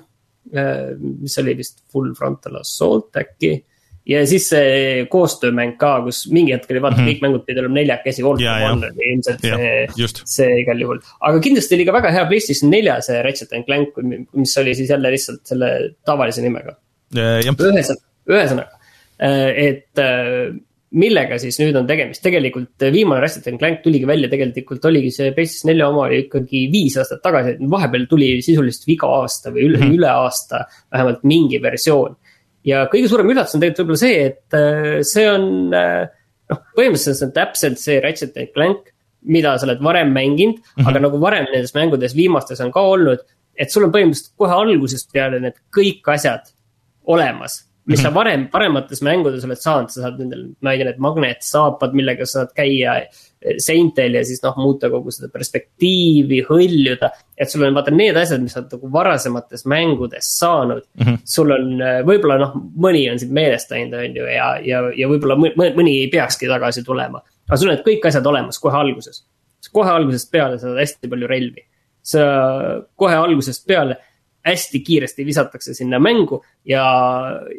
eh, 0.53 0.95
mis 0.99 1.37
oli 1.37 1.57
vist 1.57 1.83
full 1.91 2.13
frontal 2.13 2.61
assault 2.61 3.15
äkki 3.17 3.63
ja 4.09 4.23
siis 4.27 4.49
see 4.51 5.05
koostöömäng 5.11 5.77
ka, 5.79 5.93
kus 6.05 6.23
mingi 6.33 6.53
hetk 6.55 6.71
oli 6.71 6.81
vaata 6.83 6.97
mm 6.97 7.05
-hmm. 7.05 7.13
kõik 7.13 7.23
mängud 7.23 7.45
pidid 7.47 7.61
olema 7.61 7.79
neljakesi, 7.79 8.23
All 8.23 8.41
for 8.41 8.65
One 8.71 8.89
oli 8.89 9.09
ilmselt 9.13 9.45
ja, 9.47 9.59
see, 9.59 10.25
see 10.35 10.59
igal 10.63 10.83
juhul. 10.83 10.99
aga 11.19 11.39
kindlasti 11.39 11.77
oli 11.77 11.87
ka 11.87 11.95
väga 11.95 12.11
hea 12.17 12.25
PlayStation 12.31 12.71
nelja 12.73 12.99
see 13.01 13.21
Ratchet 13.23 13.53
and 13.53 13.65
Clank, 13.69 13.95
mis 14.33 14.57
oli 14.57 14.75
siis 14.75 14.91
jälle 14.91 15.11
lihtsalt 15.11 15.41
selle 15.47 15.71
tavalise 16.05 16.43
nimega. 16.43 16.75
ühesõnaga, 17.15 18.03
ühesõnaga, 18.27 18.79
äh, 19.23 19.49
et 19.69 20.03
äh, 20.03 20.51
millega 20.93 21.39
siis 21.41 21.55
nüüd 21.61 21.77
on 21.79 21.87
tegemist, 21.87 22.21
tegelikult 22.25 22.83
viimane 22.93 23.21
Ratchet 23.23 23.47
and 23.47 23.61
Clank 23.61 23.81
tuligi 23.85 24.07
välja, 24.09 24.27
tegelikult 24.29 24.83
oligi 24.85 25.13
see 25.15 25.31
PlayStation 25.31 25.71
nelja 25.71 25.87
oma 25.87 26.09
oli 26.09 26.25
ikkagi 26.25 26.67
viis 26.73 26.97
aastat 26.99 27.23
tagasi, 27.23 27.55
vahepeal 27.71 28.05
tuli 28.11 28.35
sisuliselt 28.43 28.91
iga 28.93 29.07
aasta 29.21 29.53
või 29.55 29.69
üle 29.69 29.79
mm, 29.79 29.87
-hmm. 29.87 29.95
üle 29.95 30.11
aasta 30.11 30.65
vähemalt 30.91 31.23
mingi 31.23 31.61
versioon 31.63 32.19
ja 32.67 32.85
kõige 32.91 33.11
suurem 33.11 33.31
üllatus 33.33 33.57
on 33.57 33.63
tegelikult 33.63 33.83
võib-olla 33.83 34.01
see, 34.03 34.25
et 34.29 34.57
äh, 34.57 35.01
see 35.07 35.27
on 35.29 35.75
äh, 35.77 36.07
noh, 36.51 36.63
põhimõtteliselt 36.77 37.19
see 37.19 37.29
on 37.29 37.35
täpselt 37.35 37.81
see 37.81 37.99
Ratchet 38.03 38.39
and 38.39 38.53
Clank, 38.55 38.89
mida 39.23 39.57
sa 39.57 39.67
oled 39.67 39.83
varem 39.83 40.11
mänginud 40.15 40.59
mm, 40.59 40.71
-hmm. 40.77 40.89
aga 40.89 41.03
nagu 41.07 41.19
varem 41.21 41.47
nendes 41.51 41.75
mängudes 41.75 42.15
viimastes 42.15 42.61
on 42.63 42.71
ka 42.71 42.81
olnud. 42.81 43.19
et 43.55 43.71
sul 43.71 43.85
on 43.85 43.91
põhimõtteliselt 43.93 44.33
kohe 44.37 44.55
algusest 44.63 45.11
peale 45.13 45.39
need 45.39 45.59
kõik 45.75 46.09
asjad 46.09 46.49
olemas 47.05 47.61
mis 47.85 47.99
sa 47.99 48.09
mhm. 48.09 48.15
varem, 48.15 48.43
paremates 48.51 49.01
mängudes 49.03 49.43
oled 49.43 49.59
saanud, 49.59 49.91
sa 49.91 50.05
saad 50.05 50.19
nendel, 50.21 50.45
ma 50.63 50.73
ei 50.73 50.79
tea, 50.79 50.87
need 50.91 51.01
magnetsaapad, 51.03 51.95
millega 51.97 52.27
sa 52.27 52.43
saad 52.43 52.53
käia 52.55 52.95
seintel 53.61 54.17
ja 54.17 54.23
siis 54.25 54.41
noh, 54.43 54.55
muuta 54.61 54.89
kogu 54.91 55.11
seda 55.13 55.29
perspektiivi, 55.33 56.41
hõljuda. 56.47 57.09
et 57.37 57.51
sul 57.51 57.65
on 57.67 57.75
vaata 57.75 57.93
need 57.95 58.17
asjad, 58.19 58.41
mis 58.43 58.55
sa 58.55 58.61
oled 58.61 58.75
nagu 58.77 58.91
varasemates 58.93 59.65
mängudes 59.69 60.29
saanud 60.39 60.83
mm. 60.83 61.03
-hmm. 61.03 61.19
sul 61.35 61.51
on 61.51 61.83
võib-olla 62.07 62.39
noh, 62.39 62.55
mõni 62.85 63.05
on 63.11 63.19
sind 63.19 63.35
meelest 63.35 63.71
läinud, 63.71 63.97
on 63.99 64.17
ju, 64.21 64.29
ja, 64.31 64.47
ja, 64.63 64.81
ja 64.97 65.11
võib-olla 65.11 65.37
mõni 65.39 65.99
ei 66.01 66.07
peakski 66.13 66.47
tagasi 66.47 66.83
tulema. 66.83 67.21
aga 67.49 67.57
sul 67.59 67.69
on 67.69 67.75
need 67.75 67.85
kõik 67.85 68.07
asjad 68.07 68.25
olemas 68.25 68.59
kohe 68.59 68.77
alguses. 68.77 69.25
kohe 69.71 69.91
algusest 69.91 70.31
peale 70.31 70.57
sa 70.59 70.67
saad 70.67 70.79
hästi 70.79 71.09
palju 71.09 71.27
relvi. 71.27 71.67
sa 72.01 72.23
kohe 72.95 73.15
algusest 73.15 73.67
peale 73.67 73.97
hästi 74.45 74.79
kiiresti 74.79 75.25
visatakse 75.25 75.73
sinna 75.73 75.99
mängu 75.99 76.43
ja, 76.67 76.83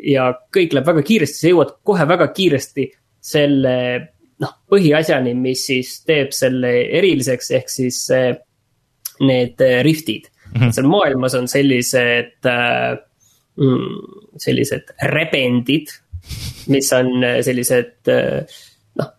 ja 0.05 0.33
kõik 0.57 0.75
läheb 0.77 0.87
väga 0.87 1.03
kiiresti, 1.03 1.41
sa 1.41 1.53
jõuad 1.53 1.77
kohe 1.83 2.09
väga 2.09 2.29
kiiresti 2.37 2.91
selle 3.25 3.77
noh, 4.45 4.53
põhiasjani, 4.71 5.35
mis 5.39 5.65
siis 5.71 5.97
teeb 6.07 6.35
selle 6.37 6.73
eriliseks, 6.99 7.51
ehk 7.59 7.73
siis 7.73 8.05
äh, 8.15 8.31
need 9.25 9.61
riftid 9.87 10.29
mm. 10.29 10.61
-hmm. 10.61 10.77
seal 10.77 10.89
maailmas 10.91 11.37
on 11.39 11.49
sellised 11.49 12.49
äh,, 12.51 12.97
sellised 14.37 14.97
rebendid, 15.15 15.93
mis 16.75 16.89
on 16.97 17.23
sellised 17.47 18.11
noh, 18.99 19.11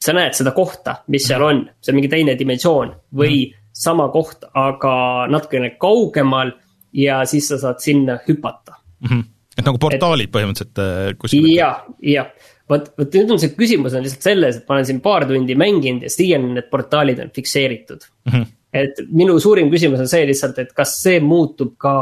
sa 0.00 0.14
näed 0.16 0.38
seda 0.38 0.54
kohta, 0.56 0.94
mis 1.12 1.26
seal 1.28 1.44
on, 1.44 1.66
see 1.80 1.92
on 1.92 1.98
mingi 1.98 2.08
teine 2.08 2.38
dimensioon 2.38 2.94
või 3.12 3.34
mm 3.34 3.52
-hmm. 3.52 3.66
sama 3.72 4.08
koht, 4.08 4.48
aga 4.54 4.94
natukene 5.28 5.74
kaugemal 5.76 6.54
ja 6.96 7.24
siis 7.28 7.48
sa 7.48 7.58
saad 7.58 7.80
sinna 7.84 8.18
hüpata 8.28 8.78
mm. 9.00 9.08
-hmm. 9.08 9.24
et 9.58 9.64
nagu 9.64 9.78
portaalid 9.78 10.28
et, 10.28 10.34
põhimõtteliselt 10.36 11.18
kuskil. 11.18 11.48
jah, 11.52 11.84
jah, 12.02 12.32
vot, 12.70 12.88
vot 12.98 13.18
nüüd 13.18 13.34
on 13.34 13.42
see 13.42 13.54
küsimus 13.56 13.96
on 13.96 14.04
lihtsalt 14.04 14.26
selles, 14.28 14.60
et 14.60 14.66
ma 14.68 14.78
olen 14.78 14.88
siin 14.88 15.02
paar 15.04 15.26
tundi 15.28 15.56
mänginud 15.58 16.06
ja 16.06 16.12
siiani 16.12 16.54
need 16.56 16.70
portaalid 16.72 17.22
on 17.24 17.30
fikseeritud 17.34 18.02
mm. 18.06 18.32
-hmm. 18.32 18.50
et 18.82 19.04
minu 19.10 19.38
suurim 19.42 19.70
küsimus 19.72 20.02
on 20.02 20.10
see 20.10 20.26
lihtsalt, 20.28 20.58
et 20.62 20.74
kas 20.76 20.96
see 21.02 21.20
muutub 21.20 21.76
ka, 21.78 21.96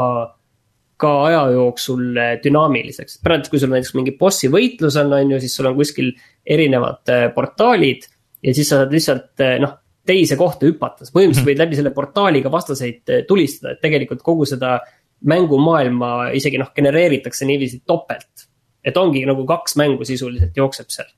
ka 0.97 1.13
aja 1.29 1.45
jooksul 1.55 2.17
äh, 2.17 2.35
dünaamiliseks. 2.43 3.21
praegu, 3.23 3.49
kui 3.49 3.59
sul 3.59 3.73
näiteks 3.73 3.95
mingi 3.97 4.17
bossi 4.19 4.51
võitlus 4.51 4.99
on, 5.01 5.13
on 5.13 5.31
ju, 5.35 5.39
siis 5.39 5.55
sul 5.55 5.71
on 5.71 5.79
kuskil 5.79 6.13
erinevad 6.45 7.13
äh, 7.13 7.27
portaalid 7.33 8.07
ja 8.43 8.53
siis 8.53 8.69
sa 8.69 8.83
saad 8.83 8.93
lihtsalt 8.93 9.47
noh 9.61 9.81
teise 10.05 10.37
kohta 10.37 10.67
hüpata, 10.69 11.05
sa 11.05 11.13
põhimõtteliselt 11.13 11.43
mhm. 11.43 11.51
võid 11.51 11.63
läbi 11.63 11.79
selle 11.79 11.93
portaaliga 11.95 12.51
vastaseid 12.53 13.13
eh, 13.13 13.23
tulistada, 13.27 13.73
et 13.73 13.81
tegelikult 13.83 14.21
kogu 14.25 14.45
seda 14.49 14.77
mängumaailma 15.25 16.31
isegi 16.37 16.59
noh, 16.61 16.69
genereeritakse 16.75 17.47
niiviisi 17.49 17.81
topelt. 17.87 18.44
Et 18.85 18.97
ongi 18.97 19.23
nagu 19.27 19.45
kaks 19.49 19.77
mängu 19.81 20.05
sisuliselt 20.07 20.57
jookseb 20.57 20.89
seal. 20.93 21.09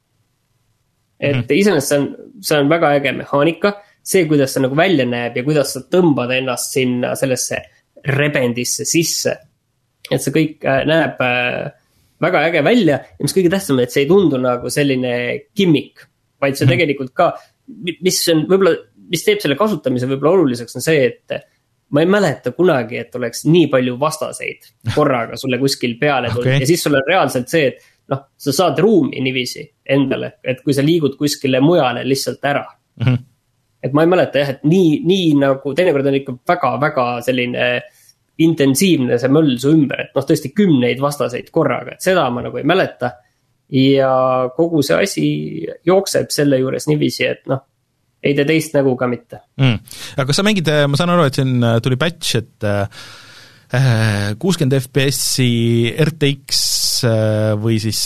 et 1.20 1.36
mm 1.36 1.42
-hmm. 1.42 1.58
iseenesest 1.58 1.90
see 1.90 2.00
on, 2.00 2.08
see 2.42 2.60
on 2.60 2.70
väga 2.70 2.94
äge 3.00 3.12
mehaanika, 3.12 3.74
see, 4.04 4.26
kuidas 4.26 4.54
see 4.54 4.62
nagu 4.62 4.76
välja 4.76 5.06
näeb 5.06 5.38
ja 5.38 5.44
kuidas 5.44 5.74
sa 5.74 5.82
tõmbad 5.96 6.32
ennast 6.32 6.74
sinna 6.74 7.16
sellesse 7.16 7.62
rebendisse 8.06 8.86
sisse. 8.86 9.38
et 10.12 10.22
see 10.22 10.32
kõik 10.32 10.64
äh, 10.66 10.86
näeb 10.86 11.22
äh, 11.22 11.72
väga 12.22 12.46
äge 12.48 12.64
välja 12.64 13.02
ja 13.04 13.24
mis 13.24 13.34
kõige 13.34 13.50
tähtsam, 13.50 13.80
et 13.80 13.92
see 13.92 14.06
ei 14.06 14.10
tundu 14.10 14.38
nagu 14.38 14.70
selline 14.70 15.14
gimmick, 15.56 16.08
vaid 16.42 16.56
see 16.56 16.66
mm 16.66 16.70
-hmm. 16.70 16.78
tegelikult 16.78 17.14
ka 17.14 17.34
mis 17.68 18.20
on 18.32 18.46
võib-olla, 18.48 18.76
mis 19.12 19.24
teeb 19.26 19.42
selle 19.44 19.58
kasutamise 19.60 20.10
võib-olla 20.10 20.40
oluliseks, 20.40 20.78
on 20.78 20.86
see, 20.86 21.06
et 21.12 21.38
ma 21.92 22.04
ei 22.04 22.10
mäleta 22.12 22.52
kunagi, 22.52 22.98
et 22.98 23.16
oleks 23.16 23.46
nii 23.48 23.68
palju 23.72 23.96
vastaseid 24.00 24.72
korraga 24.96 25.38
sulle 25.40 25.60
kuskil 25.62 25.96
peale 26.00 26.32
tulnud 26.34 26.50
okay. 26.50 26.64
ja 26.64 26.68
siis 26.68 26.84
sul 26.84 26.98
on 26.98 27.06
reaalselt 27.08 27.48
see, 27.52 27.70
et 27.72 27.86
noh, 28.12 28.26
sa 28.38 28.56
saad 28.56 28.80
ruumi 28.84 29.22
niiviisi 29.24 29.64
endale, 29.96 30.34
et 30.44 30.60
kui 30.64 30.76
sa 30.76 30.86
liigud 30.86 31.16
kuskile 31.20 31.62
mujale 31.64 32.04
lihtsalt 32.08 32.44
ära 32.46 32.66
mm. 32.66 33.06
-hmm. 33.06 33.24
et 33.84 33.94
ma 33.94 34.04
ei 34.04 34.12
mäleta 34.16 34.44
jah, 34.44 34.50
et 34.56 34.68
nii, 34.68 35.00
nii 35.08 35.30
nagu 35.40 35.74
teinekord 35.74 36.12
on 36.12 36.20
ikka 36.20 36.36
väga-väga 36.54 37.08
selline 37.22 37.70
intensiivne 38.38 39.18
see 39.18 39.32
möll 39.34 39.56
su 39.58 39.72
ümber, 39.74 40.02
et 40.02 40.16
noh, 40.16 40.26
tõesti 40.26 40.52
kümneid 40.56 41.00
vastaseid 41.02 41.50
korraga, 41.52 41.96
et 41.96 42.06
seda 42.06 42.28
ma 42.30 42.44
nagu 42.46 42.60
ei 42.60 42.68
mäleta 42.68 43.16
ja 43.74 44.12
kogu 44.56 44.84
see 44.86 45.00
asi 45.04 45.28
jookseb 45.86 46.30
selle 46.32 46.60
juures 46.62 46.88
niiviisi, 46.88 47.26
et 47.26 47.48
noh, 47.52 47.64
ei 48.24 48.36
tee 48.38 48.48
teist 48.50 48.76
nägu 48.78 48.96
ka 49.00 49.10
mitte. 49.12 49.42
Mm.. 49.62 49.80
aga 50.18 50.28
kas 50.30 50.40
sa 50.40 50.46
mängid, 50.46 50.70
ma 50.90 51.00
saan 51.00 51.14
aru, 51.14 51.28
et 51.28 51.38
siin 51.38 51.56
äh, 51.62 51.78
tuli 51.84 52.00
batch, 52.00 52.40
et 52.40 52.68
äh, 52.68 53.08
kuuskümmend 54.40 54.78
FPS-i 54.80 55.94
RTX 56.08 56.60
äh, 57.08 57.54
või 57.62 57.80
siis, 57.84 58.02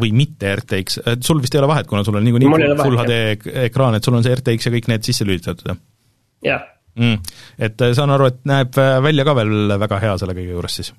või 0.00 0.14
mitte 0.16 0.54
RTX, 0.58 1.02
sul 1.24 1.42
vist 1.44 1.54
ei 1.54 1.62
ole 1.62 1.70
vahet, 1.70 1.88
kuna 1.90 2.04
sul 2.06 2.18
on 2.18 2.24
niikuinii 2.26 2.76
full 2.80 3.00
HD 3.02 3.18
ekraan, 3.68 3.98
et 3.98 4.06
sul 4.06 4.16
on 4.16 4.24
see 4.26 4.36
RTX 4.40 4.70
ja 4.70 4.74
kõik 4.74 4.92
need 4.92 5.06
sisse 5.06 5.28
lülitatud, 5.28 5.72
jah? 5.72 5.82
jah. 6.50 6.70
Mm.. 6.94 7.18
et 7.66 7.88
saan 7.98 8.12
aru, 8.14 8.30
et 8.30 8.44
näeb 8.46 8.76
välja 9.02 9.24
ka 9.26 9.32
veel 9.34 9.74
väga 9.82 9.98
hea 10.02 10.14
selle 10.20 10.36
kõige 10.36 10.54
juures 10.54 10.76
siis 10.78 10.92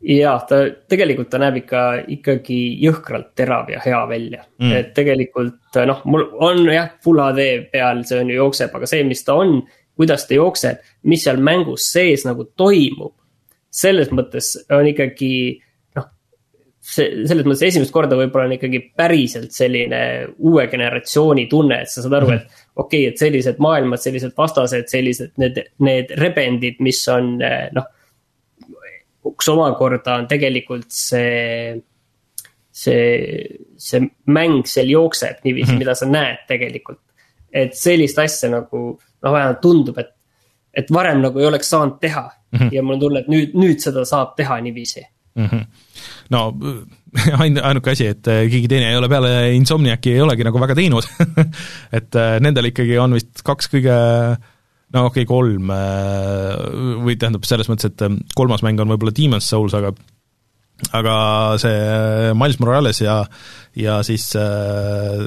jah, 0.00 0.42
ta 0.48 0.60
tegelikult 0.90 1.30
ta 1.32 1.40
näeb 1.40 1.60
ikka 1.62 1.82
ikkagi 2.16 2.58
jõhkralt 2.84 3.32
terav 3.38 3.70
ja 3.72 3.80
hea 3.84 4.00
välja 4.10 4.42
mm., 4.44 4.72
et 4.76 4.92
tegelikult 4.96 5.78
noh, 5.88 6.02
mul 6.08 6.26
on 6.44 6.64
jah, 6.72 6.90
full 7.04 7.20
HD 7.22 7.46
peal, 7.72 8.04
see 8.08 8.20
on 8.20 8.32
ju 8.32 8.40
jookseb, 8.42 8.74
aga 8.76 8.88
see, 8.90 9.04
mis 9.08 9.24
ta 9.24 9.38
on, 9.40 9.60
kuidas 9.96 10.26
ta 10.28 10.36
jookseb, 10.36 10.82
mis 11.08 11.24
seal 11.24 11.40
mängus 11.40 11.88
sees 11.94 12.26
nagu 12.28 12.50
toimub. 12.56 13.14
selles 13.76 14.12
mõttes 14.12 14.54
on 14.72 14.86
ikkagi 14.88 15.32
noh, 15.96 16.06
see, 16.80 17.24
selles 17.24 17.48
mõttes 17.48 17.64
esimest 17.70 17.92
korda 17.92 18.20
võib-olla 18.20 18.50
on 18.50 18.56
ikkagi 18.58 18.82
päriselt 18.96 19.56
selline 19.56 20.02
uue 20.36 20.68
generatsiooni 20.72 21.48
tunne, 21.48 21.80
et 21.82 21.92
sa 21.92 22.04
saad 22.04 22.20
aru, 22.20 22.36
et 22.36 22.46
okei 22.76 23.06
okay,, 23.06 23.10
et 23.14 23.20
sellised 23.20 23.64
maailmad, 23.64 24.00
sellised 24.04 24.36
vastased, 24.36 24.92
sellised 24.92 25.32
need, 25.40 25.60
need 25.80 26.12
rebendid, 26.20 26.84
mis 26.84 27.00
on 27.08 27.38
noh 27.40 27.92
kus 29.36 29.48
omakorda 29.52 30.18
on 30.20 30.28
tegelikult 30.30 30.90
see, 30.92 31.76
see, 32.70 33.08
see 33.80 34.02
mäng 34.32 34.66
seal 34.68 34.90
jookseb 34.92 35.42
niiviisi 35.44 35.70
mm, 35.70 35.74
-hmm. 35.74 35.84
mida 35.84 35.94
sa 35.94 36.06
näed 36.10 36.46
tegelikult. 36.48 37.00
et 37.52 37.74
sellist 37.74 38.18
asja 38.18 38.50
nagu 38.52 38.80
noh, 39.22 39.32
vähemalt 39.32 39.60
tundub, 39.60 39.98
et, 39.98 40.12
et 40.74 40.90
varem 40.92 41.22
nagu 41.24 41.40
ei 41.40 41.46
oleks 41.46 41.70
saanud 41.70 42.00
teha 42.00 42.28
mm. 42.28 42.58
-hmm. 42.58 42.72
ja 42.72 42.82
mul 42.82 42.94
on 42.94 43.00
tunne, 43.00 43.20
et 43.20 43.28
nüüd, 43.28 43.54
nüüd 43.54 43.80
seda 43.80 44.04
saab 44.04 44.34
teha 44.36 44.60
niiviisi 44.60 45.06
mm. 45.34 45.46
-hmm. 45.46 45.64
no 46.30 46.52
ain-, 47.42 47.62
ainuke 47.62 47.90
asi, 47.90 48.06
et 48.06 48.28
äh, 48.28 48.44
keegi 48.50 48.68
teine 48.68 48.90
ei 48.90 48.96
ole 48.96 49.08
peale 49.08 49.54
Insomniaci 49.54 50.12
ei 50.12 50.20
olegi 50.20 50.44
nagu 50.44 50.60
väga 50.60 50.74
teinud 50.74 51.08
et 51.98 52.14
äh, 52.14 52.36
nendel 52.40 52.72
ikkagi 52.72 52.98
on 52.98 53.16
vist 53.18 53.42
kaks 53.44 53.72
kõige 53.72 53.96
no 54.94 55.06
okei 55.08 55.24
okay,, 55.24 55.28
kolm 55.28 55.70
äh, 55.74 56.52
või 57.02 57.16
tähendab, 57.18 57.46
selles 57.48 57.70
mõttes, 57.70 57.90
et 57.90 58.06
äh, 58.06 58.18
kolmas 58.38 58.62
mäng 58.66 58.80
on 58.82 58.92
võib-olla 58.92 59.14
Demon's 59.16 59.48
Souls, 59.50 59.74
aga 59.76 59.92
aga 60.94 61.14
see 61.60 61.72
äh, 61.72 62.32
Miles 62.36 62.60
Morales 62.62 63.00
ja, 63.02 63.22
ja 63.78 64.00
siis 64.06 64.28
äh, 64.38 65.24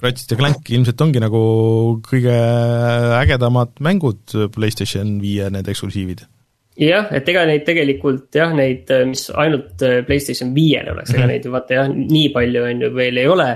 Ratchet 0.00 0.34
ja 0.34 0.38
Clank 0.38 0.68
ilmselt 0.72 1.00
ongi 1.04 1.22
nagu 1.22 1.40
kõige 2.06 2.36
ägedamad 3.18 3.80
mängud 3.84 4.36
PlayStation 4.54 5.18
viie 5.20 5.50
need 5.52 5.68
eksklusiivid. 5.72 6.22
jah, 6.80 7.10
et 7.16 7.28
ega 7.28 7.44
neid 7.48 7.66
tegelikult 7.66 8.36
jah, 8.36 8.54
neid, 8.56 8.88
mis 9.10 9.26
ainult 9.34 9.82
PlayStation 10.06 10.54
viiele 10.54 10.94
oleks 10.94 11.10
mm, 11.10 11.16
-hmm. 11.16 11.18
ega 11.18 11.26
mhm. 11.26 11.34
neid 11.34 11.44
ju 11.48 11.54
vaata 11.56 11.78
jah, 11.80 11.90
nii 11.90 12.32
palju 12.36 12.64
on 12.70 12.86
ju 12.86 12.94
veel 12.94 13.20
ei 13.20 13.28
ole. 13.28 13.50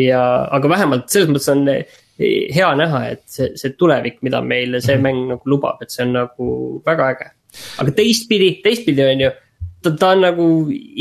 ja, 0.00 0.22
aga 0.50 0.74
vähemalt 0.76 1.08
selles 1.12 1.30
mõttes 1.30 1.52
on 1.54 1.64
hea 2.20 2.70
näha, 2.76 3.02
et 3.14 3.22
see, 3.30 3.52
see 3.58 3.76
tulevik, 3.78 4.20
mida 4.26 4.40
meile 4.44 4.80
see 4.80 4.96
-hmm. 4.96 5.02
mäng 5.06 5.28
nagu 5.34 5.52
lubab, 5.52 5.82
et 5.82 5.90
see 5.90 6.04
on 6.04 6.12
nagu 6.12 6.82
väga 6.86 7.10
äge. 7.14 7.30
aga 7.78 7.92
teistpidi, 7.92 8.50
teistpidi 8.64 9.04
on 9.04 9.20
ju, 9.20 9.30
ta, 9.82 9.90
ta 9.90 10.10
on 10.10 10.20
nagu 10.20 10.46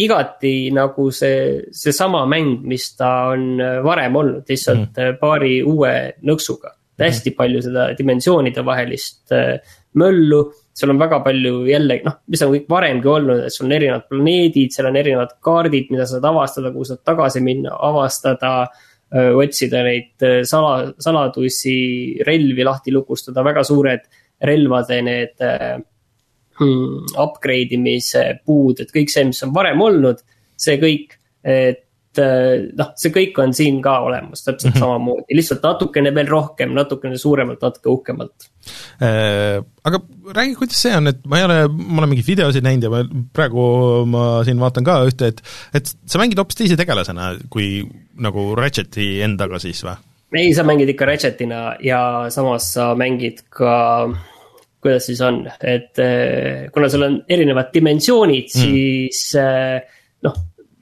igati 0.05 0.72
nagu 0.72 1.11
see, 1.11 1.61
seesama 1.72 2.26
mäng, 2.26 2.63
mis 2.63 2.95
ta 2.95 3.30
on 3.34 3.61
äh, 3.61 3.84
varem 3.84 4.15
olnud, 4.15 4.43
lihtsalt 4.49 4.97
mm 4.97 5.17
paari 5.20 5.63
uue 5.63 6.13
nõksuga. 6.24 6.76
hästi 6.99 7.32
palju 7.32 7.61
seda 7.63 7.93
dimensioonide 7.97 8.65
vahelist 8.65 9.32
äh, 9.32 9.59
möllu 9.93 10.51
seal 10.76 10.91
on 10.91 10.99
väga 10.99 11.20
palju 11.20 11.65
jälle 11.67 12.01
noh, 12.03 12.17
mis 12.28 12.41
on 12.41 12.51
kõik 12.53 12.67
varemgi 12.70 13.07
olnud, 13.07 13.39
et 13.45 13.53
sul 13.53 13.65
on 13.65 13.72
erinevad 13.72 14.05
planeedid, 14.09 14.72
seal 14.72 14.88
on 14.88 14.95
erinevad 14.95 15.32
kaardid, 15.43 15.88
mida 15.91 16.05
sa 16.05 16.17
saad 16.17 16.28
avastada, 16.32 16.72
kuhu 16.72 16.86
saad 16.86 17.03
tagasi 17.03 17.41
minna, 17.43 17.76
avastada 17.76 18.51
Äh, 18.63 18.89
otsida 19.10 19.82
neid 19.86 20.26
sala, 20.45 20.91
saladusi, 21.01 21.76
relvi 22.28 22.66
lahti 22.68 22.93
lukustada, 22.93 23.41
väga 23.45 23.64
suured 23.66 24.03
relvade 24.45 24.99
need 25.01 25.41
hmm, 26.60 27.16
upgrade 27.18 27.74
imise 27.76 28.24
puud, 28.45 28.84
et 28.84 28.93
kõik 28.93 29.10
see, 29.10 29.26
mis 29.32 29.41
on 29.47 29.53
varem 29.55 29.82
olnud, 29.82 30.22
see 30.60 30.78
kõik. 30.82 31.18
et 31.43 31.86
noh, 32.20 32.89
see 32.99 33.12
kõik 33.14 33.38
on 33.41 33.53
siin 33.55 33.78
ka 33.84 33.99
olemas 34.07 34.41
täpselt 34.43 34.74
mm 34.74 34.76
-hmm. 34.76 34.86
samamoodi, 34.86 35.36
lihtsalt 35.38 35.64
natukene 35.64 36.12
veel 36.16 36.28
rohkem, 36.28 36.74
natukene 36.76 37.18
suuremalt, 37.18 37.62
natuke 37.62 37.89
uhkemalt 37.89 38.49
aga 39.88 40.01
räägi, 40.36 40.55
kuidas 40.60 40.82
see 40.84 40.95
on, 40.95 41.07
et 41.07 41.22
ma 41.26 41.39
ei 41.39 41.45
ole, 41.47 41.57
ma 41.70 42.01
olen 42.01 42.12
mingeid 42.12 42.28
videosid 42.28 42.66
näinud 42.66 42.84
ja 42.84 42.91
ma 42.91 43.03
praegu 43.34 43.64
ma 44.10 44.26
siin 44.47 44.60
vaatan 44.60 44.88
ka 44.88 44.99
ühte, 45.07 45.32
et 45.32 45.41
et 45.74 45.93
sa 46.05 46.20
mängid 46.22 46.39
hoopis 46.41 46.60
teise 46.60 46.78
tegelasena 46.80 47.32
kui 47.49 47.86
nagu 48.20 48.51
Ratcheti 48.57 49.17
endaga 49.26 49.59
siis 49.61 49.84
või? 49.86 49.97
ei, 50.38 50.53
sa 50.53 50.63
mängid 50.67 50.89
ikka 50.93 51.07
Ratchetina 51.09 51.61
ja 51.84 52.01
samas 52.30 52.74
sa 52.76 52.91
mängid 52.97 53.41
ka 53.49 54.09
kuidas 54.80 55.09
siis 55.09 55.22
on, 55.22 55.41
et 55.61 55.99
äh, 55.99 56.70
kuna 56.74 56.89
sul 56.89 57.03
on 57.03 57.17
erinevad 57.30 57.74
dimensioonid 57.74 58.47
mm., 58.47 58.61
siis 58.61 59.24
äh, 59.39 59.82
noh, 60.24 60.38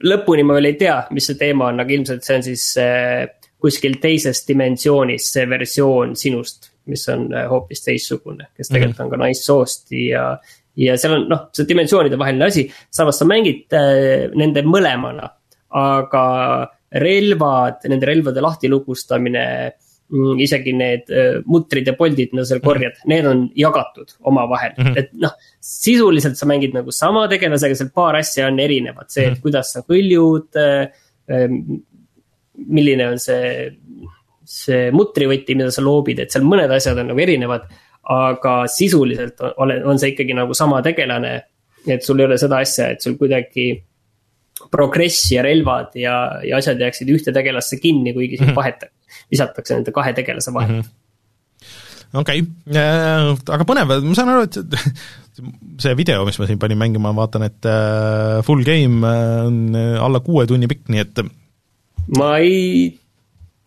lõpuni 0.06 0.44
ma 0.46 0.54
veel 0.58 0.70
ei 0.70 0.78
tea, 0.78 1.00
mis 1.10 1.26
see 1.26 1.38
teema 1.40 1.72
on, 1.72 1.82
aga 1.82 1.96
ilmselt 1.96 2.26
see 2.26 2.38
on 2.38 2.46
siis 2.46 2.66
äh, 2.82 3.24
kuskil 3.58 3.98
teises 4.02 4.44
dimensioonis 4.46 5.32
see 5.34 5.48
versioon 5.50 6.14
sinust, 6.16 6.70
mis 6.88 7.02
on 7.10 7.26
hoopis 7.50 7.82
teistsugune, 7.84 8.52
kes 8.56 8.70
tegelikult 8.70 9.02
on 9.04 9.10
ka 9.12 9.18
naissoost 9.24 9.90
ja. 9.98 10.28
ja 10.78 10.94
seal 11.00 11.16
on 11.18 11.26
noh, 11.32 11.48
see 11.56 11.66
dimensioonide 11.68 12.20
vaheline 12.20 12.46
asi, 12.46 12.68
samas 12.94 13.18
sa 13.18 13.26
mängid 13.28 13.66
äh, 13.74 14.28
nende 14.38 14.62
mõlemana, 14.68 15.32
aga 15.74 16.24
relvad, 16.90 17.84
nende 17.90 18.08
relvade 18.08 18.40
lahtilukustamine 18.44 19.44
Mm, 20.08 20.38
isegi 20.40 20.72
need 20.72 21.10
äh, 21.12 21.42
mutrid 21.44 21.84
ja 21.84 21.92
poldid, 21.92 22.30
mida 22.32 22.46
seal 22.48 22.62
korjad 22.64 22.94
mm, 22.94 23.00
-hmm. 23.02 23.10
need 23.12 23.26
on 23.28 23.40
jagatud 23.52 24.14
omavahel 24.30 24.70
mm, 24.72 24.84
-hmm. 24.86 24.98
et 24.98 25.10
noh. 25.12 25.34
sisuliselt 25.60 26.38
sa 26.38 26.46
mängid 26.46 26.72
nagu 26.72 26.90
sama 26.90 27.26
tegelasega, 27.28 27.74
seal 27.76 27.90
paar 27.94 28.16
asja 28.16 28.46
on 28.46 28.58
erinevad, 28.58 29.04
see, 29.08 29.26
et 29.26 29.32
mhm. 29.32 29.42
kuidas 29.42 29.72
sa 29.72 29.82
hõljud 29.84 30.48
äh,. 30.56 30.88
Ähm, 31.30 31.84
milline 32.56 33.08
on 33.08 33.18
see, 33.20 33.68
see 34.44 34.90
mutrivõti, 34.90 35.54
mida 35.54 35.70
sa 35.70 35.82
loobid, 35.84 36.18
et 36.18 36.32
seal 36.32 36.44
mõned 36.44 36.72
asjad 36.72 36.98
on 36.98 37.12
nagu 37.12 37.20
erinevad. 37.20 37.68
aga 38.08 38.66
sisuliselt 38.66 39.40
on, 39.56 39.72
on 39.84 39.98
see 39.98 40.14
ikkagi 40.14 40.32
nagu 40.34 40.54
sama 40.54 40.80
tegelane. 40.82 41.42
et 41.86 42.02
sul 42.02 42.20
ei 42.20 42.26
ole 42.26 42.38
seda 42.38 42.56
asja, 42.64 42.88
et 42.88 43.02
sul 43.02 43.16
kuidagi 43.16 43.84
progress 44.72 45.28
ja 45.32 45.42
relvad 45.46 45.94
ja, 45.98 46.14
ja 46.44 46.58
asjad 46.58 46.80
jääksid 46.82 47.10
ühte 47.14 47.34
tegelasse 47.34 47.78
kinni, 47.82 48.14
kuigi 48.16 48.38
mm 48.40 48.50
-hmm. 48.50 48.56
vahetakse 48.56 48.94
visatakse 49.30 49.76
nende 49.76 49.94
kahe 49.94 50.12
tegelase 50.16 50.54
vahelt 50.54 50.72
mm. 50.72 50.80
-hmm. 50.82 52.20
okei 52.20 52.42
okay., 52.42 52.76
äh, 52.76 53.32
aga 53.54 53.68
põnev, 53.68 53.94
ma 54.04 54.14
saan 54.18 54.32
aru, 54.34 54.46
et 54.48 54.58
see 55.82 55.96
video, 55.96 56.24
mis 56.26 56.38
ma 56.38 56.46
siin 56.46 56.58
panin 56.58 56.78
mängima, 56.78 57.12
ma 57.12 57.22
vaatan, 57.22 57.46
et 57.48 57.68
äh, 57.68 58.38
full 58.46 58.64
game 58.66 59.06
äh, 59.06 59.46
on 59.46 59.76
alla 59.76 60.20
kuue 60.20 60.46
tunni 60.46 60.70
pikk, 60.70 60.88
nii 60.88 61.04
et 61.04 61.24
ma 62.18 62.36
ei, 62.38 62.88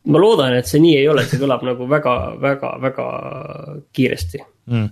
ma 0.06 0.20
loodan, 0.20 0.58
et 0.58 0.68
see 0.68 0.82
nii 0.84 0.98
ei 1.04 1.08
ole, 1.08 1.26
see 1.26 1.40
kõlab 1.40 1.64
nagu 1.66 1.88
väga, 1.90 2.16
väga, 2.42 2.76
väga 2.82 3.12
kiiresti 3.94 4.44
mm 4.66 4.90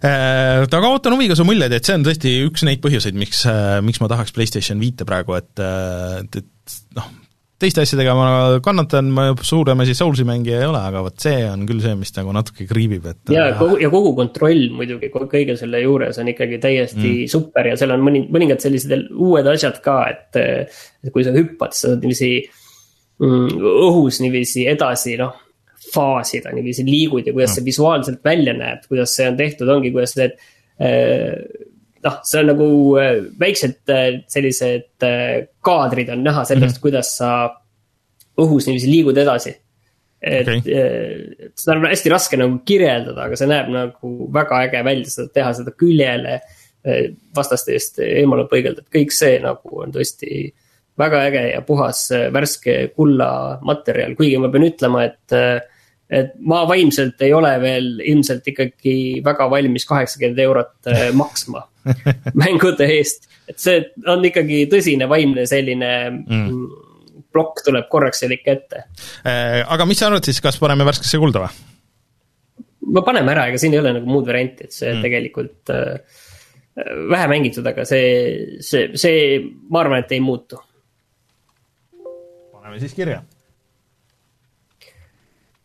aga 0.00 0.92
ootan 0.94 1.16
huviga 1.16 1.36
su 1.36 1.44
muljeid, 1.48 1.74
et 1.76 1.86
see 1.86 1.96
on 1.98 2.04
tõesti 2.06 2.36
üks 2.46 2.64
neid 2.66 2.82
põhjuseid, 2.84 3.16
miks, 3.18 3.44
miks 3.84 4.00
ma 4.02 4.08
tahaks 4.12 4.32
PlayStation 4.36 4.80
viite 4.80 5.06
praegu, 5.08 5.36
et, 5.36 5.52
et, 5.60 6.40
et 6.40 6.78
noh, 6.96 7.10
teiste 7.60 7.82
asjadega 7.84 8.14
ma 8.16 8.28
kannatan, 8.64 9.10
ma 9.12 9.26
suurem 9.44 9.82
asi 9.84 9.94
Soulsi 9.96 10.24
mängija 10.28 10.62
ei 10.62 10.68
ole, 10.70 10.80
aga 10.80 11.02
vot 11.04 11.20
see 11.20 11.42
on 11.50 11.66
küll 11.68 11.82
see, 11.84 11.92
mis 11.98 12.14
nagu 12.16 12.32
natuke 12.36 12.64
kriibib, 12.68 13.10
et 13.10 13.34
ja 13.34 13.50
kogu, 13.58 13.76
ja 13.82 13.90
kogu 13.92 14.14
kontroll 14.16 14.70
muidugi 14.76 15.10
kõige 15.12 15.58
selle 15.60 15.82
juures 15.84 16.20
on 16.22 16.32
ikkagi 16.32 16.60
täiesti 16.62 17.04
mm. 17.10 17.28
super 17.32 17.68
ja 17.68 17.76
seal 17.80 17.92
on 17.96 18.06
mõni, 18.06 18.24
mõningad 18.32 18.64
sellised 18.64 19.12
uued 19.12 19.52
asjad 19.52 19.82
ka, 19.84 20.00
et. 20.14 20.40
et 21.04 21.12
kui 21.12 21.24
sa 21.24 21.32
hüppad, 21.34 21.72
sa 21.76 21.90
saad 21.90 22.02
niiviisi 22.04 22.32
mm, 23.20 23.60
õhus 23.88 24.20
niiviisi 24.24 24.66
edasi, 24.70 25.16
noh 25.20 25.36
faasida, 25.94 26.52
niiviisi 26.54 26.84
liigud 26.86 27.26
ja 27.26 27.34
kuidas 27.34 27.56
see 27.56 27.66
visuaalselt 27.66 28.24
välja 28.24 28.54
näeb, 28.56 28.84
kuidas 28.88 29.14
see 29.16 29.28
on 29.30 29.38
tehtud, 29.38 29.70
ongi, 29.72 29.92
kuidas 29.94 30.14
need 30.18 30.36
äh, 30.82 31.34
noh, 32.04 32.20
see 32.26 32.42
on 32.42 32.52
nagu 32.52 32.68
äh, 33.00 33.16
väiksed 33.40 33.92
äh, 33.94 34.20
sellised 34.30 35.08
kaadrid 35.66 36.12
on 36.14 36.22
näha 36.26 36.44
sellest 36.44 36.66
mm, 36.66 36.76
-hmm. 36.76 36.84
kuidas 36.86 37.16
sa 37.18 37.32
õhus 38.40 38.68
niiviisi 38.68 38.90
liigud 38.90 39.18
edasi. 39.18 39.56
et 40.20 40.48
okay. 40.48 40.72
seda 41.56 41.78
on 41.78 41.86
hästi 41.88 42.10
raske 42.12 42.36
nagu 42.36 42.58
kirjeldada, 42.68 43.22
aga 43.24 43.36
see 43.40 43.48
näeb 43.48 43.70
nagu 43.72 44.10
väga 44.32 44.58
äge 44.66 44.82
välja, 44.84 45.08
seda 45.08 45.32
teha 45.32 45.52
seda 45.56 45.72
küljele 45.72 46.34
vastaste 47.36 47.72
eest 47.72 48.02
eemale 48.04 48.44
põigelda, 48.48 48.84
et 48.84 48.92
kõik 48.92 49.14
see 49.16 49.38
nagu 49.40 49.80
on 49.80 49.94
tõesti 49.94 50.50
väga 51.00 51.22
äge 51.30 51.44
ja 51.54 51.62
puhas 51.64 52.02
värske 52.36 52.76
kulla 52.96 53.30
materjal, 53.64 54.12
kuigi 54.18 54.36
ma 54.40 54.52
pean 54.52 54.68
ütlema, 54.68 55.06
et 55.08 55.36
et 56.10 56.32
ma 56.42 56.64
vaimselt 56.68 57.22
ei 57.22 57.32
ole 57.34 57.52
veel 57.62 57.90
ilmselt 58.02 58.46
ikkagi 58.50 58.94
väga 59.24 59.46
valmis 59.50 59.86
kaheksakümmend 59.86 60.40
eurot 60.42 60.90
maksma 61.14 61.64
mängude 62.42 62.88
eest. 62.96 63.28
et 63.48 63.58
see 63.62 63.80
on 64.10 64.24
ikkagi 64.26 64.64
tõsine 64.70 65.08
vaimne 65.10 65.46
selline 65.48 65.90
mm. 66.10 66.54
plokk 67.32 67.64
tuleb 67.66 67.88
korraks 67.92 68.22
seal 68.22 68.34
ikka 68.34 68.56
ette. 68.56 68.84
Äh, 69.22 69.60
aga 69.64 69.86
mis 69.88 70.00
sa 70.02 70.10
arvad 70.10 70.26
siis, 70.26 70.42
kas 70.42 70.58
paneme 70.60 70.86
värskesse 70.88 71.20
kulda 71.22 71.44
või? 71.46 71.68
no 72.90 73.04
paneme 73.06 73.34
ära, 73.34 73.46
ega 73.50 73.60
siin 73.60 73.76
ei 73.76 73.82
ole 73.82 73.94
nagu 74.00 74.10
muud 74.10 74.26
varianti, 74.26 74.66
et 74.66 74.74
see 74.74 74.90
mm. 74.90 75.04
tegelikult 75.06 75.74
äh, 75.74 76.20
vähe 77.10 77.28
mängitud, 77.30 77.66
aga 77.66 77.84
see, 77.88 78.58
see, 78.64 78.90
see, 78.98 79.38
ma 79.70 79.84
arvan, 79.84 80.04
et 80.04 80.16
ei 80.16 80.22
muutu. 80.24 80.58
paneme 82.52 82.80
siis 82.82 82.94
kirja. 82.96 83.22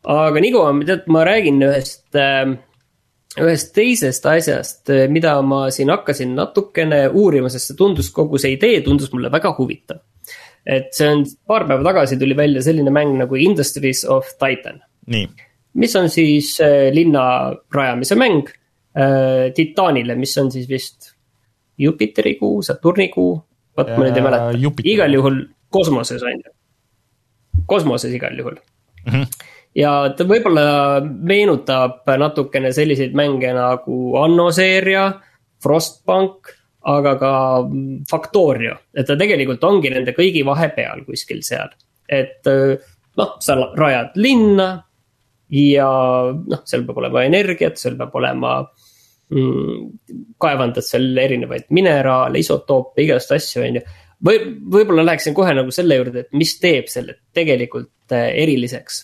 Aga 0.06 0.42
niikaua, 0.44 0.74
tead, 0.86 1.06
ma 1.12 1.24
räägin 1.26 1.64
ühest 1.66 2.18
äh, 2.20 2.56
ühest 3.42 3.74
teisest 3.76 4.26
asjast, 4.30 4.90
eh, 4.90 5.06
mida 5.12 5.36
ma 5.44 5.66
siin 5.74 5.92
hakkasin 5.92 6.36
natukene 6.38 7.06
uurima, 7.12 7.50
sest 7.52 7.72
see 7.72 7.80
tundus, 7.80 8.12
kogu 8.16 8.40
see 8.42 8.56
idee 8.56 8.82
tundus 8.86 9.12
mulle 9.14 9.32
väga 9.34 9.56
huvitav. 9.58 10.04
et 10.66 10.88
see 10.98 11.06
on, 11.06 11.20
paar 11.46 11.68
päeva 11.70 11.84
tagasi 11.86 12.18
tuli 12.18 12.34
välja 12.34 12.62
selline 12.66 12.90
mäng 12.90 13.12
nagu 13.20 13.38
Industries 13.38 14.02
of 14.10 14.32
Titan. 14.42 14.82
mis 15.74 15.96
on 15.96 16.10
siis 16.10 16.60
äh, 16.62 16.94
linna 16.94 17.54
rajamise 17.74 18.16
mäng 18.16 18.48
äh, 18.98 19.52
Titanile, 19.54 20.16
mis 20.16 20.38
on 20.38 20.52
siis 20.52 20.70
vist 20.70 21.12
Jupiteri 21.78 22.36
kuu, 22.40 22.62
Saturni 22.64 23.10
kuu, 23.12 23.36
vot 23.78 23.90
ma 23.98 24.06
nüüd 24.06 24.16
ei 24.16 24.24
mäleta, 24.24 24.80
igal 24.88 25.14
juhul 25.14 25.42
kosmoses 25.70 26.24
on 26.24 26.40
ju. 26.40 26.56
kosmoses 27.68 28.14
igal 28.16 28.38
juhul 28.38 28.56
mm. 28.56 29.12
-hmm 29.12 29.45
ja 29.76 29.94
ta 30.16 30.28
võib-olla 30.28 31.02
meenutab 31.04 32.08
natukene 32.20 32.72
selliseid 32.76 33.16
mänge 33.18 33.52
nagu 33.56 34.16
Anno 34.22 34.50
seeria, 34.56 35.10
Frostpunk, 35.64 36.52
aga 36.86 37.16
ka 37.18 37.32
Factorio, 38.10 38.78
et 38.94 39.08
ta 39.08 39.18
tegelikult 39.18 39.64
ongi 39.66 39.90
nende 39.90 40.14
kõigi 40.16 40.44
vahepeal 40.46 41.02
kuskil 41.08 41.42
seal. 41.46 41.74
et 42.06 42.46
noh, 42.46 43.38
sa 43.42 43.56
rajad 43.74 44.14
linna 44.22 44.68
ja 45.50 45.90
noh, 46.36 46.62
seal 46.70 46.86
peab 46.86 47.00
olema 47.02 47.24
energiat, 47.26 47.80
seal 47.82 47.98
peab 47.98 48.14
olema 48.20 48.60
mm,. 49.34 50.36
kaevandad 50.42 50.86
seal 50.86 51.18
erinevaid 51.18 51.72
mineraale, 51.74 52.40
isotoope, 52.44 53.02
igast 53.06 53.34
asju, 53.34 53.64
on 53.66 53.80
ju. 53.80 53.84
või 54.30 54.40
võib-olla 54.78 55.08
läheksin 55.10 55.36
kohe 55.38 55.58
nagu 55.58 55.74
selle 55.74 55.98
juurde, 55.98 56.28
et 56.28 56.38
mis 56.38 56.54
teeb 56.62 56.92
selle 56.92 57.20
tegelikult 57.34 58.14
äh, 58.14 58.30
eriliseks 58.46 59.02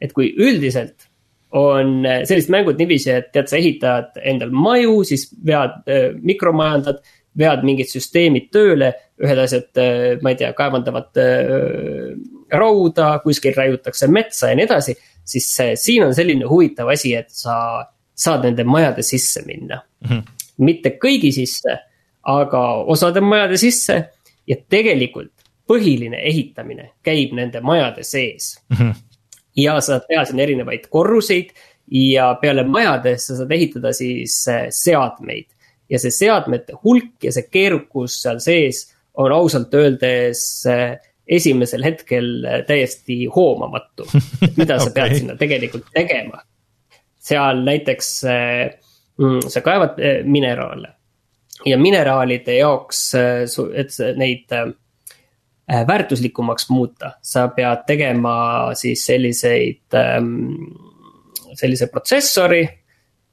et 0.00 0.12
kui 0.12 0.32
üldiselt 0.36 1.08
on 1.56 2.06
äh, 2.06 2.24
sellised 2.24 2.50
mängud 2.52 2.80
niiviisi, 2.80 3.12
et 3.12 3.30
tead, 3.34 3.48
sa 3.50 3.58
ehitad 3.58 4.18
endal 4.24 4.52
maju, 4.54 5.00
siis 5.06 5.28
vead, 5.46 5.78
äh, 5.88 6.08
mikromajandad, 6.26 7.00
vead 7.38 7.64
mingid 7.68 7.90
süsteemid 7.90 8.50
tööle, 8.54 8.92
ühed 9.22 9.40
asjad, 9.40 9.68
äh, 9.80 10.06
ma 10.24 10.32
ei 10.32 10.40
tea, 10.40 10.52
kaevandavad 10.56 11.20
rauda, 12.52 13.10
kuskil 13.24 13.56
raiutakse 13.56 14.08
metsa 14.12 14.52
ja 14.52 14.58
nii 14.58 14.66
edasi. 14.68 14.96
siis 15.26 15.46
siin 15.74 16.04
on 16.04 16.14
selline 16.14 16.46
huvitav 16.46 16.88
asi, 16.92 17.14
et 17.18 17.30
sa 17.34 17.86
saad 18.14 18.44
nende 18.46 18.64
majade 18.64 19.02
sisse 19.02 19.42
minna 19.46 19.80
mm. 20.00 20.08
-hmm. 20.08 20.22
mitte 20.58 20.98
kõigi 21.02 21.32
sisse, 21.32 21.78
aga 22.22 22.60
osade 22.86 23.20
majade 23.20 23.56
sisse 23.56 23.96
ja 24.46 24.56
tegelikult 24.68 25.32
põhiline 25.66 26.20
ehitamine 26.22 26.92
käib 27.02 27.34
nende 27.34 27.60
majade 27.60 28.02
sees 28.02 28.60
mm. 28.70 28.76
-hmm 28.76 28.94
ja 29.56 29.80
saad 29.80 30.06
teha 30.08 30.24
siin 30.24 30.40
erinevaid 30.44 30.88
korruseid 30.90 31.52
ja 31.90 32.34
peale 32.40 32.64
majade 32.64 33.16
sa 33.18 33.36
saad 33.36 33.52
ehitada 33.52 33.92
siis 33.92 34.48
äh, 34.48 34.66
seadmeid. 34.70 35.46
ja 35.90 35.98
see 36.02 36.10
seadmete 36.10 36.74
hulk 36.82 37.22
ja 37.22 37.30
see 37.32 37.46
keerukus 37.50 38.16
seal 38.22 38.40
sees 38.42 38.88
on 39.14 39.32
ausalt 39.32 39.74
öeldes 39.74 40.40
äh, 40.66 40.96
esimesel 41.26 41.84
hetkel 41.86 42.44
äh, 42.44 42.64
täiesti 42.66 43.26
hoomamatu. 43.36 44.08
et 44.42 44.56
mida 44.56 44.78
sa 44.78 44.90
okay. 44.90 44.94
pead 44.94 45.18
sinna 45.20 45.36
tegelikult 45.36 45.86
tegema. 45.94 46.42
seal 47.18 47.62
näiteks 47.66 48.10
mm, 49.18 49.40
sa 49.48 49.60
kaevad 49.60 49.98
mineraale 50.24 50.92
ja 51.66 51.78
mineraalide 51.78 52.58
jaoks, 52.60 53.00
et 53.74 53.96
neid 54.16 54.52
väärtuslikumaks 55.66 56.68
muuta, 56.70 57.16
sa 57.22 57.48
pead 57.50 57.80
tegema 57.88 58.34
siis 58.78 59.02
selliseid 59.06 59.96
ähm,, 59.98 60.28
sellise 61.58 61.88
protsessori. 61.90 62.62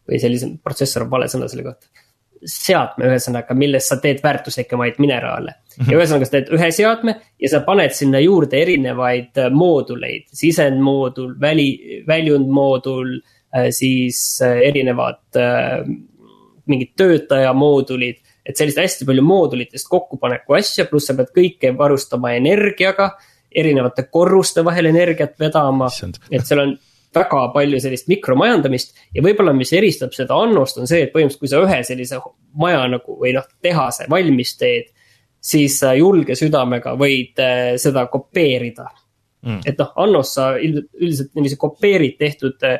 või 0.10 0.18
sellise, 0.20 0.50
protsessor 0.64 1.06
on 1.06 1.12
vale 1.14 1.28
sõna 1.32 1.46
selle 1.48 1.64
kohta 1.64 2.04
seadme, 2.50 3.08
ühesõnaga, 3.08 3.56
milles 3.58 3.88
sa 3.88 3.98
teed 4.02 4.22
väärtuslikumaid 4.24 5.00
mineraale. 5.04 5.56
ja 5.78 5.84
mhm. 5.84 5.94
ühesõnaga, 5.98 6.28
sa 6.28 6.36
teed 6.36 6.52
ühe 6.54 6.70
seadme 6.76 7.16
ja 7.42 7.50
sa 7.50 7.64
paned 7.66 7.96
sinna 7.98 8.22
juurde 8.22 8.60
erinevaid 8.62 9.40
äh, 9.42 9.50
mooduleid, 9.54 10.28
sisendmoodul, 10.36 11.34
väli, 11.42 12.04
väljundmoodul, 12.08 13.16
äh, 13.56 13.70
siis 13.74 14.20
äh, 14.46 14.60
erinevad 14.70 15.40
mingid 16.70 16.94
töötajamoodulid. 17.00 18.22
Et 18.46 18.60
sellist 18.60 18.80
hästi 18.82 19.08
palju 19.08 19.24
moodulitest 19.26 19.88
kokkupaneku 19.92 20.58
asja, 20.58 20.86
pluss 20.90 21.10
sa 21.10 21.16
pead 21.18 21.32
kõike 21.36 21.74
varustama 21.78 22.34
energiaga, 22.38 23.14
erinevate 23.54 24.08
korruste 24.12 24.64
vahel 24.66 24.90
energiat 24.90 25.38
vedama, 25.40 25.90
et 26.32 26.46
seal 26.48 26.64
on 26.64 26.74
väga 27.14 27.42
palju 27.54 27.80
sellist 27.82 28.10
mikromajandamist. 28.10 28.96
Ja 29.14 29.24
võib-olla, 29.26 29.54
mis 29.56 29.74
eristab 29.78 30.16
seda 30.18 30.38
Annost, 30.42 30.80
on 30.82 30.90
see, 30.90 31.04
et 31.06 31.14
põhimõtteliselt, 31.14 31.44
kui 31.44 31.52
sa 31.52 31.62
ühe 31.62 31.80
sellise 31.86 32.20
maja 32.60 32.84
nagu 32.90 33.18
või 33.20 33.36
noh, 33.38 33.46
tehase 33.62 34.10
valmis 34.12 34.58
teed. 34.58 34.92
siis 35.44 35.74
sa 35.80 35.90
julge 35.94 36.38
südamega 36.40 36.94
võid 36.96 37.40
äh, 37.44 37.74
seda 37.76 38.06
kopeerida. 38.08 38.86
Mm.. 39.44 39.60
et 39.68 39.76
noh, 39.78 39.90
Annos 40.00 40.30
sa 40.38 40.54
ilmselt 40.56 41.02
üldiselt 41.02 41.34
niiviisi 41.36 41.58
kopeerid 41.60 42.14
tehtud 42.18 42.64
äh, 42.64 42.78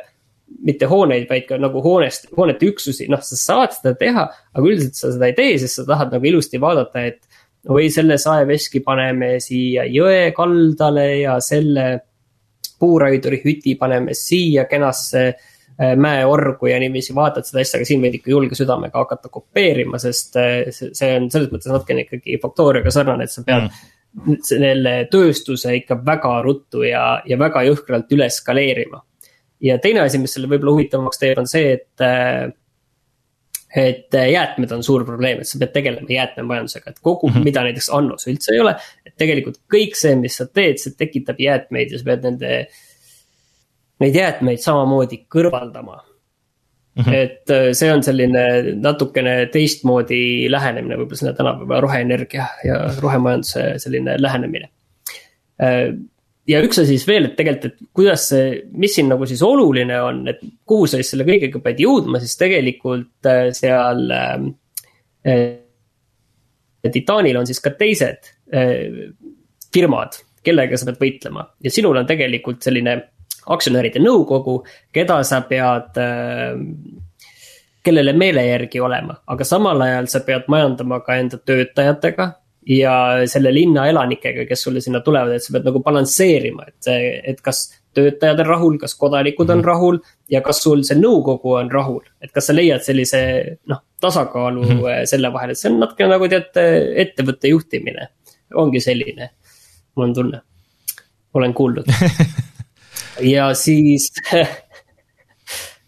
mitte 0.62 0.88
hooneid, 0.88 1.26
vaid 1.30 1.46
ka 1.48 1.58
nagu 1.60 1.82
hoonest, 1.84 2.28
hoonete 2.36 2.68
üksusi, 2.70 3.08
noh, 3.12 3.22
sa 3.24 3.38
saad 3.38 3.74
seda 3.76 3.94
teha, 3.98 4.26
aga 4.54 4.64
üldiselt 4.64 4.98
sa 4.98 5.12
seda 5.14 5.30
ei 5.30 5.36
tee, 5.36 5.56
sest 5.60 5.80
sa 5.80 5.86
tahad 5.88 6.14
nagu 6.14 6.30
ilusti 6.30 6.60
vaadata, 6.62 7.06
et. 7.10 7.22
või 7.64 7.86
selle 7.88 8.18
saeveski 8.20 8.82
paneme 8.84 9.38
siia 9.40 9.86
jõe 9.88 10.34
kaldale 10.36 11.06
ja 11.22 11.38
selle 11.40 11.86
puuraiduri 12.78 13.38
hüti 13.40 13.72
paneme 13.80 14.12
siia 14.12 14.66
kenasse 14.68 15.22
äh, 15.30 15.94
mäeorgu 15.96 16.68
ja 16.68 16.78
niiviisi 16.82 17.14
vaatad 17.16 17.48
seda 17.48 17.62
asja, 17.62 17.80
aga 17.80 17.88
siin 17.88 18.04
võid 18.04 18.18
ikka 18.18 18.32
julge 18.34 18.58
südamega 18.58 19.00
hakata 19.00 19.32
kopeerima, 19.32 20.00
sest 20.02 20.36
äh, 20.40 20.68
see 20.74 21.10
on 21.16 21.30
selles 21.32 21.48
mõttes 21.54 21.72
natukene 21.72 22.04
ikkagi 22.04 22.36
faktooriaga 22.42 22.92
sarnane, 22.92 23.24
et 23.24 23.32
sa 23.32 23.46
pead 23.46 23.70
mm. 23.70 24.38
selle 24.44 24.94
tööstuse 25.12 25.72
ikka 25.80 25.98
väga 26.04 26.36
ruttu 26.44 26.84
ja, 26.84 27.06
ja 27.24 27.40
väga 27.40 27.64
jõhkralt 27.70 28.12
üle 28.12 28.28
skaleerima. 28.30 29.00
Ja 29.64 29.78
teine 29.82 30.04
asi, 30.04 30.20
mis 30.20 30.36
selle 30.36 30.50
võib-olla 30.50 30.76
huvitavamaks 30.76 31.20
teeb, 31.20 31.40
on 31.40 31.50
see, 31.50 31.72
et 31.78 32.04
äh, 32.04 32.52
et 33.74 34.14
jäätmed 34.14 34.70
on 34.70 34.84
suur 34.86 35.02
probleem, 35.06 35.40
et 35.42 35.50
sa 35.50 35.58
pead 35.58 35.72
tegelema 35.74 36.10
jäätmemajandusega, 36.14 36.92
et 36.92 37.00
kogu 37.02 37.28
mm, 37.28 37.34
-hmm. 37.34 37.44
mida 37.44 37.62
näiteks 37.66 37.90
Annos 37.90 38.26
üldse 38.30 38.54
ei 38.54 38.60
ole. 38.62 38.76
et 39.06 39.16
tegelikult 39.18 39.58
kõik 39.74 39.98
see, 39.98 40.14
mis 40.16 40.36
sa 40.36 40.46
teed, 40.46 40.78
see 40.78 40.94
tekitab 40.98 41.40
jäätmeid 41.42 41.90
ja 41.90 41.98
sa 41.98 42.04
pead 42.04 42.26
nende, 42.28 42.52
neid 44.00 44.14
jäätmeid 44.14 44.62
samamoodi 44.62 45.24
kõrvaldama 45.36 45.98
mm. 45.98 47.02
-hmm. 47.02 47.14
et 47.14 47.50
äh, 47.50 47.72
see 47.72 47.92
on 47.92 48.02
selline 48.02 48.46
natukene 48.78 49.34
teistmoodi 49.52 50.50
lähenemine 50.50 50.96
võib-olla 51.00 51.22
sinna 51.24 51.32
tänapäeva 51.32 51.80
roheenergia 51.80 52.46
ja 52.64 52.80
rohemajanduse 53.00 53.72
selline 53.82 54.16
lähenemine 54.22 54.70
äh, 55.62 55.90
ja 56.48 56.60
üks 56.64 56.80
asi 56.80 56.94
siis 56.94 57.06
veel, 57.08 57.28
et 57.28 57.36
tegelikult, 57.38 57.78
et 57.78 57.90
kuidas 57.96 58.28
see, 58.32 58.48
mis 58.76 58.94
siin 58.96 59.08
nagu 59.12 59.26
siis 59.28 59.42
oluline 59.44 59.96
on, 60.04 60.22
et 60.32 60.42
kuhu 60.68 60.88
sa 60.90 61.00
siis 61.00 61.14
selle 61.14 61.26
kõigega 61.28 61.60
pead 61.64 61.80
jõudma, 61.84 62.20
siis 62.22 62.36
tegelikult 62.40 63.30
äh, 63.30 63.48
seal 63.56 64.04
äh, 64.14 64.34
äh, 65.30 65.46
Titanil 66.92 67.40
on 67.40 67.48
siis 67.48 67.62
ka 67.64 67.72
teised 67.78 68.28
äh, 68.52 69.12
firmad, 69.74 70.20
kellega 70.44 70.76
sa 70.76 70.90
pead 70.90 71.00
võitlema. 71.00 71.48
Ja 71.64 71.72
sinul 71.72 71.96
on 71.96 72.08
tegelikult 72.08 72.60
selline 72.64 72.98
aktsionäride 73.54 74.00
nõukogu, 74.02 74.60
keda 74.92 75.18
sa 75.24 75.40
pead 75.48 76.00
äh, 76.00 76.52
kellele 77.84 78.14
meele 78.16 78.46
järgi 78.46 78.80
olema, 78.80 79.18
aga 79.28 79.44
samal 79.48 79.82
ajal 79.84 80.08
sa 80.12 80.24
pead 80.24 80.48
majandama 80.52 81.00
ka 81.04 81.18
enda 81.20 81.40
töötajatega 81.40 82.30
ja 82.66 82.94
selle 83.28 83.52
linna 83.54 83.86
elanikega, 83.90 84.46
kes 84.48 84.62
sulle 84.66 84.80
sinna 84.80 85.00
tulevad, 85.04 85.34
et 85.36 85.44
sa 85.44 85.52
pead 85.54 85.66
nagu 85.68 85.82
balansseerima, 85.84 86.68
et, 86.70 86.90
et 87.32 87.40
kas 87.44 87.66
töötajad 87.94 88.40
on 88.42 88.48
rahul, 88.48 88.78
kas 88.80 88.96
kodanikud 88.98 89.50
on 89.50 89.60
mhm. 89.60 89.66
rahul 89.66 89.98
ja 90.30 90.40
kas 90.44 90.62
sul 90.64 90.82
see 90.86 90.98
nõukogu 90.98 91.54
on 91.60 91.70
rahul. 91.70 92.02
et 92.22 92.32
kas 92.34 92.48
sa 92.50 92.56
leiad 92.56 92.82
sellise 92.82 93.20
noh, 93.70 93.84
tasakaalu 94.00 94.62
mm 94.62 94.80
-hmm. 94.80 95.06
selle 95.10 95.32
vahel, 95.32 95.50
et 95.50 95.58
see 95.58 95.70
on 95.70 95.78
natuke 95.80 96.08
nagu 96.08 96.28
tead 96.28 96.58
ettevõtte 97.04 97.48
juhtimine, 97.48 98.08
ongi 98.54 98.80
selline, 98.80 99.30
mul 99.96 100.08
on 100.08 100.14
tunne, 100.14 100.40
olen 101.34 101.54
kuulnud 101.54 101.86
ja 103.34 103.54
siis 103.54 104.10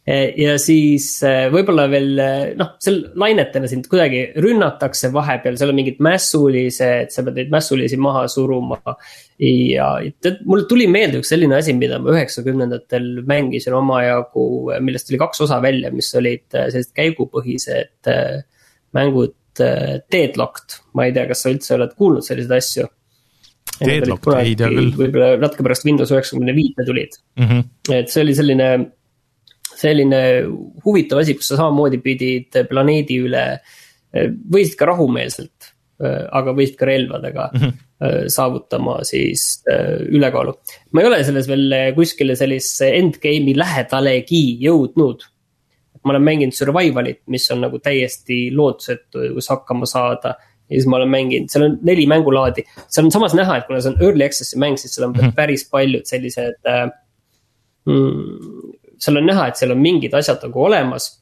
ja 0.07 0.55
siis 0.63 1.09
eh, 1.27 1.49
võib-olla 1.51 1.87
veel 1.91 2.21
eh, 2.23 2.43
noh, 2.59 2.75
seal 2.83 3.01
lainetena 3.19 3.67
sind 3.71 3.89
kuidagi 3.91 4.21
rünnatakse 4.43 5.11
vahepeal, 5.15 5.57
seal 5.59 5.73
on 5.73 5.79
mingid 5.81 5.99
mässulised, 6.05 7.11
sa 7.11 7.25
pead 7.27 7.41
neid 7.41 7.55
mässulisi 7.55 7.99
maha 7.99 8.27
suruma. 8.31 8.79
ja 9.43 9.89
tead, 10.23 10.45
mul 10.47 10.63
tuli 10.71 10.87
meelde 10.91 11.21
üks 11.23 11.33
selline 11.35 11.59
asi, 11.59 11.75
mida 11.75 11.99
ma 12.03 12.15
üheksakümnendatel 12.15 13.25
mängisin 13.27 13.75
omajagu, 13.77 14.47
millest 14.79 15.11
tuli 15.11 15.21
kaks 15.21 15.43
osa 15.49 15.59
välja, 15.65 15.91
mis 15.95 16.13
olid 16.19 16.47
sellised 16.55 16.95
käigupõhised 16.97 18.13
mängud. 18.97 19.35
Deadlocked, 19.57 20.75
ma 20.93 21.07
ei 21.09 21.15
tea, 21.17 21.23
kas 21.31 21.41
sa 21.41 21.49
üldse 21.49 21.71
oled 21.79 21.95
kuulnud 21.97 22.25
selliseid 22.27 22.59
asju? 22.59 22.83
Deadlocked, 23.81 24.35
ei 24.43 24.53
tea 24.57 24.69
küll. 24.69 24.91
võib-olla 24.99 25.39
natuke 25.41 25.65
pärast 25.65 25.87
Windows 25.89 26.13
üheksakümne 26.13 26.53
viite 26.57 26.85
tulid 26.85 27.17
mm. 27.41 27.47
-hmm. 27.49 27.95
et 27.97 28.13
see 28.13 28.21
oli 28.25 28.35
selline 28.37 28.69
selline 29.77 30.21
huvitav 30.85 31.23
asi, 31.23 31.37
kus 31.39 31.53
sa 31.53 31.61
samamoodi 31.61 32.01
pidid 32.05 32.61
planeedi 32.71 33.21
üle, 33.27 33.45
võisid 34.53 34.77
ka 34.79 34.89
rahumeelselt, 34.93 35.73
aga 36.37 36.53
võisid 36.57 36.77
ka 36.81 36.89
relvadega 36.89 37.47
mm 37.53 37.61
-hmm. 37.61 38.27
saavutama 38.33 38.99
siis 39.09 39.65
ülekaalu. 40.09 40.53
ma 40.93 41.01
ei 41.01 41.07
ole 41.07 41.23
selles 41.25 41.49
veel 41.49 41.75
kuskile 41.97 42.37
sellisesse 42.37 42.91
endgame'i 42.97 43.57
lähedalegi 43.57 44.59
jõudnud. 44.65 45.25
ma 46.05 46.13
olen 46.13 46.23
mänginud 46.23 46.55
survival'it, 46.55 47.23
mis 47.27 47.51
on 47.51 47.61
nagu 47.61 47.79
täiesti 47.79 48.51
lootusetu, 48.55 49.25
kus 49.35 49.49
hakkama 49.49 49.87
saada 49.87 50.37
ja 50.71 50.75
siis 50.75 50.87
ma 50.91 50.99
olen 50.99 51.11
mänginud, 51.11 51.51
seal 51.51 51.65
on 51.69 51.79
neli 51.87 52.07
mängulaadi, 52.11 52.65
seal 52.89 53.07
on 53.07 53.15
samas 53.15 53.35
näha, 53.39 53.61
et 53.61 53.69
kuna 53.69 53.81
see 53.83 53.93
on 53.93 54.01
early 54.03 54.27
access'i 54.27 54.59
mäng, 54.59 54.79
siis 54.81 54.95
seal 54.97 55.09
on 55.09 55.15
mm 55.15 55.21
-hmm. 55.21 55.37
päris 55.39 55.67
paljud 55.71 56.07
sellised 56.09 56.59
äh, 56.67 56.89
mm, 57.87 58.73
seal 59.03 59.21
on 59.21 59.29
näha, 59.29 59.49
et 59.51 59.61
seal 59.61 59.75
on 59.75 59.81
mingid 59.83 60.15
asjad 60.17 60.45
nagu 60.47 60.67
olemas. 60.69 61.13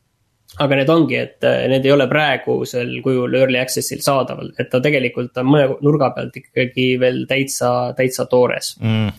aga 0.61 0.77
need 0.79 0.91
ongi, 0.93 1.17
et 1.19 1.43
äh, 1.49 1.65
need 1.73 1.87
ei 1.89 1.91
ole 1.91 2.05
praegusel 2.07 3.01
kujul 3.03 3.33
early 3.41 3.59
access'il 3.59 4.05
saadaval, 4.05 4.53
et 4.61 4.69
ta 4.71 4.79
tegelikult 4.85 5.41
on 5.41 5.49
mõne 5.51 5.65
nurga 5.83 6.13
pealt 6.15 6.37
ikkagi 6.39 6.93
veel 7.01 7.25
täitsa, 7.31 7.95
täitsa 7.99 8.29
toores 8.31 8.77
mm.. 8.83 9.11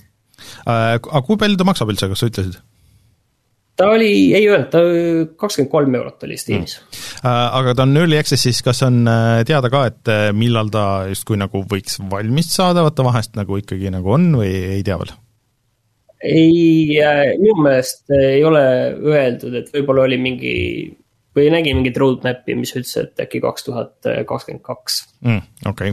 Äh, 0.68 0.96
aga 0.96 1.22
kui 1.26 1.40
palju 1.40 1.60
ta 1.60 1.68
maksab 1.68 1.92
üldse, 1.92 2.08
kas 2.12 2.24
sa 2.24 2.30
ütlesid? 2.30 2.56
ta 3.76 3.90
oli, 3.92 4.32
ei 4.38 4.48
öelnud, 4.48 4.70
ta 4.72 4.86
kakskümmend 5.42 5.72
kolm 5.74 6.00
eurot 6.00 6.24
oli 6.30 6.40
Steamis 6.40 6.78
mm.. 6.80 7.04
Äh, 7.26 7.44
aga 7.60 7.76
ta 7.76 7.84
on 7.84 8.00
early 8.00 8.22
access'is, 8.22 8.64
kas 8.64 8.86
on 8.88 9.04
teada 9.50 9.74
ka, 9.74 9.84
et 9.92 10.16
millal 10.40 10.72
ta 10.72 10.86
justkui 11.12 11.42
nagu 11.42 11.66
võiks 11.68 12.00
valmis 12.14 12.54
saada, 12.56 12.86
vaata 12.86 13.10
vahest 13.10 13.36
nagu 13.36 13.60
ikkagi 13.60 13.92
nagu 13.92 14.16
on 14.16 14.32
või 14.40 14.54
ei 14.78 14.88
tea 14.88 15.02
veel? 15.04 15.18
Ei, 16.26 17.00
minu 17.40 17.56
meelest 17.64 18.14
ei 18.18 18.44
ole 18.46 18.66
öeldud, 18.98 19.56
et 19.62 19.72
võib-olla 19.74 20.06
oli 20.10 20.20
mingi 20.22 20.56
või 21.36 21.52
nägin 21.52 21.80
mingit 21.80 21.98
roadmap'i, 22.00 22.56
mis 22.58 22.74
ütles, 22.76 22.96
et 23.02 23.26
äkki 23.26 23.42
kaks 23.44 23.68
tuhat 23.68 24.12
kakskümmend 24.28 24.64
kaks. 24.66 25.02
Mm, 25.26 25.42
okei, 25.72 25.92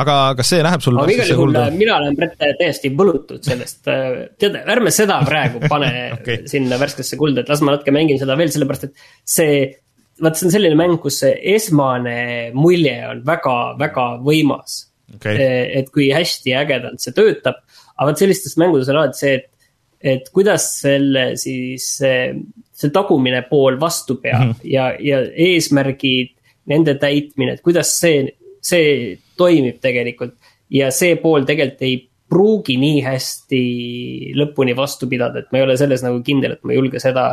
aga 0.00 0.16
kas 0.38 0.52
see 0.54 0.62
läheb 0.64 0.84
sul 0.84 0.98
aga 1.00 1.14
igal 1.14 1.32
juhul 1.34 1.58
mina 1.76 1.98
olen 1.98 2.16
täiesti 2.38 2.92
võlutud 2.96 3.44
sellest, 3.44 3.82
tead, 4.40 4.58
ärme 4.62 4.92
seda 4.94 5.20
praegu 5.26 5.62
pane 5.66 5.92
okay. 6.16 6.44
sinna 6.50 6.80
värskesse 6.80 7.18
kulda, 7.20 7.44
et 7.44 7.52
las 7.52 7.62
ma 7.64 7.76
natuke 7.76 7.94
mängin 7.94 8.20
seda 8.20 8.38
veel, 8.40 8.52
sellepärast 8.54 8.88
et 8.88 9.06
see. 9.24 9.64
vaat 10.20 10.38
see 10.38 10.48
on 10.48 10.54
selline 10.54 10.78
mäng, 10.78 10.98
kus 11.02 11.22
see 11.22 11.34
esmane 11.54 12.52
mulje 12.56 12.96
on 13.08 13.24
väga, 13.26 13.56
väga 13.80 14.06
võimas 14.24 14.84
okay.. 15.14 15.36
et 15.80 15.92
kui 15.94 16.10
hästi 16.14 16.54
ägedalt 16.60 17.02
see 17.02 17.16
töötab 17.16 17.60
aga 18.00 18.10
vot 18.10 18.22
sellistes 18.22 18.56
mängudes 18.60 18.88
on 18.90 18.98
alati 19.00 19.20
see, 19.20 19.38
et, 19.38 19.72
et 20.16 20.28
kuidas 20.34 20.66
selle 20.80 21.24
siis 21.40 21.86
see, 22.00 22.34
see 22.72 22.92
tagumine 22.94 23.42
pool 23.48 23.76
vastu 23.80 24.16
peab 24.22 24.40
mm 24.40 24.52
-hmm. 24.52 24.70
ja, 24.72 24.90
ja 24.98 25.20
eesmärgid, 25.48 26.34
nende 26.72 26.96
täitmine, 27.00 27.58
et 27.58 27.64
kuidas 27.64 27.92
see, 28.00 28.24
see 28.60 29.18
toimib 29.36 29.80
tegelikult. 29.80 30.34
ja 30.70 30.90
see 30.94 31.16
pool 31.18 31.44
tegelikult 31.44 31.82
ei 31.82 31.96
pruugi 32.30 32.76
nii 32.78 33.02
hästi 33.02 33.62
lõpuni 34.38 34.76
vastu 34.78 35.08
pidada, 35.10 35.42
et 35.42 35.50
ma 35.50 35.58
ei 35.58 35.66
ole 35.66 35.76
selles 35.80 36.04
nagu 36.06 36.22
kindel, 36.22 36.54
et 36.54 36.64
ma 36.64 36.72
ei 36.72 36.78
julge 36.78 37.02
seda, 37.02 37.26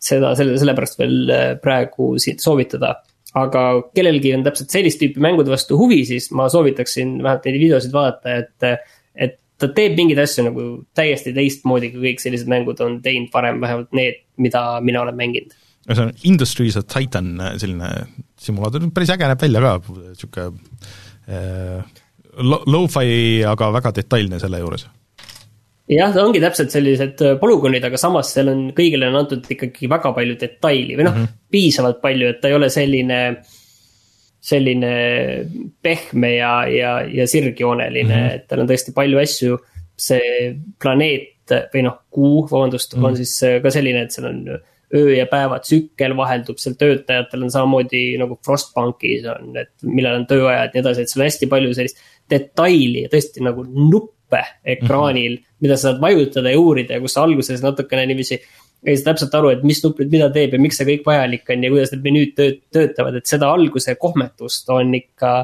seda 0.00 0.32
selle, 0.38 0.56
sellepärast 0.60 1.00
veel 1.00 1.32
äh, 1.34 1.46
praegu 1.60 2.14
siit 2.22 2.40
soovitada. 2.44 2.96
aga 3.30 3.60
kellelgi 3.94 4.32
on 4.34 4.42
täpselt 4.42 4.72
sellist 4.74 4.98
tüüpi 4.98 5.20
mängude 5.22 5.52
vastu 5.52 5.76
huvi, 5.78 6.00
siis 6.08 6.32
ma 6.34 6.48
soovitaksin 6.50 7.20
vähemalt 7.20 7.44
neid 7.46 7.58
videosid 7.60 7.92
vaadata, 7.94 8.32
et, 8.40 8.88
et 9.14 9.36
ta 9.60 9.70
teeb 9.76 9.96
mingeid 9.98 10.20
asju 10.22 10.46
nagu 10.48 10.66
täiesti 10.96 11.34
teistmoodi, 11.36 11.92
kui 11.94 12.10
kõik 12.10 12.22
sellised 12.22 12.50
mängud 12.50 12.80
on 12.84 13.00
teinud 13.04 13.32
varem, 13.34 13.60
vähemalt 13.62 13.90
need, 13.96 14.22
mida 14.40 14.64
mina 14.84 15.04
olen 15.04 15.18
mänginud. 15.18 15.56
see 15.90 16.04
on 16.04 16.12
Industries 16.24 16.76
of 16.76 16.86
Titan, 16.90 17.34
selline 17.58 17.90
simulaator, 18.40 18.86
päris 18.94 19.12
äge 19.12 19.28
näeb 19.28 19.42
välja 19.42 19.64
ka, 19.64 19.74
sihuke 20.20 20.48
äh, 21.28 22.00
lo-fi, 22.40 23.44
aga 23.48 23.72
väga 23.80 23.94
detailne 24.00 24.40
selle 24.42 24.62
juures 24.62 24.86
jah, 25.90 26.12
ta 26.14 26.24
ongi 26.24 26.42
täpselt 26.42 26.72
sellised 26.74 27.22
äh, 27.24 27.36
polügoonid, 27.40 27.84
aga 27.86 27.98
samas 28.00 28.32
seal 28.34 28.52
on, 28.52 28.66
kõigile 28.76 29.08
on 29.10 29.18
antud 29.22 29.46
ikkagi 29.50 29.90
väga 29.90 30.12
palju 30.16 30.36
detaili 30.40 30.96
või 30.98 31.06
noh 31.08 31.16
mm 31.16 31.24
-hmm., 31.24 31.40
piisavalt 31.50 32.00
palju, 32.02 32.30
et 32.30 32.40
ta 32.40 32.50
ei 32.50 32.54
ole 32.54 32.70
selline. 32.70 33.18
Selline 34.40 34.92
pehme 35.82 36.30
ja, 36.34 36.52
ja, 36.68 36.92
ja 37.04 37.26
sirgjooneline 37.28 38.08
mm, 38.08 38.20
-hmm. 38.20 38.34
et 38.34 38.46
tal 38.48 38.62
on 38.62 38.70
tõesti 38.70 38.94
palju 38.96 39.20
asju. 39.20 39.58
see 40.00 40.54
planeet 40.80 41.52
või 41.74 41.82
noh, 41.84 41.96
kuu, 42.08 42.46
vabandust 42.48 42.94
mm, 42.94 43.00
-hmm. 43.00 43.06
on 43.06 43.16
siis 43.16 43.34
äh, 43.44 43.58
ka 43.62 43.70
selline, 43.70 44.06
et 44.06 44.14
seal 44.14 44.30
on 44.30 44.38
öö 44.94 45.10
ja 45.14 45.26
päeva 45.26 45.58
tsükkel 45.60 46.16
vaheldub 46.16 46.58
seal 46.58 46.74
töötajatel 46.80 47.42
on 47.42 47.50
samamoodi 47.50 48.16
nagu 48.18 48.38
Frostbankis 48.44 49.26
on, 49.28 49.52
et 49.56 49.74
millal 49.82 50.22
on 50.22 50.26
tööajad 50.26 50.72
ja 50.72 50.72
nii 50.72 50.80
edasi, 50.80 51.02
et 51.02 51.12
seal 51.12 51.22
on 51.22 51.28
hästi 51.28 51.50
palju 51.52 51.74
sellist 51.76 52.00
detaili 52.30 53.04
ja 53.04 53.12
tõesti 53.12 53.44
nagu 53.44 53.66
nupp 53.68 54.16
nuppe 54.30 54.44
ekraanil 54.64 55.32
mm, 55.32 55.36
-hmm. 55.36 55.56
mida 55.60 55.76
sa 55.76 55.82
saad 55.82 56.00
vajutada 56.00 56.50
ja 56.50 56.58
uurida 56.58 56.94
ja 56.94 57.00
kus 57.00 57.16
alguses 57.18 57.62
natukene 57.62 58.06
niiviisi 58.06 58.40
ei 58.86 58.96
saa 58.96 59.10
täpselt 59.10 59.34
aru, 59.36 59.52
et 59.54 59.64
mis 59.66 59.80
nupprid 59.84 60.10
mida 60.12 60.30
teeb 60.32 60.54
ja 60.56 60.60
miks 60.62 60.78
see 60.80 60.88
kõik 60.88 61.08
vajalik 61.08 61.50
on 61.52 61.64
ja 61.64 61.72
kuidas 61.72 61.92
need 61.94 62.04
menüüd 62.06 62.36
tööt-, 62.38 62.62
töötavad, 62.72 63.18
et 63.20 63.28
seda 63.28 63.50
alguse 63.52 63.94
kohmetust 64.00 64.70
on 64.72 64.94
ikka 64.96 65.34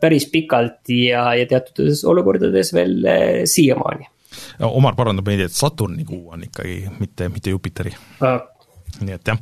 päris 0.00 0.28
pikalt 0.32 0.88
ja, 0.94 1.26
ja 1.36 1.48
teatud 1.50 1.90
olukordades 2.08 2.72
veel 2.76 2.96
eh, 3.04 3.42
siiamaani. 3.50 4.08
Omar 4.68 4.96
parandab 4.96 5.26
meid, 5.26 5.42
et 5.42 5.54
Saturni 5.54 6.06
kuu 6.06 6.32
on 6.36 6.44
ikkagi, 6.46 6.80
mitte, 7.00 7.30
mitte 7.32 7.52
Jupiteri 7.52 7.94
ah.. 8.24 8.40
nii 9.00 9.16
et 9.16 9.32
jah 9.32 9.38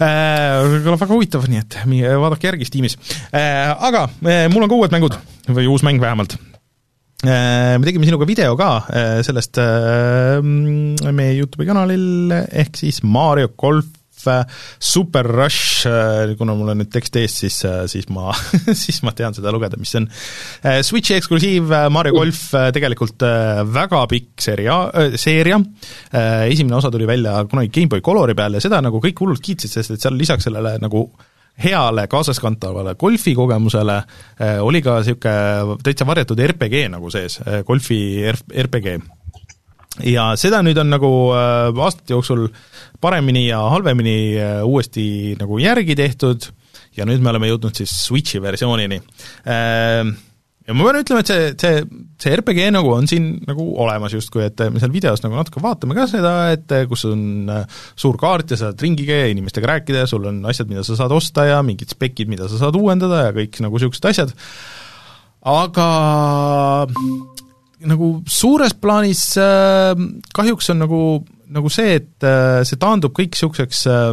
äh,. 0.00 0.80
kõlab 0.86 1.00
väga 1.02 1.12
huvitav, 1.12 1.46
nii 1.50 1.62
et 1.62 1.78
vaadake 2.22 2.50
järgi 2.50 2.68
Steamis 2.68 2.98
äh,. 3.30 3.70
Aga 3.76 4.06
äh, 4.24 4.46
mul 4.52 4.66
on 4.66 4.72
ka 4.72 4.80
uued 4.80 4.94
mängud 4.94 5.18
või 5.50 5.68
uus 5.70 5.84
mäng 5.86 6.02
vähemalt 6.02 6.38
Äh, 6.38 6.55
me 7.26 7.86
tegime 7.86 8.06
sinuga 8.06 8.26
video 8.28 8.56
ka 8.58 8.70
äh, 8.86 9.20
sellest 9.26 9.58
äh, 9.58 10.40
meie 10.42 11.36
Youtube'i 11.36 11.68
kanalil, 11.68 12.32
ehk 12.46 12.78
siis 12.78 13.02
Mario 13.04 13.52
Golf 13.58 13.92
Super 14.82 15.22
Rush, 15.28 15.84
kuna 16.40 16.54
mul 16.58 16.72
on 16.72 16.80
nüüd 16.80 16.88
tekst 16.90 17.14
ees, 17.20 17.34
siis, 17.44 17.60
siis 17.92 18.08
ma 18.10 18.32
siis 18.82 18.98
ma 19.06 19.12
tean 19.14 19.36
seda 19.36 19.52
lugeda, 19.54 19.78
mis 19.78 19.92
see 19.92 20.00
on. 20.00 20.08
Switchi 20.82 21.14
eksklusiiv 21.14 21.70
Mario 21.94 22.16
Golf, 22.16 22.40
tegelikult 22.74 23.22
väga 23.70 24.00
pikk 24.10 24.42
seria, 24.42 24.80
seeria, 25.14 25.60
esimene 26.48 26.74
osa 26.80 26.90
tuli 26.90 27.06
välja 27.06 27.36
kunagi 27.46 27.70
GameBoy 27.76 28.02
Colori 28.02 28.34
peal 28.34 28.58
ja 28.58 28.64
seda 28.66 28.82
nagu 28.82 28.98
kõik 29.04 29.22
hullult 29.22 29.46
kiitsid, 29.46 29.76
sest 29.76 29.94
et 29.94 30.02
seal 30.02 30.18
lisaks 30.18 30.48
sellele 30.48 30.74
nagu 30.82 31.06
heale 31.64 32.06
kaasaskantavale 32.06 32.94
golfikogemusele 32.94 33.96
äh, 33.96 34.58
oli 34.60 34.82
ka 34.82 34.98
niisugune 35.00 35.78
täitsa 35.84 36.06
varjatud 36.06 36.40
RPG 36.52 36.86
nagu 36.92 37.10
sees, 37.10 37.40
äh, 37.40 37.62
golfi 37.64 37.98
RPG. 38.30 38.98
ja 40.04 40.28
seda 40.36 40.60
nüüd 40.64 40.78
on 40.80 40.92
nagu 40.92 41.10
äh, 41.32 41.72
aastate 41.72 42.12
jooksul 42.12 42.48
paremini 43.00 43.46
ja 43.48 43.62
halvemini 43.72 44.36
uuesti 44.64 45.36
nagu 45.40 45.58
järgi 45.58 45.96
tehtud 45.96 46.50
ja 46.96 47.08
nüüd 47.08 47.24
me 47.24 47.32
oleme 47.32 47.48
jõudnud 47.48 47.76
siis 47.76 47.92
Switchi 48.04 48.40
versioonini 48.42 49.00
ja 50.66 50.74
ma 50.74 50.86
pean 50.88 50.98
ütlema, 51.00 51.22
et 51.22 51.30
see, 51.30 51.50
see, 51.62 51.82
see 52.22 52.34
RPG 52.34 52.70
nagu 52.74 52.90
on 52.94 53.06
siin 53.10 53.28
nagu 53.46 53.68
olemas 53.82 54.14
justkui, 54.16 54.46
et 54.48 54.62
me 54.72 54.82
seal 54.82 54.94
videos 54.94 55.22
nagu 55.22 55.38
natuke 55.38 55.62
vaatame 55.62 55.96
ka 55.98 56.08
seda, 56.10 56.34
et 56.56 56.74
kus 56.90 57.06
on 57.10 57.52
äh, 57.52 57.78
suur 57.98 58.18
kaart 58.20 58.50
ja 58.50 58.58
sa 58.58 58.70
saad 58.70 58.82
ringi 58.82 59.06
käia, 59.08 59.30
inimestega 59.30 59.70
rääkida 59.74 60.02
ja 60.02 60.10
sul 60.10 60.26
on 60.30 60.42
asjad, 60.50 60.70
mida 60.72 60.82
sa 60.86 60.98
saad 60.98 61.14
osta 61.14 61.46
ja 61.48 61.62
mingid 61.66 61.94
spekid, 61.94 62.30
mida 62.32 62.50
sa 62.50 62.58
saad 62.60 62.78
uuendada 62.78 63.28
ja 63.28 63.36
kõik 63.36 63.60
nagu 63.62 63.78
niisugused 63.78 64.10
asjad, 64.10 64.34
aga 65.46 65.88
nagu 67.86 68.10
suures 68.26 68.74
plaanis 68.80 69.22
äh, 69.38 69.94
kahjuks 70.34 70.74
on 70.74 70.82
nagu, 70.82 71.00
nagu 71.52 71.70
see, 71.72 72.00
et 72.00 72.26
äh, 72.26 72.64
see 72.66 72.80
taandub 72.82 73.14
kõik 73.14 73.36
niisuguseks 73.36 73.86
äh, 73.92 74.12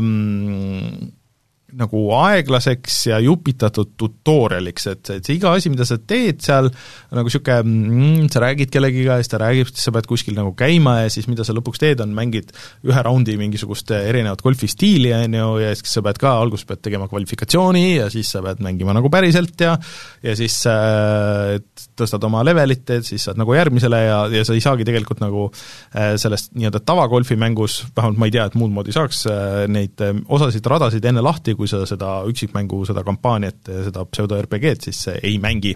nagu 1.80 2.04
aeglaseks 2.18 3.00
ja 3.10 3.20
jupitatud 3.24 3.94
tutorial'iks, 4.00 4.88
et, 4.92 5.12
et 5.18 5.26
see 5.26 5.38
iga 5.38 5.54
asi, 5.58 5.72
mida 5.74 5.88
sa 5.88 5.98
teed 5.98 6.42
seal, 6.44 6.70
nagu 7.14 7.30
niisugune 7.30 7.60
mm, 7.64 8.30
sa 8.34 8.44
räägid 8.44 8.72
kellegiga 8.74 9.18
ja 9.18 9.24
siis 9.24 9.34
ta 9.34 9.42
räägib, 9.42 9.72
siis 9.72 9.88
sa 9.88 9.94
pead 9.96 10.10
kuskil 10.10 10.38
nagu 10.38 10.54
käima 10.58 11.00
ja 11.04 11.12
siis 11.14 11.30
mida 11.32 11.46
sa 11.48 11.56
lõpuks 11.56 11.82
teed, 11.82 12.04
on 12.04 12.14
mängid 12.16 12.54
ühe 12.88 13.06
raundi 13.06 13.36
mingisugust 13.40 13.92
erinevat 13.96 14.44
golfistiili, 14.46 15.14
on 15.18 15.40
ju, 15.40 15.50
ja 15.64 15.74
siis 15.78 15.98
sa 15.98 16.06
pead 16.06 16.22
ka, 16.22 16.36
alguses 16.44 16.68
pead 16.70 16.84
tegema 16.86 17.10
kvalifikatsiooni 17.12 17.86
ja 17.98 18.10
siis 18.14 18.32
sa 18.34 18.44
pead 18.46 18.64
mängima 18.66 18.96
nagu 18.96 19.12
päriselt 19.14 19.60
ja 19.64 19.78
ja 20.24 20.36
siis 20.40 20.56
äh, 20.70 21.58
tõstad 21.98 22.24
oma 22.28 22.44
levelit, 22.46 22.86
et 22.96 23.08
siis 23.08 23.24
saad 23.28 23.40
nagu 23.40 23.54
järgmisele 23.56 24.00
ja, 24.06 24.20
ja 24.32 24.44
sa 24.46 24.56
ei 24.56 24.64
saagi 24.64 24.86
tegelikult 24.88 25.22
nagu 25.24 25.48
äh, 25.50 26.14
sellest 26.22 26.54
nii-öelda 26.58 26.82
tavagolfimängus, 26.86 27.80
vähemalt 27.96 28.22
ma 28.22 28.30
ei 28.30 28.36
tea, 28.36 28.48
et 28.50 28.58
muud 28.60 28.74
moodi 28.74 28.96
saaks 28.96 29.26
äh, 29.32 29.64
neid 29.72 30.04
äh, 30.04 30.16
osasid, 30.34 30.66
radasid 30.70 31.06
enne 31.10 31.24
lahti, 31.26 31.56
kui 31.58 31.63
sa 31.70 31.84
seda 31.90 32.20
üksikmängu, 32.30 32.84
seda 32.90 33.06
kampaaniat, 33.06 33.62
seda 33.90 34.06
pseudo-RPG-d 34.10 34.90
siis 34.90 35.02
ei 35.20 35.38
mängi, 35.44 35.76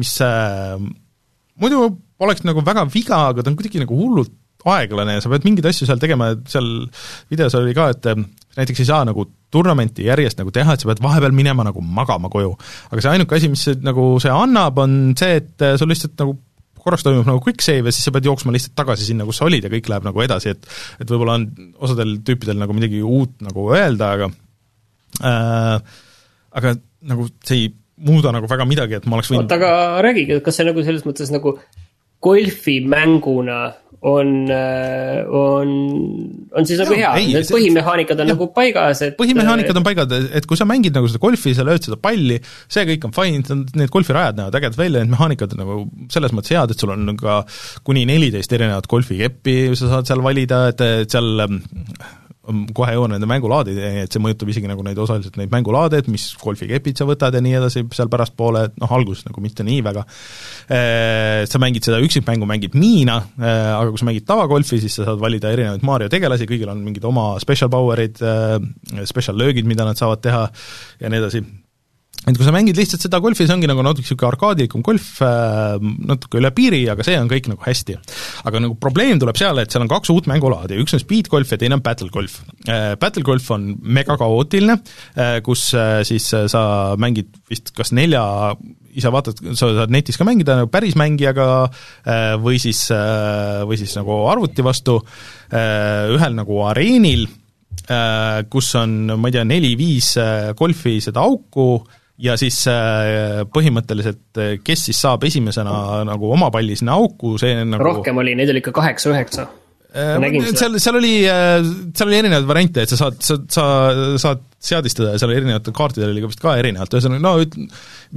mis 0.00 0.16
äh, 0.26 0.76
muidu 1.60 1.86
oleks 2.20 2.44
nagu 2.46 2.62
väga 2.64 2.84
viga, 2.92 3.24
aga 3.30 3.44
ta 3.44 3.52
on 3.52 3.58
kuidagi 3.58 3.82
nagu 3.82 3.96
hullult 3.96 4.36
aeglane 4.68 5.16
ja 5.16 5.22
sa 5.24 5.30
pead 5.32 5.46
mingeid 5.46 5.70
asju 5.70 5.88
seal 5.88 6.00
tegema, 6.02 6.34
et 6.34 6.50
seal 6.52 6.68
videos 7.32 7.56
oli 7.56 7.72
ka, 7.76 7.88
et 7.94 8.10
äh, 8.10 8.18
näiteks 8.58 8.82
ei 8.82 8.90
saa 8.90 9.06
nagu 9.08 9.24
turnamenti 9.52 10.04
järjest 10.06 10.40
nagu 10.40 10.52
teha, 10.54 10.74
et 10.74 10.82
sa 10.82 10.90
pead 10.90 11.00
vahepeal 11.04 11.34
minema 11.36 11.64
nagu 11.66 11.80
magama 11.80 12.30
koju. 12.32 12.52
aga 12.90 13.02
see 13.02 13.14
ainuke 13.14 13.38
asi, 13.38 13.50
mis 13.52 13.64
see, 13.66 13.80
nagu 13.86 14.12
see 14.22 14.32
annab, 14.34 14.78
on 14.84 15.00
see, 15.18 15.40
et 15.40 15.66
äh, 15.66 15.76
sul 15.80 15.90
lihtsalt 15.92 16.18
nagu 16.20 16.36
korraks 16.80 17.04
toimub 17.04 17.26
nagu 17.28 17.42
quick 17.44 17.64
save 17.64 17.88
ja 17.88 17.94
siis 17.94 18.06
sa 18.08 18.12
pead 18.14 18.28
jooksma 18.28 18.54
lihtsalt 18.54 18.76
tagasi 18.78 19.08
sinna, 19.08 19.26
kus 19.28 19.40
sa 19.40 19.48
olid 19.48 19.66
ja 19.66 19.72
kõik 19.72 19.88
läheb 19.92 20.06
nagu 20.06 20.24
edasi, 20.24 20.54
et 20.54 20.68
et 21.00 21.08
võib-olla 21.08 21.38
on 21.40 21.48
osadel 21.80 22.18
tüüpidel 22.26 22.60
nagu 22.60 22.76
midagi 22.76 23.02
uut 23.04 23.36
nagu 23.44 23.68
öelda, 23.76 24.14
aga 24.16 24.30
äh, 24.30 24.38
aga 25.20 26.74
nagu 27.10 27.28
see 27.46 27.64
ei 27.64 27.68
muuda 28.00 28.32
nagu 28.32 28.48
väga 28.48 28.66
midagi, 28.68 29.00
et 29.00 29.06
ma 29.08 29.18
oleks 29.18 29.30
võinud 29.32 29.44
oota, 29.44 29.60
aga 29.60 30.02
räägige, 30.06 30.40
kas 30.44 30.60
see 30.60 30.68
nagu 30.68 30.84
selles 30.86 31.06
mõttes 31.08 31.32
nagu 31.34 31.56
golfimänguna 32.20 33.60
on, 34.00 34.28
äh, 34.48 35.24
on, 35.28 35.70
on 36.56 36.66
siis 36.68 36.80
nagu 36.80 36.96
hea, 36.96 37.10
need 37.20 37.48
põhimehaanikad 37.52 38.22
on 38.22 38.30
jah, 38.30 38.36
nagu 38.36 38.46
paigas, 38.56 39.02
et 39.04 39.16
põhimehaanikad 39.18 39.76
on 39.76 39.84
paigad, 39.84 40.14
et 40.36 40.46
kui 40.48 40.56
sa 40.56 40.66
mängid 40.68 40.96
nagu 40.96 41.08
seda 41.08 41.20
golfi, 41.20 41.52
sa 41.56 41.66
lööd 41.68 41.84
seda 41.84 41.98
palli, 42.00 42.38
see 42.72 42.86
kõik 42.92 43.04
on 43.08 43.16
fine, 43.16 43.58
need 43.76 43.92
golfirajad 43.92 44.40
näevad 44.40 44.56
ägedad 44.60 44.80
välja, 44.80 45.04
need 45.04 45.12
mehaanikad 45.12 45.52
on 45.56 45.62
nagu 45.64 45.76
selles 46.12 46.32
mõttes 46.36 46.56
head, 46.56 46.72
et 46.72 46.80
sul 46.80 46.94
on 46.96 47.12
ka 47.20 47.42
kuni 47.84 48.06
neliteist 48.08 48.56
erinevat 48.56 48.88
golfikeppi, 48.88 49.58
sa 49.76 49.92
saad 49.92 50.08
seal 50.08 50.24
valida, 50.24 50.66
et 50.72 51.12
seal 51.12 51.44
kohe 52.76 52.94
jõuan 52.96 53.14
nende 53.14 53.28
mängulaadide, 53.30 53.90
et 54.04 54.14
see 54.14 54.22
mõjutab 54.22 54.50
isegi 54.52 54.70
nagu 54.70 54.84
neid 54.86 54.98
osaliselt 55.00 55.38
neid 55.40 55.52
mängulaade, 55.52 56.00
et 56.02 56.10
mis 56.12 56.26
golfikepid 56.40 57.00
sa 57.00 57.06
võtad 57.08 57.36
ja 57.36 57.42
nii 57.44 57.56
edasi 57.60 57.84
seal 57.96 58.10
pärastpoole, 58.12 58.66
noh, 58.80 58.94
alguses 58.96 59.26
nagu 59.28 59.44
mitte 59.44 59.66
nii 59.66 59.80
väga. 59.86 60.04
Äh, 60.70 61.46
sa 61.50 61.62
mängid 61.62 61.86
seda 61.86 62.02
üksikmängu, 62.04 62.48
mängid 62.48 62.76
miina, 62.78 63.20
äh, 63.40 63.72
aga 63.76 63.88
kui 63.92 64.02
sa 64.02 64.10
mängid 64.10 64.28
tavagolfi, 64.28 64.80
siis 64.82 64.98
sa 64.98 65.08
saad 65.08 65.22
valida 65.22 65.52
erinevaid 65.54 65.86
Mario 65.86 66.10
tegelasi, 66.12 66.48
kõigil 66.50 66.70
on 66.72 66.84
mingid 66.84 67.06
oma 67.08 67.32
special 67.42 67.72
power'id, 67.72 68.20
äh, 68.22 69.04
special 69.08 69.38
löögid, 69.40 69.68
mida 69.68 69.88
nad 69.88 70.00
saavad 70.00 70.22
teha 70.24 70.46
ja 71.00 71.10
nii 71.10 71.22
edasi 71.24 71.44
et 72.20 72.36
kui 72.36 72.44
sa 72.44 72.52
mängid 72.52 72.76
lihtsalt 72.76 73.00
seda 73.00 73.18
golfi, 73.22 73.46
see 73.48 73.54
ongi 73.54 73.68
nagu 73.70 73.80
natuke 73.84 74.04
niisugune 74.04 74.28
arkaadilikum 74.28 74.82
golf, 74.84 75.06
äh, 75.24 75.78
natuke 75.80 76.36
üle 76.36 76.50
piiri, 76.52 76.82
aga 76.92 77.04
see 77.06 77.16
on 77.16 77.30
kõik 77.30 77.48
nagu 77.48 77.64
hästi. 77.64 77.96
aga 78.44 78.60
nagu 78.60 78.76
probleem 78.80 79.20
tuleb 79.20 79.38
seal, 79.40 79.56
et 79.62 79.72
seal 79.72 79.86
on 79.86 79.90
kaks 79.90 80.12
uut 80.12 80.28
mängulaadi, 80.28 80.76
üks 80.82 80.92
on 80.96 81.00
speed 81.00 81.30
golf 81.32 81.48
ja 81.52 81.56
teine 81.60 81.78
on 81.78 81.84
battle 81.84 82.10
golf. 82.12 82.42
Äh, 82.68 82.92
battle 83.00 83.24
golf 83.24 83.48
on 83.56 83.72
mega 83.80 84.18
kaootiline, 84.20 84.76
äh, 85.16 85.38
kus 85.46 85.70
siis 86.04 86.28
sa 86.28 86.62
mängid 87.00 87.32
vist 87.48 87.72
kas 87.76 87.94
nelja 87.96 88.22
ise 88.90 89.10
vaatad, 89.14 89.40
sa 89.56 89.70
saad 89.78 89.92
netis 89.94 90.18
ka 90.18 90.26
mängida 90.26 90.58
nagu 90.58 90.68
päris 90.72 90.96
mängijaga 90.98 91.46
või 92.42 92.58
siis, 92.58 92.80
või 92.90 93.78
siis 93.78 93.94
nagu 93.94 94.16
arvuti 94.26 94.64
vastu, 94.66 94.96
ühel 95.54 96.34
nagu 96.34 96.58
areenil, 96.66 97.22
kus 98.50 98.72
on, 98.80 98.96
ma 99.14 99.30
ei 99.30 99.36
tea, 99.36 99.46
neli-viis 99.46 100.10
golfi 100.58 100.96
seda 101.04 101.22
auku, 101.22 101.68
ja 102.20 102.36
siis 102.40 102.58
äh, 102.70 103.42
põhimõtteliselt, 103.52 104.26
äh, 104.38 104.52
kes 104.64 104.86
siis 104.90 105.00
saab 105.00 105.24
esimesena 105.28 106.04
nagu 106.08 106.32
oma 106.32 106.50
palli 106.54 106.76
sinna 106.78 106.98
auku, 107.00 107.36
see 107.40 107.64
nagu 107.64 107.84
rohkem 107.84 108.20
oli, 108.22 108.36
neid 108.38 108.52
oli 108.52 108.62
ikka 108.62 108.74
kaheksa-üheksa. 108.76 109.48
Seal, 109.90 110.78
seal 110.82 110.98
oli, 111.00 111.16
seal 111.24 112.08
oli 112.08 112.18
erinevaid 112.20 112.46
variante, 112.48 112.84
et 112.84 112.92
sa 112.92 112.98
saad, 113.00 113.18
sa, 113.24 113.36
sa 113.50 113.66
saad 114.20 114.46
seadistada 114.60 115.14
ja 115.14 115.20
seal 115.20 115.32
erinevatel 115.32 115.74
kaartidel 115.74 116.12
oli 116.12 116.22
ka 116.22 116.28
vist 116.28 116.42
ka 116.42 116.52
erinevalt, 116.60 116.92
ühesõnaga 116.92 117.22
no 117.24 117.32
üt-, 117.40 117.56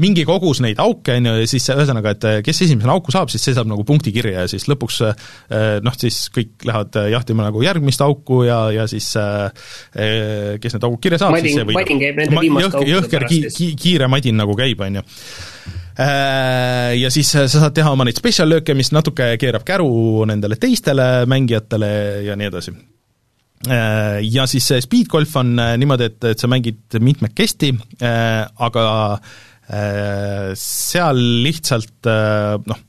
mingi 0.03 0.25
kogus 0.27 0.59
neid 0.63 0.81
auke, 0.83 1.15
on 1.15 1.29
ju, 1.29 1.35
ja 1.39 1.49
siis 1.49 1.69
ühesõnaga, 1.71 2.13
et 2.17 2.27
kes 2.45 2.63
esimesena 2.65 2.97
auku 2.97 3.15
saab, 3.15 3.31
siis 3.31 3.45
see 3.47 3.55
saab 3.55 3.69
nagu 3.71 3.85
punkti 3.87 4.11
kirja 4.15 4.43
ja 4.43 4.51
siis 4.51 4.67
lõpuks 4.71 4.99
noh, 5.85 5.95
siis 6.01 6.19
kõik 6.35 6.67
lähevad 6.67 6.99
jahtima 7.13 7.47
nagu 7.47 7.63
järgmist 7.63 8.03
auku 8.03 8.43
ja, 8.47 8.59
ja 8.75 8.89
siis 8.91 9.07
kes 9.13 10.75
need 10.75 10.89
augud 10.89 11.01
kirja 11.03 11.23
saab, 11.23 11.39
siis 11.39 11.55
see 11.55 11.69
võidab. 11.69 11.79
Madin 11.79 12.03
käib 12.03 12.19
nende 12.21 12.43
viimaste 12.43 12.69
aukude 12.73 12.93
jõhker 12.97 13.27
ki-, 13.31 13.45
ki-, 13.55 13.73
kiire 13.79 14.11
madin 14.11 14.37
nagu 14.43 14.57
käib, 14.59 14.83
on 14.83 14.99
ju. 14.99 15.07
Äh, 15.07 15.82
ja 15.97 17.09
siis 17.13 17.29
sa 17.35 17.45
saad 17.49 17.75
teha 17.77 17.91
oma 17.93 18.07
neid 18.07 18.17
spetsiallööke, 18.17 18.73
mis 18.77 18.89
natuke 18.95 19.35
keerab 19.41 19.65
käru 19.67 20.25
nendele 20.29 20.57
teistele 20.57 21.27
mängijatele 21.29 21.89
ja 22.25 22.37
nii 22.39 22.49
edasi. 22.49 22.73
Äh, 23.69 24.19
ja 24.27 24.47
siis 24.49 24.65
see 24.67 24.81
speed 24.83 25.07
golf 25.11 25.35
on 25.39 25.53
äh, 25.61 25.75
niimoodi, 25.79 26.09
et, 26.09 26.23
et 26.33 26.41
sa 26.41 26.49
mängid 26.51 26.97
mitmekesti, 26.99 27.71
aga 28.03 28.85
seal 30.59 31.19
lihtsalt 31.45 32.09
noh, 32.67 32.79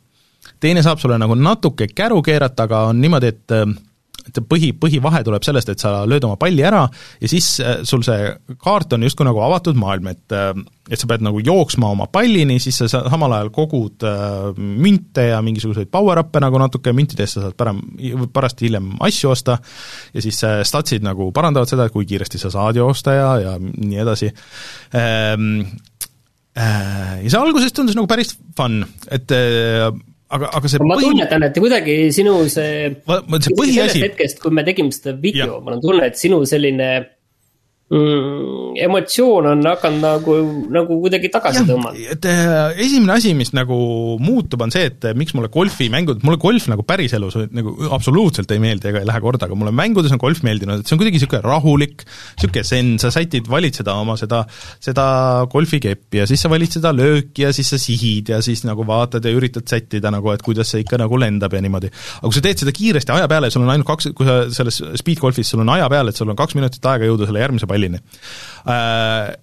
teine 0.60 0.82
saab 0.82 0.98
sulle 0.98 1.20
nagu 1.22 1.36
natuke 1.38 1.86
käru 1.94 2.18
keerata, 2.26 2.66
aga 2.66 2.80
on 2.90 2.98
niimoodi, 3.00 3.30
et 3.30 3.54
et 4.28 4.40
põhi, 4.48 4.70
põhivahe 4.80 5.20
tuleb 5.26 5.44
sellest, 5.44 5.70
et 5.72 5.82
sa 5.82 6.02
lööd 6.08 6.24
oma 6.26 6.38
palli 6.40 6.64
ära 6.64 6.84
ja 6.86 7.30
siis 7.30 7.48
äh, 7.62 7.82
sul 7.86 8.04
see 8.06 8.30
kaart 8.62 8.96
on 8.96 9.04
justkui 9.06 9.26
nagu 9.28 9.42
avatud 9.44 9.78
maailm, 9.78 10.08
et 10.14 10.34
äh, 10.34 10.52
et 10.92 11.00
sa 11.00 11.08
pead 11.08 11.22
nagu 11.24 11.40
jooksma 11.40 11.88
oma 11.94 12.06
pallini, 12.12 12.58
siis 12.60 12.76
sa 12.82 12.88
samal 12.92 13.32
ajal 13.36 13.50
kogud 13.54 14.04
äh, 14.04 14.58
münte 14.58 15.28
ja 15.30 15.40
mingisuguseid 15.44 15.88
power-up'e 15.92 16.42
nagu 16.44 16.60
natuke, 16.60 16.92
müntidest 16.96 17.38
sa 17.38 17.46
saad 17.46 17.56
pärem, 17.60 17.80
pärast 18.34 18.60
hiljem 18.64 18.92
asju 19.04 19.32
osta 19.32 19.56
ja 20.12 20.24
siis 20.24 20.42
statsid 20.68 21.04
nagu 21.04 21.30
parandavad 21.36 21.70
seda, 21.70 21.88
et 21.88 21.94
kui 21.94 22.08
kiiresti 22.08 22.40
sa 22.40 22.52
saad 22.52 22.80
joosta 22.80 23.16
ja, 23.16 23.30
ja 23.40 23.54
nii 23.60 24.02
edasi. 24.04 24.28
Ehm, 25.00 25.48
ja 26.54 27.30
see 27.32 27.40
alguses 27.40 27.72
tundus 27.74 27.96
nagu 27.96 28.08
päris 28.10 28.36
fun, 28.56 28.82
et 29.12 29.32
aga, 30.36 30.50
aga 30.58 30.70
see 30.70 30.82
ma 30.82 30.98
põhi... 30.98 31.10
tunnetan, 31.10 31.46
et 31.48 31.58
kuidagi 31.62 31.96
sinu 32.14 32.36
see. 32.52 32.90
see 32.94 33.58
põhiasi. 33.60 34.04
hetkest, 34.08 34.40
kui 34.42 34.54
me 34.54 34.64
tegime 34.66 34.94
seda 34.94 35.14
video, 35.20 35.60
mul 35.64 35.78
on 35.78 35.84
tunne, 35.84 36.08
et 36.10 36.20
sinu 36.20 36.42
selline 36.48 36.90
mm, 37.92 38.76
emotsioon 38.84 39.48
on 39.50 39.64
hakanud 39.68 40.02
nagu, 40.04 40.36
nagu 40.72 40.98
kuidagi 41.02 41.30
tagasi 41.32 41.64
tõmmata. 41.68 42.00
et 42.14 42.28
äh, 42.30 42.80
esimene 42.84 43.16
asi, 43.18 43.34
mis 43.36 43.52
nagu 43.56 43.76
muutub, 44.22 44.64
on 44.64 44.72
see, 44.74 44.88
et 44.90 45.04
äh, 45.10 45.16
miks 45.18 45.34
mulle 45.36 45.50
golfimängud, 45.52 46.22
mulle 46.24 46.40
golf 46.40 46.68
nagu 46.70 46.86
päriselus 46.86 47.36
nagu 47.52 47.74
absoluutselt 47.94 48.50
ei 48.54 48.62
meeldi 48.62 48.90
ega 48.90 49.02
ei 49.02 49.08
lähe 49.08 49.22
korda, 49.24 49.48
aga 49.48 49.58
mulle 49.58 49.74
mängudes 49.76 50.14
on 50.14 50.22
golf 50.22 50.42
meeldinud, 50.46 50.80
et 50.80 50.88
see 50.88 50.96
on 50.96 51.02
kuidagi 51.02 51.20
niisugune 51.20 51.42
rahulik, 51.44 52.06
niisugune 52.38 52.64
zen, 52.70 52.94
sa 53.02 53.12
sätid, 53.14 53.50
valid 53.50 53.76
seda 53.80 53.96
oma 54.00 54.16
seda, 54.20 54.44
seda 54.82 55.06
golfikeppi 55.52 56.22
ja 56.22 56.28
siis 56.30 56.44
sa 56.44 56.52
valid 56.52 56.78
seda 56.78 56.94
lööki 56.96 57.44
ja 57.44 57.52
siis 57.56 57.74
sa 57.74 57.80
sihid 57.80 58.32
ja 58.32 58.40
siis 58.44 58.64
nagu 58.66 58.86
vaatad 58.88 59.24
ja 59.24 59.34
üritad 59.34 59.68
sättida 59.68 60.12
nagu, 60.14 60.32
et 60.32 60.44
kuidas 60.44 60.72
see 60.72 60.84
ikka 60.84 60.98
nagu 61.00 61.18
lendab 61.20 61.52
ja 61.52 61.62
niimoodi. 61.64 61.92
aga 61.92 62.30
kui 62.30 62.38
sa 62.38 62.44
teed 62.48 62.64
seda 62.64 62.74
kiiresti 62.74 63.14
aja 63.14 63.28
peale, 63.30 63.52
sul 63.52 63.64
on 63.66 63.74
ainult 63.74 63.88
kaks, 63.88 64.10
kui 64.16 64.28
sa 64.28 64.40
selles 64.54 64.80
speed 65.00 65.20
golfis, 65.20 65.52
sul 65.52 65.62
on 65.64 65.72
aja 65.76 65.88
peal, 65.92 66.08
et 66.08 66.18
sul 66.18 66.30
on 66.32 66.38
kaks 66.38 66.56
minutit 66.58 66.84
aega 66.88 67.08
jõuda 67.08 67.28
selle 67.28 67.44
järgmise 67.44 67.68
palli 67.74 67.90
pallini 67.90 68.00
äh, 68.70 69.34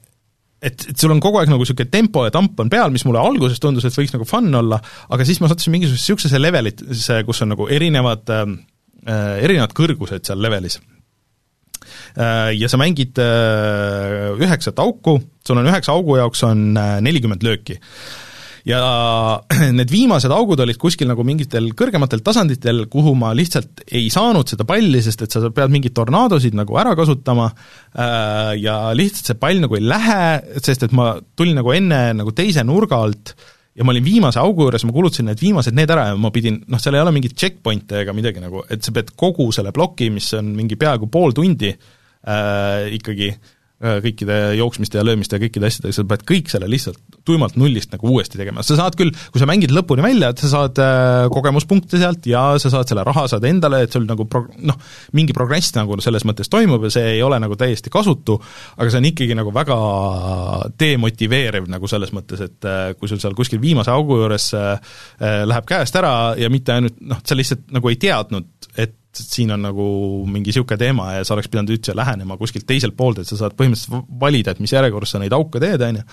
et, 0.61 0.85
et 0.91 0.97
sul 0.97 1.11
on 1.13 1.21
kogu 1.23 1.41
aeg 1.41 1.49
nagu 1.51 1.65
niisugune 1.65 1.89
tempo 1.91 2.25
ja 2.27 2.33
tamp 2.33 2.59
on 2.61 2.69
peal, 2.71 2.93
mis 2.93 3.05
mulle 3.07 3.21
alguses 3.21 3.61
tundus, 3.61 3.85
et 3.87 3.97
võiks 3.97 4.13
nagu 4.13 4.27
fun 4.29 4.49
olla, 4.61 4.79
aga 5.11 5.25
siis 5.27 5.41
ma 5.41 5.49
sattusin 5.49 5.73
mingisugusesse 5.75 6.11
niisugusesse 6.11 6.41
levelisse, 6.41 7.19
kus 7.27 7.43
on 7.45 7.53
nagu 7.55 7.67
erinevad 7.73 8.33
äh, 8.35 8.47
erinevad 9.41 9.75
kõrgused 9.77 10.27
seal 10.27 10.41
levelis 10.43 10.79
äh,. 10.81 12.51
Ja 12.57 12.69
sa 12.69 12.77
mängid 12.81 13.17
äh, 13.21 14.31
üheksat 14.37 14.81
auku, 14.83 15.17
sul 15.47 15.61
on 15.61 15.71
üheksa 15.71 15.95
augu 15.95 16.19
jaoks 16.19 16.43
on 16.45 16.69
äh, 16.77 16.99
nelikümmend 17.01 17.45
lööki 17.47 17.79
ja 18.67 18.81
need 19.77 19.91
viimased 19.91 20.31
augud 20.33 20.61
olid 20.63 20.79
kuskil 20.81 21.09
nagu 21.09 21.25
mingitel 21.27 21.71
kõrgematel 21.77 22.23
tasanditel, 22.25 22.85
kuhu 22.91 23.13
ma 23.17 23.33
lihtsalt 23.37 23.85
ei 23.89 24.09
saanud 24.13 24.49
seda 24.51 24.67
palli, 24.69 25.01
sest 25.03 25.25
et 25.25 25.33
sa 25.33 25.53
pead 25.53 25.73
mingeid 25.73 25.95
tornaadosid 25.97 26.57
nagu 26.57 26.77
ära 26.81 26.93
kasutama 26.97 27.49
äh, 27.51 28.53
ja 28.61 28.77
lihtsalt 28.97 29.31
see 29.31 29.39
pall 29.41 29.63
nagu 29.63 29.77
ei 29.79 29.85
lähe, 29.85 30.21
sest 30.61 30.87
et 30.87 30.93
ma 30.97 31.13
tulin 31.37 31.57
nagu 31.61 31.73
enne 31.75 32.03
nagu 32.17 32.35
teise 32.37 32.65
nurga 32.67 33.01
alt 33.01 33.35
ja 33.77 33.85
ma 33.87 33.93
olin 33.93 34.03
viimase 34.03 34.39
augu 34.41 34.67
juures, 34.67 34.83
ma 34.85 34.93
kulutasin 34.93 35.29
need 35.31 35.41
viimased 35.41 35.75
need 35.77 35.93
ära 35.93 36.09
ja 36.09 36.19
ma 36.19 36.33
pidin, 36.33 36.59
noh, 36.69 36.81
seal 36.81 36.97
ei 36.97 37.05
ole 37.05 37.13
mingit 37.15 37.37
checkpoint'e 37.39 38.03
ega 38.03 38.13
midagi 38.13 38.43
nagu, 38.43 38.65
et 38.69 38.83
sa 38.83 38.93
pead 38.93 39.13
kogu 39.17 39.47
selle 39.55 39.71
ploki, 39.75 40.11
mis 40.13 40.27
on 40.37 40.51
mingi 40.57 40.77
peaaegu 40.79 41.07
pool 41.11 41.33
tundi 41.35 41.71
äh, 41.71 42.91
ikkagi 42.99 43.31
äh, 43.31 43.49
kõikide 43.81 44.37
jooksmiste 44.59 44.99
ja 44.99 45.05
löömiste 45.05 45.37
ja 45.37 45.41
kõikide 45.41 45.69
asjadega, 45.69 45.95
sa 45.95 46.05
pead 46.07 46.25
kõik 46.29 46.51
selle 46.51 46.69
lihtsalt 46.69 46.99
tuimalt 47.25 47.57
nullist 47.59 47.91
nagu 47.93 48.09
uuesti 48.13 48.39
tegema, 48.39 48.63
sa 48.65 48.77
saad 48.77 48.95
küll, 48.97 49.13
kui 49.33 49.41
sa 49.41 49.47
mängid 49.49 49.73
lõpuni 49.73 50.03
välja, 50.05 50.31
et 50.31 50.41
sa 50.41 50.49
saad 50.51 50.81
äh, 50.81 51.25
kogemuspunkte 51.33 51.99
sealt 52.01 52.25
ja 52.29 52.43
sa 52.61 52.71
saad 52.73 52.89
selle 52.89 53.05
raha 53.07 53.27
saad 53.31 53.45
endale, 53.49 53.83
et 53.85 53.93
sul 53.93 54.05
nagu 54.09 54.25
pro-, 54.29 54.47
noh, 54.61 54.77
mingi 55.17 55.35
progress 55.37 55.73
nagu 55.77 55.97
selles 56.03 56.25
mõttes 56.27 56.51
toimub 56.51 56.85
ja 56.87 56.93
see 56.93 57.15
ei 57.15 57.23
ole 57.25 57.39
nagu 57.41 57.57
täiesti 57.59 57.93
kasutu, 57.93 58.37
aga 58.77 58.89
see 58.89 59.01
on 59.01 59.09
ikkagi 59.11 59.37
nagu 59.37 59.53
väga 59.55 59.77
demotiveeriv 60.81 61.69
nagu 61.71 61.89
selles 61.91 62.13
mõttes, 62.15 62.45
et 62.45 62.69
äh, 62.69 62.93
kui 62.97 63.11
sul 63.11 63.21
seal 63.21 63.37
kuskil 63.37 63.61
viimase 63.63 63.93
augu 63.93 64.21
juures 64.21 64.51
äh, 64.57 64.95
äh 65.21 65.43
läheb 65.51 65.67
käest 65.67 65.95
ära 65.97 66.33
ja 66.37 66.49
mitte 66.53 66.77
ainult 66.77 66.97
noh, 67.01 67.21
sa 67.25 67.37
lihtsalt 67.37 67.69
nagu 67.73 67.89
ei 67.89 67.99
teadnud, 68.01 68.71
et 68.77 68.97
siin 69.17 69.51
on 69.51 69.61
nagu 69.65 69.85
mingi 70.29 70.51
niisugune 70.51 70.79
teema 70.79 71.11
ja 71.17 71.27
sa 71.27 71.35
oleks 71.35 71.49
pidanud 71.51 71.73
üldse 71.75 71.95
lähenema 71.97 72.37
kuskilt 72.39 72.65
teiselt 72.69 72.95
poolt, 72.97 73.21
et 73.21 73.29
sa 73.29 73.37
saad 73.39 73.55
põhimõtteliselt 73.59 74.09
valida, 74.21 74.53
et 74.53 74.61
mis 74.63 74.71
järjekorras 74.71 75.15
sa 75.15 75.21
neid 75.21 75.35
auke 75.35 75.59
teed, 75.63 75.83
on 75.87 75.99
ju. 75.99 76.05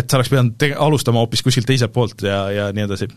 et 0.00 0.10
sa 0.10 0.18
oleks 0.18 0.32
pidanud 0.32 0.56
te-, 0.60 0.74
alustama 0.74 1.22
hoopis 1.22 1.44
kuskilt 1.46 1.68
teiselt 1.68 1.94
poolt 1.94 2.26
ja, 2.26 2.40
ja 2.54 2.66
nii 2.74 2.86
edasi. 2.88 3.08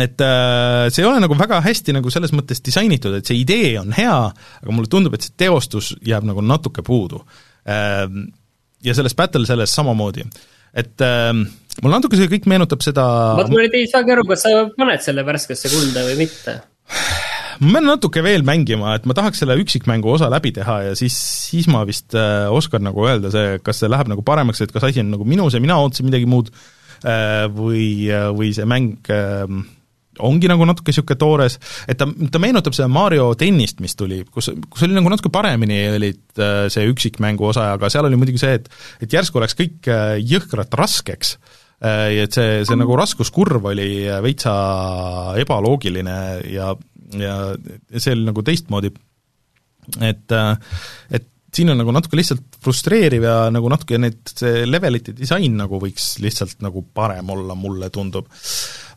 et 0.00 0.24
äh, 0.24 0.86
see 0.88 1.04
ei 1.04 1.10
ole 1.10 1.20
nagu 1.24 1.36
väga 1.38 1.60
hästi 1.64 1.96
nagu 1.98 2.12
selles 2.12 2.32
mõttes 2.36 2.64
disainitud, 2.64 3.18
et 3.18 3.28
see 3.28 3.38
idee 3.42 3.76
on 3.80 3.92
hea, 3.96 4.16
aga 4.62 4.72
mulle 4.72 4.90
tundub, 4.92 5.14
et 5.16 5.28
see 5.28 5.36
teostus 5.44 5.92
jääb 6.04 6.28
nagu 6.28 6.44
natuke 6.44 6.86
puudu 6.86 7.22
äh,. 7.68 8.08
Ja 8.84 8.92
selles 8.94 9.16
Battle 9.18 9.48
selles 9.48 9.72
samamoodi, 9.74 10.22
et 10.76 11.02
äh, 11.02 11.32
mulle 11.82 11.96
natuke 11.96 12.18
see 12.20 12.28
kõik 12.30 12.44
meenutab 12.48 12.84
seda 12.84 13.04
vot 13.40 13.50
ma 13.50 13.64
nüüd 13.64 13.74
ei 13.76 13.88
saagi 13.90 14.14
aru, 14.14 14.24
kas 14.28 14.44
sa 14.46 14.66
paned 14.76 15.02
selle 15.02 15.24
värskesse 15.26 15.72
kulda 15.72 16.04
või 16.06 16.20
mitte 16.24 16.60
ma 17.60 17.78
pean 17.78 17.88
natuke 17.88 18.22
veel 18.24 18.44
mängima, 18.46 18.96
et 18.98 19.06
ma 19.08 19.16
tahaks 19.16 19.42
selle 19.42 19.56
üksikmängu 19.62 20.10
osa 20.16 20.30
läbi 20.32 20.52
teha 20.56 20.80
ja 20.90 20.96
siis, 20.98 21.16
siis 21.50 21.70
ma 21.72 21.84
vist 21.88 22.16
äh, 22.18 22.46
oskan 22.52 22.84
nagu 22.86 23.06
öelda 23.06 23.32
see, 23.34 23.56
kas 23.64 23.82
see 23.82 23.90
läheb 23.92 24.10
nagu 24.12 24.24
paremaks, 24.26 24.64
et 24.64 24.74
kas 24.74 24.88
asi 24.88 25.02
on 25.04 25.14
nagu 25.14 25.28
minus 25.28 25.56
ja 25.56 25.62
mina 25.62 25.78
ootasin 25.82 26.08
midagi 26.08 26.28
muud 26.30 26.52
äh, 26.52 27.46
või, 27.52 27.88
äh, 28.12 28.28
või 28.36 28.52
see 28.56 28.68
mäng 28.68 29.10
äh, 29.12 29.46
ongi 30.24 30.48
nagu 30.50 30.66
natuke 30.68 30.92
niisugune 30.92 31.18
toores, 31.20 31.58
et 31.88 31.98
ta, 32.00 32.08
ta 32.08 32.40
meenutab 32.42 32.76
seda 32.76 32.88
Mario 32.92 33.28
tennist, 33.38 33.82
mis 33.84 33.96
tuli, 33.98 34.22
kus, 34.32 34.50
kus 34.70 34.86
oli 34.86 34.96
nagu 34.96 35.12
natuke 35.12 35.32
paremini 35.32 35.80
olid 35.96 36.40
äh, 36.40 36.66
see 36.72 36.88
üksikmängu 36.90 37.50
osa, 37.50 37.72
aga 37.76 37.90
seal 37.92 38.08
oli 38.08 38.18
muidugi 38.20 38.40
see, 38.42 38.56
et 38.60 38.70
et 39.04 39.12
järsku 39.12 39.42
läks 39.42 39.56
kõik 39.58 39.90
äh, 39.92 40.16
jõhkralt 40.22 40.74
raskeks 40.78 41.36
äh,, 41.84 42.24
et 42.24 42.36
see, 42.36 42.60
see 42.68 42.78
nagu 42.78 42.96
raskuskurv 42.98 43.72
oli 43.72 44.06
veitsa 44.24 44.56
ebaloogiline 45.42 46.18
ja 46.52 46.72
ja 47.14 47.36
see 47.96 48.14
oli 48.16 48.26
nagu 48.26 48.42
teistmoodi, 48.46 48.90
et, 50.02 50.34
et 51.14 51.28
siin 51.56 51.72
on 51.72 51.78
nagu 51.80 51.92
natuke 51.94 52.18
lihtsalt 52.18 52.58
frustreeriv 52.62 53.24
ja 53.26 53.36
nagu 53.54 53.70
natuke 53.72 53.98
need, 54.00 54.20
see 54.28 54.64
levelite 54.68 55.14
disain 55.16 55.54
nagu 55.56 55.80
võiks 55.82 56.16
lihtsalt 56.22 56.60
nagu 56.66 56.82
parem 56.94 57.30
olla, 57.32 57.56
mulle 57.58 57.90
tundub. 57.94 58.28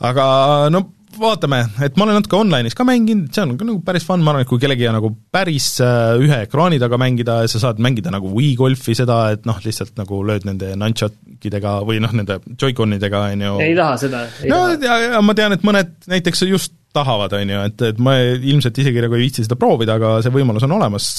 aga 0.06 0.26
no 0.74 0.86
vaatame, 1.22 1.60
et 1.86 1.98
ma 2.00 2.06
olen 2.06 2.20
natuke 2.20 2.38
online'is 2.40 2.76
ka 2.78 2.86
mänginud, 2.88 3.30
see 3.36 3.44
on 3.44 3.54
ka 3.60 3.68
nagu 3.68 3.82
päris 3.86 4.06
fun, 4.08 4.24
ma 4.26 4.34
arvan, 4.34 4.46
et 4.46 4.50
kui 4.50 4.62
kellelgi 4.62 4.88
on 4.90 4.98
nagu 4.98 5.12
päris 5.34 5.68
äh, 5.86 6.16
ühe 6.22 6.42
ekraani 6.46 6.80
taga 6.82 7.00
mängida 7.02 7.40
ja 7.44 7.52
sa 7.52 7.62
saad 7.64 7.82
mängida 7.84 8.14
nagu 8.14 8.32
Wii 8.36 8.56
golfi 8.60 8.96
seda, 8.98 9.20
et 9.36 9.48
noh, 9.50 9.60
lihtsalt 9.64 9.96
nagu 10.00 10.22
lööd 10.28 10.48
nende 10.48 10.74
nunchuckidega 10.80 11.78
või 11.88 12.02
noh, 12.04 12.14
nende 12.16 12.40
joy-conidega, 12.56 13.24
on 13.34 13.46
ju. 13.48 13.56
ei 13.68 13.78
taha 13.78 13.96
seda. 14.02 14.26
no 14.52 14.62
ja, 14.76 15.00
ja 15.06 15.24
ma 15.26 15.36
tean, 15.38 15.56
et 15.56 15.66
mõned 15.68 15.96
näiteks 16.12 16.46
just 16.50 16.76
tahavad, 16.96 17.34
on 17.38 17.54
ju, 17.54 17.64
et, 17.70 17.88
et 17.92 18.00
ma 18.02 18.16
ilmselt 18.20 18.80
isegi 18.82 19.04
nagu 19.04 19.18
ei 19.18 19.28
viitsi 19.28 19.46
seda 19.46 19.58
proovida, 19.60 20.00
aga 20.00 20.18
see 20.26 20.34
võimalus 20.34 20.66
on 20.66 20.78
olemas, 20.80 21.12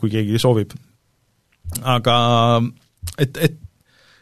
kui 0.00 0.12
keegi 0.12 0.40
soovib. 0.40 0.72
aga 1.82 2.16
et, 3.18 3.36
et, 3.36 3.58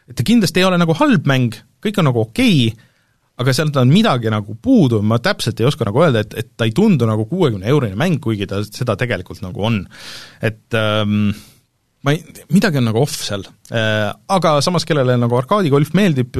et 0.09 0.17
ta 0.17 0.25
kindlasti 0.27 0.61
ei 0.61 0.67
ole 0.67 0.79
nagu 0.81 0.95
halb 0.99 1.29
mäng, 1.29 1.55
kõik 1.83 2.01
on 2.01 2.11
nagu 2.11 2.25
okei 2.27 2.67
okay,, 2.71 2.89
aga 3.41 3.55
sealt 3.55 3.77
on 3.81 3.89
midagi 3.93 4.29
nagu 4.33 4.57
puudu, 4.61 5.01
ma 5.05 5.17
täpselt 5.23 5.61
ei 5.61 5.69
oska 5.69 5.87
nagu 5.87 6.03
öelda, 6.03 6.21
et, 6.25 6.35
et 6.37 6.51
ta 6.57 6.67
ei 6.69 6.75
tundu 6.75 7.07
nagu 7.09 7.25
kuuekümne 7.29 7.69
eurine 7.71 7.97
mäng, 7.99 8.21
kuigi 8.23 8.49
ta 8.49 8.61
seda 8.67 8.97
tegelikult 8.99 9.41
nagu 9.45 9.65
on. 9.69 9.81
et 10.43 10.77
ähm, 10.77 11.31
ma 12.03 12.13
ei, 12.13 12.21
midagi 12.53 12.77
on 12.81 12.87
nagu 12.89 13.01
off 13.01 13.23
seal. 13.25 13.45
Aga 13.73 14.53
samas, 14.65 14.85
kellele 14.85 15.15
nagu 15.17 15.37
arkaadigolf 15.39 15.93
meeldib, 15.97 16.37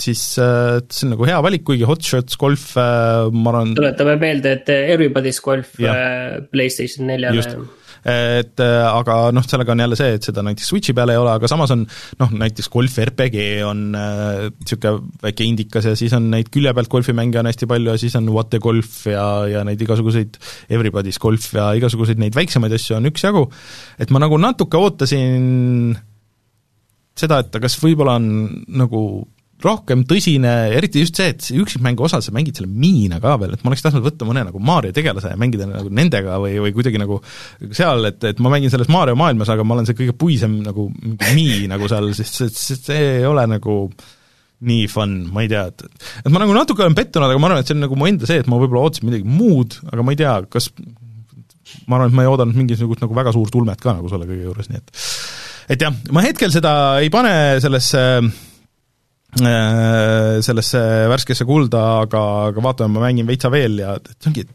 siis 0.00 0.24
see 0.38 1.06
on 1.08 1.14
nagu 1.16 1.28
hea 1.28 1.42
valik, 1.44 1.66
kuigi 1.68 1.88
Hot 1.88 2.06
Shots 2.06 2.38
golf, 2.40 2.70
ma 2.78 3.52
arvan 3.52 3.76
tuletame 3.76 4.16
meelde, 4.22 4.56
et 4.60 4.72
Everybody's 4.94 5.42
golf 5.44 5.74
ja. 5.82 5.96
PlayStation 6.54 7.10
neljale 7.10 7.42
et 8.02 8.62
äh, 8.62 8.84
aga 8.88 9.16
noh, 9.34 9.44
sellega 9.46 9.74
on 9.74 9.82
jälle 9.84 9.98
see, 9.98 10.16
et 10.16 10.26
seda 10.26 10.42
näiteks 10.42 10.72
Switchi 10.72 10.94
peal 10.96 11.12
ei 11.12 11.20
ole, 11.20 11.30
aga 11.36 11.50
samas 11.50 11.70
on 11.74 11.84
noh, 11.86 12.32
näiteks 12.42 12.70
Golf 12.72 12.98
RPG 13.04 13.44
on 13.68 13.84
niisugune 13.94 14.94
äh, 14.96 15.02
väike 15.26 15.46
indikas 15.46 15.86
ja 15.86 15.94
siis 15.98 16.14
on 16.18 16.30
neid 16.32 16.50
külje 16.52 16.72
pealt 16.74 16.90
golfimänge 16.92 17.38
on 17.40 17.50
hästi 17.50 17.68
palju 17.70 17.94
ja 17.94 18.00
siis 18.02 18.16
on 18.18 18.30
What 18.34 18.50
the 18.50 18.62
Golf 18.62 19.04
ja, 19.06 19.26
ja 19.50 19.62
neid 19.66 19.82
igasuguseid 19.82 20.38
Everybody's 20.72 21.20
Golf 21.22 21.52
ja 21.54 21.70
igasuguseid 21.78 22.22
neid 22.22 22.34
väiksemaid 22.38 22.74
asju 22.74 22.98
on 22.98 23.10
üksjagu, 23.12 23.46
et 24.02 24.10
ma 24.10 24.22
nagu 24.22 24.40
natuke 24.40 24.80
ootasin 24.80 25.94
seda, 27.18 27.42
et 27.42 27.62
kas 27.62 27.78
võib-olla 27.82 28.16
on 28.18 28.26
nagu 28.82 29.02
rohkem 29.66 30.04
tõsine, 30.08 30.52
eriti 30.76 31.02
just 31.02 31.18
see, 31.18 31.32
et 31.32 31.48
üksikmängu 31.54 32.06
osas 32.06 32.26
sa 32.28 32.34
mängid 32.34 32.58
selle 32.58 32.70
miina 32.70 33.18
ka 33.22 33.34
veel, 33.40 33.54
et 33.54 33.64
ma 33.64 33.72
oleks 33.72 33.84
tahtnud 33.84 34.04
võtta 34.06 34.28
mõne 34.28 34.44
nagu 34.48 34.62
Mario 34.62 34.94
tegelase 34.94 35.32
ja 35.32 35.38
mängida 35.40 35.68
nagu 35.68 35.92
nendega 35.92 36.38
või, 36.42 36.56
või 36.64 36.74
kuidagi 36.76 37.00
nagu 37.02 37.20
seal, 37.74 38.08
et, 38.10 38.18
et 38.32 38.42
ma 38.42 38.52
mängin 38.52 38.72
selles 38.72 38.90
Mario 38.92 39.16
maailmas, 39.18 39.52
aga 39.52 39.66
ma 39.66 39.76
olen 39.76 39.88
see 39.88 39.98
kõige 39.98 40.16
puisem 40.18 40.58
nagu 40.66 40.88
mii 41.34 41.68
nagu 41.72 41.90
seal, 41.90 42.10
sest 42.16 42.40
see, 42.40 42.50
see, 42.56 42.80
see 42.80 43.06
ei 43.20 43.28
ole 43.28 43.46
nagu 43.50 43.76
nii 44.62 44.86
fun, 44.90 45.16
ma 45.34 45.42
ei 45.42 45.50
tea, 45.50 45.64
et 45.72 45.86
et 46.22 46.30
ma 46.30 46.42
nagu 46.42 46.54
natuke 46.54 46.84
olen 46.84 46.98
pettunud, 46.98 47.26
aga 47.26 47.40
ma 47.42 47.50
arvan, 47.50 47.64
et 47.64 47.70
see 47.70 47.78
on 47.78 47.82
nagu 47.86 47.98
mu 47.98 48.06
enda 48.10 48.28
see, 48.30 48.42
et 48.42 48.50
ma 48.50 48.60
võib-olla 48.62 48.86
ootasin 48.86 49.08
midagi 49.10 49.26
muud, 49.26 49.80
aga 49.90 50.06
ma 50.06 50.14
ei 50.14 50.20
tea, 50.20 50.36
kas 50.52 50.70
ma 51.88 51.98
arvan, 51.98 52.12
et 52.12 52.18
ma 52.18 52.26
ei 52.26 52.30
oodanud 52.30 52.58
mingisugust 52.58 53.02
nagu 53.02 53.16
väga 53.16 53.34
suurt 53.34 53.58
ulmet 53.58 53.82
ka 53.82 53.96
nagu 53.96 54.10
selle 54.12 54.28
kõige 54.28 54.46
juures, 54.46 54.70
nii 54.70 54.82
et 54.82 55.02
et 55.72 55.82
jah, 55.82 55.94
ma 56.14 56.22
hetkel 56.22 56.50
seda 56.54 56.72
ei 57.02 57.10
pane 57.10 57.34
sellesse 57.62 58.00
Äh, 58.02 58.51
sellesse 59.32 60.80
värskesse 61.08 61.46
kulda, 61.48 61.82
aga, 62.02 62.22
aga 62.50 62.64
vaatame, 62.66 62.98
ma 62.98 63.06
mängin 63.06 63.28
veitsa 63.28 63.48
veel 63.52 63.78
ja 63.80 63.96
see 64.12 64.28
ongi, 64.28 64.46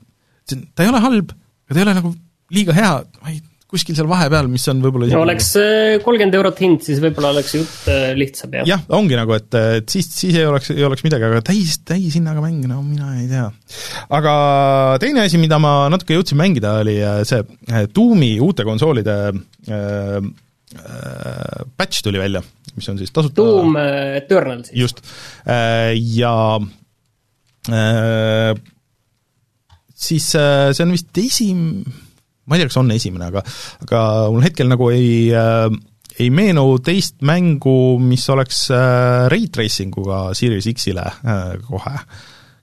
see, 0.46 0.60
ta 0.78 0.86
ei 0.86 0.92
ole 0.92 1.02
halb, 1.02 1.32
aga 1.34 1.74
ta 1.74 1.82
ei 1.82 1.86
ole 1.88 1.96
nagu 1.98 2.12
liiga 2.54 2.76
hea, 2.78 2.92
ma 3.24 3.32
ei, 3.34 3.42
kuskil 3.68 3.98
seal 3.98 4.08
vahepeal, 4.08 4.48
mis 4.48 4.64
on 4.72 4.80
võib-olla 4.84 5.10
no 5.12 5.24
oleks 5.26 5.50
äh, 5.60 5.98
kolmkümmend 6.04 6.38
eurot 6.40 6.60
hind, 6.64 6.84
siis 6.86 7.02
võib-olla 7.04 7.34
oleks 7.36 7.56
jutt 7.58 7.90
äh, 7.92 8.14
lihtsam, 8.16 8.54
jah. 8.56 8.68
jah, 8.70 8.86
ongi 8.96 9.18
nagu, 9.20 9.36
et, 9.36 9.50
et 9.82 9.92
siis, 9.92 10.08
siis 10.08 10.38
ei 10.40 10.48
oleks, 10.48 10.72
ei 10.72 10.86
oleks 10.88 11.04
midagi, 11.04 11.28
aga 11.28 11.42
täis, 11.50 11.76
täishinnaga 11.88 12.44
mäng, 12.44 12.64
no 12.70 12.80
mina 12.86 13.12
ei 13.20 13.28
tea. 13.32 13.50
aga 14.16 14.36
teine 15.04 15.26
asi, 15.28 15.40
mida 15.42 15.60
ma 15.60 15.74
natuke 15.92 16.16
jõudsin 16.16 16.40
mängida, 16.40 16.78
oli 16.86 16.96
see 17.28 17.44
Doomi 17.92 18.38
uute 18.44 18.64
konsoolide 18.68 19.18
äh, 19.34 20.16
äh, 20.24 21.68
patch 21.76 22.06
tuli 22.08 22.24
välja, 22.24 22.44
mis 22.78 22.90
on 22.92 23.00
siis 23.00 23.14
tasuta 23.14 23.42
Doom 23.42 23.78
äh, 23.80 24.18
Eternal 24.22 24.64
siis. 24.68 24.78
just, 24.80 25.02
äh, 25.50 25.94
ja 26.16 26.34
äh, 27.72 28.52
siis 29.98 30.30
see 30.32 30.86
on 30.86 30.94
vist 30.94 31.22
esim-, 31.22 31.84
ma 32.46 32.56
ei 32.56 32.64
tea, 32.64 32.72
kas 32.72 32.80
on 32.82 32.94
esimene, 32.96 33.32
aga 33.32 33.44
aga 33.88 34.02
mul 34.34 34.46
hetkel 34.46 34.70
nagu 34.72 34.92
ei 34.94 35.28
ei 36.18 36.32
meenu 36.34 36.80
teist 36.82 37.20
mängu, 37.26 37.98
mis 38.02 38.24
oleks 38.34 38.64
Ray 39.30 39.52
Tracing 39.54 39.94
uga 40.02 40.32
Series 40.38 40.66
X-ile 40.72 41.06
kohe. 41.68 41.94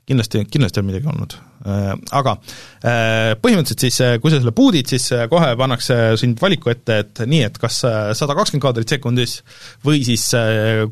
Kindlasti, 0.09 0.45
kindlasti 0.53 0.81
on 0.81 0.89
midagi 0.89 1.09
olnud. 1.11 1.37
Äh, 1.65 1.93
aga 2.19 2.35
äh, 2.37 3.31
põhimõtteliselt 3.41 3.85
siis, 3.87 4.01
äh, 4.05 4.17
kui 4.21 4.33
sa 4.33 4.41
selle 4.41 4.53
boot'id, 4.57 4.91
siis 4.91 5.07
kohe 5.33 5.53
pannakse 5.61 5.97
sind 6.21 6.41
valiku 6.43 6.73
ette, 6.75 6.99
et 7.05 7.23
nii, 7.31 7.45
et 7.49 7.57
kas 7.61 7.81
sada 8.19 8.37
kakskümmend 8.37 8.67
kaadrit 8.67 8.97
sekundis 8.97 9.39
või 9.87 10.03
siis 10.07 10.27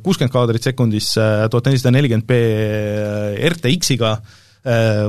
kuuskümmend 0.05 0.33
kaadrit 0.33 0.71
sekundis 0.71 1.13
tuhat 1.17 1.69
nelisada 1.69 1.93
nelikümmend 1.97 2.29
B 2.29 2.41
RTX-iga 3.53 4.17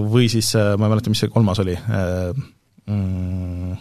või 0.03 0.27
siis 0.33 0.51
ma 0.57 0.87
ei 0.87 0.91
mäleta, 0.91 1.13
mis 1.13 1.23
see 1.23 1.31
kolmas 1.31 1.61
oli 1.63 1.75
mm,, 1.77 3.75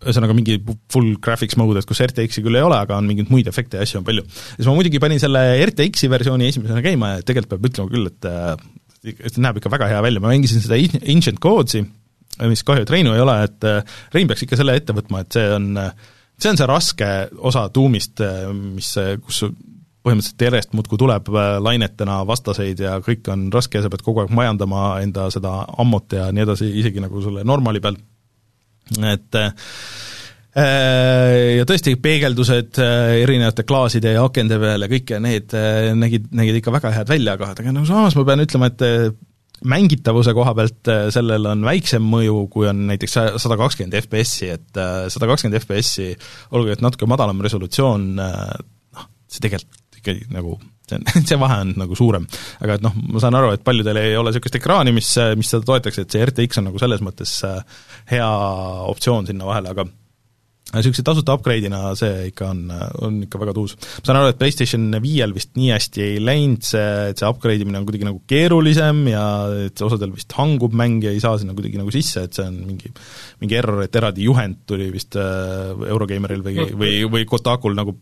ühesõnaga 0.00 0.36
mingi 0.36 0.58
full 0.92 1.14
graphics 1.22 1.58
mode, 1.60 1.80
et 1.80 1.88
kus 1.88 2.00
RTX-i 2.04 2.44
küll 2.44 2.56
ei 2.56 2.64
ole, 2.64 2.78
aga 2.78 2.96
on 2.96 3.08
mingeid 3.08 3.32
muid 3.32 3.48
efekte 3.50 3.78
ja 3.78 3.86
asju 3.86 4.00
on 4.00 4.06
palju. 4.06 4.26
siis 4.56 4.68
ma 4.68 4.76
muidugi 4.76 5.00
panin 5.02 5.20
selle 5.22 5.42
RTX-i 5.66 6.10
versiooni 6.12 6.48
esimesena 6.48 6.84
käima 6.84 7.14
ja 7.16 7.24
tegelikult 7.26 7.54
peab 7.54 7.68
ütlema 7.70 7.92
küll, 7.92 8.10
et 8.10 9.32
see 9.32 9.42
näeb 9.44 9.60
ikka 9.60 9.72
väga 9.72 9.90
hea 9.92 10.04
välja, 10.04 10.22
ma 10.22 10.32
mängisin 10.32 10.62
seda 10.64 10.78
Ancient 11.00 11.40
Codes'i, 11.42 11.84
mis 12.48 12.64
kahju, 12.66 12.86
et 12.86 12.94
Reinu 12.94 13.14
ei 13.16 13.24
ole, 13.24 13.36
et 13.48 13.68
äh, 13.68 14.00
Rein 14.14 14.30
peaks 14.30 14.46
ikka 14.46 14.60
selle 14.60 14.76
ette 14.78 14.96
võtma, 14.96 15.24
et 15.24 15.36
see 15.36 15.46
on, 15.56 15.72
see 16.40 16.52
on 16.52 16.60
see 16.60 16.68
raske 16.68 17.10
osa 17.50 17.66
tuumist, 17.74 18.20
äh, 18.24 18.48
mis, 18.52 18.94
kus 19.24 19.44
põhimõtteliselt 20.00 20.44
järjest 20.46 20.76
muudkui 20.76 20.98
tuleb 21.00 21.28
äh, 21.34 21.50
lainetena 21.60 22.20
vastaseid 22.28 22.80
ja 22.80 22.96
kõik 23.04 23.28
on 23.32 23.48
raske 23.52 23.78
ja 23.78 23.84
sa 23.84 23.92
pead 23.92 24.04
kogu 24.04 24.22
aeg 24.22 24.32
majandama 24.32 24.94
enda 25.04 25.28
seda 25.32 25.60
ammut 25.80 26.16
ja 26.16 26.30
nii 26.32 26.46
edasi, 26.46 26.70
isegi 26.80 27.02
nagu 27.04 27.20
selle 27.24 27.44
normali 27.44 27.82
peal, 27.84 27.98
et 28.98 29.38
Äh, 30.50 31.60
ja 31.60 31.66
tõesti, 31.68 31.92
peegeldused 32.02 32.80
äh, 32.82 33.20
erinevate 33.22 33.62
klaaside 33.62 34.16
ja 34.16 34.24
akende 34.26 34.56
peal 34.58 34.82
ja 34.82 34.88
kõik 34.90 35.12
need 35.22 35.52
äh, 35.54 35.92
nägid, 35.94 36.26
nägid 36.34 36.58
ikka 36.58 36.72
väga 36.74 36.90
head 36.96 37.12
välja, 37.12 37.36
aga, 37.38 37.52
aga 37.54 37.74
no 37.74 37.84
samas 37.86 38.16
ma 38.18 38.24
pean 38.26 38.42
ütlema, 38.42 38.66
et 38.72 39.14
mängitavuse 39.70 40.34
koha 40.34 40.54
pealt 40.58 40.90
sellel 41.14 41.46
on 41.52 41.62
väiksem 41.62 42.02
mõju, 42.02 42.48
kui 42.50 42.66
on 42.66 42.82
näiteks 42.88 43.14
sada 43.38 43.60
kakskümmend 43.60 43.94
FPS-i, 44.00 44.48
et 44.56 44.82
sada 45.12 45.28
kakskümmend 45.30 45.60
FPS-i, 45.60 46.08
olgugi 46.56 46.74
et 46.74 46.82
natuke 46.82 47.06
madalam 47.10 47.44
resolutsioon, 47.44 48.06
noh, 48.16 49.08
see 49.30 49.44
tegelikult 49.44 50.00
ikkagi 50.00 50.32
nagu 50.32 50.56
see 50.90 50.98
on, 51.00 51.28
see 51.30 51.40
vahe 51.40 51.60
on 51.66 51.72
nagu 51.84 51.98
suurem. 51.98 52.26
aga 52.60 52.78
et 52.78 52.84
noh, 52.84 52.98
ma 53.14 53.22
saan 53.22 53.38
aru, 53.38 53.54
et 53.56 53.64
paljudel 53.66 54.02
ei 54.02 54.18
ole 54.18 54.34
niisugust 54.34 54.60
ekraani, 54.60 54.94
mis, 54.96 55.14
mis 55.38 55.54
seda 55.54 55.66
toetaks, 55.66 56.02
et 56.02 56.12
see 56.12 56.26
RTX 56.26 56.62
on 56.62 56.70
nagu 56.70 56.82
selles 56.82 57.02
mõttes 57.04 57.38
hea 58.10 58.30
optsioon 58.90 59.30
sinna 59.30 59.48
vahele, 59.48 59.74
aga 59.74 59.88
niisuguse 60.70 61.02
tasuta 61.02 61.34
upgrade'ina 61.34 61.80
see 61.98 62.28
ikka 62.30 62.50
on, 62.52 62.60
on 63.02 63.16
ikka 63.24 63.40
väga 63.42 63.54
tuus. 63.56 63.74
ma 63.74 64.06
saan 64.06 64.20
aru, 64.20 64.30
et 64.30 64.38
PlayStation 64.38 64.84
viiel 65.02 65.34
vist 65.34 65.52
nii 65.58 65.72
hästi 65.74 66.04
ei 66.04 66.20
läinud 66.22 66.66
see, 66.66 66.86
et 67.10 67.20
see 67.20 67.26
upgrade 67.26 67.64
imine 67.64 67.80
on 67.80 67.88
kuidagi 67.88 68.06
nagu 68.06 68.22
keerulisem 68.30 69.02
ja 69.10 69.24
et 69.66 69.82
osadel 69.86 70.14
vist 70.14 70.34
hangub 70.38 70.76
mäng 70.78 71.02
ja 71.06 71.14
ei 71.14 71.22
saa 71.22 71.40
sinna 71.40 71.56
kuidagi 71.58 71.80
nagu 71.80 71.90
sisse, 71.94 72.26
et 72.28 72.38
see 72.38 72.46
on 72.46 72.60
mingi 72.68 72.92
mingi 73.42 73.58
error, 73.58 73.82
et 73.82 73.98
eraldi 73.98 74.28
juhend 74.28 74.62
tuli 74.70 74.90
vist 74.94 75.18
äh, 75.18 75.74
Eurogeimeril 75.90 76.44
või, 76.46 76.68
või, 76.70 76.94
või 77.16 77.26
Kotakul 77.30 77.74
nagu 77.78 77.96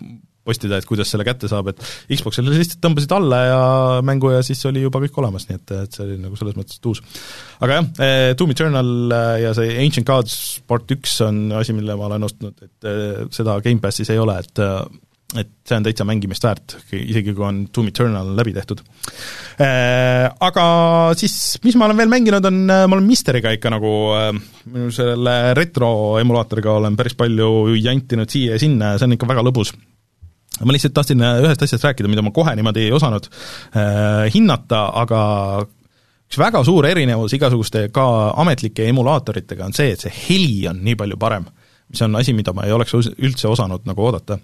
postida, 0.49 0.79
et 0.79 0.89
kuidas 0.89 1.11
selle 1.13 1.27
kätte 1.29 1.51
saab, 1.51 1.73
et 1.73 1.83
Xboxile 2.13 2.55
lihtsalt 2.55 2.83
tõmbasid 2.85 3.15
alla 3.17 3.41
ja 3.45 3.63
mängu 4.07 4.33
ja 4.35 4.45
siis 4.47 4.63
oli 4.69 4.85
juba 4.85 5.03
kõik 5.05 5.19
olemas, 5.21 5.49
nii 5.49 5.59
et, 5.59 5.75
et 5.85 5.99
see 5.99 6.07
oli 6.07 6.21
nagu 6.23 6.39
selles 6.39 6.57
mõttes 6.59 6.81
uus. 6.89 7.03
aga 7.65 7.81
jah, 7.81 7.91
eh, 8.05 8.31
Doom 8.39 8.55
Eternal 8.55 8.95
eh, 9.19 9.35
ja 9.47 9.57
see 9.57 9.77
Ancient 9.83 10.09
Gods 10.09 10.39
part 10.69 10.89
üks 10.97 11.19
on 11.27 11.49
asi, 11.59 11.77
mille 11.77 11.99
ma 11.99 12.09
olen 12.09 12.29
ostnud, 12.29 12.57
et 12.65 12.89
eh, 12.89 13.21
seda 13.35 13.59
Gamepassis 13.65 14.15
ei 14.15 14.23
ole, 14.23 14.41
et 14.45 14.65
et 15.37 15.51
see 15.69 15.77
on 15.77 15.85
täitsa 15.85 16.07
mängimist 16.09 16.41
väärt, 16.47 16.73
isegi 16.97 17.35
kui 17.37 17.45
on 17.45 17.59
Doom 17.69 17.91
Eternal 17.91 18.31
läbi 18.33 18.55
tehtud. 18.57 18.79
Aga 19.61 20.65
siis, 21.21 21.35
mis 21.67 21.77
ma 21.77 21.85
olen 21.85 21.99
veel 22.01 22.09
mänginud, 22.09 22.49
on, 22.49 22.63
ma 22.65 22.87
olen 22.87 23.05
Mysteriga 23.05 23.53
ikka 23.53 23.75
nagu, 23.75 23.93
selle 24.97 25.37
retro 25.59 25.91
emulaatoriga 26.23 26.79
olen 26.81 26.97
päris 26.97 27.19
palju 27.21 27.77
jantinud 27.77 28.33
siia 28.33 28.57
ja 28.57 28.63
sinna 28.65 28.95
ja 28.95 29.03
see 29.03 29.11
on 29.11 29.19
ikka 29.19 29.29
väga 29.29 29.45
lõbus 29.45 29.75
ma 30.65 30.75
lihtsalt 30.75 30.95
tahtsin 30.97 31.23
äh, 31.23 31.41
ühest 31.45 31.63
asjast 31.65 31.87
rääkida, 31.87 32.11
mida 32.11 32.25
ma 32.25 32.33
kohe 32.35 32.55
niimoodi 32.59 32.89
ei 32.89 32.95
osanud 32.95 33.29
äh, 33.29 34.27
hinnata, 34.35 34.85
aga 35.03 35.21
üks 36.29 36.39
väga 36.41 36.63
suur 36.67 36.87
erinevus 36.89 37.35
igasuguste 37.37 37.89
ka 37.95 38.05
ametlike 38.43 38.89
emulaatoritega 38.91 39.69
on 39.69 39.77
see, 39.77 39.95
et 39.95 40.05
see 40.05 40.13
heli 40.13 40.69
on 40.71 40.83
nii 40.85 40.99
palju 40.99 41.19
parem. 41.21 41.49
mis 41.89 42.03
on 42.05 42.17
asi, 42.21 42.35
mida 42.37 42.53
ma 42.53 42.67
ei 42.69 42.73
oleks 42.73 42.93
üldse 42.95 43.49
osanud 43.49 43.87
nagu 43.89 44.05
oodata. 44.05 44.39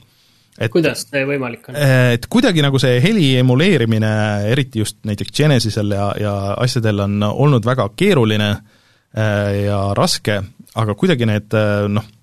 et 0.58 0.72
kuidas 0.72 1.06
see 1.10 1.26
võimalik 1.28 1.68
on? 1.68 1.76
Äh, 1.76 2.14
et 2.18 2.26
kuidagi 2.30 2.64
nagu 2.64 2.78
see 2.80 3.00
heli 3.04 3.34
emuleerimine, 3.42 4.14
eriti 4.54 4.84
just 4.84 5.02
näiteks 5.04 5.34
Genesisel 5.36 5.92
ja, 5.92 6.12
ja 6.20 6.34
asjadel 6.56 7.04
on 7.04 7.22
olnud 7.30 7.66
väga 7.66 7.90
keeruline 7.96 8.50
äh, 8.54 9.64
ja 9.66 9.86
raske, 9.96 10.42
aga 10.74 10.94
kuidagi 10.98 11.26
need 11.28 11.54
noh, 11.88 12.13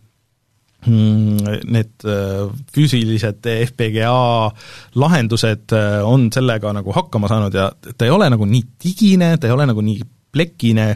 need 0.89 2.05
äh, 2.09 2.47
füüsilised 2.73 3.45
FPGA 3.45 4.51
lahendused 4.97 5.75
äh, 5.77 5.99
on 6.01 6.29
sellega 6.33 6.73
nagu 6.73 6.95
hakkama 6.95 7.29
saanud 7.29 7.53
ja 7.53 7.69
ta 7.97 8.07
ei 8.07 8.13
ole 8.13 8.31
nagu 8.33 8.47
nii 8.49 8.63
digine, 8.81 9.35
ta 9.37 9.49
ei 9.49 9.53
ole 9.53 9.67
nagu 9.69 9.83
nii 9.85 10.01
plekine, 10.31 10.87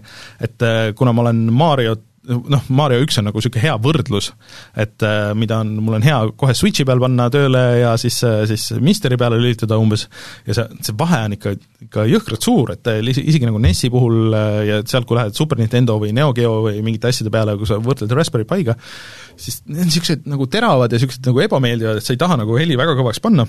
et 0.41 0.65
äh, 0.65 0.93
kuna 0.97 1.13
ma 1.13 1.25
olen 1.25 1.45
Mariot 1.53 2.03
noh, 2.27 2.63
Mario 2.73 3.01
üks 3.03 3.19
on 3.19 3.27
nagu 3.27 3.39
niisugune 3.39 3.63
hea 3.63 3.75
võrdlus, 3.81 4.31
et 4.79 5.03
äh, 5.05 5.31
mida 5.37 5.59
on, 5.63 5.73
mul 5.83 5.97
on 5.99 6.05
hea 6.05 6.17
kohe 6.39 6.55
Switchi 6.57 6.85
peal 6.87 7.01
panna 7.01 7.27
tööle 7.33 7.61
ja 7.79 7.93
siis, 8.01 8.17
äh, 8.27 8.43
siis 8.49 8.67
Misteri 8.83 9.17
peale 9.19 9.39
lülitada 9.41 9.77
umbes, 9.81 10.07
ja 10.47 10.57
see, 10.57 10.65
see 10.85 10.97
vahe 10.99 11.21
on 11.27 11.37
ikka, 11.37 11.55
ikka 11.87 12.07
jõhkralt 12.11 12.47
suur, 12.47 12.73
et 12.75 12.91
äh, 12.91 13.01
isegi 13.05 13.47
nagu 13.47 13.61
NES-i 13.61 13.91
puhul 13.93 14.35
ja 14.67 14.81
sealt, 14.87 15.07
kui 15.09 15.19
lähed 15.19 15.37
Super 15.37 15.61
Nintendo 15.61 15.97
või 16.01 16.13
Neo 16.15 16.33
Geo 16.35 16.57
või 16.67 16.81
mingite 16.85 17.11
asjade 17.11 17.33
peale, 17.33 17.57
kui 17.59 17.69
sa 17.69 17.79
võrdled 17.81 18.17
Raspberry 18.17 18.47
Piga, 18.49 18.77
siis 19.37 19.61
need 19.67 19.85
on 19.85 19.91
niisugused 19.91 20.29
nagu 20.31 20.49
teravad 20.51 20.91
ja 20.91 20.99
niisugused 20.99 21.29
nagu 21.29 21.45
ebameeldivad, 21.45 22.01
et 22.01 22.07
sa 22.07 22.15
ei 22.15 22.21
taha 22.21 22.39
nagu 22.41 22.57
heli 22.59 22.77
väga 22.79 22.97
kõvaks 22.97 23.21
panna, 23.23 23.47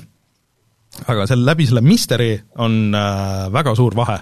aga 1.06 1.28
seal 1.28 1.44
läbi 1.46 1.68
selle 1.68 1.84
Misteri 1.84 2.34
on 2.62 2.90
äh, 2.96 3.46
väga 3.54 3.76
suur 3.78 3.96
vahe 3.96 4.20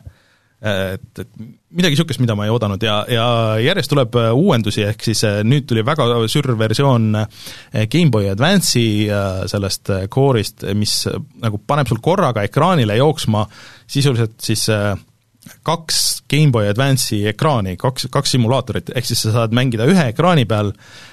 et, 0.65 1.21
et 1.21 1.31
midagi 1.75 1.95
niisugust, 1.95 2.21
mida 2.23 2.37
ma 2.39 2.47
ei 2.47 2.53
oodanud. 2.55 2.83
Ja, 2.85 2.97
ja 3.11 3.27
järjest 3.63 3.93
tuleb 3.93 4.17
äh, 4.21 4.31
uuendusi, 4.33 4.85
ehk 4.89 5.05
siis 5.05 5.25
äh, 5.29 5.41
nüüd 5.47 5.67
tuli 5.69 5.85
väga 5.87 6.07
sürr 6.31 6.55
versioon 6.59 7.11
äh, 7.21 7.49
GameBoy 7.91 8.31
Advance'i 8.33 9.09
sellest 9.51 9.93
core'ist, 10.13 10.67
mis 10.79 11.03
nagu 11.43 11.61
paneb 11.67 11.91
sul 11.91 12.01
korraga 12.05 12.45
ekraanile 12.47 12.97
jooksma 13.01 13.45
sisuliselt 13.91 14.39
siis 14.43 14.69
kaks 15.65 15.99
GameBoy 16.31 16.71
Advance'i 16.71 17.25
ekraani, 17.29 17.77
kaks, 17.81 18.09
kaks 18.13 18.35
simulaatorit, 18.37 18.95
ehk 18.97 19.09
siis 19.09 19.27
sa 19.27 19.35
saad 19.35 19.57
mängida 19.57 19.87
ühe 19.91 20.07
ekraani 20.15 20.47
peal 20.49 20.73
äh, 20.73 21.05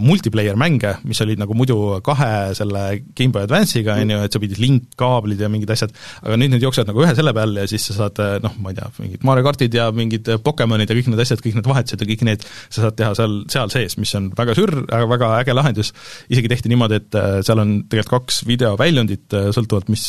multiplayer 0.00 0.56
mänge, 0.56 0.94
mis 1.04 1.20
olid 1.20 1.40
nagu 1.42 1.56
muidu 1.56 1.76
kahe 2.04 2.54
selle 2.56 2.84
GameBoy 3.16 3.44
Advance'iga, 3.44 3.98
on 4.00 4.14
ju, 4.14 4.20
et 4.24 4.36
sa 4.36 4.40
pidid 4.40 4.60
link-kaablid 4.62 5.42
ja 5.44 5.50
mingid 5.52 5.72
asjad, 5.74 5.92
aga 6.22 6.38
nüüd 6.40 6.54
need 6.54 6.64
jooksevad 6.64 6.88
nagu 6.88 7.02
ühe 7.04 7.12
selle 7.18 7.34
peal 7.36 7.52
ja 7.60 7.66
siis 7.68 7.84
sa 7.90 7.98
saad 7.98 8.22
noh, 8.44 8.54
ma 8.64 8.72
ei 8.72 8.78
tea, 8.78 8.88
mingid 9.02 9.26
Mario 9.28 9.44
kartid 9.44 9.76
ja 9.76 9.90
mingid 9.94 10.30
Pokemonid 10.44 10.88
ja 10.88 10.96
kõik 10.96 11.10
need 11.12 11.24
asjad, 11.24 11.42
kõik 11.44 11.58
need 11.58 11.68
vahetused 11.68 12.00
ja 12.00 12.08
kõik 12.08 12.24
need 12.30 12.46
sa 12.46 12.86
saad 12.86 12.96
teha 13.00 13.12
seal, 13.18 13.36
seal 13.52 13.74
sees, 13.74 13.98
mis 14.00 14.14
on 14.16 14.30
väga 14.36 14.56
sürr, 14.56 14.78
aga 14.86 15.10
väga 15.12 15.32
äge 15.42 15.56
lahendus, 15.56 15.92
isegi 16.32 16.50
tehti 16.52 16.72
niimoodi, 16.72 17.02
et 17.02 17.20
seal 17.44 17.60
on 17.60 17.76
tegelikult 17.84 18.14
kaks 18.14 18.44
videoväljundit, 18.48 19.36
sõltuvalt 19.56 19.92
mis 19.92 20.08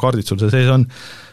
kaardid 0.00 0.26
sul 0.26 0.42
seal 0.42 0.54
sees 0.54 0.72
on, 0.72 0.88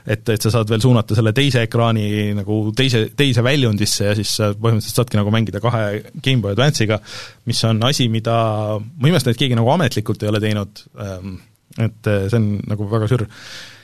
et, 0.05 0.30
et 0.34 0.41
sa 0.41 0.51
saad 0.53 0.69
veel 0.72 0.81
suunata 0.84 1.18
selle 1.18 1.34
teise 1.35 1.65
ekraani 1.68 2.31
nagu 2.38 2.61
teise, 2.77 3.05
teise 3.18 3.43
väljundisse 3.45 4.09
ja 4.09 4.15
siis 4.18 4.34
sa 4.39 4.51
põhimõtteliselt 4.53 5.01
saadki 5.01 5.19
nagu 5.19 5.34
mängida 5.34 5.61
kahe 5.63 6.01
GameBoy 6.18 6.55
Advance'iga, 6.55 6.99
mis 7.49 7.61
on 7.67 7.81
asi, 7.87 8.07
mida 8.11 8.35
ma 8.79 9.11
imestan, 9.11 9.33
et 9.33 9.41
keegi 9.41 9.57
nagu 9.57 9.71
ametlikult 9.73 10.23
ei 10.23 10.31
ole 10.31 10.41
teinud, 10.43 10.83
ähm, 11.01 11.37
et 11.77 12.09
äh, 12.09 12.25
see 12.29 12.39
on 12.39 12.49
nagu 12.69 12.89
väga 12.91 13.09
sürr. 13.11 13.27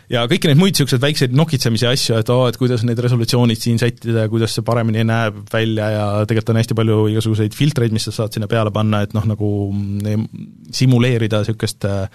Ja 0.07 0.21
kõiki 0.31 0.47
neid 0.47 0.59
muid 0.59 0.71
niisuguseid 0.71 1.03
väikseid 1.03 1.33
nokitsemisi 1.35 1.87
asju, 1.89 2.15
et 2.21 2.29
oo 2.31 2.45
oh,, 2.45 2.47
et 2.47 2.55
kuidas 2.59 2.85
need 2.87 2.99
resolutsioonid 3.03 3.59
siin 3.59 3.79
sättida 3.81 4.23
ja 4.23 4.31
kuidas 4.31 4.53
see 4.55 4.63
paremini 4.67 5.03
näeb 5.03 5.41
välja 5.51 5.89
ja 5.91 6.05
tegelikult 6.23 6.53
on 6.53 6.61
hästi 6.61 6.77
palju 6.79 7.01
igasuguseid 7.11 7.57
filtreid, 7.57 7.95
mis 7.95 8.07
sa 8.07 8.15
saad 8.15 8.37
sinna 8.37 8.47
peale 8.47 8.71
panna, 8.71 9.03
et 9.03 9.17
noh, 9.17 9.27
nagu 9.27 9.51
mm, 9.73 10.29
simuleerida 10.79 11.43
niisugust 11.43 11.89
äh, 11.89 12.07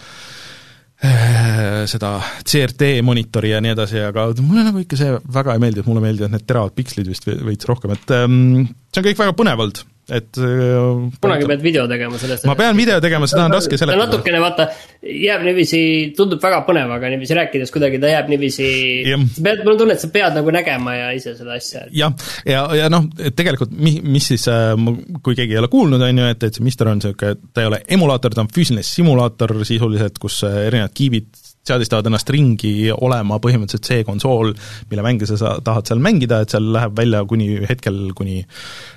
Äh, 1.03 1.83
seda 1.91 2.21
CRT 2.47 3.01
monitori 3.03 3.51
ja 3.51 3.59
nii 3.59 3.73
edasi, 3.75 3.99
aga 4.07 4.29
mulle 4.39 4.63
nagu 4.63 4.79
ikka 4.85 4.95
see 5.01 5.17
väga 5.35 5.57
ei 5.57 5.63
meeldi, 5.65 5.83
et 5.83 5.89
mulle 5.91 6.03
meeldivad 6.05 6.31
need 6.31 6.45
teravad 6.47 6.77
pikslid 6.77 7.09
vist 7.11 7.27
veits 7.27 7.67
rohkem, 7.67 7.97
et 7.97 8.13
ähm, 8.15 8.69
see 8.95 9.03
on 9.03 9.09
kõik 9.09 9.19
väga 9.19 9.35
põnev 9.35 9.65
olnud 9.65 9.81
et 10.11 10.39
äh, 10.39 11.11
kunagi 11.23 11.47
pead 11.47 11.61
video 11.63 11.85
tegema 11.87 12.19
sellest. 12.19 12.47
ma 12.49 12.57
pean 12.59 12.77
video 12.77 12.99
tegema, 13.01 13.29
seda 13.31 13.45
on 13.47 13.55
raske 13.55 13.79
seletada. 13.79 14.07
natukene 14.09 14.41
vaata, 14.43 14.67
jääb 15.07 15.45
niiviisi, 15.47 15.83
tundub 16.17 16.43
väga 16.43 16.65
põnev, 16.67 16.91
aga 16.97 17.13
niiviisi 17.13 17.37
rääkides 17.39 17.71
kuidagi 17.75 18.01
ta 18.03 18.11
jääb 18.11 18.33
niiviisi, 18.33 18.67
sa 19.07 19.45
pead, 19.47 19.63
mul 19.63 19.77
on 19.77 19.83
tunne, 19.85 19.95
et 19.95 20.03
sa 20.03 20.11
pead 20.11 20.35
nagu 20.39 20.55
nägema 20.55 20.97
ja 20.97 21.13
ise 21.15 21.37
seda 21.39 21.55
asja. 21.55 21.85
jah, 21.95 22.17
ja, 22.43 22.57
ja, 22.57 22.65
ja 22.83 22.91
noh, 22.93 23.07
et 23.23 23.37
tegelikult 23.39 23.71
mi-, 23.79 24.01
mis 24.03 24.27
siis, 24.33 24.49
äh, 24.51 24.75
kui 25.23 25.39
keegi 25.39 25.55
ei 25.55 25.63
ole 25.63 25.71
kuulnud, 25.71 26.03
on 26.03 26.23
ju, 26.25 26.33
et, 26.35 26.49
et 26.51 26.59
see 26.59 26.67
Mister 26.67 26.91
on 26.91 26.99
niisugune, 26.99 27.39
ta 27.55 27.63
ei 27.63 27.71
ole 27.71 27.83
emulaator, 27.99 28.35
ta 28.35 28.43
on 28.43 28.51
füüsiline 28.51 28.83
simulaator 28.87 29.55
sisuliselt, 29.63 30.19
kus 30.23 30.43
äh, 30.49 30.65
erinevad 30.67 30.99
kiibid 30.99 31.31
seadistavad 31.67 32.09
ennast 32.11 32.31
ringi 32.35 32.91
olema 32.93 33.39
põhimõtteliselt 33.43 33.87
see 33.87 34.07
konsool, 34.07 34.51
mille 34.91 35.05
mänge 35.07 35.29
sa 35.31 35.39
sa 35.39 35.55
tahad 35.65 35.87
seal 35.87 36.03
mängida, 36.03 36.41
et 36.43 36.55
seal 36.55 36.73
läheb 36.75 36.97
välja 36.99 37.23
kuni 37.29 37.53
hetkel 37.69 38.01
kuni 38.19 38.41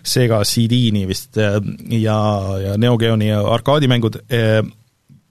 Sega 0.06 0.42
CD-ni 0.48 1.06
vist 1.10 1.38
ja, 1.38 2.18
ja 2.64 2.74
Neo 2.82 2.98
Geoni 3.02 3.30
arkaadimängud 3.36 4.18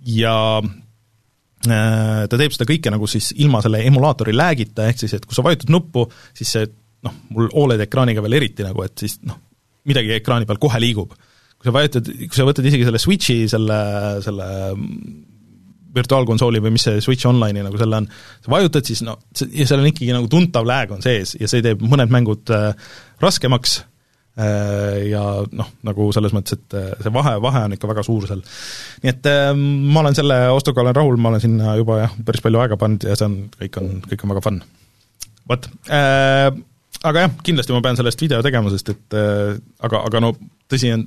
ja 0.04 0.36
äh, 0.60 2.22
ta 2.28 2.38
teeb 2.38 2.54
seda 2.54 2.68
kõike 2.68 2.92
nagu 2.94 3.08
siis 3.10 3.32
ilma 3.40 3.62
selle 3.64 3.82
emulaatori 3.88 4.34
lag'ita, 4.36 4.88
ehk 4.90 5.02
siis 5.02 5.16
et 5.16 5.26
kui 5.26 5.36
sa 5.36 5.44
vajutad 5.46 5.72
nuppu, 5.74 6.06
siis 6.36 6.54
see 6.56 6.70
noh, 7.04 7.20
mul 7.34 7.50
Oled 7.60 7.82
ekraaniga 7.84 8.24
veel 8.24 8.38
eriti 8.40 8.66
nagu, 8.66 8.84
et 8.86 8.96
siis 9.00 9.18
noh, 9.28 9.38
midagi 9.88 10.14
ekraani 10.16 10.48
peal 10.48 10.60
kohe 10.62 10.80
liigub. 10.80 11.14
kui 11.58 11.68
sa 11.68 11.74
vajutad, 11.74 12.08
kui 12.08 12.36
sa 12.36 12.46
võtad 12.46 12.66
isegi 12.68 12.86
selle 12.86 13.00
Switchi, 13.00 13.38
selle, 13.48 13.78
selle 14.24 14.48
virtuaalkonsooli 15.94 16.62
või 16.64 16.74
mis 16.74 16.86
see 16.88 17.00
Switch 17.04 17.28
Online'i 17.28 17.64
nagu 17.64 17.80
selle 17.80 18.02
on, 18.02 18.10
sa 18.44 18.52
vajutad 18.52 18.86
siis 18.88 19.02
no, 19.06 19.16
ja 19.50 19.66
seal 19.66 19.82
on 19.82 19.90
ikkagi 19.90 20.14
nagu 20.14 20.30
tuntav 20.30 20.66
lag 20.68 20.92
on 20.94 21.02
sees 21.04 21.36
ja 21.40 21.50
see 21.50 21.64
teeb 21.64 21.82
mõned 21.84 22.12
mängud 22.14 22.52
äh, 22.54 22.70
raskemaks 23.22 23.78
äh, 24.40 25.06
ja 25.10 25.24
noh, 25.52 25.72
nagu 25.86 26.10
selles 26.16 26.34
mõttes, 26.36 26.58
et 26.58 26.78
äh, 26.78 26.90
see 27.04 27.14
vahe, 27.14 27.36
vahe 27.44 27.64
on 27.68 27.76
ikka 27.76 27.90
väga 27.90 28.06
suur 28.06 28.28
seal. 28.30 28.44
nii 29.04 29.14
et 29.14 29.30
äh, 29.30 29.50
ma 29.54 30.04
olen 30.04 30.18
selle 30.18 30.38
ostuga 30.54 30.84
olen 30.84 30.96
rahul, 30.96 31.18
ma 31.20 31.32
olen 31.32 31.44
sinna 31.44 31.76
juba 31.80 32.04
jah, 32.04 32.20
päris 32.26 32.44
palju 32.44 32.62
aega 32.64 32.80
pannud 32.80 33.08
ja 33.08 33.18
see 33.18 33.30
on, 33.30 33.40
kõik 33.60 33.82
on, 33.82 33.92
kõik 34.10 34.26
on 34.26 34.34
väga 34.34 34.46
fun. 34.48 34.62
vot 35.50 35.70
äh,, 35.92 36.48
aga 37.04 37.26
jah, 37.26 37.38
kindlasti 37.46 37.74
ma 37.74 37.84
pean 37.84 37.98
sellest 38.00 38.20
video 38.26 38.42
tegema, 38.44 38.72
sest 38.74 38.94
et 38.94 39.18
äh, 39.18 39.56
aga, 39.84 40.04
aga 40.08 40.26
no 40.26 40.34
tõsi 40.74 40.92
on, 40.94 41.04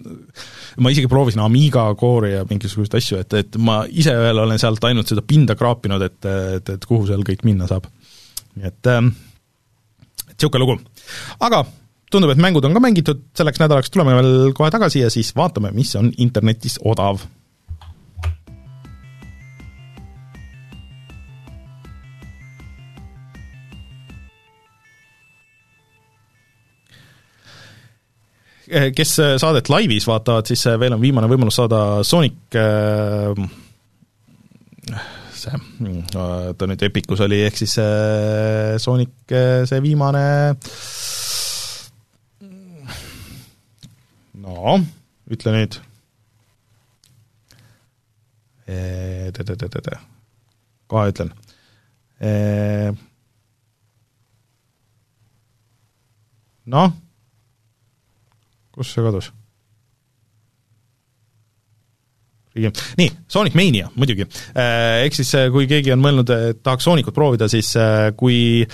ma 0.84 0.94
isegi 0.94 1.10
proovisin 1.12 1.44
Amiga 1.44 1.86
Core'i 2.00 2.34
ja 2.34 2.46
mingisuguseid 2.50 3.00
asju, 3.00 3.22
et, 3.24 3.38
et 3.44 3.58
ma 3.62 3.82
ise 3.88 4.16
veel 4.18 4.44
olen 4.44 4.62
sealt 4.62 4.84
ainult 4.90 5.12
seda 5.12 5.24
pinda 5.28 5.58
kraapinud, 5.60 6.04
et, 6.08 6.20
et, 6.58 6.76
et 6.78 6.88
kuhu 6.90 7.08
seal 7.10 7.26
kõik 7.28 7.46
minna 7.48 7.70
saab. 7.70 7.90
nii 8.58 8.72
et, 8.72 8.94
ähm, 8.94 9.12
et 10.26 10.36
niisugune 10.38 10.64
lugu. 10.64 10.80
aga 11.40 11.66
tundub, 12.12 12.32
et 12.32 12.42
mängud 12.42 12.66
on 12.66 12.76
ka 12.76 12.84
mängitud, 12.84 13.26
selleks 13.38 13.62
nädalaks 13.62 13.92
tuleme 13.92 14.16
veel 14.16 14.54
kohe 14.58 14.72
tagasi 14.74 15.04
ja 15.04 15.12
siis 15.14 15.34
vaatame, 15.36 15.74
mis 15.76 15.94
on 16.00 16.12
internetis 16.24 16.80
odav 16.88 17.22
kes 28.68 29.14
eh, 29.24 29.36
saadet 29.40 29.70
laivis 29.72 30.08
vaatavad, 30.08 30.48
siis 30.50 30.66
eh, 30.68 30.76
veel 30.80 30.96
on 30.98 31.02
viimane 31.02 31.30
võimalus 31.32 31.56
saada 31.60 32.04
Sonic 32.08 32.58
see, 35.38 35.56
mm, 35.56 36.02
oota 36.18 36.68
nüüd 36.68 36.84
Epicus 36.90 37.24
oli, 37.24 37.42
ehk 37.48 37.60
siis 37.62 37.78
Sonic 38.84 39.36
see 39.70 39.84
viimane 39.84 40.24
no 44.44 44.78
ütle 45.32 45.56
nüüd. 45.56 45.82
kohe 50.92 51.12
ütlen. 51.12 51.32
noh 56.68 56.96
kus 58.78 58.94
see 58.94 59.06
kadus? 59.06 59.34
nii, 62.98 63.10
Sonic 63.30 63.56
Mania 63.58 63.90
muidugi. 63.96 64.26
Äh, 64.58 65.04
ehk 65.06 65.18
siis 65.18 65.30
äh, 65.38 65.48
kui 65.54 65.68
keegi 65.70 65.94
on 65.94 66.02
mõelnud, 66.02 66.32
et 66.34 66.62
tahaks 66.66 66.88
Sonicut 66.88 67.16
proovida, 67.16 67.50
siis 67.52 67.70
äh, 67.80 68.10
kui 68.18 68.66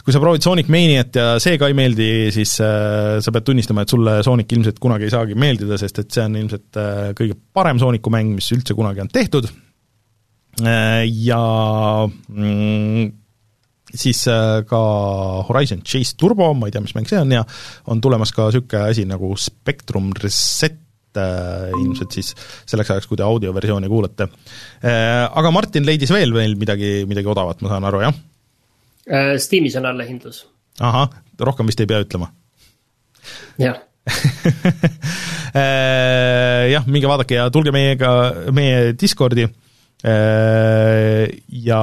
kui 0.00 0.14
sa 0.14 0.22
proovid 0.22 0.42
Sonic 0.42 0.70
Maniat 0.72 1.16
ja 1.16 1.26
see 1.42 1.58
ka 1.60 1.68
ei 1.70 1.76
meeldi, 1.76 2.10
siis 2.34 2.56
sa 2.56 3.32
pead 3.34 3.46
tunnistama, 3.46 3.84
et 3.84 3.92
sulle 3.92 4.16
Sonic 4.26 4.54
ilmselt 4.56 4.80
kunagi 4.82 5.06
ei 5.06 5.12
saagi 5.12 5.36
meeldida, 5.38 5.76
sest 5.78 6.00
et 6.02 6.14
see 6.14 6.24
on 6.24 6.38
ilmselt 6.40 6.80
kõige 7.18 7.36
parem 7.54 7.78
Sooniku 7.78 8.12
mäng, 8.12 8.32
mis 8.38 8.48
üldse 8.56 8.74
kunagi 8.78 9.04
on 9.04 9.12
tehtud, 9.12 9.50
ja 10.64 11.42
mm, 12.08 13.04
siis 13.94 14.22
äh, 14.30 14.60
ka 14.68 14.80
Horizon 15.48 15.82
Chase 15.86 16.16
Turbo, 16.18 16.52
ma 16.54 16.68
ei 16.68 16.74
tea, 16.74 16.82
mis 16.84 16.94
mäng 16.96 17.08
see 17.10 17.18
on, 17.20 17.32
ja 17.34 17.42
on 17.90 18.00
tulemas 18.02 18.32
ka 18.36 18.48
niisugune 18.50 18.92
asi 18.92 19.06
nagu 19.08 19.32
Spectrum 19.40 20.10
Reset, 20.16 20.78
äh, 21.18 21.70
ilmselt 21.78 22.16
siis 22.16 22.32
selleks 22.70 22.90
ajaks, 22.94 23.08
kui 23.10 23.18
te 23.18 23.26
audioversiooni 23.26 23.90
kuulate. 23.90 24.28
Äh, 24.84 25.26
aga 25.26 25.52
Martin 25.54 25.86
leidis 25.88 26.12
veel 26.14 26.34
veel 26.34 26.56
midagi, 26.60 26.90
midagi 27.10 27.32
odavat, 27.32 27.62
ma 27.64 27.74
saan 27.74 27.88
aru, 27.90 28.04
jah? 28.06 28.14
Steamis 29.40 29.74
on 29.80 29.88
allahindlus. 29.88 30.44
ahah, 30.86 31.08
rohkem 31.40 31.66
vist 31.66 31.80
ei 31.82 31.88
pea 31.90 32.04
ütlema? 32.04 32.28
jah 33.60 33.80
jah, 36.74 36.86
minge 36.88 37.08
vaadake 37.10 37.34
ja 37.36 37.48
tulge 37.52 37.72
meiega, 37.74 38.10
meie 38.54 38.94
Discordi 38.98 39.44
ja 41.66 41.80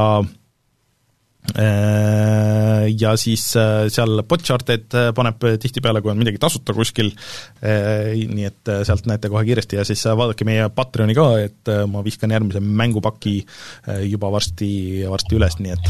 ja 1.55 3.13
siis 3.17 3.43
äh, 3.55 3.87
seal 3.91 4.21
Botcharted 4.27 4.93
äh, 4.93 5.09
paneb 5.15 5.41
tihtipeale, 5.61 6.01
kui 6.03 6.11
on 6.11 6.19
midagi 6.19 6.39
tasuta 6.41 6.75
kuskil, 6.75 7.13
nii 7.63 8.45
et 8.47 8.71
sealt 8.85 9.07
näete 9.09 9.29
kohe 9.31 9.43
kiiresti 9.47 9.79
ja 9.79 9.85
siis 9.87 10.03
vaadake 10.05 10.45
meie 10.47 10.67
Patreoni 10.75 11.15
ka, 11.17 11.27
et 11.41 11.71
ma 11.89 12.03
viskan 12.05 12.31
järgmise 12.35 12.61
mängupaki 12.61 13.35
juba 14.07 14.29
varsti, 14.33 14.69
varsti 15.09 15.37
üles, 15.39 15.57
nii 15.63 15.73
et, 15.73 15.89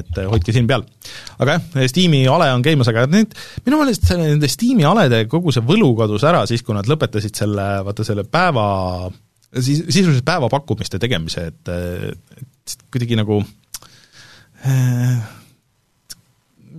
et 0.00 0.20
hoidke 0.26 0.54
silm 0.54 0.68
peal. 0.70 0.84
aga 1.38 1.56
jah, 1.56 1.86
Steam'i 1.90 2.24
ale 2.30 2.50
on 2.54 2.64
käimas, 2.66 2.90
aga 2.92 3.06
need, 3.10 3.36
minu 3.66 3.80
meelest 3.80 4.08
selle, 4.10 4.28
nende 4.32 4.50
Steam'i 4.52 4.86
alede 4.88 5.24
kogu 5.30 5.54
see 5.54 5.64
võlu 5.66 5.92
kadus 5.98 6.26
ära 6.28 6.44
siis, 6.50 6.66
kui 6.66 6.76
nad 6.76 6.88
lõpetasid 6.90 7.38
selle, 7.38 7.68
vaata 7.86 8.06
selle 8.06 8.26
päeva, 8.28 8.66
siis, 9.54 9.86
sisuliselt 9.86 10.26
päevapakkumiste 10.26 11.00
tegemise, 11.02 11.48
et, 11.52 11.72
et 11.72 12.76
kuidagi 12.90 13.18
nagu 13.18 13.40
äh, 13.40 13.54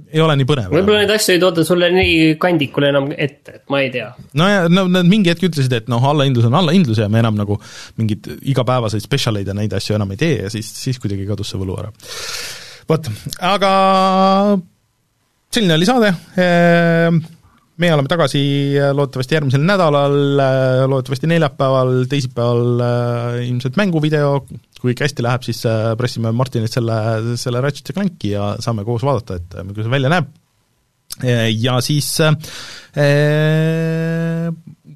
ei 0.07 0.21
ole 0.23 0.35
nii 0.39 0.47
põnev. 0.47 0.71
võib-olla 0.71 1.01
neid 1.03 1.13
asju 1.15 1.35
ei 1.35 1.41
tooda 1.41 1.63
sulle 1.67 1.89
nii 1.93 2.35
kandikul 2.41 2.87
enam 2.89 3.09
ette, 3.11 3.57
et 3.59 3.65
ma 3.73 3.81
ei 3.83 3.91
tea. 3.93 4.09
no 4.39 4.47
ja 4.49 4.65
no 4.71 4.85
nad 4.91 5.09
mingi 5.09 5.31
hetk 5.33 5.47
ütlesid, 5.49 5.73
et 5.77 5.91
noh, 5.91 6.03
allahindlus 6.11 6.47
on 6.49 6.57
allahindlus 6.59 7.01
ja 7.03 7.09
me 7.11 7.21
enam 7.23 7.37
nagu 7.39 7.59
mingeid 7.99 8.29
igapäevaseid 8.53 9.03
spetsialeid 9.03 9.47
ja 9.47 9.57
neid 9.57 9.73
asju 9.77 9.97
enam 9.97 10.13
ei 10.15 10.21
tee 10.21 10.35
ja 10.45 10.53
siis, 10.53 10.69
siis 10.79 11.01
kuidagi 11.03 11.27
kadus 11.29 11.51
see 11.53 11.61
võlu 11.61 11.77
ära. 11.81 11.91
vot, 12.89 13.11
aga 13.53 13.71
selline 15.53 15.77
oli 15.77 15.89
saade 15.89 16.13
ehm, 16.43 17.21
meie 17.81 17.93
oleme 17.93 18.09
tagasi 18.09 18.41
loodetavasti 18.97 19.37
järgmisel 19.37 19.63
nädalal, 19.65 20.15
loodetavasti 20.89 21.29
neljapäeval, 21.29 21.93
teisipäeval 22.09 22.81
ilmselt 23.45 23.77
mänguvideo, 23.79 24.31
kui 24.81 24.93
kõik 24.93 25.05
hästi 25.05 25.25
läheb, 25.25 25.45
siis 25.45 25.63
äh, 25.69 25.91
pressime 25.99 26.31
Martinilt 26.35 26.73
selle, 26.73 26.97
selle 27.39 27.61
Ratchet 27.63 27.91
ja 27.91 27.97
Clanki 27.97 28.33
ja 28.33 28.51
saame 28.63 28.85
koos 28.87 29.05
vaadata, 29.05 29.39
et 29.39 29.57
milline 29.63 29.87
see 29.87 29.93
välja 29.93 30.13
näeb. 30.13 30.35
Ja 31.57 31.79
siis 31.81 32.11
äh, 32.21 32.35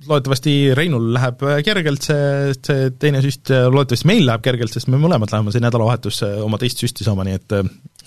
loodetavasti 0.05 0.53
Reinul 0.77 1.07
läheb 1.15 1.41
kergelt 1.65 2.05
see, 2.05 2.51
see 2.59 2.91
teine 3.01 3.23
süst, 3.25 3.49
loodetavasti 3.49 4.09
meil 4.11 4.27
läheb 4.27 4.43
kergelt, 4.45 4.73
sest 4.75 4.91
me 4.91 5.01
mõlemad 5.01 5.33
läheme 5.33 5.53
see 5.53 5.63
nädalavahetus 5.63 6.21
oma 6.45 6.61
teist 6.61 6.83
süsti 6.83 7.07
saama, 7.07 7.25
nii 7.27 7.39
et 7.39 7.57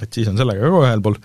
et 0.02 0.10
siis 0.10 0.26
on 0.26 0.38
sellega 0.38 0.66
ka 0.66 0.86
ühel 0.88 1.02
pool 1.02 1.18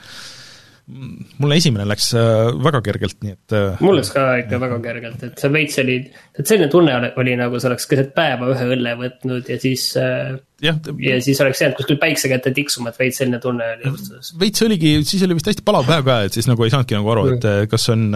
mulle 0.89 1.57
esimene 1.59 1.85
läks 1.87 2.09
äh, 2.17 2.49
väga 2.63 2.81
kergelt, 2.85 3.17
nii 3.21 3.33
et. 3.35 3.53
Äh, 3.55 3.81
mul 3.83 3.99
läks 3.99 4.09
ka 4.13 4.23
ikka 4.41 4.55
ja. 4.57 4.61
väga 4.63 4.77
kergelt, 4.83 5.23
et 5.27 5.41
see 5.41 5.51
veits 5.53 5.77
oli, 5.83 5.97
et 6.33 6.49
selline 6.49 6.69
tunne 6.71 6.95
oli 7.21 7.35
nagu 7.37 7.59
sa 7.61 7.69
oleks 7.69 7.85
keset 7.89 8.13
päeva 8.15 8.49
ühe 8.53 8.69
õlle 8.75 8.93
võtnud 8.99 9.51
ja 9.51 9.57
siis. 9.61 9.85
Äh, 9.99 10.33
ja, 10.65 10.73
ja 11.05 11.19
siis 11.23 11.39
oleks 11.43 11.61
jäänud 11.61 11.77
kuskil 11.77 11.99
päikse 12.01 12.31
kätte 12.31 12.51
tiksuma, 12.55 12.91
et 12.91 12.99
veits 12.99 13.21
selline 13.21 13.39
tunne 13.43 13.67
oli 13.75 13.91
õhtuses. 13.91 14.33
veits 14.41 14.65
oligi, 14.65 14.95
siis 15.07 15.23
oli 15.27 15.37
vist 15.37 15.51
hästi 15.51 15.65
palav 15.67 15.87
päev 15.87 16.07
ka, 16.07 16.17
et 16.27 16.35
siis 16.35 16.49
nagu 16.49 16.65
ei 16.65 16.73
saanudki 16.73 16.97
nagu 16.97 17.13
aru, 17.13 17.25
et 17.35 17.47
kas 17.71 17.85
on, 17.93 18.09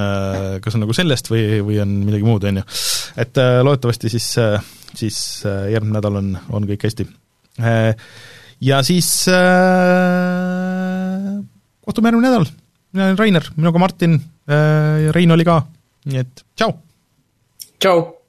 kas 0.65 0.75
on 0.75 0.83
nagu 0.83 0.97
sellest 0.97 1.29
või, 1.31 1.45
või 1.63 1.79
on 1.83 1.93
midagi 2.03 2.27
muud, 2.27 2.49
on 2.49 2.59
ju. 2.59 2.65
et 3.23 3.39
loodetavasti 3.63 4.11
siis, 4.11 4.27
siis 4.91 5.19
järgmine 5.45 6.01
nädal 6.01 6.19
on, 6.19 6.33
on 6.51 6.67
kõik 6.67 6.83
hästi. 6.89 7.07
ja 8.67 8.81
siis 8.83 9.13
kohtume 11.87 12.11
järgmine 12.11 12.27
nädal 12.27 12.51
mina 12.93 13.05
olen 13.05 13.17
Rainer, 13.17 13.51
minuga 13.55 13.79
Martin, 13.79 14.19
äh, 14.47 15.11
Rein 15.11 15.31
oli 15.31 15.45
ka, 15.47 15.61
nii 16.05 16.19
et 16.21 16.43
tšau! 16.55 16.75
tšau! 17.79 18.22